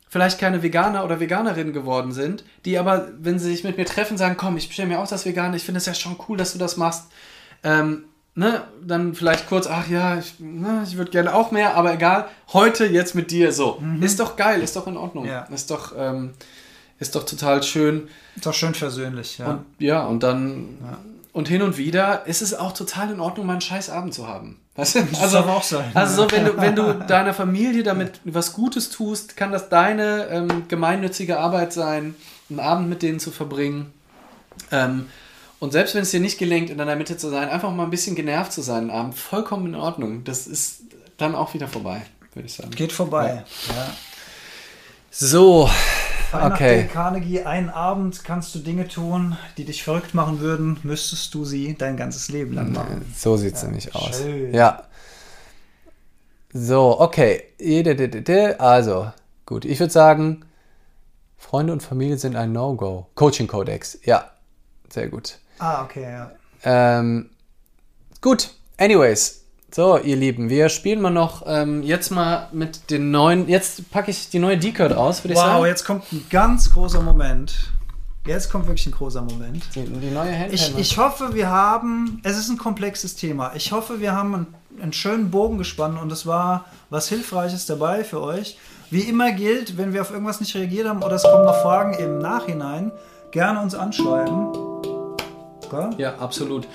vielleicht 0.08 0.38
keine 0.38 0.62
Veganer 0.62 1.04
oder 1.04 1.18
Veganerin 1.18 1.72
geworden 1.72 2.12
sind, 2.12 2.44
die 2.64 2.78
aber, 2.78 3.08
wenn 3.18 3.38
sie 3.38 3.50
sich 3.50 3.64
mit 3.64 3.76
mir 3.76 3.84
treffen, 3.84 4.16
sagen, 4.16 4.36
komm, 4.36 4.56
ich 4.56 4.68
bestelle 4.68 4.88
mir 4.88 5.00
auch 5.00 5.08
das 5.08 5.26
Vegane, 5.26 5.56
ich 5.56 5.64
finde 5.64 5.78
es 5.78 5.86
ja 5.86 5.94
schon 5.94 6.16
cool, 6.28 6.36
dass 6.36 6.52
du 6.52 6.58
das 6.58 6.76
machst. 6.76 7.06
Ähm, 7.64 8.04
ne, 8.36 8.62
dann 8.80 9.14
vielleicht 9.14 9.48
kurz, 9.48 9.66
ach 9.66 9.88
ja, 9.88 10.18
ich, 10.18 10.38
ne, 10.38 10.84
ich 10.86 10.96
würde 10.96 11.10
gerne 11.10 11.34
auch 11.34 11.50
mehr, 11.50 11.74
aber 11.74 11.92
egal, 11.94 12.28
heute 12.52 12.86
jetzt 12.86 13.14
mit 13.14 13.30
dir 13.30 13.50
so. 13.52 13.78
Mhm. 13.80 14.02
Ist 14.02 14.20
doch 14.20 14.36
geil, 14.36 14.62
ist 14.62 14.76
doch 14.76 14.86
in 14.86 14.96
Ordnung. 14.96 15.24
Ja. 15.24 15.46
Ist 15.52 15.70
doch, 15.72 15.92
ähm, 15.98 16.34
ist 17.00 17.16
doch 17.16 17.26
total 17.26 17.64
schön. 17.64 18.08
Ist 18.36 18.46
doch 18.46 18.54
schön 18.54 18.74
versöhnlich, 18.74 19.38
ja. 19.38 19.50
Und, 19.50 19.64
ja, 19.78 20.06
und 20.06 20.22
dann 20.22 20.78
ja. 20.80 20.98
Und 21.34 21.48
hin 21.48 21.62
und 21.62 21.76
wieder 21.76 22.26
ist 22.26 22.42
es 22.42 22.54
auch 22.54 22.72
total 22.72 23.10
in 23.10 23.18
Ordnung, 23.18 23.46
mal 23.46 23.54
einen 23.54 23.60
scheiß 23.60 23.90
Abend 23.90 24.14
zu 24.14 24.28
haben. 24.28 24.60
Weißt 24.76 24.94
du? 24.94 25.00
Also, 25.20 25.38
das 25.38 25.46
auch 25.48 25.62
sein. 25.64 25.90
Also 25.92 26.22
so, 26.22 26.30
wenn 26.30 26.44
du, 26.44 26.56
wenn 26.60 26.76
du 26.76 26.94
deiner 26.94 27.34
Familie 27.34 27.82
damit 27.82 28.20
was 28.24 28.52
Gutes 28.52 28.88
tust, 28.88 29.36
kann 29.36 29.50
das 29.50 29.68
deine 29.68 30.28
ähm, 30.28 30.68
gemeinnützige 30.68 31.40
Arbeit 31.40 31.72
sein, 31.72 32.14
einen 32.48 32.60
Abend 32.60 32.88
mit 32.88 33.02
denen 33.02 33.18
zu 33.18 33.32
verbringen. 33.32 33.92
Ähm, 34.70 35.08
und 35.58 35.72
selbst 35.72 35.96
wenn 35.96 36.02
es 36.02 36.12
dir 36.12 36.20
nicht 36.20 36.38
gelingt, 36.38 36.70
in 36.70 36.78
deiner 36.78 36.94
Mitte 36.94 37.16
zu 37.16 37.28
sein, 37.30 37.48
einfach 37.48 37.72
mal 37.72 37.82
ein 37.82 37.90
bisschen 37.90 38.14
genervt 38.14 38.52
zu 38.52 38.62
sein, 38.62 38.82
einen 38.82 38.90
Abend, 38.92 39.14
vollkommen 39.16 39.66
in 39.66 39.74
Ordnung. 39.74 40.22
Das 40.22 40.46
ist 40.46 40.82
dann 41.16 41.34
auch 41.34 41.52
wieder 41.52 41.66
vorbei, 41.66 42.02
würde 42.34 42.46
ich 42.46 42.54
sagen. 42.54 42.70
Geht 42.70 42.92
vorbei, 42.92 43.42
ja. 43.68 43.74
ja. 43.74 43.92
So, 45.10 45.68
okay. 46.42 46.88
Carnegie, 46.92 47.42
einen 47.42 47.70
Abend 47.70 48.24
kannst 48.24 48.54
du 48.54 48.58
Dinge 48.58 48.88
tun, 48.88 49.36
die 49.56 49.64
dich 49.64 49.84
verrückt 49.84 50.14
machen 50.14 50.40
würden, 50.40 50.78
müsstest 50.82 51.34
du 51.34 51.44
sie 51.44 51.74
dein 51.74 51.96
ganzes 51.96 52.28
Leben 52.28 52.54
lang 52.54 52.72
machen. 52.72 53.04
So 53.16 53.36
sieht 53.36 53.54
es 53.54 53.62
ja, 53.62 53.68
nämlich 53.68 53.94
aus. 53.94 54.18
Schön. 54.18 54.54
Ja. 54.54 54.84
So, 56.52 57.00
okay. 57.00 57.44
Also, 58.58 59.12
gut. 59.46 59.64
Ich 59.64 59.80
würde 59.80 59.92
sagen, 59.92 60.44
Freunde 61.36 61.72
und 61.72 61.82
Familie 61.82 62.16
sind 62.16 62.36
ein 62.36 62.52
No-Go. 62.52 63.08
Coaching-Kodex. 63.14 63.98
Ja, 64.04 64.30
sehr 64.88 65.08
gut. 65.08 65.38
Ah, 65.58 65.82
okay, 65.84 66.02
ja. 66.02 66.30
Ähm, 66.64 67.30
gut. 68.20 68.50
Anyways, 68.78 69.43
so, 69.74 69.98
ihr 69.98 70.14
Lieben, 70.14 70.50
wir 70.50 70.68
spielen 70.68 71.00
mal 71.00 71.10
noch 71.10 71.42
ähm, 71.46 71.82
jetzt 71.82 72.10
mal 72.10 72.46
mit 72.52 72.92
den 72.92 73.10
neuen. 73.10 73.48
Jetzt 73.48 73.90
packe 73.90 74.12
ich 74.12 74.30
die 74.30 74.38
neue 74.38 74.56
D-Code 74.56 74.96
aus, 74.96 75.24
würde 75.24 75.34
wow, 75.34 75.42
ich 75.42 75.46
sagen. 75.48 75.58
Wow, 75.58 75.66
jetzt 75.66 75.84
kommt 75.84 76.12
ein 76.12 76.24
ganz 76.30 76.72
großer 76.72 77.02
Moment. 77.02 77.72
Jetzt 78.24 78.52
kommt 78.52 78.68
wirklich 78.68 78.86
ein 78.86 78.92
großer 78.92 79.22
Moment. 79.22 79.64
Die, 79.74 79.82
die 79.82 80.10
neue 80.12 80.30
Handheld. 80.30 80.52
Ich, 80.52 80.78
ich 80.78 80.96
hoffe, 80.96 81.34
wir 81.34 81.48
haben. 81.48 82.20
Es 82.22 82.38
ist 82.38 82.50
ein 82.50 82.56
komplexes 82.56 83.16
Thema. 83.16 83.50
Ich 83.56 83.72
hoffe, 83.72 83.98
wir 83.98 84.12
haben 84.12 84.34
einen, 84.34 84.46
einen 84.80 84.92
schönen 84.92 85.32
Bogen 85.32 85.58
gespannt 85.58 86.00
und 86.00 86.12
es 86.12 86.24
war 86.24 86.66
was 86.88 87.08
Hilfreiches 87.08 87.66
dabei 87.66 88.04
für 88.04 88.22
euch. 88.22 88.56
Wie 88.90 89.00
immer 89.00 89.32
gilt, 89.32 89.76
wenn 89.76 89.92
wir 89.92 90.02
auf 90.02 90.12
irgendwas 90.12 90.38
nicht 90.38 90.54
reagiert 90.54 90.86
haben 90.86 91.02
oder 91.02 91.16
es 91.16 91.24
kommen 91.24 91.46
noch 91.46 91.62
Fragen 91.62 91.94
im 91.94 92.20
Nachhinein, 92.20 92.92
gerne 93.32 93.60
uns 93.60 93.74
anschreiben. 93.74 94.73
Gell? 95.74 95.90
Ja, 95.98 96.18
absolut. 96.18 96.66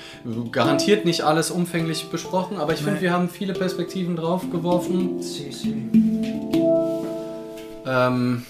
Garantiert 0.51 1.05
nicht 1.05 1.21
alles 1.21 1.51
umfänglich 1.51 2.09
besprochen, 2.09 2.57
aber 2.57 2.73
ich 2.73 2.81
finde, 2.81 3.01
wir 3.01 3.13
haben 3.13 3.29
viele 3.29 3.53
Perspektiven 3.53 4.15
drauf 4.15 4.43
geworfen. 4.51 5.21
Si, 5.21 5.51
si. 5.51 5.69
Ähm, 7.85 8.45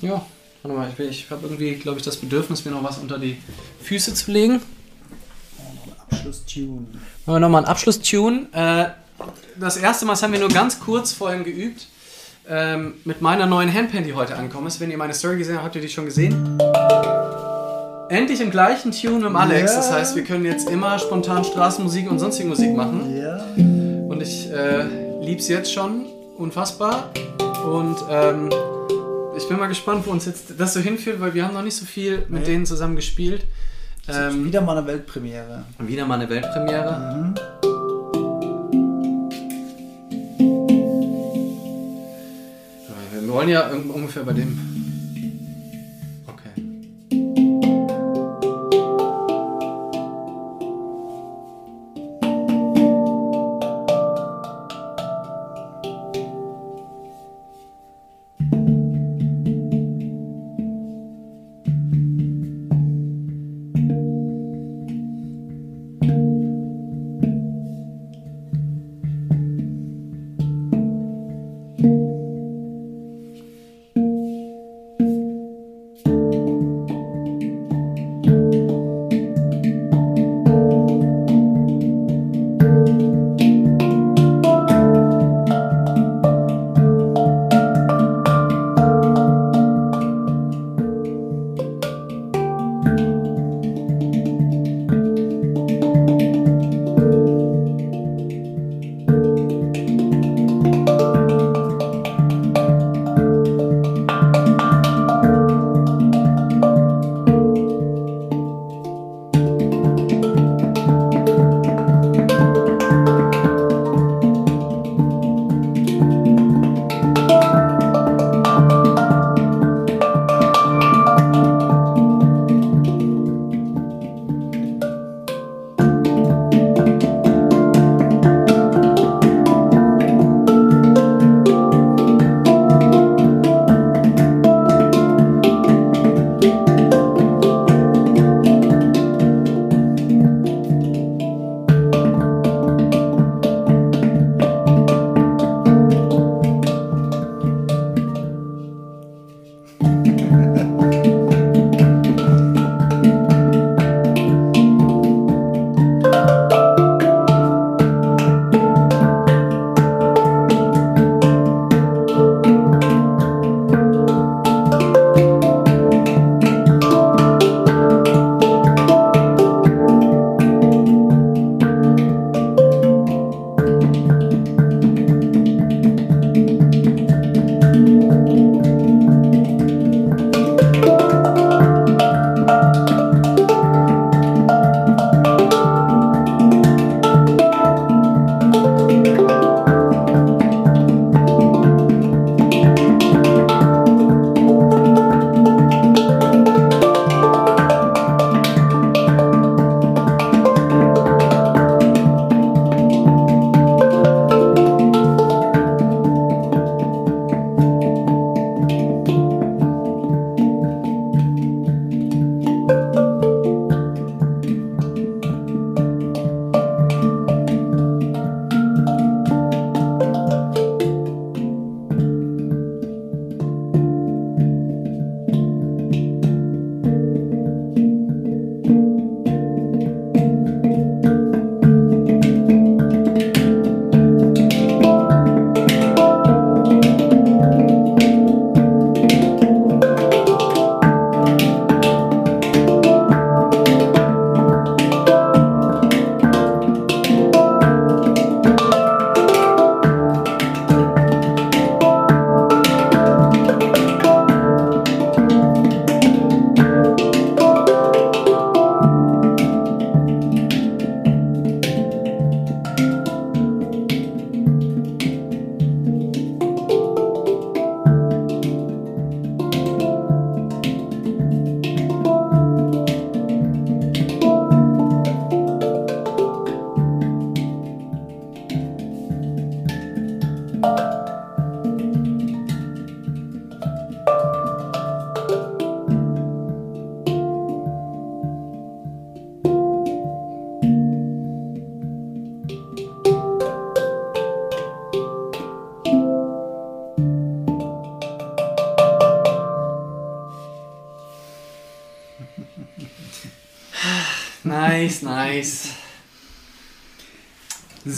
ja, 0.00 0.26
warte 0.62 0.76
mal, 0.76 0.90
ich, 0.92 1.04
ich 1.08 1.30
habe 1.30 1.46
irgendwie, 1.46 1.74
glaube 1.76 1.98
ich, 1.98 2.04
das 2.04 2.16
Bedürfnis, 2.16 2.64
mir 2.64 2.72
noch 2.72 2.82
was 2.82 2.98
unter 2.98 3.18
die 3.18 3.38
Füße 3.80 4.14
zu 4.14 4.32
legen. 4.32 4.60
Abschlusstune. 6.10 6.86
Machen 7.24 7.36
wir 7.36 7.40
nochmal 7.40 7.62
einen 7.62 7.70
Abschlusstune. 7.70 8.48
Äh, 8.52 8.86
das 9.58 9.76
erste 9.76 10.04
Mal 10.04 10.12
das 10.12 10.22
haben 10.22 10.32
wir 10.32 10.40
nur 10.40 10.48
ganz 10.48 10.80
kurz 10.80 11.12
vorhin 11.12 11.44
geübt. 11.44 11.86
Ähm, 12.48 12.94
mit 13.04 13.22
meiner 13.22 13.46
neuen 13.46 13.72
Handpan, 13.72 14.04
die 14.04 14.14
heute 14.14 14.36
angekommen 14.36 14.68
ist. 14.68 14.78
Wenn 14.78 14.90
ihr 14.90 14.98
meine 14.98 15.14
Story 15.14 15.38
gesehen 15.38 15.56
habt, 15.56 15.64
habt 15.64 15.76
ihr 15.76 15.82
die 15.82 15.88
schon 15.88 16.04
gesehen. 16.04 16.58
Endlich 18.08 18.40
im 18.40 18.50
gleichen 18.50 18.92
Tune 18.92 19.28
mit 19.28 19.34
Alex. 19.36 19.72
Ja. 19.72 19.76
Das 19.78 19.92
heißt, 19.92 20.16
wir 20.16 20.22
können 20.24 20.44
jetzt 20.44 20.70
immer 20.70 20.98
spontan 20.98 21.44
Straßenmusik 21.44 22.10
und 22.10 22.18
sonstige 22.20 22.48
Musik 22.48 22.74
machen. 22.76 23.16
Ja. 23.16 23.44
Und 24.08 24.22
ich 24.22 24.50
äh, 24.50 24.84
lieb's 25.22 25.48
jetzt 25.48 25.72
schon. 25.72 26.06
Unfassbar. 26.38 27.10
Und 27.64 27.96
ähm, 28.10 28.50
ich 29.36 29.48
bin 29.48 29.58
mal 29.58 29.66
gespannt, 29.66 30.06
wo 30.06 30.12
uns 30.12 30.24
jetzt 30.26 30.54
das 30.58 30.74
so 30.74 30.80
hinführt, 30.80 31.20
weil 31.20 31.34
wir 31.34 31.44
haben 31.44 31.54
noch 31.54 31.62
nicht 31.62 31.76
so 31.76 31.84
viel 31.84 32.18
mit 32.28 32.42
Nee. 32.42 32.46
denen 32.52 32.66
zusammen 32.66 32.94
gespielt. 32.94 33.44
Ähm, 34.08 34.44
Wieder 34.44 34.60
mal 34.60 34.76
eine 34.78 34.86
Weltpremiere. 34.86 35.64
wieder 35.80 36.06
mal 36.06 36.14
eine 36.20 36.28
Weltpremiere. 36.28 37.34
Wir 43.12 43.28
wollen 43.32 43.48
ja 43.48 43.68
un- 43.70 43.90
ungefähr 43.90 44.22
bei 44.22 44.32
dem. 44.32 44.75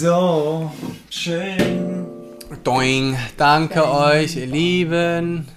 So, 0.01 0.71
schön. 1.11 2.07
Doing. 2.63 3.19
Danke 3.37 3.85
euch, 3.85 4.37
ihr 4.37 4.47
Lieben. 4.47 5.49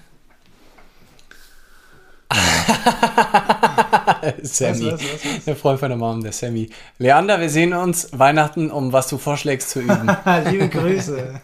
Sammy. 4.41 4.93
Was, 4.93 4.93
was, 4.93 5.03
was, 5.03 5.25
was? 5.25 5.45
Der 5.45 5.55
Freund 5.55 5.79
von 5.79 5.89
der 5.89 5.97
Mom, 5.99 6.23
der 6.23 6.31
Sammy. 6.31 6.71
Leander, 6.97 7.39
wir 7.39 7.51
sehen 7.51 7.73
uns 7.73 8.17
Weihnachten, 8.17 8.71
um 8.71 8.91
was 8.91 9.09
du 9.09 9.19
vorschlägst 9.19 9.69
zu 9.69 9.81
üben. 9.81 10.09
Liebe 10.49 10.69
Grüße. 10.69 11.39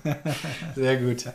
Sehr 0.76 0.98
gut. 0.98 1.26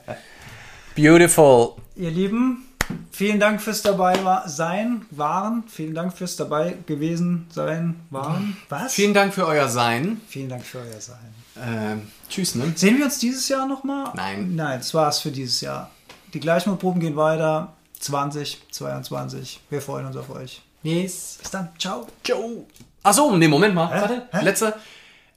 Beautiful. 0.97 1.77
Ihr 1.95 2.11
Lieben, 2.11 2.67
vielen 3.13 3.39
Dank 3.39 3.63
fürs 3.63 3.83
dabei 3.83 4.19
sein, 4.47 5.07
waren. 5.13 5.63
Vielen 5.69 5.95
Dank 5.95 6.19
fürs 6.19 6.35
dabei 6.35 6.75
gewesen 6.87 7.47
sein, 7.55 8.01
waren. 8.11 8.57
Was? 8.69 8.95
Vielen 8.95 9.15
Dank 9.15 9.33
für 9.33 9.47
euer 9.47 9.69
Sein. 9.69 10.21
Vielen 10.27 10.49
Dank 10.49 10.65
für 10.65 10.79
euer 10.79 11.01
Sein. 11.01 11.42
Ähm, 11.61 12.11
tschüss, 12.29 12.55
ne? 12.55 12.73
Sehen 12.77 12.99
wir 12.99 13.05
uns 13.07 13.19
dieses 13.19 13.49
Jahr 13.49 13.67
nochmal? 13.67 14.11
Nein. 14.15 14.55
Nein, 14.55 14.79
das 14.79 14.95
war's 14.95 15.21
für 15.21 15.31
dieses 15.31 15.61
Jahr. 15.61 15.91
Die 16.35 16.41
Gleichmutproben 16.41 17.01
gehen 17.01 17.17
weiter. 17.17 17.73
2022. 18.01 19.61
Wir 19.71 19.81
freuen 19.83 20.07
uns 20.07 20.17
auf 20.17 20.31
euch. 20.31 20.63
Yes. 20.83 21.39
Bis 21.41 21.51
dann. 21.51 21.69
Ciao. 21.79 22.07
Ciao. 22.25 22.67
Achso, 23.03 23.37
nee, 23.37 23.49
Moment 23.49 23.75
mal. 23.75 23.89
Hä? 23.89 24.01
Warte. 24.01 24.23
Hä? 24.33 24.45
Letzter. 24.45 24.75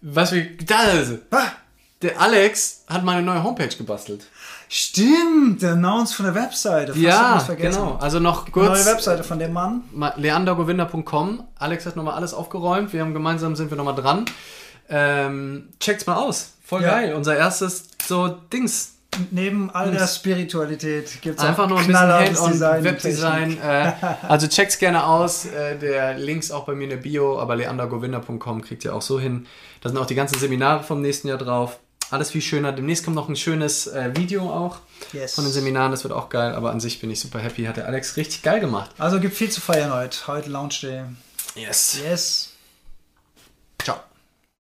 Was 0.02 0.32
wir. 0.32 0.58
Da. 0.66 0.76
Ah, 1.32 1.48
Der 2.02 2.20
Alex 2.20 2.84
hat 2.88 3.04
meine 3.04 3.22
neue 3.22 3.44
Homepage 3.44 3.68
gebastelt. 3.76 4.26
stimmt, 4.70 5.62
der 5.62 5.74
Announce 5.74 6.14
von 6.16 6.26
der 6.26 6.36
Webseite. 6.36 6.94
Fast 6.94 7.04
ja, 7.50 7.54
genau. 7.56 7.98
Also 8.00 8.20
noch 8.20 8.44
Neue 8.46 8.52
kurz. 8.52 8.86
Webseite 8.86 9.24
von 9.24 9.40
dem 9.40 9.54
Mann. 9.54 9.84
Ma- 9.92 10.14
leandergowinder.com. 10.16 11.44
Alex 11.60 11.86
hat 11.86 11.96
nochmal 11.96 12.16
alles 12.16 12.34
aufgeräumt. 12.34 12.94
Wir 12.94 13.02
haben 13.02 13.14
gemeinsam 13.14 13.56
sind 13.56 13.70
wir 13.70 13.78
nochmal 13.78 13.96
dran. 13.96 14.26
Ähm, 14.90 15.70
checkt's 15.80 16.06
mal 16.06 16.16
aus. 16.16 16.54
Voll 16.64 16.82
Ja. 16.84 16.92
geil. 16.92 17.14
Unser 17.14 17.36
erstes 17.38 17.86
so 18.08 18.28
Dings. 18.28 18.92
Neben 19.32 19.70
all 19.72 19.92
der 19.92 20.08
Spiritualität 20.08 21.22
gibt 21.22 21.40
es 21.40 21.46
Einfach 21.46 21.70
nur 21.70 21.80
ein 21.80 21.88
bisschen 21.88 22.52
Design. 22.52 22.84
Webdesign. 22.84 23.58
Äh, 23.62 23.94
also 24.28 24.46
checkt's 24.48 24.78
gerne 24.78 25.06
aus. 25.06 25.46
Äh, 25.46 25.78
der 25.80 26.16
Link 26.18 26.44
ist 26.44 26.52
auch 26.52 26.66
bei 26.66 26.74
mir 26.76 26.84
in 26.84 26.90
der 26.90 26.98
Bio, 26.98 27.40
aber 27.40 27.56
leandergowinder.com 27.56 28.62
kriegt 28.62 28.84
ihr 28.84 28.94
auch 28.94 29.02
so 29.02 29.18
hin. 29.18 29.48
Da 29.80 29.88
sind 29.88 29.98
auch 29.98 30.06
die 30.06 30.16
ganzen 30.16 30.38
Seminare 30.38 30.84
vom 30.84 31.02
nächsten 31.02 31.30
Jahr 31.30 31.38
drauf. 31.38 31.80
Alles 32.12 32.32
viel 32.32 32.42
schöner. 32.42 32.74
Demnächst 32.74 33.06
kommt 33.06 33.16
noch 33.16 33.30
ein 33.30 33.38
schönes 33.38 33.88
äh, 33.88 34.12
Video 34.16 34.50
auch 34.50 34.80
Yes. 35.14 35.36
von 35.36 35.46
den 35.46 35.54
Seminaren. 35.54 35.92
Das 35.92 36.04
wird 36.04 36.14
auch 36.14 36.28
geil. 36.30 36.54
Aber 36.54 36.72
an 36.72 36.82
sich 36.82 37.00
bin 37.00 37.10
ich 37.10 37.20
super 37.22 37.40
happy. 37.40 37.64
Hat 37.64 37.78
der 37.78 37.88
Alex 37.88 38.18
richtig 38.18 38.44
geil 38.44 38.60
gemacht. 38.60 38.92
Also 38.98 39.22
gibt 39.22 39.36
viel 39.36 39.50
zu 39.50 39.62
feiern 39.62 39.94
heute. 39.94 40.28
Heute 40.28 40.50
Launch 40.50 40.82
Day. 40.82 41.04
Yes. 41.56 42.00
Yes. 42.06 42.52